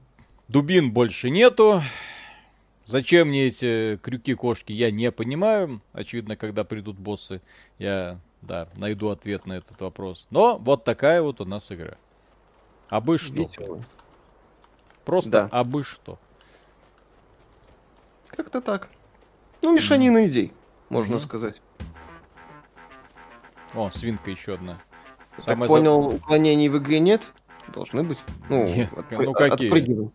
Дубин 0.49 0.93
больше 0.93 1.31
нету. 1.31 1.83
Зачем 2.87 3.29
мне 3.29 3.47
эти 3.47 3.97
крюки-кошки, 3.97 4.73
я 4.73 4.91
не 4.91 5.11
понимаю. 5.11 5.81
Очевидно, 5.93 6.37
когда 6.37 6.65
придут 6.65 6.99
боссы, 6.99 7.41
я, 7.79 8.19
да, 8.43 8.69
найду 8.77 9.09
ответ 9.09 9.47
на 9.47 9.55
этот 9.55 9.81
вопрос. 9.81 10.27
Но 10.31 10.59
вот 10.59 10.85
такая 10.85 11.23
вот 11.23 11.41
у 11.41 11.47
нас 11.47 11.73
игра. 11.73 11.97
А 12.91 13.01
бы 13.01 13.19
что? 13.19 13.35
Весело. 13.35 13.83
Просто 15.05 15.31
да. 15.31 15.49
а 15.51 15.65
бы 15.65 15.83
что? 15.83 16.19
Как-то 18.29 18.61
так. 18.61 18.91
Ну, 19.63 19.75
мешанина 19.75 20.25
mm. 20.25 20.27
идей, 20.27 20.53
можно 20.91 21.15
mm-hmm. 21.15 21.21
сказать. 21.21 21.63
О, 23.73 23.91
свинка 23.91 24.31
еще 24.31 24.55
одна. 24.55 24.81
Так 25.37 25.47
Самое 25.47 25.69
понял, 25.69 26.11
за... 26.11 26.17
уклонений 26.17 26.69
в 26.69 26.79
игре 26.79 27.01
нет? 27.01 27.33
Должны 27.73 28.03
быть. 28.03 28.19
Ну, 28.49 28.65
нет, 28.75 28.93
отпры... 28.93 29.25
ну 29.25 29.33
какие? 29.33 29.69
Отпрыгивай. 29.69 30.11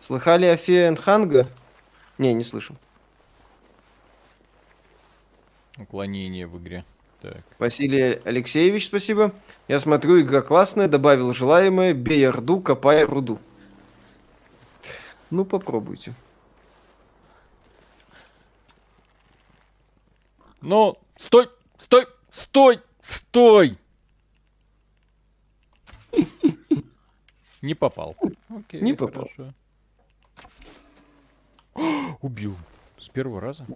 Слыхали 0.00 0.46
о 0.46 0.56
Фе 0.56 0.94
Ханга? 0.96 1.46
Не, 2.16 2.32
не 2.32 2.44
слышал. 2.44 2.76
Уклонение 5.76 6.46
в 6.46 6.58
игре. 6.58 6.84
Так. 7.20 7.42
Василий 7.58 8.20
Алексеевич, 8.24 8.86
спасибо. 8.86 9.32
Я 9.66 9.80
смотрю, 9.80 10.20
игра 10.20 10.40
классная, 10.40 10.88
добавил 10.88 11.32
желаемое, 11.34 11.92
бей 11.92 12.26
орду, 12.28 12.60
копай 12.60 13.04
руду. 13.04 13.38
Ну, 15.30 15.44
попробуйте. 15.44 16.14
Ну, 20.60 20.98
стой, 21.16 21.48
стой, 21.78 22.06
стой, 22.30 22.80
стой! 23.02 23.78
Не 27.62 27.74
попал. 27.74 28.16
Окей, 28.48 28.80
Не 28.80 28.94
попал. 28.94 29.28
Хорошо. 29.36 29.54
Убил. 32.22 32.56
С 32.98 33.08
первого 33.08 33.40
раза? 33.40 33.66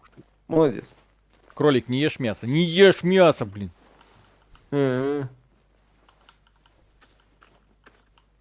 Молодец. 0.48 0.92
Кролик, 1.54 1.88
не 1.88 2.00
ешь 2.00 2.18
мясо. 2.18 2.46
Не 2.46 2.64
ешь 2.64 3.02
мясо, 3.02 3.44
блин. 3.44 3.70
Mm-hmm. 4.70 5.26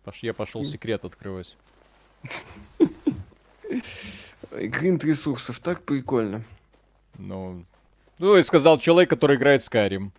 Паш, 0.03 0.23
я 0.23 0.33
пошел 0.33 0.63
секрет 0.63 1.05
открывать. 1.05 1.57
Гринд 4.51 5.03
ресурсов, 5.03 5.59
так 5.59 5.83
прикольно. 5.83 6.43
Ну, 7.17 7.65
ну 8.17 8.37
и 8.37 8.43
сказал 8.43 8.79
человек, 8.79 9.09
который 9.09 9.37
играет 9.37 9.61
в 9.61 9.71
Skyrim. 9.71 10.11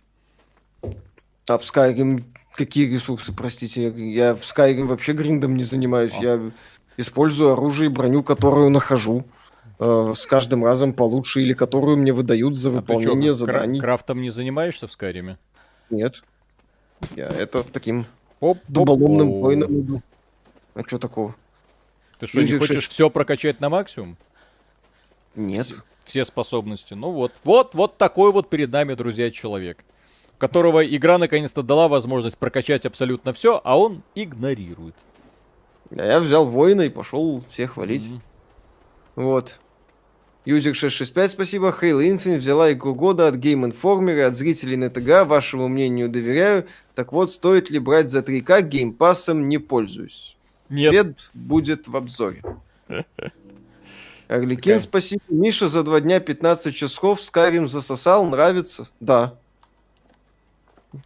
А 1.47 1.57
в 1.57 1.61
Skyrim 1.61 2.23
какие 2.55 2.89
ресурсы, 2.89 3.33
простите? 3.33 3.89
Я 3.89 4.35
в 4.35 4.41
Skyrim 4.41 4.85
вообще 4.85 5.13
гриндом 5.13 5.57
не 5.57 5.63
занимаюсь. 5.63 6.13
А. 6.17 6.23
Я 6.23 6.51
использую 6.97 7.53
оружие 7.53 7.89
и 7.89 7.93
броню, 7.93 8.23
которую 8.23 8.69
нахожу 8.69 9.25
э, 9.79 10.13
с 10.15 10.25
каждым 10.25 10.63
разом 10.63 10.93
получше, 10.93 11.41
или 11.41 11.53
которую 11.53 11.97
мне 11.97 12.13
выдают 12.13 12.57
за 12.57 12.69
а 12.69 12.73
выполнение 12.73 13.31
а 13.31 13.33
заданий. 13.33 13.79
Крафтом 13.79 14.21
не 14.21 14.29
занимаешься 14.29 14.87
в 14.87 14.91
Скайриме? 14.91 15.37
Нет. 15.89 16.23
Я 17.15 17.27
это 17.27 17.63
таким 17.63 18.05
Оп, 18.39 18.59
дуболомным 18.67 19.31
оп, 19.31 19.43
воином 19.43 19.79
иду. 19.81 20.01
А 20.73 20.83
что 20.83 20.99
такого? 20.99 21.35
Ты 22.19 22.27
что, 22.27 22.41
не 22.41 22.57
хочешь 22.57 22.87
все 22.87 23.09
прокачать 23.09 23.59
на 23.59 23.69
максимум? 23.69 24.17
Нет. 25.35 25.65
Все, 25.65 25.75
все 26.05 26.25
способности. 26.25 26.93
Ну 26.93 27.11
вот. 27.11 27.33
Вот, 27.43 27.73
вот 27.73 27.97
такой 27.97 28.31
вот 28.31 28.49
перед 28.49 28.71
нами, 28.71 28.93
друзья, 28.93 29.31
человек. 29.31 29.83
Которого 30.43 30.85
игра 30.85 31.17
наконец-то 31.17 31.63
дала 31.63 31.87
возможность 31.87 32.37
прокачать 32.37 32.85
абсолютно 32.85 33.31
все, 33.31 33.61
а 33.63 33.79
он 33.79 34.03
игнорирует. 34.13 34.93
А 35.89 36.03
я 36.03 36.19
взял 36.19 36.43
воина 36.43 36.81
и 36.81 36.89
пошел 36.89 37.45
всех 37.49 37.77
валить. 37.77 38.09
Mm-hmm. 38.09 38.19
Вот. 39.23 39.61
Юзик 40.43 40.75
665, 40.75 41.31
спасибо. 41.31 41.69
Halo 41.69 42.03
Infinite 42.03 42.39
взяла 42.39 42.73
игру 42.73 42.93
года 42.93 43.29
от 43.29 43.35
Game 43.35 43.71
Informer 43.71 44.17
и 44.17 44.19
от 44.19 44.35
зрителей 44.35 44.75
на 44.75 44.89
ТГ. 44.89 45.25
Вашему 45.25 45.69
мнению 45.69 46.09
доверяю. 46.09 46.67
Так 46.93 47.13
вот, 47.13 47.31
стоит 47.31 47.69
ли 47.69 47.79
брать 47.79 48.09
за 48.09 48.19
3К 48.19 48.63
геймпассом? 48.63 49.47
Не 49.47 49.59
пользуюсь. 49.59 50.35
Нет. 50.67 50.91
Бед 50.91 51.31
будет 51.33 51.87
в 51.87 51.95
обзоре. 51.95 52.43
Орликин, 54.27 54.81
спасибо. 54.81 55.21
Миша 55.29 55.69
за 55.69 55.83
два 55.83 56.01
дня 56.01 56.19
15 56.19 56.75
часов 56.75 57.21
Скарим 57.21 57.69
засосал. 57.69 58.25
Нравится? 58.25 58.89
Да. 58.99 59.37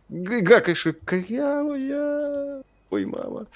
Конечно, 0.10 0.94
корявая. 1.06 2.64
Ой, 2.90 3.06
мама. 3.06 3.48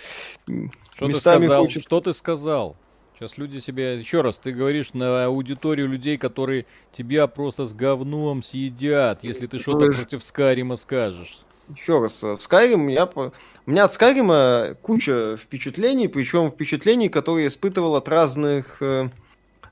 Что 0.96 1.08
ты 1.08 1.14
сказал? 1.14 1.64
Хочет... 1.64 1.84
Что 1.84 2.02
ты 2.02 2.14
сказал? 2.14 2.76
Сейчас 3.18 3.38
люди 3.38 3.60
себя... 3.60 3.94
Еще 3.94 4.22
раз, 4.22 4.38
ты 4.40 4.52
говоришь 4.52 4.94
на 4.94 5.26
аудиторию 5.26 5.88
людей, 5.88 6.18
которые 6.18 6.66
тебя 6.92 7.28
просто 7.28 7.66
с 7.68 7.74
говном 7.74 8.44
съедят, 8.44 9.24
если 9.24 9.48
ты 9.48 9.60
что-то 9.60 9.92
против 9.92 10.24
Скарима 10.24 10.76
скажешь. 10.76 11.40
Еще 11.76 12.00
раз, 12.00 12.22
в 12.22 12.38
Skyrim 12.38 12.92
я... 12.92 13.06
У 13.06 13.32
меня 13.72 13.86
от 13.86 13.94
Скайрима 13.94 14.76
куча 14.82 15.38
впечатлений, 15.38 16.08
причем 16.08 16.52
впечатлений, 16.52 17.08
которые 17.08 17.44
я 17.44 17.48
испытывал 17.48 17.96
от 17.96 18.10
разных, 18.10 18.82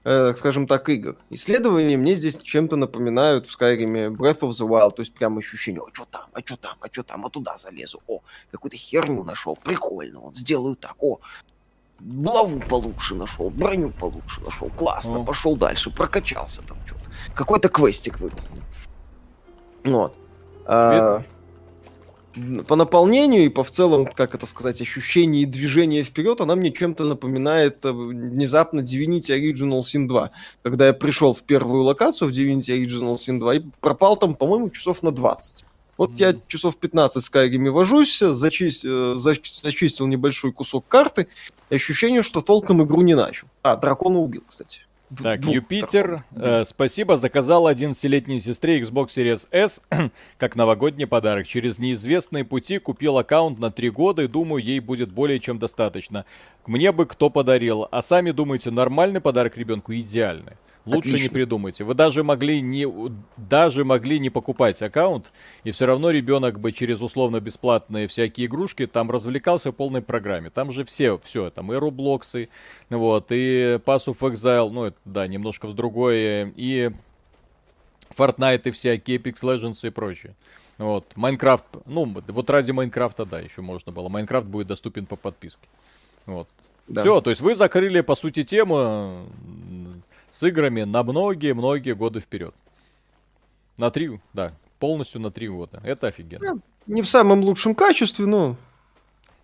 э, 0.10 0.34
скажем 0.36 0.65
так, 0.65 0.90
игр. 0.90 1.15
Исследования 1.30 1.95
мне 1.98 2.15
здесь 2.15 2.40
чем-то 2.40 2.76
напоминают 2.76 3.48
в 3.48 3.52
Скайриме 3.52 4.07
Breath 4.07 4.40
of 4.40 4.49
the 4.49 4.68
Wild, 4.68 4.95
то 4.95 5.02
есть 5.02 5.14
прям 5.14 5.38
ощущение, 5.38 5.81
а 5.88 5.94
что 5.94 6.06
там, 6.06 6.26
а 6.34 6.40
что 6.40 6.57
там, 6.57 6.77
а 6.81 6.88
что 6.91 7.03
там, 7.03 7.26
а 7.26 7.30
туда 7.30 7.57
залезу, 7.57 8.02
о, 8.07 8.22
какую-то 8.52 8.76
херню 8.76 9.23
нашел, 9.23 9.56
прикольно, 9.56 10.19
вот 10.19 10.36
сделаю 10.36 10.76
так, 10.76 10.95
о, 10.99 11.19
булаву 11.99 12.60
получше 12.60 13.14
нашел, 13.14 13.52
броню 13.52 13.91
получше 13.91 14.41
нашел, 14.41 14.69
классно, 14.69 15.19
О. 15.19 15.23
пошел 15.23 15.56
дальше, 15.56 15.91
прокачался 15.91 16.61
там 16.64 16.77
что-то. 16.88 17.36
Какой-то 17.36 17.69
квестик 17.69 18.19
выполнил. 18.19 18.64
Вот. 19.84 20.15
А, 20.65 21.23
по 22.68 22.76
наполнению 22.76 23.45
и 23.45 23.49
по 23.49 23.64
в 23.64 23.72
целом, 23.72 24.06
как 24.06 24.36
это 24.36 24.45
сказать, 24.45 24.82
ощущению 24.82 25.44
и 25.44 25.45
движения 25.45 26.03
вперед, 26.03 26.41
она 26.41 26.56
мне 26.56 26.72
чем-то 26.72 27.06
напоминает 27.06 27.84
э, 27.86 27.91
внезапно 27.91 28.82
Divinity 28.82 29.38
Original 29.38 29.80
Sin 29.80 30.07
2. 30.07 30.32
Когда 30.64 30.88
я 30.88 30.94
пришел 30.94 31.34
в 31.34 31.44
первую 31.44 31.84
локацию 31.84 32.30
в 32.30 32.32
Divinity 32.32 32.78
Original 32.78 33.18
Sin 33.18 33.40
2 33.40 33.56
и 33.56 33.61
пропал 33.82 34.18
там, 34.18 34.36
по-моему, 34.36 34.70
часов 34.70 35.03
на 35.03 35.11
20. 35.11 35.66
Вот 35.98 36.11
mm-hmm. 36.11 36.16
я 36.18 36.36
часов 36.48 36.78
15 36.78 37.24
в 37.24 37.34
Skyrim 37.34 37.72
вожусь, 37.72 38.20
зачист, 38.20 38.86
э, 38.86 39.16
зачистил 39.16 40.07
небольшой 40.07 40.53
кусок 40.53 40.86
карты, 40.88 41.28
ощущение, 41.70 42.22
что 42.22 42.41
толком 42.41 42.84
игру 42.84 43.02
не 43.02 43.16
начал. 43.16 43.48
А, 43.64 43.76
дракона 43.76 44.20
убил, 44.20 44.44
кстати. 44.48 44.82
Так, 45.18 45.41
Двух 45.41 45.56
Юпитер, 45.56 46.23
э, 46.36 46.65
спасибо, 46.65 47.18
заказал 47.18 47.68
11-летней 47.68 48.40
сестре 48.40 48.80
Xbox 48.80 49.07
Series 49.07 49.48
S 49.52 49.81
как 50.38 50.56
новогодний 50.56 51.07
подарок. 51.07 51.48
Через 51.48 51.80
неизвестные 51.80 52.45
пути 52.45 52.77
купил 52.77 53.18
аккаунт 53.18 53.57
на 53.57 53.72
3 53.72 53.90
года 53.90 54.22
и 54.22 54.27
думаю, 54.27 54.64
ей 54.64 54.80
будет 54.80 55.11
более 55.11 55.40
чем 55.40 55.57
достаточно. 55.57 56.26
Мне 56.68 56.91
бы 56.91 57.07
кто 57.07 57.31
подарил. 57.31 57.88
А 57.90 58.03
сами 58.03 58.30
думаете, 58.30 58.69
нормальный 58.69 59.19
подарок 59.19 59.57
ребенку 59.57 59.94
идеальный? 59.94 60.53
Лучше 60.90 61.10
Отлично. 61.10 61.24
не 61.24 61.30
придумайте. 61.30 61.84
Вы 61.84 61.94
даже 61.94 62.24
могли 62.24 62.61
не, 62.61 62.88
даже 63.38 63.86
могли 63.86 64.20
не 64.20 64.30
покупать 64.30 64.82
аккаунт, 64.82 65.32
и 65.64 65.72
все 65.72 65.86
равно 65.86 66.10
ребенок 66.10 66.60
бы 66.60 66.72
через 66.72 66.99
условно 66.99 67.40
бесплатные 67.40 68.07
всякие 68.07 68.48
игрушки 68.48 68.88
там 68.88 69.11
развлекался 69.11 69.72
в 69.72 69.76
полной 69.76 70.02
программе. 70.02 70.49
Там 70.49 70.72
же 70.72 70.84
все, 70.86 71.20
все, 71.20 71.52
там 71.52 71.72
и 71.72 71.76
Роблоксы, 71.76 72.49
вот, 72.90 73.32
и 73.32 73.80
Pass 73.86 74.06
of 74.07 74.18
Exile, 74.20 74.70
ну, 74.72 74.86
это, 74.86 74.98
да, 75.06 75.28
немножко 75.28 75.68
в 75.68 75.76
другое, 75.76 76.52
и 76.56 76.90
Fortnite 78.18 78.64
и 78.66 78.72
всякие, 78.72 79.18
Apex 79.18 79.41
Legends 79.44 79.88
и 79.88 79.91
прочее. 79.91 80.36
Вот, 80.80 81.06
Майнкрафт, 81.16 81.66
ну, 81.86 82.06
вот 82.06 82.49
ради 82.49 82.72
Майнкрафта, 82.72 83.26
да, 83.26 83.40
еще 83.40 83.61
можно 83.61 83.91
было. 83.91 84.10
Майнкрафт 84.10 84.48
будет 84.48 84.68
доступен 84.68 85.06
по 85.06 85.18
подписке. 85.18 85.68
Вот. 86.26 86.48
Да. 86.90 87.02
Все, 87.02 87.22
то 87.22 87.30
есть 87.30 87.41
вы 87.41 87.53
закрыли, 87.53 88.02
по 88.02 88.16
сути, 88.16 88.44
тему 88.44 89.26
с 90.40 90.44
играми 90.44 90.84
на 90.84 91.03
многие-многие 91.03 91.94
годы 91.95 92.22
вперед. 92.22 92.56
На 93.78 93.91
три, 93.91 94.22
да, 94.32 94.53
полностью 94.80 95.20
на 95.20 95.32
три 95.32 95.49
года. 95.49 95.82
Это 95.84 96.07
офигенно. 96.07 96.61
Не 96.88 97.02
в 97.02 97.10
самом 97.10 97.41
лучшем 97.41 97.76
качестве, 97.76 98.26
но, 98.26 98.56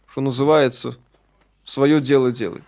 что 0.07 0.21
называется, 0.21 0.97
свое 1.65 1.99
дело 1.99 2.31
делает. 2.31 2.63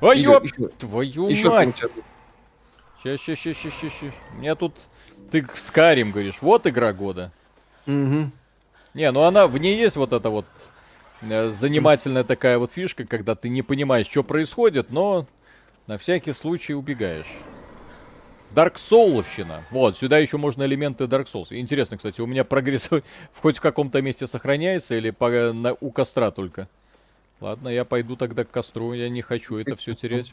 Ой, 0.00 0.20
ёп, 0.20 0.44
твою 0.78 1.28
еще 1.28 1.50
мать! 1.50 1.76
Сейчас, 1.76 3.20
сейчас, 3.20 3.38
сейчас, 3.40 3.56
сейчас, 3.56 3.92
сейчас. 3.92 4.14
У 4.32 4.36
меня 4.36 4.54
тут... 4.54 4.74
Ты 5.30 5.46
с 5.54 5.70
Карим 5.70 6.12
говоришь, 6.12 6.38
вот 6.40 6.66
игра 6.66 6.94
года. 6.94 7.30
Угу. 7.86 8.30
Не, 8.94 9.10
ну 9.10 9.20
она, 9.24 9.48
в 9.48 9.58
ней 9.58 9.76
есть 9.78 9.96
вот 9.96 10.14
эта 10.14 10.30
вот 10.30 10.46
э, 11.20 11.50
занимательная 11.50 12.24
такая 12.24 12.58
вот 12.58 12.72
фишка, 12.72 13.04
когда 13.04 13.34
ты 13.34 13.50
не 13.50 13.60
понимаешь, 13.60 14.06
что 14.06 14.22
происходит, 14.22 14.90
но 14.90 15.26
на 15.86 15.98
всякий 15.98 16.32
случай 16.32 16.74
убегаешь. 16.74 17.32
Soul'овщина. 18.54 19.62
Вот, 19.70 19.98
сюда 19.98 20.18
еще 20.18 20.38
можно 20.38 20.64
элементы 20.64 21.04
Dark 21.04 21.26
Souls. 21.26 21.48
Интересно, 21.50 21.96
кстати, 21.96 22.20
у 22.20 22.26
меня 22.26 22.44
прогресс 22.44 22.88
хоть 23.40 23.58
в 23.58 23.60
каком-то 23.60 24.00
месте 24.00 24.26
сохраняется 24.26 24.96
или 24.96 25.10
по, 25.10 25.52
на, 25.52 25.74
у 25.80 25.90
костра 25.90 26.30
только? 26.30 26.68
Ладно, 27.40 27.68
я 27.68 27.84
пойду 27.84 28.16
тогда 28.16 28.44
к 28.44 28.50
костру, 28.50 28.94
я 28.94 29.08
не 29.08 29.20
хочу 29.20 29.56
это 29.56 29.76
все 29.76 29.94
терять. 29.94 30.32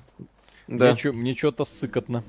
Да. 0.67 0.93
Мне, 0.93 1.11
мне 1.11 1.35
что-то 1.35 1.65
сыкотно. 1.65 2.23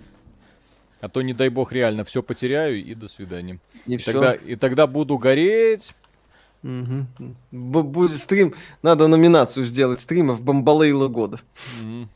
А 1.01 1.09
то, 1.09 1.23
не 1.23 1.33
дай 1.33 1.49
бог, 1.49 1.71
реально 1.73 2.05
все 2.05 2.23
потеряю 2.23 2.83
и 2.83 2.95
до 2.95 3.09
свидания. 3.09 3.59
И, 3.87 3.95
и, 3.95 3.97
все. 3.99 4.13
Тогда, 4.13 4.35
и 4.35 4.57
тогда 4.57 4.87
буду 4.87 5.17
гореть. 5.19 5.95
Угу. 6.65 7.35
Будет 7.53 8.19
стрим, 8.19 8.55
надо 8.83 9.07
номинацию 9.07 9.67
сделать 9.67 10.01
стримов 10.01 10.41
Бомбалейла 10.41 11.09
года. 11.09 11.39
Угу. 11.83 12.09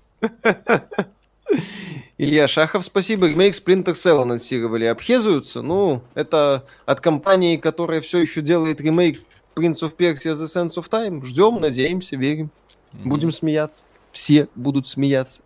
Илья 2.19 2.49
Шахов, 2.49 2.85
спасибо. 2.85 3.29
Ремейк 3.29 3.55
Splinter 3.55 3.93
Cell 3.93 4.23
анонсировали. 4.23 4.87
Обхезуются? 4.87 5.63
Ну, 5.63 6.03
это 6.15 6.65
от 6.85 7.01
компании, 7.01 7.57
которая 7.57 8.01
все 8.01 8.19
еще 8.19 8.41
делает 8.41 8.81
ремейк 8.81 9.23
Prince 9.55 9.83
of 9.83 9.97
Persia 9.97 10.35
The 10.35 10.47
Sands 10.47 10.75
of 10.77 10.89
Time. 10.91 11.25
Ждем, 11.25 11.61
надеемся, 11.61 12.17
верим. 12.17 12.51
Mm-hmm. 12.93 13.09
Будем 13.09 13.33
смеяться. 13.33 13.85
Все 14.13 14.49
будут 14.55 14.89
смеяться. 14.89 15.43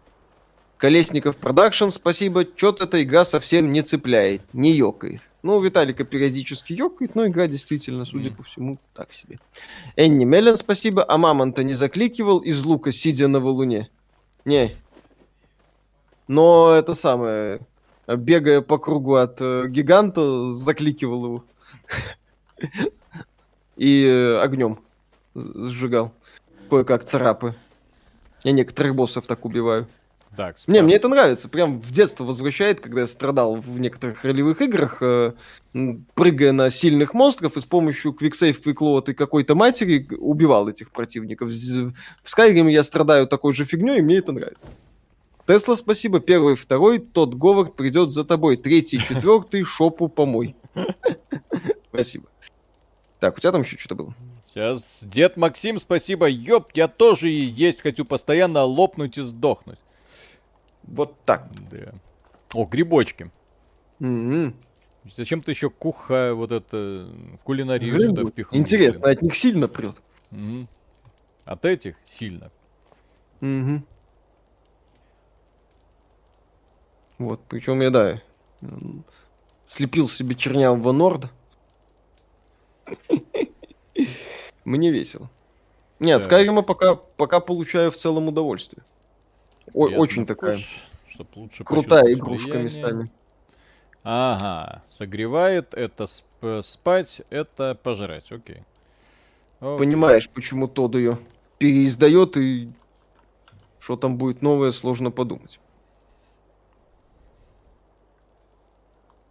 Колесников 0.79 1.37
Production, 1.37 1.91
спасибо. 1.91 2.45
Чё-то 2.45 2.85
эта 2.85 3.03
игра 3.03 3.25
совсем 3.25 3.73
не 3.73 3.83
цепляет, 3.83 4.43
не 4.53 4.73
ёкает. 4.73 5.21
Ну, 5.43 5.61
Виталика 5.61 6.05
периодически 6.05 6.73
ёкает, 6.73 7.15
но 7.15 7.27
игра 7.27 7.47
действительно, 7.47 8.05
судя 8.05 8.31
mm. 8.31 8.37
по 8.37 8.43
всему, 8.43 8.79
так 8.95 9.13
себе. 9.13 9.39
Энни 9.97 10.25
Меллен, 10.25 10.57
спасибо. 10.57 11.05
А 11.07 11.19
мамонта 11.19 11.63
не 11.63 11.75
закликивал 11.75 12.39
из 12.39 12.65
лука, 12.65 12.93
сидя 12.93 13.29
на 13.29 13.41
валуне? 13.41 13.91
Не. 14.45 14.77
Но 16.29 16.73
это 16.73 16.95
самое, 16.95 17.61
бегая 18.07 18.61
по 18.61 18.79
кругу 18.79 19.17
от 19.17 19.41
э, 19.41 19.67
гиганта, 19.69 20.51
закликивал 20.53 21.25
его. 21.25 21.45
И 23.77 24.05
э, 24.05 24.39
огнем 24.39 24.79
сжигал. 25.35 26.13
Кое-как 26.69 27.05
царапы. 27.05 27.55
Я 28.45 28.53
некоторых 28.53 28.95
боссов 28.95 29.27
так 29.27 29.45
убиваю. 29.45 29.87
Так, 30.37 30.57
Не, 30.67 30.81
мне 30.81 30.97
это 30.97 31.09
нравится. 31.09 31.49
Прям 31.49 31.81
в 31.81 31.91
детство 31.91 32.25
возвращает, 32.25 32.81
когда 32.81 33.03
я 33.03 33.07
страдал 33.07 33.57
в 33.57 33.79
некоторых 33.79 34.25
ролевых 34.25 34.63
играх, 34.63 34.99
э, 35.03 35.33
прыгая 36.15 36.53
на 36.53 36.71
сильных 36.71 37.15
монстров 37.15 37.57
и 37.57 37.61
с 37.61 37.65
помощью 37.65 38.13
quick 38.13 38.39
save 38.39 38.61
quick 38.61 38.87
load 38.87 39.09
и 39.09 39.15
какой-то 39.15 39.55
матери 39.55 40.07
убивал 40.19 40.69
этих 40.69 40.91
противников. 40.91 41.51
В 41.51 41.95
Skyrim 42.25 42.71
я 42.71 42.85
страдаю 42.85 43.27
такой 43.27 43.55
же 43.55 43.65
фигней, 43.65 43.99
и 43.99 44.03
мне 44.03 44.19
это 44.19 44.33
нравится. 44.33 44.75
Тесла, 45.47 45.75
спасибо. 45.75 46.21
Первый, 46.21 46.55
второй. 46.55 46.99
Тодд 46.99 47.35
Говард 47.35 47.75
придет 47.75 48.11
за 48.11 48.25
тобой. 48.25 48.57
Третий, 48.57 48.99
четвертый. 49.09 49.65
Шопу 49.65 50.09
помой. 50.09 50.55
Спасибо. 51.89 52.27
Так, 53.19 53.37
у 53.37 53.41
тебя 53.41 53.53
там 53.53 53.63
еще 53.63 53.77
что-то 53.77 53.95
было? 53.95 54.15
Сейчас. 54.49 55.01
Дед 55.03 55.37
Максим, 55.37 55.79
спасибо. 55.79 56.27
Ёп, 56.27 56.73
я 56.75 56.89
тоже 56.89 57.31
и 57.31 57.41
есть 57.41 57.81
хочу 57.81 58.05
постоянно 58.05 58.63
лопнуть 58.65 59.17
и 59.19 59.23
сдохнуть. 59.23 59.79
Вот 60.83 61.17
так. 61.25 61.49
Да. 61.71 61.95
О, 62.53 62.67
грибочки. 62.67 63.31
Mm-hmm. 64.01 64.55
Зачем 65.05 65.43
ты 65.43 65.51
еще 65.51 65.69
куха 65.69 66.35
вот 66.35 66.53
это 66.53 67.09
в 67.35 67.39
кулинарию 67.39 67.95
Грибы. 67.95 68.17
сюда 68.17 68.25
впихнул? 68.31 68.61
Интересно, 68.61 69.11
от 69.11 69.23
них 69.23 69.35
сильно 69.35 69.67
прет. 69.67 70.01
Mm-hmm. 70.31 70.67
От 71.45 71.65
этих 71.65 71.97
сильно. 72.05 72.51
Mm-hmm. 73.41 73.81
Вот, 77.19 77.41
причем 77.49 77.81
я, 77.81 77.91
да, 77.91 78.23
слепил 79.65 80.09
себе 80.09 80.35
чернявого 80.35 80.93
норда. 80.93 81.31
Мне 84.65 84.91
весело. 84.91 85.31
Нет, 85.99 86.25
Скайрима 86.25 86.63
пока, 86.63 86.95
пока 86.95 87.41
получаю 87.41 87.91
в 87.91 87.97
целом 87.97 88.29
удовольствие. 88.29 88.85
О, 89.73 89.87
очень 89.87 90.27
такая 90.27 90.61
крутая 91.65 92.13
игрушка 92.13 92.59
местами. 92.59 93.11
Ага, 94.05 94.83
согревает, 94.91 95.75
это 95.75 96.05
сп- 96.05 96.63
спать, 96.63 97.23
это 97.31 97.79
пожрать, 97.81 98.27
окей. 98.33 98.63
окей. 99.61 99.79
Понимаешь, 99.79 100.29
почему 100.29 100.67
Тодд 100.67 100.97
ее 100.97 101.19
переиздает 101.59 102.37
и 102.37 102.71
что 103.79 103.97
там 103.97 104.17
будет 104.17 104.43
новое, 104.43 104.73
сложно 104.73 105.11
подумать. 105.11 105.59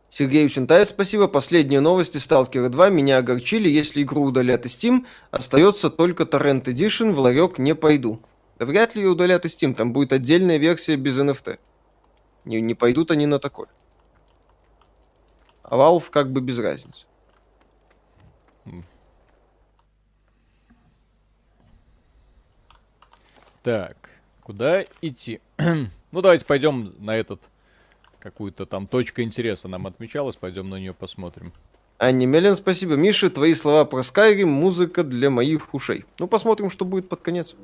Сергей 0.10 0.45
Учентаев, 0.45 0.89
спасибо. 0.89 1.30
Последние 1.30 1.80
новости 1.80 2.18
Сталкера 2.18 2.68
2 2.68 2.89
меня 2.89 3.18
огорчили. 3.18 3.69
Если 3.69 4.03
игру 4.03 4.23
удалят 4.23 4.65
из 4.65 4.77
Steam, 4.77 5.06
остается 5.31 5.89
только 5.89 6.23
Torrent 6.23 6.65
Edition, 6.65 7.14
в 7.14 7.19
ларек 7.19 7.57
не 7.57 7.76
пойду. 7.76 8.19
Да 8.60 8.65
вряд 8.65 8.93
ли 8.93 9.03
ее 9.03 9.10
удалят 9.10 9.45
из 9.45 9.56
Steam, 9.56 9.73
там 9.73 9.93
будет 9.93 10.11
отдельная 10.11 10.57
версия 10.57 10.98
без 10.98 11.18
NFT. 11.18 11.60
Не, 12.43 12.60
не 12.60 12.76
пойдут 12.76 13.11
они 13.11 13.26
на 13.26 13.39
такое. 13.39 13.69
Valve 15.72 16.10
как 16.10 16.31
бы 16.31 16.41
без 16.41 16.60
разницы. 16.60 17.06
Так, 23.64 24.10
куда 24.41 24.84
идти? 25.02 25.39
ну, 25.57 26.22
давайте 26.22 26.45
пойдем 26.45 26.95
на 26.99 27.15
этот 27.15 27.41
какую-то 28.19 28.65
там 28.65 28.88
точка 28.88 29.23
интереса 29.23 29.68
нам 29.68 29.88
отмечалась, 29.88 30.35
пойдем 30.35 30.69
на 30.69 30.76
нее 30.76 30.93
посмотрим. 30.93 31.53
Анни 31.98 32.26
Мелин, 32.26 32.56
спасибо. 32.56 32.95
Миша, 32.95 33.30
твои 33.30 33.53
слова 33.53 33.85
про 33.85 34.02
Skyrim, 34.02 34.45
музыка 34.45 35.03
для 35.03 35.30
моих 35.30 35.73
ушей. 35.73 36.06
Ну, 36.18 36.27
посмотрим, 36.27 36.72
что 36.72 36.84
будет 36.84 37.07
под 37.07 37.22
конец. 37.22 37.56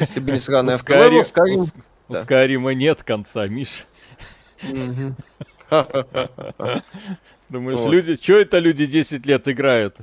Если 0.00 0.20
бы 0.20 0.32
не 0.32 0.38
сраный 0.38 0.74
автолевел, 0.76 1.20
Skyrim... 1.20 1.70
У 2.08 2.16
Скайрима 2.16 2.72
нет 2.72 3.02
конца, 3.02 3.46
Миш. 3.46 3.86
Думаешь, 7.48 7.90
люди... 7.90 8.16
Что 8.20 8.38
это 8.38 8.58
люди 8.58 8.86
10 8.86 9.26
лет 9.26 9.48
играют? 9.48 9.96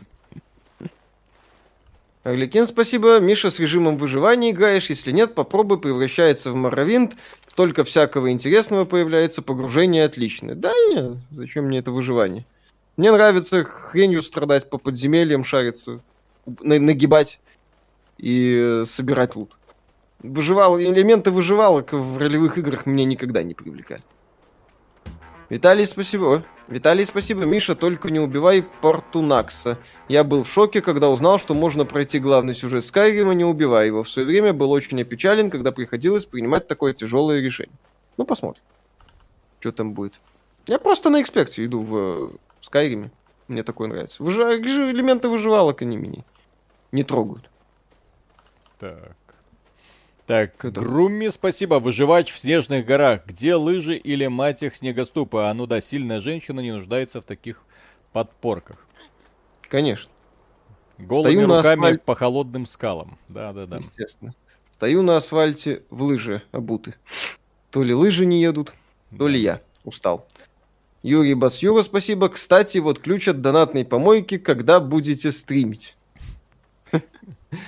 Орликин, 2.23 2.67
спасибо. 2.67 3.19
Миша, 3.19 3.49
с 3.49 3.59
режимом 3.59 3.97
выживания 3.97 4.51
играешь? 4.51 4.89
Если 4.89 5.11
нет, 5.11 5.33
попробуй, 5.33 5.79
превращается 5.79 6.51
в 6.51 6.55
Моровинт. 6.55 7.15
Столько 7.47 7.83
всякого 7.83 8.31
интересного 8.31 8.85
появляется, 8.85 9.41
погружение 9.41 10.05
отличное. 10.05 10.53
Да 10.53 10.71
нет, 10.89 11.17
зачем 11.31 11.65
мне 11.65 11.79
это 11.79 11.91
выживание? 11.91 12.45
Мне 12.95 13.11
нравится 13.11 13.63
хренью 13.63 14.21
страдать 14.21 14.69
по 14.69 14.77
подземельям, 14.77 15.43
шариться, 15.43 16.01
нагибать 16.45 17.39
и 18.19 18.83
собирать 18.85 19.35
лут. 19.35 19.57
Выживал, 20.19 20.79
элементы 20.79 21.31
выживалок 21.31 21.93
в 21.93 22.17
ролевых 22.19 22.59
играх 22.59 22.85
меня 22.85 23.05
никогда 23.05 23.41
не 23.41 23.55
привлекали. 23.55 24.03
Виталий, 25.51 25.85
спасибо. 25.85 26.45
Виталий, 26.69 27.05
спасибо. 27.05 27.43
Миша, 27.43 27.75
только 27.75 28.09
не 28.09 28.21
убивай 28.21 28.63
Портунакса. 28.63 29.79
Я 30.07 30.23
был 30.23 30.43
в 30.45 30.49
шоке, 30.49 30.81
когда 30.81 31.09
узнал, 31.09 31.39
что 31.39 31.53
можно 31.53 31.83
пройти 31.83 32.19
главный 32.19 32.53
сюжет 32.53 32.85
Скайрима, 32.85 33.33
не 33.33 33.43
убивая 33.43 33.85
его. 33.85 34.03
В 34.03 34.09
свое 34.09 34.25
время 34.25 34.53
был 34.53 34.71
очень 34.71 35.01
опечален, 35.01 35.49
когда 35.49 35.73
приходилось 35.73 36.25
принимать 36.25 36.69
такое 36.69 36.93
тяжелое 36.93 37.41
решение. 37.41 37.75
Ну, 38.15 38.23
посмотрим. 38.23 38.63
Что 39.59 39.73
там 39.73 39.91
будет. 39.91 40.21
Я 40.67 40.79
просто 40.79 41.09
на 41.09 41.21
экспекте 41.21 41.65
иду 41.65 41.81
в 41.81 42.31
Скайриме. 42.61 43.11
Мне 43.49 43.63
такое 43.63 43.89
нравится. 43.89 44.23
Выж... 44.23 44.37
Элементы 44.37 45.27
выживалок 45.27 45.81
они 45.81 45.97
меня 45.97 46.23
не 46.93 47.03
трогают. 47.03 47.49
Так. 48.79 49.17
Так, 50.31 50.55
Грумми, 50.61 51.27
спасибо. 51.27 51.81
Выживать 51.81 52.29
в 52.29 52.39
снежных 52.39 52.85
горах. 52.85 53.25
Где 53.25 53.55
лыжи 53.55 53.97
или 53.97 54.27
мать 54.27 54.63
их 54.63 54.77
снегоступы? 54.77 55.39
А 55.39 55.53
ну 55.53 55.65
да, 55.67 55.81
сильная 55.81 56.21
женщина 56.21 56.61
не 56.61 56.71
нуждается 56.71 57.19
в 57.19 57.25
таких 57.25 57.61
подпорках. 58.13 58.77
Конечно. 59.63 60.09
Голыми 60.97 61.33
Стою 61.33 61.47
руками 61.47 61.81
асфаль... 61.81 61.99
по 61.99 62.15
холодным 62.15 62.65
скалам. 62.65 63.17
Да, 63.27 63.51
да, 63.51 63.65
да. 63.65 63.79
Естественно. 63.79 64.33
Стою 64.71 65.01
на 65.01 65.17
асфальте 65.17 65.83
в 65.89 66.01
лыжи 66.01 66.41
обуты. 66.53 66.95
То 67.69 67.83
ли 67.83 67.93
лыжи 67.93 68.25
не 68.25 68.39
едут, 68.39 68.73
то 69.17 69.27
ли 69.27 69.37
я 69.37 69.59
устал. 69.83 70.29
Юрий 71.03 71.33
Бацюра, 71.33 71.81
спасибо. 71.81 72.29
Кстати, 72.29 72.77
вот 72.77 72.99
ключ 72.99 73.27
от 73.27 73.41
донатной 73.41 73.83
помойки, 73.83 74.37
когда 74.37 74.79
будете 74.79 75.33
стримить. 75.33 75.97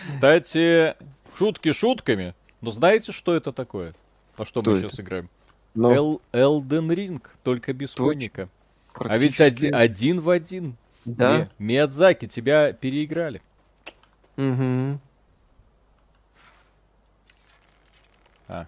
Кстати, 0.07 0.95
шутки 1.37 1.73
шутками, 1.73 2.35
но 2.63 2.71
знаете, 2.71 3.11
что 3.11 3.35
это 3.35 3.51
такое? 3.51 3.93
Во 4.37 4.45
что, 4.45 4.61
что 4.61 4.71
мы 4.71 4.77
это? 4.77 4.87
сейчас 4.87 5.01
играем? 5.01 5.29
Но... 5.75 5.93
El 5.93 6.21
Elden 6.31 6.91
Ring, 6.93 7.35
только 7.43 7.73
без 7.73 7.93
конника. 7.93 8.47
А 8.95 9.17
ведь 9.17 9.41
один, 9.41 9.75
один 9.75 10.21
в 10.21 10.29
один. 10.29 10.77
Да. 11.03 11.49
Миядзаки, 11.59 12.25
тебя 12.25 12.71
переиграли. 12.71 13.41
Угу. 14.37 14.99
А. 18.47 18.67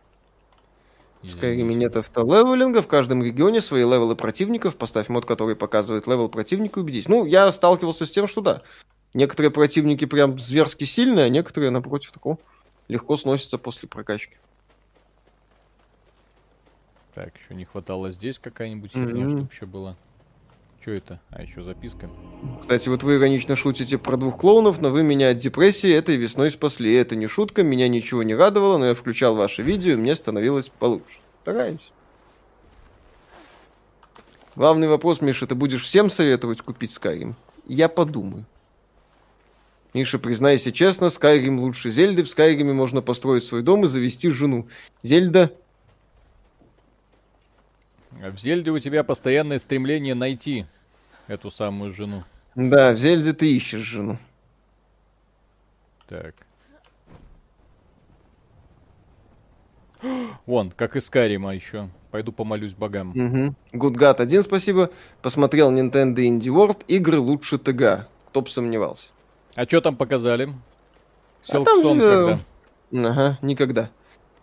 В 1.22 1.28
Skyrim 1.28 1.74
нет 1.76 1.96
автолевелинга, 1.96 2.82
в 2.82 2.88
каждом 2.88 3.24
регионе 3.24 3.62
свои 3.62 3.84
левелы 3.84 4.18
противников, 4.18 4.76
поставь 4.76 5.08
мод, 5.08 5.26
который 5.26 5.56
показывает 5.56 6.06
левел 6.06 6.28
противника, 6.28 6.80
убедись. 6.80 7.08
Ну, 7.08 7.26
я 7.26 7.50
сталкивался 7.54 8.06
с 8.06 8.12
тем, 8.12 8.28
что 8.28 8.42
да. 8.42 8.62
Некоторые 9.14 9.52
противники 9.52 10.04
прям 10.04 10.38
зверски 10.38 10.84
сильные, 10.84 11.26
а 11.26 11.30
некоторые, 11.30 11.70
напротив, 11.70 12.12
такого 12.12 12.40
легко 12.88 13.18
сносится 13.18 13.58
после 13.58 13.88
прокачки. 13.88 14.36
Так, 17.14 17.34
еще 17.38 17.56
не 17.56 17.66
хватало 17.66 18.12
здесь 18.12 18.40
какая-нибудь 18.40 18.92
херня, 18.92 19.26
mm-hmm. 19.26 19.30
чтобы 19.30 19.50
еще 19.52 19.66
было. 19.66 19.98
Что 20.82 20.92
это? 20.92 21.20
А, 21.32 21.42
еще 21.42 21.64
записка. 21.64 22.10
Кстати, 22.60 22.90
вот 22.90 23.02
вы 23.04 23.16
иронично 23.16 23.56
шутите 23.56 23.98
про 23.98 24.18
двух 24.18 24.38
клоунов, 24.38 24.80
но 24.82 24.92
вы 24.92 25.02
меня 25.02 25.30
от 25.30 25.38
депрессии 25.38 25.92
этой 25.92 26.18
весной 26.18 26.52
спасли. 26.52 26.94
Это 26.94 27.16
не 27.16 27.28
шутка, 27.28 27.64
меня 27.64 27.88
ничего 27.88 28.22
не 28.22 28.36
радовало, 28.36 28.78
но 28.78 28.88
я 28.88 28.94
включал 28.94 29.36
ваше 29.36 29.64
видео, 29.64 29.94
и 29.94 29.96
мне 29.96 30.14
становилось 30.14 30.70
получше. 30.70 31.18
Стараемся. 31.42 31.92
Главный 34.56 34.88
вопрос, 34.88 35.22
Миша, 35.22 35.48
ты 35.48 35.56
будешь 35.56 35.84
всем 35.84 36.10
советовать 36.10 36.62
купить 36.62 36.96
Skyrim? 36.96 37.34
Я 37.66 37.90
подумаю. 37.90 38.46
Миша, 39.96 40.20
признайся 40.20 40.74
честно, 40.74 41.08
Скайрим 41.08 41.58
лучше 41.58 41.90
Зельды. 41.90 42.24
В 42.24 42.28
Скайриме 42.28 42.74
можно 42.74 43.02
построить 43.02 43.46
свой 43.46 43.64
дом 43.64 43.86
и 43.86 43.88
завести 43.88 44.30
жену. 44.30 44.68
Зельда... 45.04 45.54
А 48.22 48.30
в 48.30 48.38
Зельде 48.38 48.72
у 48.72 48.80
тебя 48.80 49.06
постоянное 49.06 49.58
стремление 49.58 50.14
найти 50.14 50.66
эту 51.28 51.50
самую 51.50 51.94
жену. 51.94 52.26
Да, 52.56 52.92
в 52.92 52.98
Зельде 52.98 53.32
ты 53.32 53.56
ищешь 53.56 53.84
жену. 53.84 54.18
Так. 56.10 56.36
Вон, 60.46 60.72
как 60.72 60.98
и 60.98 61.00
Скайрима 61.00 61.56
еще. 61.56 61.90
Пойду 62.12 62.34
помолюсь 62.34 62.74
богам. 62.74 63.12
Угу. 63.12 63.56
Один, 64.18 64.44
спасибо. 64.44 64.92
Посмотрел 65.22 65.72
Nintendo 65.72 66.18
Indie 66.18 66.54
World. 66.54 66.84
Игры 66.90 67.20
лучше 67.20 67.58
ТГ. 67.58 68.10
Кто 68.28 68.42
бы 68.42 68.50
сомневался. 68.50 69.15
А 69.56 69.66
что 69.66 69.82
там 69.82 69.96
показали? 69.96 70.54
Селксон 71.44 72.02
а 72.02 72.38
когда? 72.92 73.10
Ага, 73.10 73.40
никогда. 73.42 73.90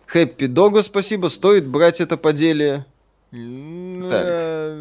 Хэппи 0.07 0.47
Дога, 0.47 0.81
спасибо. 0.83 1.27
Стоит 1.27 1.67
брать 1.67 2.01
это 2.01 2.17
по 2.17 2.33
деле. 2.33 2.85
Так. 3.31 4.77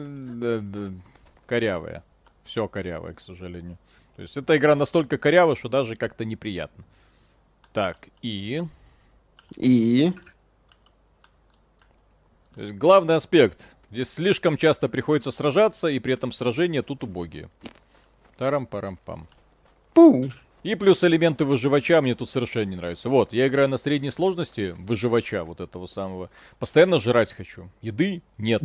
Корявая. 1.46 2.02
Все 2.44 2.66
корявое, 2.66 3.14
к 3.14 3.20
сожалению. 3.20 3.78
То 4.16 4.22
есть 4.22 4.36
эта 4.36 4.56
игра 4.56 4.74
настолько 4.74 5.18
корявая, 5.18 5.56
что 5.56 5.68
даже 5.68 5.96
как-то 5.96 6.24
неприятно. 6.24 6.84
Так, 7.72 8.08
и... 8.20 8.62
И... 9.56 10.12
главный 12.56 13.16
аспект. 13.16 13.66
Здесь 13.90 14.10
слишком 14.10 14.56
часто 14.56 14.88
приходится 14.88 15.30
сражаться, 15.30 15.88
и 15.88 15.98
при 15.98 16.14
этом 16.14 16.32
сражения 16.32 16.82
тут 16.82 17.04
убогие. 17.04 17.48
Тарам-парам-пам. 18.38 19.26
Пу! 19.94 20.30
И 20.62 20.76
плюс 20.76 21.02
элементы 21.02 21.44
выживача 21.44 22.00
мне 22.00 22.14
тут 22.14 22.30
совершенно 22.30 22.70
не 22.70 22.76
нравятся. 22.76 23.08
Вот, 23.08 23.32
я 23.32 23.48
играю 23.48 23.68
на 23.68 23.78
средней 23.78 24.12
сложности 24.12 24.74
выживача 24.78 25.42
вот 25.44 25.60
этого 25.60 25.86
самого. 25.86 26.30
Постоянно 26.58 27.00
жрать 27.00 27.32
хочу. 27.32 27.68
Еды 27.80 28.22
нет. 28.38 28.62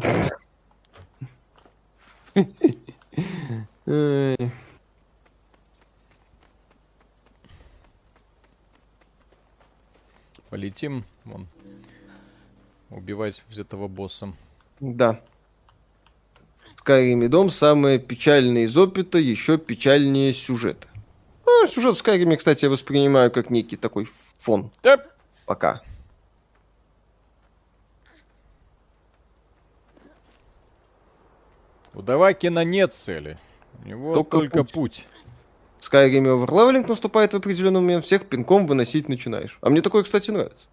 Полетим, 10.49 11.03
вон, 11.25 11.47
убивать 12.89 13.43
взятого 13.49 13.87
босса. 13.87 14.33
Да. 14.79 15.19
Skyrim 16.77 17.25
и 17.25 17.27
Дом 17.27 17.49
самые 17.49 17.99
печальные 17.99 18.65
из 18.65 18.77
опыта, 18.77 19.17
еще 19.17 19.57
печальнее 19.57 20.31
сюжета. 20.31 20.87
Ну, 21.47 21.65
сюжет 21.65 21.97
в 21.97 22.03
Skyrim, 22.03 22.35
кстати, 22.35 22.65
я 22.65 22.69
воспринимаю 22.69 23.31
как 23.31 23.49
некий 23.49 23.77
такой 23.77 24.09
фон. 24.37 24.69
Да. 24.83 25.01
Пока. 25.45 25.81
У 31.93 32.01
Давакина 32.01 32.65
нет 32.65 32.93
цели. 32.93 33.39
У 33.83 33.87
него 33.87 34.13
только, 34.13 34.39
только 34.39 34.63
путь. 34.65 34.73
путь. 34.73 35.05
В 35.79 35.89
Skyrim 35.89 36.27
оверлевелинг 36.27 36.89
наступает 36.89 37.31
в 37.31 37.37
определенный 37.37 37.79
момент, 37.79 38.03
всех 38.03 38.25
пинком 38.25 38.67
выносить 38.67 39.07
начинаешь. 39.07 39.57
А 39.61 39.69
мне 39.69 39.81
такое, 39.81 40.03
кстати, 40.03 40.29
нравится. 40.29 40.67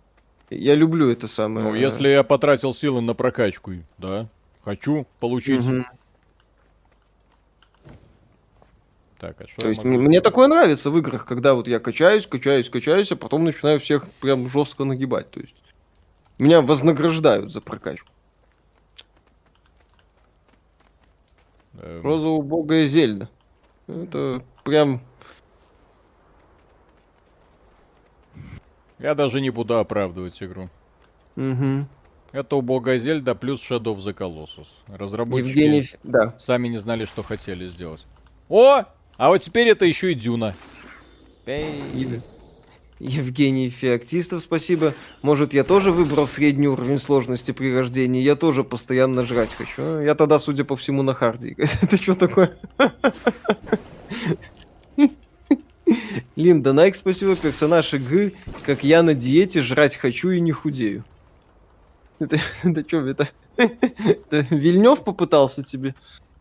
Я 0.51 0.75
люблю 0.75 1.09
это 1.09 1.29
самое. 1.29 1.69
Ну, 1.69 1.75
если 1.75 2.09
я 2.09 2.25
потратил 2.25 2.75
силы 2.75 3.01
на 3.01 3.15
прокачку, 3.15 3.75
да, 3.97 4.29
хочу 4.65 5.07
получить 5.21 5.65
угу. 5.65 5.85
Так, 9.25 9.41
а 9.41 9.49
что 9.49 9.63
То 9.63 9.69
есть 9.69 9.83
могу... 9.83 10.01
мне 10.01 10.21
такое 10.21 10.49
нравится 10.49 10.91
в 10.91 10.99
играх, 10.99 11.25
когда 11.25 11.55
вот 11.55 11.67
я 11.67 11.81
качаюсь, 11.81 12.27
качаюсь, 12.27 12.69
качаюсь, 12.69 13.11
а 13.11 13.17
потом 13.17 13.45
начинаю 13.45 13.81
всех 13.81 14.11
прям 14.21 14.49
жестко 14.49 14.85
нагибать. 14.85 15.31
То 15.31 15.41
есть 15.41 15.57
меня 16.39 16.61
вознаграждают 16.61 17.51
за 17.51 17.63
прокачку. 17.63 18.11
Эм... 21.81 22.03
Роза 22.03 22.29
убогая 22.29 22.87
зельда. 22.87 23.31
Это 23.87 24.45
прям... 24.63 25.01
Я 28.99 29.15
даже 29.15 29.41
не 29.41 29.49
буду 29.49 29.79
оправдывать 29.79 30.43
игру. 30.43 30.69
Угу. 31.37 31.87
Это 32.33 32.57
убогая 32.57 32.99
Зельда 32.99 33.35
плюс 33.35 33.61
Shadow 33.61 33.97
of 33.97 33.99
the 33.99 34.15
Colossus. 34.15 34.67
Разработчики 34.89 35.49
Евгений... 35.49 35.89
да. 36.03 36.37
сами 36.41 36.69
не 36.69 36.79
знали, 36.79 37.05
что 37.05 37.23
хотели 37.23 37.67
сделать. 37.67 38.05
О! 38.49 38.85
А 39.17 39.29
вот 39.29 39.39
теперь 39.39 39.69
это 39.69 39.85
еще 39.85 40.13
и 40.13 40.15
Дюна. 40.15 40.55
Ев... 41.47 42.23
Евгений 43.01 43.71
Феоктистов, 43.71 44.41
спасибо. 44.41 44.95
Может, 45.23 45.53
я 45.53 45.65
тоже 45.65 45.91
выбрал 45.91 46.27
средний 46.27 46.69
уровень 46.69 46.99
сложности 46.99 47.51
при 47.51 47.75
рождении? 47.75 48.23
Я 48.23 48.35
тоже 48.35 48.65
постоянно 48.65 49.25
жрать 49.25 49.53
хочу. 49.53 49.75
А, 49.79 50.01
я 50.01 50.15
тогда, 50.15 50.39
судя 50.39 50.65
по 50.65 50.77
всему, 50.77 51.03
на 51.03 51.13
харде. 51.13 51.55
Это 51.83 51.97
что 51.97 52.15
такое? 52.15 52.57
Линда 56.37 56.73
Найк, 56.73 56.95
спасибо. 56.97 57.37
Персонаж 57.37 57.93
игры, 57.95 58.35
как 58.65 58.85
я 58.85 59.03
на 59.03 59.15
диете, 59.15 59.61
жрать 59.61 59.97
хочу 59.97 60.31
и 60.31 60.41
не 60.41 60.53
худею. 60.53 61.05
Это, 62.19 62.39
это 62.63 62.85
что, 62.87 63.07
это, 63.07 63.29
это 63.57 64.47
Вильнев 64.51 65.05
попытался 65.05 65.63
тебе? 65.63 65.95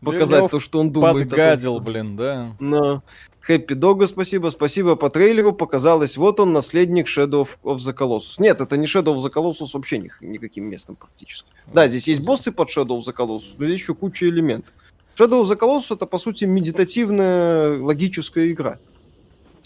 Показать 0.04 0.42
Лев 0.42 0.50
то, 0.50 0.60
что 0.60 0.78
он 0.78 0.90
думает. 0.90 1.28
Подгадил, 1.28 1.80
блин, 1.80 2.16
да. 2.16 2.52
Но 2.60 3.02
Хэппи 3.40 3.74
Дога, 3.74 4.06
спасибо. 4.06 4.48
Спасибо 4.50 4.96
по 4.96 5.10
трейлеру. 5.10 5.52
Показалось, 5.52 6.16
вот 6.16 6.40
он, 6.40 6.52
наследник 6.52 7.08
Shadow 7.08 7.46
of 7.62 7.76
the 7.76 7.94
Colossus. 7.94 8.36
Нет, 8.38 8.60
это 8.60 8.76
не 8.76 8.86
Shadow 8.86 9.16
of 9.16 9.18
the 9.18 9.32
Colossus 9.32 9.70
вообще 9.72 9.98
ни, 9.98 10.10
никаким 10.20 10.68
местом 10.70 10.96
практически. 10.96 11.48
Да, 11.72 11.88
здесь 11.88 12.08
есть 12.08 12.22
боссы 12.22 12.52
под 12.52 12.68
Shadow 12.68 12.98
of 12.98 13.00
the 13.00 13.14
Colossus, 13.14 13.54
но 13.58 13.66
здесь 13.66 13.80
еще 13.80 13.94
куча 13.94 14.28
элементов. 14.28 14.72
Shadow 15.16 15.42
of 15.42 15.44
the 15.44 15.58
Colossus 15.58 15.94
это, 15.94 16.06
по 16.06 16.18
сути, 16.18 16.44
медитативная 16.44 17.78
логическая 17.80 18.50
игра. 18.50 18.78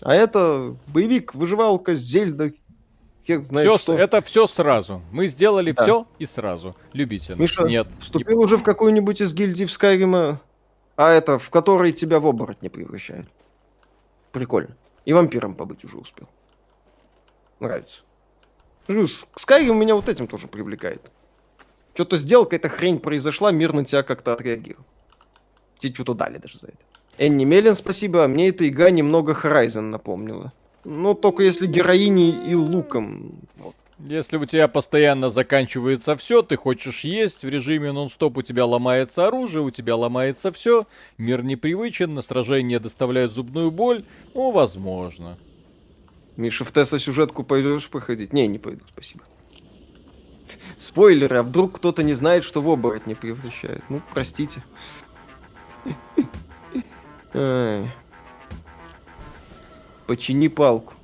А 0.02 0.14
это 0.14 0.76
боевик, 0.88 1.34
выживалка, 1.34 1.94
Зельда, 1.94 2.52
Хер 3.28 3.44
знает 3.44 3.68
все, 3.68 3.78
что. 3.78 3.98
Это 3.98 4.22
все 4.22 4.46
сразу. 4.46 5.02
Мы 5.12 5.28
сделали 5.28 5.72
да. 5.72 5.82
все 5.82 6.06
и 6.18 6.24
сразу. 6.24 6.74
Любите. 6.94 7.34
Миша, 7.36 7.64
Нет. 7.64 7.86
вступил 8.00 8.38
не... 8.38 8.44
уже 8.44 8.56
в 8.56 8.62
какую-нибудь 8.62 9.20
из 9.20 9.34
гильдий 9.34 9.66
в 9.66 9.70
Скайрима, 9.70 10.40
а 10.96 11.10
это, 11.10 11.38
в 11.38 11.50
которой 11.50 11.92
тебя 11.92 12.20
в 12.20 12.26
оборот 12.26 12.62
не 12.62 12.70
превращают. 12.70 13.28
Прикольно. 14.32 14.74
И 15.04 15.12
вампиром 15.12 15.54
побыть 15.54 15.84
уже 15.84 15.98
успел. 15.98 16.26
Нравится. 17.60 17.98
Скайрим 19.36 19.78
меня 19.78 19.94
вот 19.94 20.08
этим 20.08 20.26
тоже 20.26 20.48
привлекает. 20.48 21.10
Что-то 21.92 22.16
сделал, 22.16 22.44
какая-то 22.44 22.70
хрень 22.70 22.98
произошла, 22.98 23.50
мир 23.50 23.74
на 23.74 23.84
тебя 23.84 24.02
как-то 24.02 24.32
отреагировал. 24.32 24.86
Тебе 25.78 25.92
что-то 25.92 26.14
дали 26.14 26.38
даже 26.38 26.56
за 26.56 26.68
это. 26.68 26.78
Энни 27.18 27.44
Мелин, 27.44 27.74
спасибо. 27.74 28.24
А 28.24 28.28
мне 28.28 28.48
эта 28.48 28.66
игра 28.66 28.88
немного 28.88 29.32
Horizon 29.32 29.82
напомнила. 29.82 30.52
Ну, 30.84 31.14
только 31.14 31.42
если 31.42 31.66
героиней 31.66 32.50
и 32.50 32.54
луком. 32.54 33.40
Вот. 33.56 33.74
Если 33.98 34.36
у 34.36 34.44
тебя 34.44 34.68
постоянно 34.68 35.28
заканчивается 35.28 36.16
все, 36.16 36.42
ты 36.42 36.56
хочешь 36.56 37.02
есть, 37.02 37.42
в 37.42 37.48
режиме 37.48 37.90
нон-стоп 37.90 38.38
у 38.38 38.42
тебя 38.42 38.64
ломается 38.64 39.26
оружие, 39.26 39.62
у 39.62 39.70
тебя 39.70 39.96
ломается 39.96 40.52
все, 40.52 40.86
мир 41.18 41.42
непривычен, 41.42 42.22
сражения 42.22 42.78
доставляют 42.78 43.32
зубную 43.32 43.72
боль, 43.72 44.04
ну, 44.34 44.52
возможно. 44.52 45.36
Миша, 46.36 46.62
в 46.62 46.70
Тесса 46.70 47.00
сюжетку 47.00 47.42
пойдешь 47.42 47.88
проходить? 47.88 48.32
Не, 48.32 48.46
не 48.46 48.60
пойду, 48.60 48.84
спасибо. 48.88 49.24
Спойлеры, 50.78 51.38
а 51.38 51.42
вдруг 51.42 51.76
кто-то 51.76 52.04
не 52.04 52.14
знает, 52.14 52.44
что 52.44 52.62
в 52.62 52.70
оборот 52.70 53.06
не 53.06 53.16
превращает? 53.16 53.82
Ну, 53.88 54.00
простите. 54.14 54.62
Почини 60.08 60.48
палку. 60.48 60.94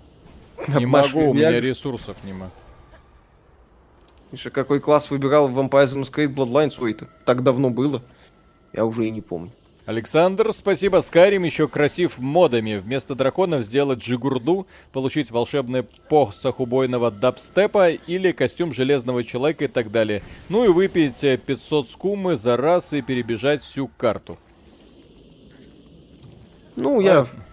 Не 0.66 0.86
могу, 0.86 1.30
у 1.30 1.34
меня 1.34 1.60
ресурсов 1.60 2.16
нема. 2.24 2.50
Миша, 4.32 4.48
какой 4.48 4.80
класс 4.80 5.10
выбирал 5.10 5.46
в 5.46 5.58
Vampire 5.58 6.00
Masquerade 6.00 6.34
Bloodlines? 6.34 6.76
Ой, 6.80 6.92
это 6.92 7.06
так 7.26 7.42
давно 7.42 7.68
было. 7.68 8.02
Я 8.72 8.86
уже 8.86 9.06
и 9.06 9.10
не 9.10 9.20
помню. 9.20 9.50
Александр, 9.84 10.54
спасибо. 10.54 11.02
Скайрим 11.02 11.44
еще 11.44 11.68
красив 11.68 12.18
модами. 12.18 12.76
Вместо 12.76 13.14
драконов 13.14 13.66
сделать 13.66 13.98
джигурду, 13.98 14.66
получить 14.90 15.30
волшебный 15.30 15.82
посох 15.82 16.58
убойного 16.58 17.10
дабстепа 17.10 17.90
или 17.90 18.32
костюм 18.32 18.72
железного 18.72 19.22
человека 19.22 19.64
и 19.64 19.68
так 19.68 19.90
далее. 19.92 20.22
Ну 20.48 20.64
и 20.64 20.68
выпить 20.68 21.20
500 21.20 21.90
скумы 21.90 22.38
за 22.38 22.56
раз 22.56 22.94
и 22.94 23.02
перебежать 23.02 23.62
всю 23.62 23.86
карту. 23.86 24.38
Ну, 26.76 27.02
я 27.02 27.20
а... 27.20 27.24
В 27.24 27.43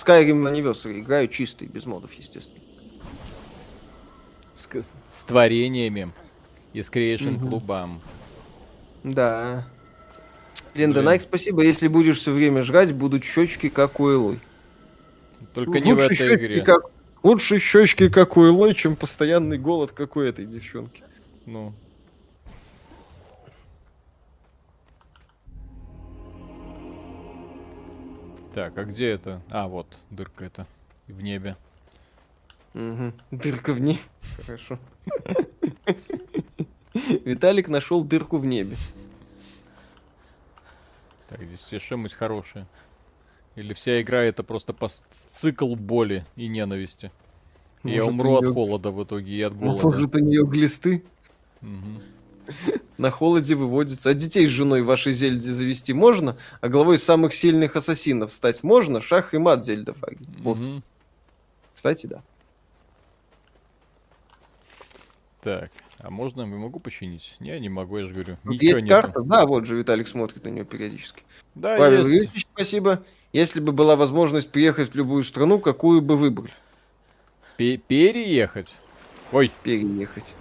Skyrim 0.00 0.50
Anniversary 0.50 1.00
играю 1.00 1.28
чистый, 1.28 1.68
без 1.68 1.86
модов, 1.86 2.12
естественно. 2.14 2.60
С, 4.54 4.68
с 5.08 5.22
творениями 5.22 6.12
и 6.72 6.82
с 6.82 6.90
Creation 6.90 7.36
угу. 7.36 7.48
клубам. 7.48 8.00
Да. 9.02 9.66
Ленда 10.74 11.02
Найк, 11.02 11.22
спасибо. 11.22 11.62
Если 11.62 11.88
будешь 11.88 12.18
все 12.18 12.32
время 12.32 12.62
жрать, 12.62 12.92
будут 12.92 13.24
щечки, 13.24 13.68
как 13.68 14.00
у 14.00 14.10
Элой. 14.10 14.40
Только 15.54 15.70
Лучше 15.70 15.84
не 15.86 15.92
в 15.94 15.98
этой 15.98 16.34
игре. 16.36 16.62
Как... 16.62 16.82
Лучше 17.22 17.58
щечки, 17.58 18.08
как 18.08 18.36
у 18.36 18.44
Элой, 18.44 18.74
чем 18.74 18.96
постоянный 18.96 19.58
голод, 19.58 19.92
как 19.92 20.16
у 20.16 20.20
этой 20.20 20.46
девчонки. 20.46 21.02
Ну. 21.46 21.74
Так, 28.54 28.76
а 28.76 28.84
где 28.84 29.10
это? 29.10 29.40
А, 29.50 29.68
вот, 29.68 29.86
дырка 30.10 30.44
это. 30.44 30.66
В 31.06 31.22
небе. 31.22 31.56
Угу. 32.74 33.12
Дырка 33.30 33.72
в 33.72 33.80
небе. 33.80 34.00
Хорошо. 34.36 34.78
Виталик 37.24 37.68
нашел 37.68 38.04
дырку 38.04 38.38
в 38.38 38.46
небе. 38.46 38.76
Так, 41.28 41.42
здесь 41.42 41.60
все 41.60 41.78
что-нибудь 41.78 42.12
хорошее. 42.12 42.66
Или 43.54 43.72
вся 43.72 44.00
игра 44.00 44.22
это 44.22 44.42
просто 44.42 44.74
цикл 45.34 45.74
боли 45.76 46.24
и 46.36 46.48
ненависти. 46.48 47.12
Я 47.84 48.04
умру 48.04 48.36
от 48.36 48.46
холода 48.46 48.90
в 48.90 49.02
итоге 49.04 49.32
и 49.32 49.42
от 49.42 49.56
голода. 49.56 49.88
Может, 49.88 50.14
у 50.14 50.18
нее 50.18 50.44
глисты? 50.44 51.04
На 52.98 53.10
холоде 53.10 53.54
выводится. 53.54 54.10
А 54.10 54.14
детей 54.14 54.46
с 54.46 54.50
женой 54.50 54.82
вашей 54.82 55.12
Зельде 55.12 55.52
завести 55.52 55.92
можно? 55.92 56.36
А 56.60 56.68
главой 56.68 56.98
самых 56.98 57.32
сильных 57.34 57.76
ассасинов 57.76 58.32
стать 58.32 58.62
можно? 58.62 59.00
Шах 59.00 59.34
и 59.34 59.38
мат 59.38 59.64
Зельда 59.64 59.94
Фаги. 59.94 60.24
Вот. 60.38 60.58
Кстати, 61.74 62.06
да. 62.06 62.22
Так, 65.42 65.70
а 66.00 66.10
можно, 66.10 66.42
я 66.42 66.46
могу 66.46 66.78
починить? 66.80 67.36
Не, 67.40 67.58
не 67.58 67.70
могу, 67.70 67.96
я 67.96 68.04
же 68.04 68.12
говорю. 68.12 68.36
Тут 68.44 68.60
есть 68.60 68.76
нету. 68.76 68.88
карта? 68.88 69.22
Да, 69.22 69.46
вот 69.46 69.64
же 69.64 69.76
Виталик 69.76 70.06
смотрит 70.06 70.44
на 70.44 70.50
нее 70.50 70.66
периодически. 70.66 71.22
Да, 71.54 71.78
Павел 71.78 72.00
есть. 72.06 72.10
Юрьевич, 72.10 72.46
спасибо. 72.52 73.02
Если 73.32 73.60
бы 73.60 73.72
была 73.72 73.96
возможность 73.96 74.50
приехать 74.50 74.90
в 74.90 74.94
любую 74.94 75.24
страну, 75.24 75.58
какую 75.58 76.02
бы 76.02 76.18
выбрали? 76.18 76.52
Переехать? 77.56 78.74
Ой. 79.32 79.50
Переехать. 79.62 80.34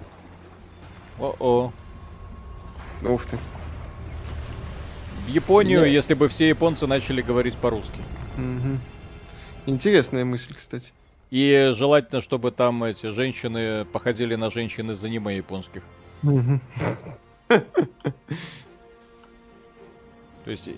О-о. 1.20 1.72
Ух 3.04 3.26
ты. 3.26 3.38
В 5.26 5.30
Японию, 5.30 5.82
Нет. 5.82 5.90
если 5.90 6.14
бы 6.16 6.28
все 6.28 6.50
японцы 6.50 6.88
начали 6.88 7.22
говорить 7.22 7.56
по-русски. 7.56 8.00
Угу. 8.38 8.80
Интересная 9.68 10.26
мысль, 10.26 10.54
кстати. 10.56 10.92
И 11.30 11.74
желательно, 11.76 12.22
чтобы 12.22 12.52
там 12.52 12.84
эти 12.84 13.12
женщины 13.12 13.86
походили 13.86 14.36
на 14.36 14.50
женщин 14.50 14.92
из 14.92 15.04
аниме 15.04 15.38
японских. 15.38 15.84
То 20.46 20.52
есть 20.52 20.70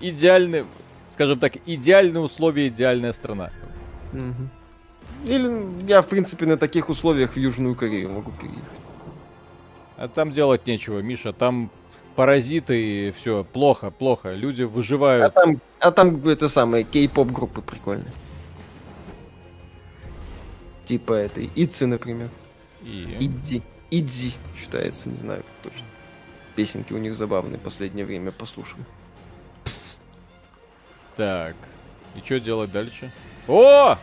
идеальный, 0.00 0.64
скажем 1.10 1.40
так, 1.40 1.54
идеальные 1.66 2.20
условия, 2.20 2.68
идеальная 2.68 3.12
страна. 3.12 3.50
Или 5.24 5.88
я, 5.88 6.02
в 6.02 6.06
принципе, 6.06 6.46
на 6.46 6.56
таких 6.56 6.88
условиях 6.88 7.34
в 7.34 7.36
Южную 7.36 7.74
Корею 7.74 8.10
могу 8.10 8.30
переехать. 8.32 8.81
А 10.02 10.08
там 10.08 10.32
делать 10.32 10.66
нечего, 10.66 10.98
Миша, 10.98 11.32
там 11.32 11.70
паразиты 12.16 13.08
и 13.08 13.10
все, 13.12 13.44
плохо, 13.44 13.92
плохо, 13.92 14.32
люди 14.32 14.64
выживают. 14.64 15.26
А 15.26 15.30
там, 15.30 15.60
а 15.78 15.92
там 15.92 16.26
это 16.26 16.48
самое, 16.48 16.82
кей-поп 16.82 17.30
группы 17.30 17.62
прикольные. 17.62 18.12
Типа 20.84 21.12
этой 21.12 21.48
Итси, 21.54 21.84
например. 21.84 22.30
И... 22.82 23.16
Идзи. 23.20 23.62
Идзи 23.92 24.32
считается, 24.58 25.08
не 25.08 25.18
знаю 25.18 25.44
точно. 25.62 25.86
Песенки 26.56 26.92
у 26.92 26.98
них 26.98 27.14
забавные, 27.14 27.60
последнее 27.60 28.04
время 28.04 28.32
послушаем. 28.32 28.84
Так. 31.16 31.54
И 32.16 32.24
что 32.24 32.40
делать 32.40 32.72
дальше? 32.72 33.12
О! 33.46 33.96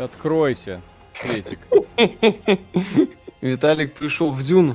Откройся, 0.00 0.80
Светик. 1.14 1.60
Виталик 3.44 3.92
пришел 3.92 4.30
в 4.30 4.42
Дюну. 4.42 4.74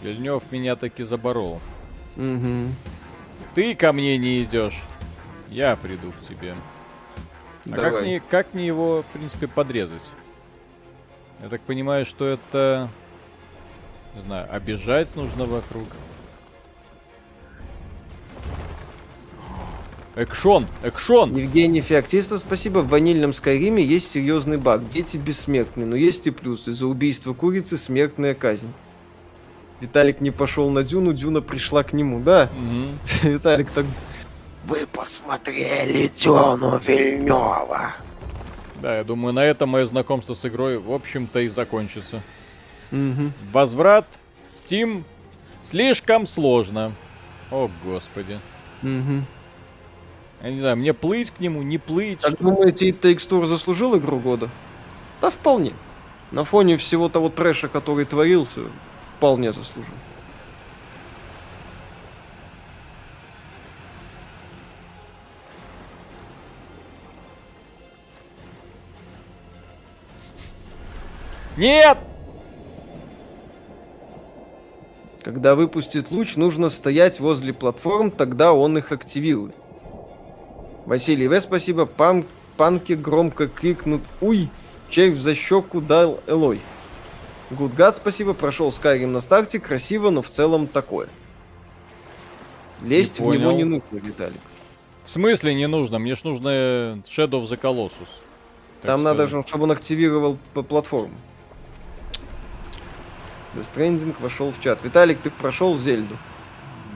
Вильнев 0.00 0.42
меня 0.50 0.76
таки 0.76 1.04
заборол. 1.04 1.60
Угу. 2.16 2.68
Ты 3.54 3.74
ко 3.74 3.92
мне 3.92 4.16
не 4.16 4.42
идешь. 4.42 4.80
Я 5.50 5.76
приду 5.76 6.12
к 6.12 6.26
тебе. 6.26 6.54
А 7.70 7.76
как 7.76 8.00
мне, 8.00 8.20
как 8.20 8.54
мне 8.54 8.66
его, 8.66 9.02
в 9.02 9.06
принципе, 9.08 9.46
подрезать? 9.46 10.10
Я 11.42 11.50
так 11.50 11.60
понимаю, 11.60 12.06
что 12.06 12.26
это... 12.26 12.88
Не 14.14 14.22
знаю, 14.22 14.48
обижать 14.50 15.14
нужно 15.16 15.44
вокруг. 15.44 15.86
Экшон, 20.14 20.66
экшон! 20.82 21.34
Евгений 21.34 21.80
Феоктистов, 21.80 22.40
спасибо. 22.40 22.80
В 22.80 22.88
ванильном 22.88 23.32
Скайриме 23.32 23.82
есть 23.82 24.10
серьезный 24.10 24.58
баг. 24.58 24.86
Дети 24.88 25.16
бессмертны, 25.16 25.86
но 25.86 25.96
есть 25.96 26.26
и 26.26 26.30
плюсы. 26.30 26.74
За 26.74 26.86
убийство 26.86 27.32
курицы 27.32 27.78
смертная 27.78 28.34
казнь. 28.34 28.70
Виталик 29.80 30.20
не 30.20 30.30
пошел 30.30 30.68
на 30.68 30.84
Дюну, 30.84 31.14
Дюна 31.14 31.40
пришла 31.40 31.82
к 31.82 31.94
нему, 31.94 32.20
да? 32.20 32.50
Угу. 32.52 33.28
Виталик 33.32 33.70
так... 33.70 33.86
Вы 34.66 34.86
посмотрели 34.86 36.08
Дюну 36.08 36.78
Вильнева. 36.78 37.94
Да, 38.82 38.98
я 38.98 39.04
думаю, 39.04 39.32
на 39.32 39.44
этом 39.44 39.70
мое 39.70 39.86
знакомство 39.86 40.34
с 40.34 40.44
игрой, 40.44 40.78
в 40.78 40.92
общем-то, 40.92 41.40
и 41.40 41.48
закончится. 41.48 42.22
Угу. 42.92 43.32
Возврат 43.50 44.06
Steam 44.46 45.04
слишком 45.62 46.26
сложно. 46.26 46.92
О, 47.50 47.70
господи. 47.82 48.38
Угу. 48.82 49.24
Я 50.42 50.50
не 50.50 50.58
знаю, 50.58 50.76
мне 50.76 50.92
плыть 50.92 51.30
к 51.30 51.38
нему, 51.38 51.62
не 51.62 51.78
плыть. 51.78 52.20
Как 52.20 52.32
что... 52.32 52.42
думаете, 52.42 52.90
Take-Two 52.90 53.46
заслужил 53.46 53.96
игру 53.96 54.18
года? 54.18 54.48
Да 55.20 55.30
вполне. 55.30 55.72
На 56.32 56.44
фоне 56.44 56.76
всего 56.78 57.08
того 57.08 57.28
трэша, 57.28 57.68
который 57.68 58.04
творился, 58.04 58.62
вполне 59.16 59.52
заслужил. 59.52 59.94
Нет! 71.56 71.98
Когда 75.22 75.54
выпустит 75.54 76.10
луч, 76.10 76.34
нужно 76.34 76.68
стоять 76.68 77.20
возле 77.20 77.52
платформ, 77.52 78.10
тогда 78.10 78.52
он 78.52 78.76
их 78.76 78.90
активирует. 78.90 79.54
Василий 80.86 81.28
В. 81.28 81.40
Спасибо. 81.40 81.86
Пан, 81.86 82.24
панки 82.56 82.94
громко 82.94 83.48
крикнут 83.48 84.02
«Уй!» 84.20 84.48
Червь 84.90 85.16
за 85.16 85.34
щеку 85.34 85.80
дал 85.80 86.20
Элой. 86.26 86.60
Гудгад, 87.50 87.96
спасибо. 87.96 88.34
Прошел 88.34 88.68
Skyrim 88.68 89.06
на 89.06 89.20
старте. 89.20 89.58
Красиво, 89.58 90.10
но 90.10 90.20
в 90.20 90.28
целом 90.28 90.66
такое. 90.66 91.08
Лезть 92.82 93.20
не 93.20 93.26
в 93.26 93.34
него 93.34 93.52
не 93.52 93.64
нужно, 93.64 93.84
Виталик. 93.90 94.40
В 95.04 95.10
смысле 95.10 95.54
не 95.54 95.66
нужно? 95.66 95.98
Мне 95.98 96.14
ж 96.14 96.24
нужно 96.24 97.02
Shadow 97.08 97.42
of 97.42 97.48
the 97.48 97.58
Colossus. 97.58 98.08
Там 98.82 99.00
сказать. 99.00 99.30
надо, 99.32 99.46
чтобы 99.48 99.64
он 99.64 99.70
активировал 99.70 100.36
по 100.52 100.62
платформу. 100.62 101.14
The 103.54 103.66
Stranding 103.74 104.14
вошел 104.20 104.52
в 104.52 104.60
чат. 104.60 104.82
Виталик, 104.82 105.18
ты 105.20 105.30
прошел 105.30 105.76
Зельду? 105.76 106.16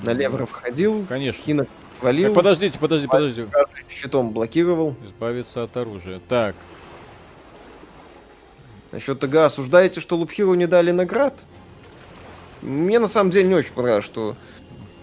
На 0.03 0.11
Левров 0.13 0.51
ходил? 0.53 1.05
Конечно. 1.09 1.43
Хинок 1.43 1.69
Валил. 2.01 2.27
Так, 2.27 2.35
подождите, 2.35 2.79
подождите, 2.79 3.11
подождите. 3.11 3.49
Щитом 3.89 4.31
блокировал. 4.31 4.95
Избавиться 5.07 5.63
от 5.63 5.77
оружия. 5.77 6.21
Так. 6.29 6.55
Насчет 8.93 9.21
ТГ 9.21 9.35
осуждаете, 9.37 10.01
что 10.01 10.17
Лупхиру 10.17 10.55
не 10.55 10.67
дали 10.67 10.91
наград? 10.91 11.35
Мне 12.63 12.99
на 12.99 13.09
самом 13.09 13.31
деле 13.31 13.49
не 13.49 13.55
очень 13.55 13.73
понравилось, 13.73 14.05
что 14.05 14.37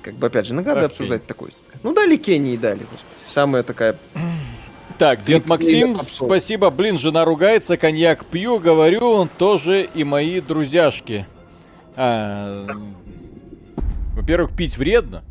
как 0.01 0.15
бы 0.15 0.27
опять 0.27 0.45
же 0.45 0.53
награды 0.53 0.81
Ах, 0.81 0.85
обсуждать 0.87 1.25
такой. 1.25 1.53
Ну 1.81 1.93
дали 1.93 2.17
Кении 2.17 2.57
дали, 2.57 2.79
господи. 2.79 3.05
Самая 3.27 3.63
такая 3.63 3.97
так, 4.97 5.21
дед 5.21 5.45
Максим, 5.47 5.99
спасибо. 6.01 6.69
Блин, 6.69 6.97
жена 6.97 7.25
ругается, 7.25 7.77
коньяк 7.77 8.25
пью, 8.25 8.59
говорю, 8.59 9.27
тоже 9.37 9.87
и 9.93 10.03
мои 10.03 10.41
друзьяшки. 10.41 11.25
А, 11.95 12.65
во-первых, 14.15 14.55
пить 14.55 14.77
вредно. 14.77 15.23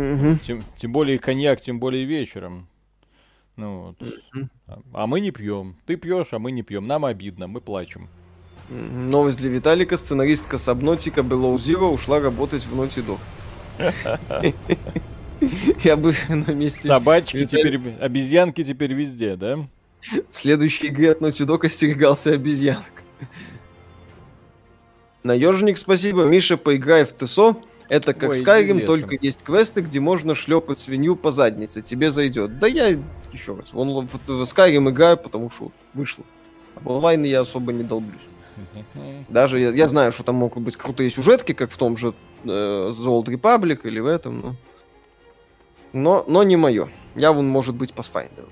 Угу. 0.00 0.38
Тем, 0.44 0.64
тем 0.76 0.92
более 0.92 1.18
коньяк, 1.18 1.60
тем 1.60 1.78
более 1.78 2.04
вечером. 2.04 2.68
Ну, 3.56 3.94
вот. 3.98 4.02
угу. 4.02 4.48
а, 4.92 5.06
мы 5.06 5.20
не 5.20 5.30
пьем. 5.30 5.76
Ты 5.86 5.96
пьешь, 5.96 6.32
а 6.32 6.38
мы 6.38 6.50
не 6.52 6.62
пьем. 6.62 6.86
Нам 6.86 7.04
обидно, 7.04 7.46
мы 7.46 7.60
плачем. 7.60 8.08
Новость 8.70 9.38
для 9.38 9.50
Виталика. 9.50 9.96
Сценаристка 9.96 10.56
Сабнотика 10.56 11.20
Below 11.20 11.56
Zero 11.56 11.92
ушла 11.92 12.20
работать 12.20 12.64
в 12.64 12.80
Naughty 12.80 13.04
Dog. 13.04 14.54
Я 15.84 15.96
бы 15.96 16.14
на 16.28 16.52
месте... 16.52 16.86
Собачки 16.86 17.46
теперь... 17.46 17.80
Обезьянки 18.00 18.62
теперь 18.62 18.92
везде, 18.92 19.36
да? 19.36 19.68
В 20.30 20.36
следующей 20.36 20.88
игре 20.88 21.12
от 21.12 21.20
Naughty 21.20 21.46
Dog 21.46 21.66
остерегался 21.66 22.32
обезьянок. 22.32 23.02
Наежник, 25.22 25.76
спасибо. 25.76 26.24
Миша, 26.24 26.56
поиграй 26.56 27.04
в 27.04 27.12
ТСО. 27.12 27.56
Это 27.90 28.14
как 28.14 28.30
Ой, 28.30 28.40
Skyrim, 28.40 28.86
только 28.86 29.18
есть 29.20 29.42
квесты, 29.42 29.80
где 29.80 29.98
можно 29.98 30.36
шлепать 30.36 30.78
свинью 30.78 31.16
по 31.16 31.32
заднице. 31.32 31.82
Тебе 31.82 32.12
зайдет. 32.12 32.60
Да 32.60 32.68
я 32.68 32.96
еще 33.32 33.56
раз. 33.56 33.72
В, 33.72 33.76
в 33.76 34.42
Skyrim 34.44 34.88
играю, 34.90 35.16
потому 35.18 35.50
что 35.50 35.72
вышло. 35.92 36.24
А 36.76 36.80
в 36.80 36.88
онлайн 36.88 37.24
я 37.24 37.40
особо 37.40 37.72
не 37.72 37.82
долблюсь. 37.82 38.22
Даже 39.28 39.58
я, 39.58 39.70
я 39.70 39.88
знаю, 39.88 40.12
что 40.12 40.22
там 40.22 40.36
могут 40.36 40.62
быть 40.62 40.76
крутые 40.76 41.10
сюжетки, 41.10 41.52
как 41.52 41.72
в 41.72 41.76
том 41.76 41.96
же 41.96 42.14
э, 42.44 42.46
The 42.46 43.06
Old 43.06 43.24
Republic 43.24 43.80
или 43.82 43.98
в 43.98 44.06
этом, 44.06 44.40
но... 44.40 44.56
Но, 45.92 46.24
но 46.28 46.44
не 46.44 46.54
мое. 46.54 46.88
Я 47.16 47.32
вон, 47.32 47.48
может 47.48 47.74
быть, 47.74 47.90
Pathfinder. 47.90 48.48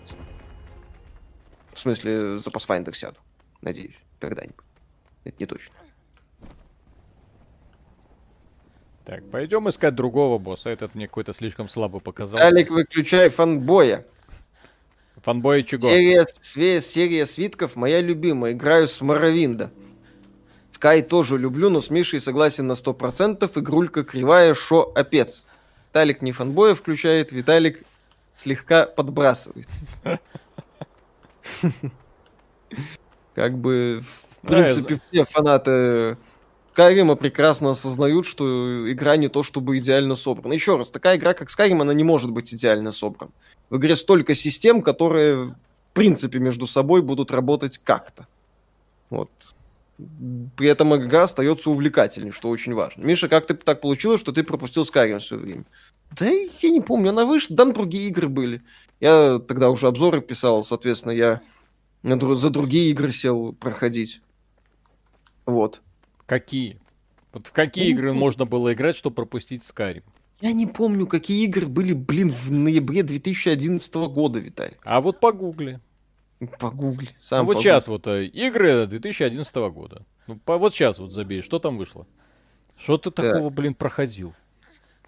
В 1.73 1.79
смысле, 1.79 2.39
за 2.39 2.51
Pathfinder 2.51 2.93
сяду. 2.93 3.19
Надеюсь, 3.63 3.95
когда-нибудь. 4.19 4.65
Это 5.23 5.37
не 5.39 5.47
точно. 5.47 5.77
Так, 9.09 9.25
пойдем 9.31 9.67
искать 9.71 9.95
другого 9.95 10.37
босса. 10.37 10.69
Этот 10.69 10.95
мне 10.95 11.07
какой-то 11.07 11.33
слишком 11.33 11.71
слабо 11.71 11.99
показался. 11.99 12.45
Алик, 12.45 12.69
выключай 12.69 13.31
фанбоя. 13.31 14.05
Фанбоя 15.23 15.63
чего? 15.63 15.81
Серия, 15.81 16.27
све, 16.27 16.83
серия 16.83 17.25
свитков 17.25 17.75
моя 17.75 18.03
любимая. 18.03 18.53
Играю 18.53 18.87
с 18.87 19.01
Моровинда. 19.01 19.71
Скай 20.73 21.01
тоже 21.01 21.39
люблю, 21.39 21.71
но 21.71 21.81
с 21.81 21.89
Мишей 21.89 22.21
согласен 22.21 22.67
на 22.67 22.73
100%. 22.73 23.51
Игрулька 23.59 24.05
кривая, 24.05 24.53
шо 24.53 24.93
опец. 24.95 25.47
Виталик 25.89 26.21
не 26.21 26.33
фанбоя 26.33 26.75
включает, 26.75 27.33
Виталик 27.33 27.85
слегка 28.37 28.85
подбрасывает. 28.85 29.69
Как 33.35 33.57
бы, 33.57 34.05
в 34.43 34.47
принципе, 34.47 35.01
все 35.11 35.25
фанаты 35.25 36.19
Скайрима 36.79 37.17
прекрасно 37.17 37.71
осознают, 37.71 38.25
что 38.25 38.89
игра 38.89 39.17
не 39.17 39.27
то 39.27 39.43
чтобы 39.43 39.79
идеально 39.79 40.15
собрана. 40.15 40.53
Еще 40.53 40.77
раз, 40.77 40.93
такая 40.93 41.17
игра, 41.17 41.35
как 41.35 41.49
Skyrim, 41.49 41.83
она 41.83 41.93
не 41.93 42.05
может 42.05 42.31
быть 42.31 42.55
идеально 42.55 42.93
собрана. 42.93 43.33
В 43.69 43.79
игре 43.79 43.97
столько 43.97 44.37
систем, 44.37 44.81
которые, 44.81 45.47
в 45.47 45.57
принципе, 45.93 46.39
между 46.39 46.69
собой 46.69 47.03
будут 47.03 47.33
работать 47.33 47.79
как-то. 47.79 48.29
Вот. 49.11 49.29
При 50.57 50.69
этом 50.69 50.95
игра 50.95 51.25
остается 51.25 51.69
увлекательной, 51.69 52.31
что 52.31 52.49
очень 52.49 52.75
важно. 52.75 53.03
Миша, 53.03 53.29
как 53.29 53.49
ты 53.49 53.55
так 53.55 53.81
получилось, 53.81 54.21
что 54.21 54.31
ты 54.31 54.45
пропустил 54.45 54.85
Skyrim 54.85 55.19
все 55.19 55.37
время? 55.37 55.65
Да 56.13 56.27
я 56.27 56.71
не 56.71 56.81
помню, 56.81 57.11
она 57.11 57.25
вышла, 57.25 57.57
там 57.57 57.73
другие 57.73 58.07
игры 58.07 58.29
были. 58.29 58.63
Я 59.01 59.41
тогда 59.41 59.71
уже 59.71 59.89
обзоры 59.89 60.21
писал, 60.21 60.63
соответственно, 60.63 61.11
я 61.11 61.41
за 62.05 62.51
другие 62.51 62.93
игры 62.93 63.11
сел 63.11 63.53
проходить. 63.53 64.23
Вот. 65.45 65.83
Какие? 66.29 66.79
Вот 67.33 67.47
в 67.47 67.53
какие 67.53 67.89
игры 67.89 68.13
можно 68.13 68.45
было 68.45 68.75
играть, 68.75 68.97
чтобы 68.97 69.17
пропустить 69.17 69.63
Skyrim? 69.63 70.05
Я 70.43 70.53
не 70.53 70.67
помню, 70.67 71.07
какие 71.07 71.45
игры 71.45 71.67
были, 71.67 71.95
блин, 71.95 72.33
в 72.33 72.53
ноябре 72.53 73.03
2011 73.03 73.95
года, 73.95 74.39
Виталий. 74.39 74.77
А 74.85 75.01
вот 75.01 75.21
погугли. 75.21 75.81
Погугли. 76.61 77.09
Сам 77.19 77.41
ну, 77.41 77.45
вот 77.47 77.55
погугли. 77.55 77.63
сейчас 77.63 77.89
вот 77.89 78.07
э, 78.07 78.27
игры 78.27 78.87
2011 78.87 79.55
года. 79.73 80.03
Ну, 80.27 80.37
по, 80.37 80.59
вот 80.59 80.75
сейчас 80.75 80.99
вот 80.99 81.13
забей, 81.13 81.41
что 81.41 81.59
там 81.59 81.79
вышло? 81.79 82.07
Что 82.77 82.99
ты 82.99 83.11
так. 83.11 83.25
такого, 83.25 83.49
блин, 83.49 83.75
проходил? 83.75 84.35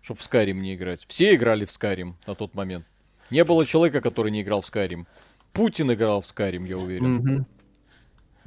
Чтоб 0.01 0.18
в 0.18 0.22
Skyrim 0.22 0.55
не 0.55 0.74
играть. 0.74 1.05
Все 1.06 1.34
играли 1.34 1.66
в 1.66 1.68
Skyrim 1.68 2.14
на 2.26 2.34
тот 2.34 2.55
момент. 2.55 2.86
Не 3.30 3.44
было 3.44 3.66
человека, 3.66 4.01
который 4.01 4.32
не 4.32 4.40
играл 4.40 4.62
в 4.62 4.72
Skyrim. 4.72 5.05
Путин 5.52 5.92
играл 5.92 6.22
в 6.22 6.24
Skyrim, 6.24 6.66
я 6.66 6.78
уверен. 6.78 7.44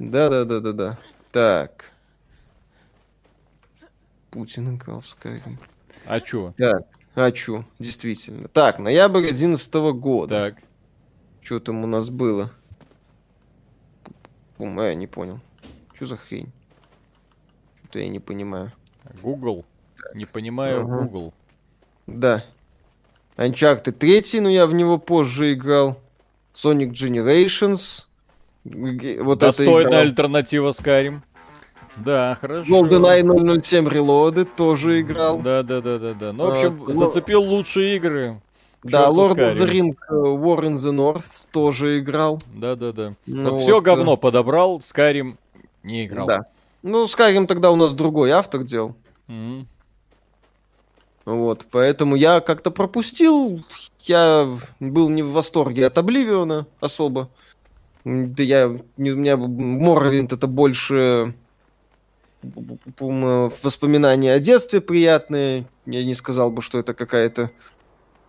Да-да-да-да-да. 0.00 0.98
Так. 1.30 1.93
Путин 4.34 4.74
играл 4.74 5.00
в 5.00 5.04
Skyrim. 5.04 5.58
А 6.06 6.20
чё? 6.20 6.52
Так, 6.58 6.82
а 7.14 7.30
чё, 7.30 7.64
действительно. 7.78 8.48
Так, 8.48 8.80
ноябрь 8.80 9.28
11 9.28 9.74
года. 9.94 10.50
Так. 10.50 10.62
Что 11.40 11.60
там 11.60 11.84
у 11.84 11.86
нас 11.86 12.10
было? 12.10 12.50
Пум, 14.56 14.80
я 14.80 14.96
не 14.96 15.06
понял. 15.06 15.38
Что 15.94 16.06
за 16.06 16.16
хрень? 16.16 16.50
Что-то 17.78 18.00
я 18.00 18.08
не 18.08 18.18
понимаю. 18.18 18.72
Google? 19.22 19.64
Так. 20.02 20.16
Не 20.16 20.24
понимаю, 20.24 20.80
ага. 20.80 21.02
Google. 21.02 21.32
Да. 22.08 22.44
Uncharted 23.36 23.92
3, 23.92 24.40
но 24.40 24.48
я 24.48 24.66
в 24.66 24.74
него 24.74 24.98
позже 24.98 25.52
играл. 25.52 25.96
Sonic 26.54 26.90
Generations. 26.90 28.06
Вот 28.64 29.38
Достойная 29.38 29.86
это 29.86 30.00
альтернатива 30.00 30.70
Skyrim. 30.70 31.20
Да, 31.96 32.36
хорошо. 32.40 32.70
GoldenEye 32.70 33.60
007 33.62 33.88
Reloaded 33.88 34.48
тоже 34.56 35.00
играл. 35.00 35.38
Да, 35.38 35.62
да, 35.62 35.80
да, 35.80 35.98
да, 35.98 36.14
да. 36.14 36.32
Ну, 36.32 36.44
в 36.44 36.54
общем, 36.54 36.84
а, 36.88 36.92
зацепил 36.92 37.42
лучшие 37.42 37.96
игры. 37.96 38.40
Да, 38.82 39.08
Lord 39.08 39.36
of 39.36 39.56
the 39.56 39.66
Ring 39.66 39.96
э, 40.10 40.14
War 40.14 40.60
in 40.60 40.74
the 40.74 40.92
North 40.92 41.46
тоже 41.50 42.00
играл. 42.00 42.42
Да, 42.54 42.76
да, 42.76 42.92
да. 42.92 43.14
Ну, 43.26 43.50
вот 43.50 43.62
все 43.62 43.76
вот, 43.76 43.84
говно 43.84 44.16
подобрал, 44.16 44.80
Skyrim 44.80 45.36
не 45.82 46.04
играл. 46.04 46.26
Да. 46.26 46.46
Ну, 46.82 47.04
Skyrim 47.04 47.46
тогда 47.46 47.70
у 47.70 47.76
нас 47.76 47.94
другой 47.94 48.30
автор 48.32 48.62
делал. 48.62 48.94
Mm-hmm. 49.28 49.64
Вот, 51.24 51.66
поэтому 51.70 52.16
я 52.16 52.40
как-то 52.40 52.70
пропустил. 52.70 53.64
Я 54.00 54.46
был 54.80 55.08
не 55.08 55.22
в 55.22 55.32
восторге 55.32 55.86
от 55.86 55.96
Обливиона 55.96 56.66
особо. 56.80 57.30
Да 58.04 58.42
я, 58.42 58.68
у 58.68 58.80
меня 58.96 59.38
Моровинт 59.38 60.34
это 60.34 60.46
больше 60.46 61.34
воспоминания 63.62 64.32
о 64.32 64.38
детстве 64.38 64.80
приятные. 64.80 65.64
Я 65.86 66.04
не 66.04 66.14
сказал 66.14 66.50
бы, 66.50 66.62
что 66.62 66.78
это 66.78 66.94
какая-то 66.94 67.50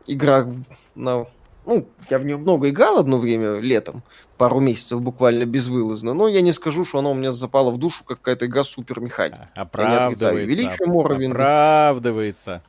игра 0.08 0.48
на... 0.96 1.28
Ну, 1.66 1.88
я 2.12 2.20
в 2.20 2.26
нее 2.26 2.38
много 2.38 2.70
играл 2.70 3.00
одно 3.00 3.18
время, 3.18 3.60
летом, 3.60 4.04
пару 4.38 4.60
месяцев 4.60 5.02
буквально 5.02 5.46
безвылазно, 5.46 6.14
но 6.14 6.28
я 6.28 6.42
не 6.42 6.52
скажу, 6.52 6.86
что 6.86 7.00
она 7.00 7.10
у 7.10 7.16
меня 7.16 7.32
запала 7.32 7.72
в 7.72 7.78
душу, 7.80 8.04
как 8.04 8.20
какая-то 8.20 8.46
игра 8.46 8.64
супер 8.64 9.00
механика. 9.00 9.50
Оправдывается. 9.56 10.32
Величие 10.32 10.88
Моровинда. 10.88 11.90
Оправдывается. 11.90 12.62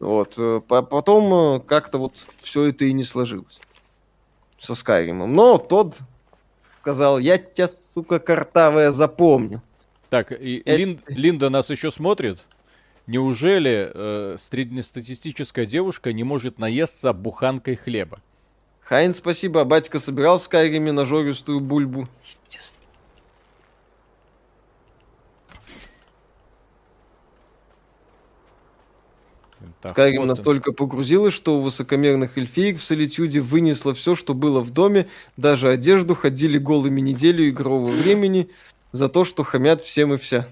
Вот. 0.00 0.34
Э, 0.36 0.60
потом 0.68 1.56
э, 1.56 1.60
как-то 1.60 1.98
вот 1.98 2.12
все 2.40 2.64
это 2.64 2.84
и 2.84 2.92
не 2.92 3.04
сложилось 3.04 3.58
со 4.58 4.74
Скайримом. 4.74 5.34
Но 5.34 5.58
тот 5.58 5.98
сказал, 6.80 7.18
я 7.18 7.38
тебя, 7.38 7.68
сука, 7.68 8.18
картавая, 8.18 8.90
запомню. 8.90 9.62
Так, 10.12 10.30
и 10.30 10.60
Это... 10.66 10.76
Лин, 10.76 11.00
Линда 11.08 11.48
нас 11.48 11.70
еще 11.70 11.90
смотрит? 11.90 12.38
Неужели 13.06 13.90
э, 13.94 14.36
среднестатистическая 14.38 15.64
девушка 15.64 16.12
не 16.12 16.22
может 16.22 16.58
наесться 16.58 17.14
буханкой 17.14 17.76
хлеба? 17.76 18.20
Хайн, 18.82 19.14
спасибо. 19.14 19.62
А 19.62 19.64
батька 19.64 19.98
собирал 19.98 20.36
в 20.36 20.42
Скайриме 20.42 20.92
нажористую 20.92 21.60
бульбу. 21.60 22.08
Естественно. 22.22 22.82
Скайрим 29.88 30.20
вот 30.20 30.26
настолько 30.26 30.72
погрузилась, 30.72 31.34
что 31.34 31.56
у 31.56 31.60
высокомерных 31.60 32.38
эльфиек 32.38 32.78
в 32.78 32.82
солитюде 32.82 33.40
вынесло 33.40 33.94
все, 33.94 34.14
что 34.14 34.34
было 34.34 34.60
в 34.60 34.70
доме, 34.70 35.08
даже 35.36 35.70
одежду, 35.70 36.14
ходили 36.14 36.58
голыми 36.58 37.00
неделю 37.00 37.48
игрового 37.48 37.92
времени, 37.92 38.50
за 38.92 39.08
то, 39.08 39.24
что 39.24 39.42
хамят 39.42 39.80
всем 39.80 40.14
и 40.14 40.18
вся. 40.18 40.48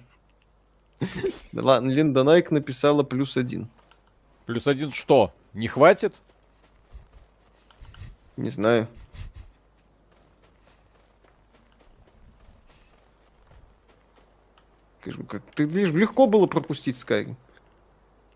Линда 1.53 2.25
Найк 2.25 2.51
написала 2.51 3.03
плюс 3.03 3.37
один. 3.37 3.69
Плюс 4.47 4.67
один 4.67 4.91
что? 4.91 5.33
Не 5.55 5.69
хватит? 5.69 6.15
Не 8.37 8.51
знаю. 8.51 8.89
Как, 15.29 15.43
ты 15.55 15.65
видишь, 15.65 15.95
легко 15.95 16.27
было 16.27 16.47
пропустить 16.47 16.97
Skyrim. 16.97 17.35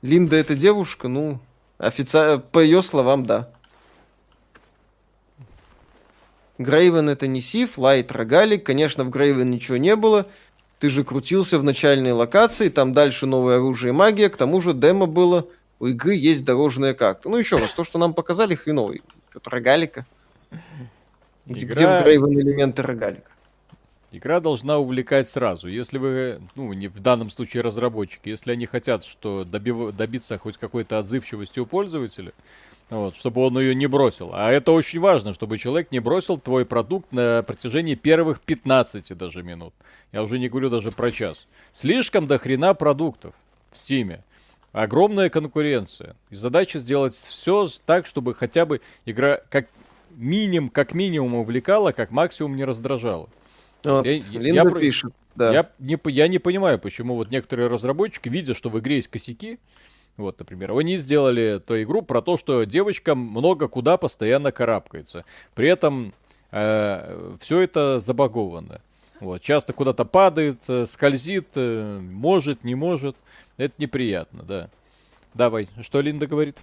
Линда 0.01 0.36
это 0.36 0.55
девушка, 0.55 1.09
ну, 1.09 1.39
официально, 1.78 2.39
по 2.39 2.59
ее 2.59 2.82
словам, 2.82 3.26
да. 3.26 3.51
Грейвен 6.59 7.09
это 7.09 7.26
не 7.26 7.40
Сиф, 7.40 7.78
Лайт 7.78 8.12
Рогалик. 8.12 8.64
Конечно, 8.64 9.05
в 9.05 9.10
Грейвен 9.10 9.51
ничего 9.51 9.76
не 9.76 9.97
было. 9.97 10.26
Ты 10.78 10.89
же 10.89 11.02
крутился 11.02 11.59
в 11.59 11.64
начальной 11.64 12.12
локации, 12.12 12.68
там 12.68 12.93
дальше 12.93 13.26
новое 13.26 13.56
оружие 13.56 13.90
и 13.90 13.97
магия. 13.97 14.28
К 14.28 14.36
тому 14.36 14.60
же 14.60 14.74
демо 14.74 15.06
было, 15.06 15.48
у 15.78 15.86
игры 15.86 16.14
есть 16.14 16.44
дорожная 16.44 16.94
карта. 16.94 17.28
Ну 17.28 17.36
еще 17.36 17.56
раз, 17.56 17.72
то, 17.72 17.85
что 17.85 17.98
нам 17.98 18.14
показали, 18.14 18.55
хреновый. 18.55 19.02
Это 19.35 19.51
Рогалика. 19.51 20.06
Игра... 21.47 21.74
Где 21.74 21.86
в 21.86 22.02
Грейвен 22.02 22.40
элементы 22.40 22.82
Рогалика? 22.82 23.31
Игра 24.12 24.39
должна 24.39 24.78
увлекать 24.78 25.28
сразу. 25.28 25.68
Если 25.68 25.98
вы, 25.98 26.40
ну, 26.55 26.72
не 26.72 26.86
в 26.86 27.01
данном 27.01 27.31
случае 27.31 27.62
разработчики, 27.62 28.28
если 28.28 28.52
они 28.52 28.66
хотят, 28.66 29.05
что 29.05 29.44
добив... 29.44 29.93
добиться 29.94 30.39
хоть 30.39 30.56
какой-то 30.56 30.98
отзывчивости 30.98 31.59
у 31.59 31.66
пользователя, 31.66 32.32
вот, 32.90 33.16
чтобы 33.16 33.43
он 33.43 33.59
ее 33.59 33.74
не 33.74 33.86
бросил. 33.86 34.31
А 34.32 34.51
это 34.51 34.73
очень 34.73 35.01
важно, 35.01 35.32
чтобы 35.32 35.59
человек 35.59 35.90
не 35.90 36.01
бросил 36.01 36.39
твой 36.39 36.65
продукт 36.65 37.12
на 37.12 37.43
протяжении 37.43 37.94
первых 37.94 38.40
15 38.40 39.16
даже 39.16 39.43
минут. 39.43 39.74
Я 40.12 40.23
уже 40.23 40.39
не 40.39 40.48
говорю 40.48 40.70
даже 40.70 40.93
про 40.93 41.11
час. 41.11 41.47
Слишком 41.73 42.27
до 42.27 42.39
хрена 42.39 42.74
продуктов 42.74 43.35
в 43.73 43.78
Стиме. 43.78 44.23
Огромная 44.73 45.31
конкуренция. 45.31 46.16
И 46.31 46.36
задача 46.36 46.78
сделать 46.78 47.15
все 47.15 47.69
так, 47.86 48.06
чтобы 48.06 48.35
хотя 48.35 48.66
бы 48.66 48.81
игра 49.06 49.40
как 49.48 49.69
минимум, 50.11 50.69
как 50.69 50.94
минимум 50.94 51.35
увлекала, 51.35 51.93
как 51.93 52.11
максимум 52.11 52.56
не 52.56 52.65
раздражала. 52.65 53.28
Вот, 53.85 54.06
я, 54.06 54.12
Линда 54.12 54.62
я, 54.62 54.70
пишет, 54.70 55.12
да. 55.35 55.52
Я 55.52 55.70
не, 55.78 55.98
я 56.11 56.28
не 56.28 56.39
понимаю, 56.39 56.78
почему 56.78 57.16
вот 57.16 57.31
некоторые 57.31 57.69
разработчики, 57.69 58.28
видя, 58.28 58.55
что 58.55 58.69
в 58.69 58.78
игре 58.78 58.97
есть 58.97 59.09
косяки, 59.09 59.59
вот, 60.16 60.38
например, 60.38 60.72
они 60.72 60.96
сделали 60.96 61.56
эту 61.56 61.82
игру 61.82 62.02
про 62.02 62.22
то, 62.22 62.36
что 62.36 62.64
девочка 62.64 63.14
много 63.14 63.66
куда 63.68 63.96
постоянно 63.96 64.52
карабкается. 64.52 65.24
При 65.54 65.68
этом 65.68 66.12
э, 66.52 67.36
все 67.40 67.60
это 67.60 68.00
забаговано. 68.00 68.80
Вот, 69.20 69.42
часто 69.42 69.72
куда-то 69.72 70.04
падает, 70.04 70.58
э, 70.68 70.86
скользит, 70.88 71.48
э, 71.56 71.98
может, 72.00 72.62
не 72.62 72.74
может. 72.74 73.16
Это 73.56 73.74
неприятно, 73.78 74.42
да. 74.42 74.70
Давай, 75.34 75.68
что 75.82 76.00
Линда 76.00 76.26
говорит? 76.28 76.58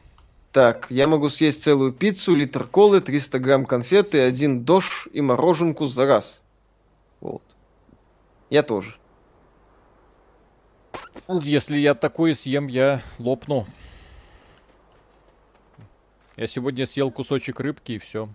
Так, 0.54 0.88
я 0.90 1.08
могу 1.08 1.30
съесть 1.30 1.64
целую 1.64 1.94
пиццу, 1.94 2.36
литр 2.36 2.66
колы, 2.66 3.02
300 3.02 3.40
грамм 3.40 3.66
конфеты, 3.66 4.22
один 4.22 4.64
дождь 4.64 5.08
и 5.12 5.22
мороженку 5.22 5.86
за 5.86 6.06
раз. 6.06 6.42
Вот. 7.20 7.44
Я 8.50 8.64
тоже. 8.64 8.96
Если 11.28 11.78
я 11.78 11.96
такое 11.96 12.36
съем, 12.36 12.68
я 12.68 13.02
лопну. 13.20 13.66
Я 16.36 16.48
сегодня 16.48 16.86
съел 16.86 17.12
кусочек 17.12 17.60
рыбки 17.60 17.94
и 17.94 18.00
все. 18.00 18.30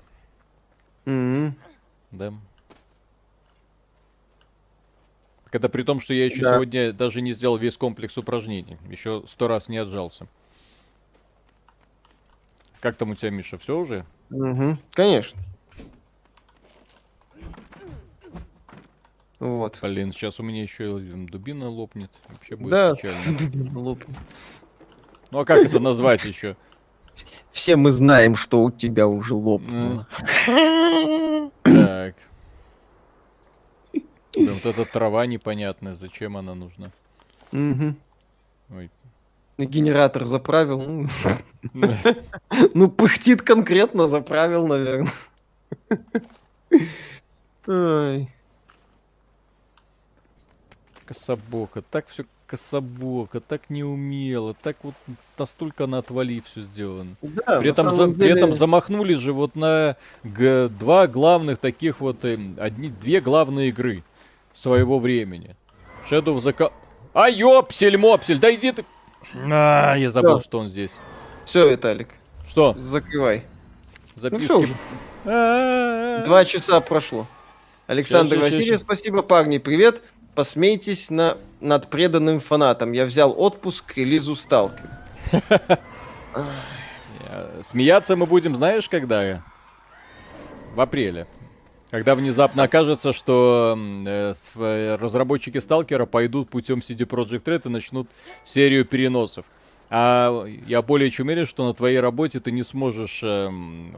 Mm-hmm. 1.05 1.53
Да. 2.13 2.33
Это 5.53 5.69
при 5.69 5.83
том, 5.83 6.01
что 6.01 6.13
я 6.13 6.27
еще 6.27 6.43
да. 6.43 6.55
сегодня 6.55 6.93
даже 6.93 7.23
не 7.23 7.33
сделал 7.33 7.57
весь 7.57 7.77
комплекс 7.77 8.19
упражнений. 8.19 8.77
Еще 8.91 9.25
сто 9.27 9.49
раз 9.49 9.69
не 9.69 9.79
отжался. 9.79 10.27
Как 12.81 12.97
там 12.97 13.11
у 13.11 13.15
тебя, 13.15 13.31
Миша, 13.31 13.57
все 13.59 13.79
уже? 13.79 14.05
Угу, 14.31 14.79
конечно. 14.93 15.41
Вот. 19.39 19.79
Блин, 19.83 20.13
сейчас 20.13 20.41
у 20.41 20.43
меня 20.43 20.63
еще 20.63 20.99
дубина 20.99 21.69
лопнет. 21.69 22.11
Вообще 22.29 22.57
будет 22.57 22.71
да, 22.71 22.95
печально. 22.95 23.79
лопнет. 23.81 24.17
Ну 25.31 25.41
а 25.41 25.45
как 25.45 25.65
это 25.65 25.79
назвать 25.79 26.25
еще? 26.25 26.57
Все 27.53 27.77
мы 27.77 27.91
знаем, 27.91 28.37
что 28.37 28.63
у 28.63 28.71
тебя 28.71 29.07
уже 29.07 29.35
лопнуло. 29.35 30.07
Так. 31.63 32.15
Вот 34.37 34.67
эта 34.67 34.85
трава 34.85 35.27
непонятная, 35.27 35.97
зачем 35.97 36.37
она 36.37 36.55
нужна? 36.55 36.93
Угу. 37.53 37.95
Ой. 38.77 38.91
Генератор 39.59 40.25
заправил. 40.25 41.09
Ну, 42.75 42.89
пыхтит 42.89 43.43
конкретно, 43.43 44.07
заправил, 44.07 44.69
наверное. 44.69 45.13
Кособока, 51.07 51.83
так 51.83 52.07
все 52.09 52.24
кособоко, 52.47 53.41
так 53.41 53.70
неумело, 53.70 54.55
так 54.55 54.77
вот 54.83 54.95
настолько 55.39 55.87
на 55.87 55.99
отвали 55.99 56.41
все 56.45 56.62
сделано. 56.62 57.16
Да, 57.23 57.61
при, 57.61 57.70
этом, 57.70 57.91
за, 57.93 58.07
деле... 58.07 58.15
при 58.19 58.28
этом 58.37 58.55
замахнулись 58.55 59.19
же 59.19 59.33
вот 59.33 59.57
на 59.57 59.97
г- 60.23 60.69
два 60.69 61.07
главных 61.07 61.59
таких 61.59 62.01
вот, 62.01 62.24
э, 62.24 62.39
одни, 62.59 62.89
две 62.89 63.20
главные 63.20 63.69
игры 63.69 64.03
своего 64.55 64.99
времени. 64.99 65.57
Shadow 66.09 66.37
of 66.37 66.43
the... 66.43 66.57
Co- 66.57 66.73
а, 67.15 67.28
ёпсель, 67.28 67.97
мопсель, 67.97 68.39
да 68.39 68.55
иди 68.55 68.73
ты... 68.73 68.85
А, 69.35 69.95
я 69.95 70.11
забыл, 70.11 70.39
Всё. 70.39 70.45
что 70.45 70.59
он 70.61 70.69
здесь. 70.69 70.93
Все, 71.45 71.69
Виталик. 71.69 72.09
Что? 72.49 72.77
Закрывай. 72.81 73.45
Записки. 74.15 74.53
Ну, 74.53 76.24
Два 76.24 76.45
часа 76.45 76.81
прошло. 76.81 77.27
Александр 77.87 78.39
Васильев, 78.39 78.81
спасибо, 78.81 79.23
парни, 79.23 79.59
привет. 79.59 80.03
Посмейтесь 80.37 81.09
на, 81.09 81.39
над 81.63 81.89
преданным 81.89 82.41
фанатом. 82.41 82.93
Я 82.93 83.07
взял 83.07 83.35
отпуск 83.41 83.95
к 83.95 83.97
релизу 83.97 84.35
Сталкер. 84.35 84.91
Смеяться 87.63 88.17
мы 88.17 88.27
будем, 88.27 88.55
знаешь, 88.55 88.87
когда? 88.87 89.43
В 90.75 90.81
апреле. 90.83 91.27
Когда 91.91 92.15
внезапно 92.15 92.65
окажется, 92.65 93.15
что 93.15 93.79
э, 93.79 94.35
э, 94.57 94.97
разработчики 94.97 95.57
Сталкера 95.57 96.05
пойдут 96.05 96.51
путем 96.51 96.81
CD 96.81 97.07
Projekt 97.07 97.45
Red 97.45 97.63
и 97.65 97.69
начнут 97.71 98.07
серию 98.45 98.85
переносов. 98.85 99.47
А 99.89 100.45
я 100.67 100.83
более 100.83 101.11
чем 101.11 101.27
уверен, 101.27 101.47
что 101.47 101.65
на 101.67 101.75
твоей 101.75 102.01
работе 102.01 102.41
ты 102.41 102.51
не 102.51 102.65
сможешь 102.65 103.21
э, 103.23 103.49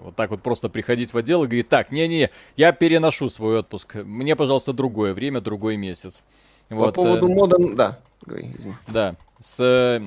вот 0.02 0.16
так 0.16 0.30
вот 0.30 0.42
просто 0.42 0.68
приходить 0.68 1.14
в 1.14 1.16
отдел 1.16 1.44
и 1.44 1.46
говорить, 1.46 1.68
так, 1.68 1.90
не-не, 1.90 2.30
я 2.56 2.72
переношу 2.72 3.30
свой 3.30 3.60
отпуск, 3.60 3.94
мне, 3.94 4.36
пожалуйста, 4.36 4.72
другое 4.72 5.14
время, 5.14 5.40
другой 5.40 5.76
месяц. 5.76 6.22
По 6.68 6.76
вот, 6.76 6.94
поводу 6.94 7.28
э, 7.28 7.34
мода, 7.34 7.56
да. 7.74 7.98
Говори, 8.26 8.50
да, 8.88 9.14
с, 9.42 10.02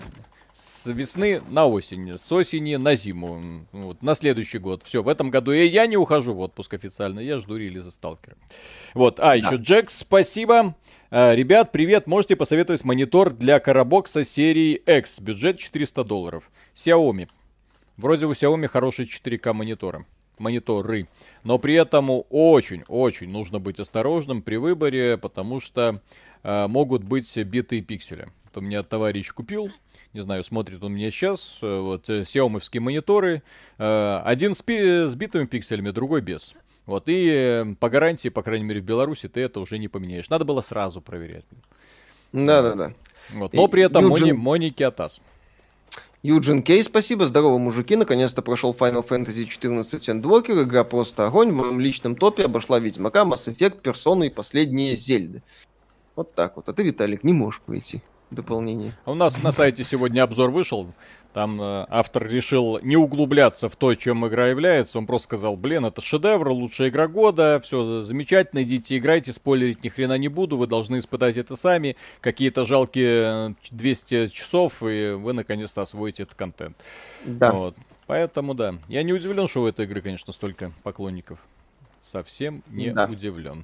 с 0.54 0.86
весны 0.86 1.42
на 1.50 1.66
осень, 1.66 2.18
с 2.20 2.32
осени 2.32 2.76
на 2.76 2.96
зиму, 2.96 3.66
вот, 3.72 4.04
на 4.04 4.14
следующий 4.14 4.60
год. 4.60 4.84
Все, 4.84 5.02
в 5.02 5.08
этом 5.08 5.32
году 5.32 5.52
и 5.52 5.66
я 5.66 5.88
не 5.88 5.98
ухожу 5.98 6.34
в 6.34 6.42
отпуск 6.42 6.76
официально, 6.76 7.20
я 7.20 7.38
жду 7.38 7.56
релиза 7.56 7.90
Сталкера. 7.90 8.36
Вот, 8.94 9.20
а, 9.20 9.30
да. 9.30 9.36
еще 9.36 9.56
Джекс, 9.56 9.98
спасибо. 10.00 10.76
Э, 11.14 11.36
ребят, 11.36 11.74
привет, 11.74 12.08
можете 12.08 12.38
посоветовать 12.38 12.86
монитор 12.86 13.32
для 13.32 13.60
карабокса 13.60 14.24
серии 14.24 14.76
X, 14.76 15.20
бюджет 15.20 15.60
400 15.60 16.06
долларов. 16.06 16.50
Xiaomi. 16.74 17.28
Вроде 17.98 18.28
у 18.28 18.32
Xiaomi 18.32 18.68
хорошие 18.68 19.06
4К 19.06 19.52
мониторы 19.52 20.06
мониторы. 20.38 21.08
Но 21.44 21.60
при 21.60 21.76
этом 21.76 22.10
очень-очень 22.30 23.30
нужно 23.30 23.60
быть 23.60 23.80
осторожным 23.80 24.42
при 24.42 24.56
выборе, 24.56 25.18
потому 25.18 25.60
что 25.60 26.02
э, 26.44 26.68
могут 26.68 27.04
быть 27.04 27.38
битые 27.38 27.82
пиксели. 27.82 28.30
Вот 28.46 28.58
у 28.58 28.62
меня 28.62 28.82
товарищ 28.82 29.32
купил, 29.34 29.70
не 30.14 30.22
знаю, 30.22 30.44
смотрит 30.46 30.82
он 30.82 30.94
меня 30.94 31.12
сейчас, 31.12 31.60
э, 31.62 31.80
вот, 31.80 32.10
Xiaomi 32.10 32.80
мониторы, 32.80 33.44
э, 33.78 34.22
один 34.24 34.56
с, 34.56 34.62
пи- 34.64 35.10
с 35.10 35.14
битыми 35.14 35.46
пикселями, 35.46 35.92
другой 35.92 36.22
без. 36.22 36.54
Вот, 36.86 37.04
и 37.08 37.76
по 37.80 37.90
гарантии, 37.90 38.30
по 38.30 38.42
крайней 38.42 38.66
мере, 38.66 38.82
в 38.82 38.84
Беларуси 38.84 39.28
ты 39.28 39.42
это 39.42 39.60
уже 39.60 39.78
не 39.78 39.88
поменяешь. 39.88 40.30
Надо 40.30 40.46
было 40.46 40.62
сразу 40.62 41.02
проверять. 41.02 41.46
Да-да-да. 42.34 42.94
Вот. 43.34 43.54
Но 43.54 43.68
при 43.68 43.84
этом 43.84 44.10
Юджин... 44.10 44.28
Мони, 44.28 44.32
Моники 44.32 44.84
Атас. 44.84 45.22
Юджин 46.24 46.62
Кей, 46.62 46.84
спасибо. 46.84 47.26
Здорово, 47.26 47.58
мужики. 47.58 47.96
Наконец-то 47.96 48.42
прошел 48.42 48.76
Final 48.78 49.08
Fantasy 49.08 49.46
14 49.46 50.10
Endwalker. 50.10 50.64
Игра 50.64 50.84
просто 50.84 51.26
огонь. 51.26 51.52
В 51.52 51.56
моем 51.56 51.80
личном 51.80 52.16
топе 52.16 52.46
обошла 52.46 52.80
Ведьмака, 52.80 53.22
Mass 53.22 53.52
Effect, 53.52 53.82
Персону 53.82 54.24
и 54.24 54.30
последние 54.30 54.96
Зельды. 54.96 55.42
Вот 56.16 56.36
так 56.36 56.58
вот. 56.58 56.70
А 56.70 56.74
ты, 56.74 56.84
Виталик, 56.84 57.24
не 57.24 57.34
можешь 57.34 57.62
пройти 57.62 58.02
дополнение. 58.30 58.98
А 59.06 59.12
у 59.12 59.16
нас 59.16 59.42
на 59.42 59.52
сайте 59.52 59.84
сегодня 59.84 60.22
обзор 60.22 60.52
вышел. 60.52 60.94
Там 61.34 61.62
э, 61.62 61.86
автор 61.90 62.28
решил 62.28 62.80
не 62.82 62.98
углубляться 62.98 63.70
в 63.70 63.76
то, 63.78 63.96
чем 63.96 64.28
игра 64.28 64.48
является. 64.48 64.98
Он 64.98 65.06
просто 65.06 65.28
сказал, 65.28 65.56
блин, 65.56 65.86
это 65.86 66.02
шедевр, 66.02 66.50
лучшая 66.50 66.90
игра 66.90 67.08
года, 67.08 67.62
все 67.64 68.04
замечательно, 68.04 68.64
идите 68.64 68.98
играйте, 68.98 69.32
спойлерить 69.32 69.84
ни 69.84 69.90
хрена 69.90 70.18
не 70.18 70.28
буду, 70.28 70.58
вы 70.58 70.68
должны 70.68 71.00
испытать 71.00 71.38
это 71.38 71.56
сами. 71.56 71.96
Какие-то 72.20 72.66
жалкие 72.66 73.56
200 73.72 74.16
э, 74.16 74.28
часов, 74.28 74.84
и 74.84 75.12
вы 75.12 75.32
наконец-то 75.32 75.82
освоите 75.82 76.24
этот 76.24 76.36
контент. 76.36 76.76
Да. 77.24 77.52
Вот. 77.54 77.76
Поэтому, 78.08 78.54
да. 78.54 78.76
Я 78.90 79.04
не 79.04 79.14
удивлен, 79.14 79.48
что 79.48 79.62
у 79.62 79.68
этой 79.68 79.86
игры, 79.86 80.02
конечно, 80.02 80.34
столько 80.34 80.74
поклонников. 80.84 81.40
Совсем 82.04 82.62
не 82.68 82.92
да. 82.92 83.06
удивлен. 83.06 83.64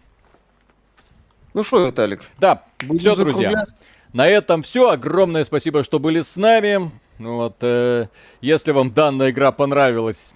Ну 1.53 1.63
что, 1.63 1.85
Виталик? 1.85 2.21
Да, 2.39 2.63
все, 2.97 3.13
друзья. 3.15 3.65
На 4.13 4.27
этом 4.27 4.61
все. 4.61 4.89
Огромное 4.89 5.43
спасибо, 5.43 5.83
что 5.83 5.99
были 5.99 6.21
с 6.21 6.37
нами. 6.37 6.91
Ну 7.19 7.37
вот, 7.37 7.55
э, 7.61 8.07
если 8.41 8.71
вам 8.71 8.91
данная 8.91 9.31
игра 9.31 9.51
понравилась, 9.51 10.31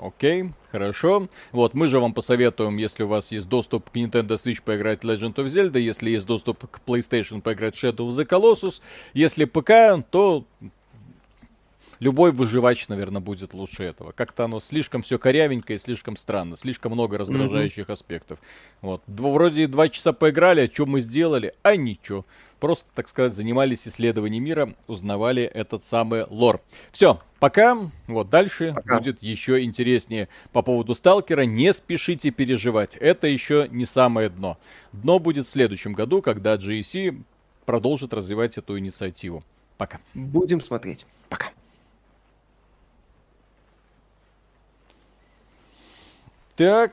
окей, 0.00 0.50
хорошо. 0.72 1.28
Вот, 1.52 1.74
мы 1.74 1.86
же 1.86 2.00
вам 2.00 2.12
посоветуем, 2.14 2.76
если 2.78 3.04
у 3.04 3.08
вас 3.08 3.30
есть 3.30 3.48
доступ 3.48 3.90
к 3.90 3.96
Nintendo 3.96 4.36
Switch, 4.36 4.60
поиграть 4.62 5.04
Legend 5.04 5.34
of 5.36 5.46
Zelda, 5.46 5.78
если 5.78 6.10
есть 6.10 6.26
доступ 6.26 6.68
к 6.68 6.80
PlayStation, 6.84 7.40
поиграть 7.40 7.76
Shadow 7.76 8.08
of 8.08 8.16
the 8.16 8.26
Colossus. 8.26 8.80
Если 9.12 9.44
ПК, 9.44 10.04
то 10.10 10.44
любой 12.00 12.32
выживач, 12.32 12.88
наверное, 12.88 13.20
будет 13.20 13.54
лучше 13.54 13.84
этого. 13.84 14.12
Как-то 14.12 14.44
оно 14.44 14.60
слишком 14.60 15.02
все 15.02 15.18
корявенько 15.18 15.74
и 15.74 15.78
слишком 15.78 16.16
странно, 16.16 16.56
слишком 16.56 16.92
много 16.92 17.18
раздражающих 17.18 17.88
mm-hmm. 17.88 17.92
аспектов. 17.92 18.38
Вот. 18.80 19.02
Вроде 19.06 19.66
два 19.66 19.88
часа 19.88 20.12
поиграли, 20.12 20.66
а 20.66 20.72
что 20.72 20.86
мы 20.86 21.00
сделали? 21.00 21.54
А 21.62 21.76
ничего 21.76 22.24
просто, 22.64 22.86
так 22.94 23.10
сказать, 23.10 23.34
занимались 23.34 23.86
исследованием 23.86 24.42
мира, 24.42 24.74
узнавали 24.86 25.42
этот 25.42 25.84
самый 25.84 26.24
лор. 26.30 26.62
Все, 26.92 27.20
пока. 27.38 27.76
Вот 28.06 28.30
дальше 28.30 28.72
пока. 28.74 28.96
будет 28.96 29.22
еще 29.22 29.62
интереснее. 29.62 30.30
По 30.50 30.62
поводу 30.62 30.94
сталкера 30.94 31.42
не 31.42 31.74
спешите 31.74 32.30
переживать. 32.30 32.96
Это 32.96 33.26
еще 33.26 33.68
не 33.70 33.84
самое 33.84 34.30
дно. 34.30 34.56
Дно 34.92 35.18
будет 35.18 35.46
в 35.46 35.50
следующем 35.50 35.92
году, 35.92 36.22
когда 36.22 36.54
GEC 36.54 37.22
продолжит 37.66 38.14
развивать 38.14 38.56
эту 38.56 38.78
инициативу. 38.78 39.44
Пока. 39.76 40.00
Будем 40.14 40.62
смотреть. 40.62 41.04
Пока. 41.28 41.50
Так. 46.56 46.92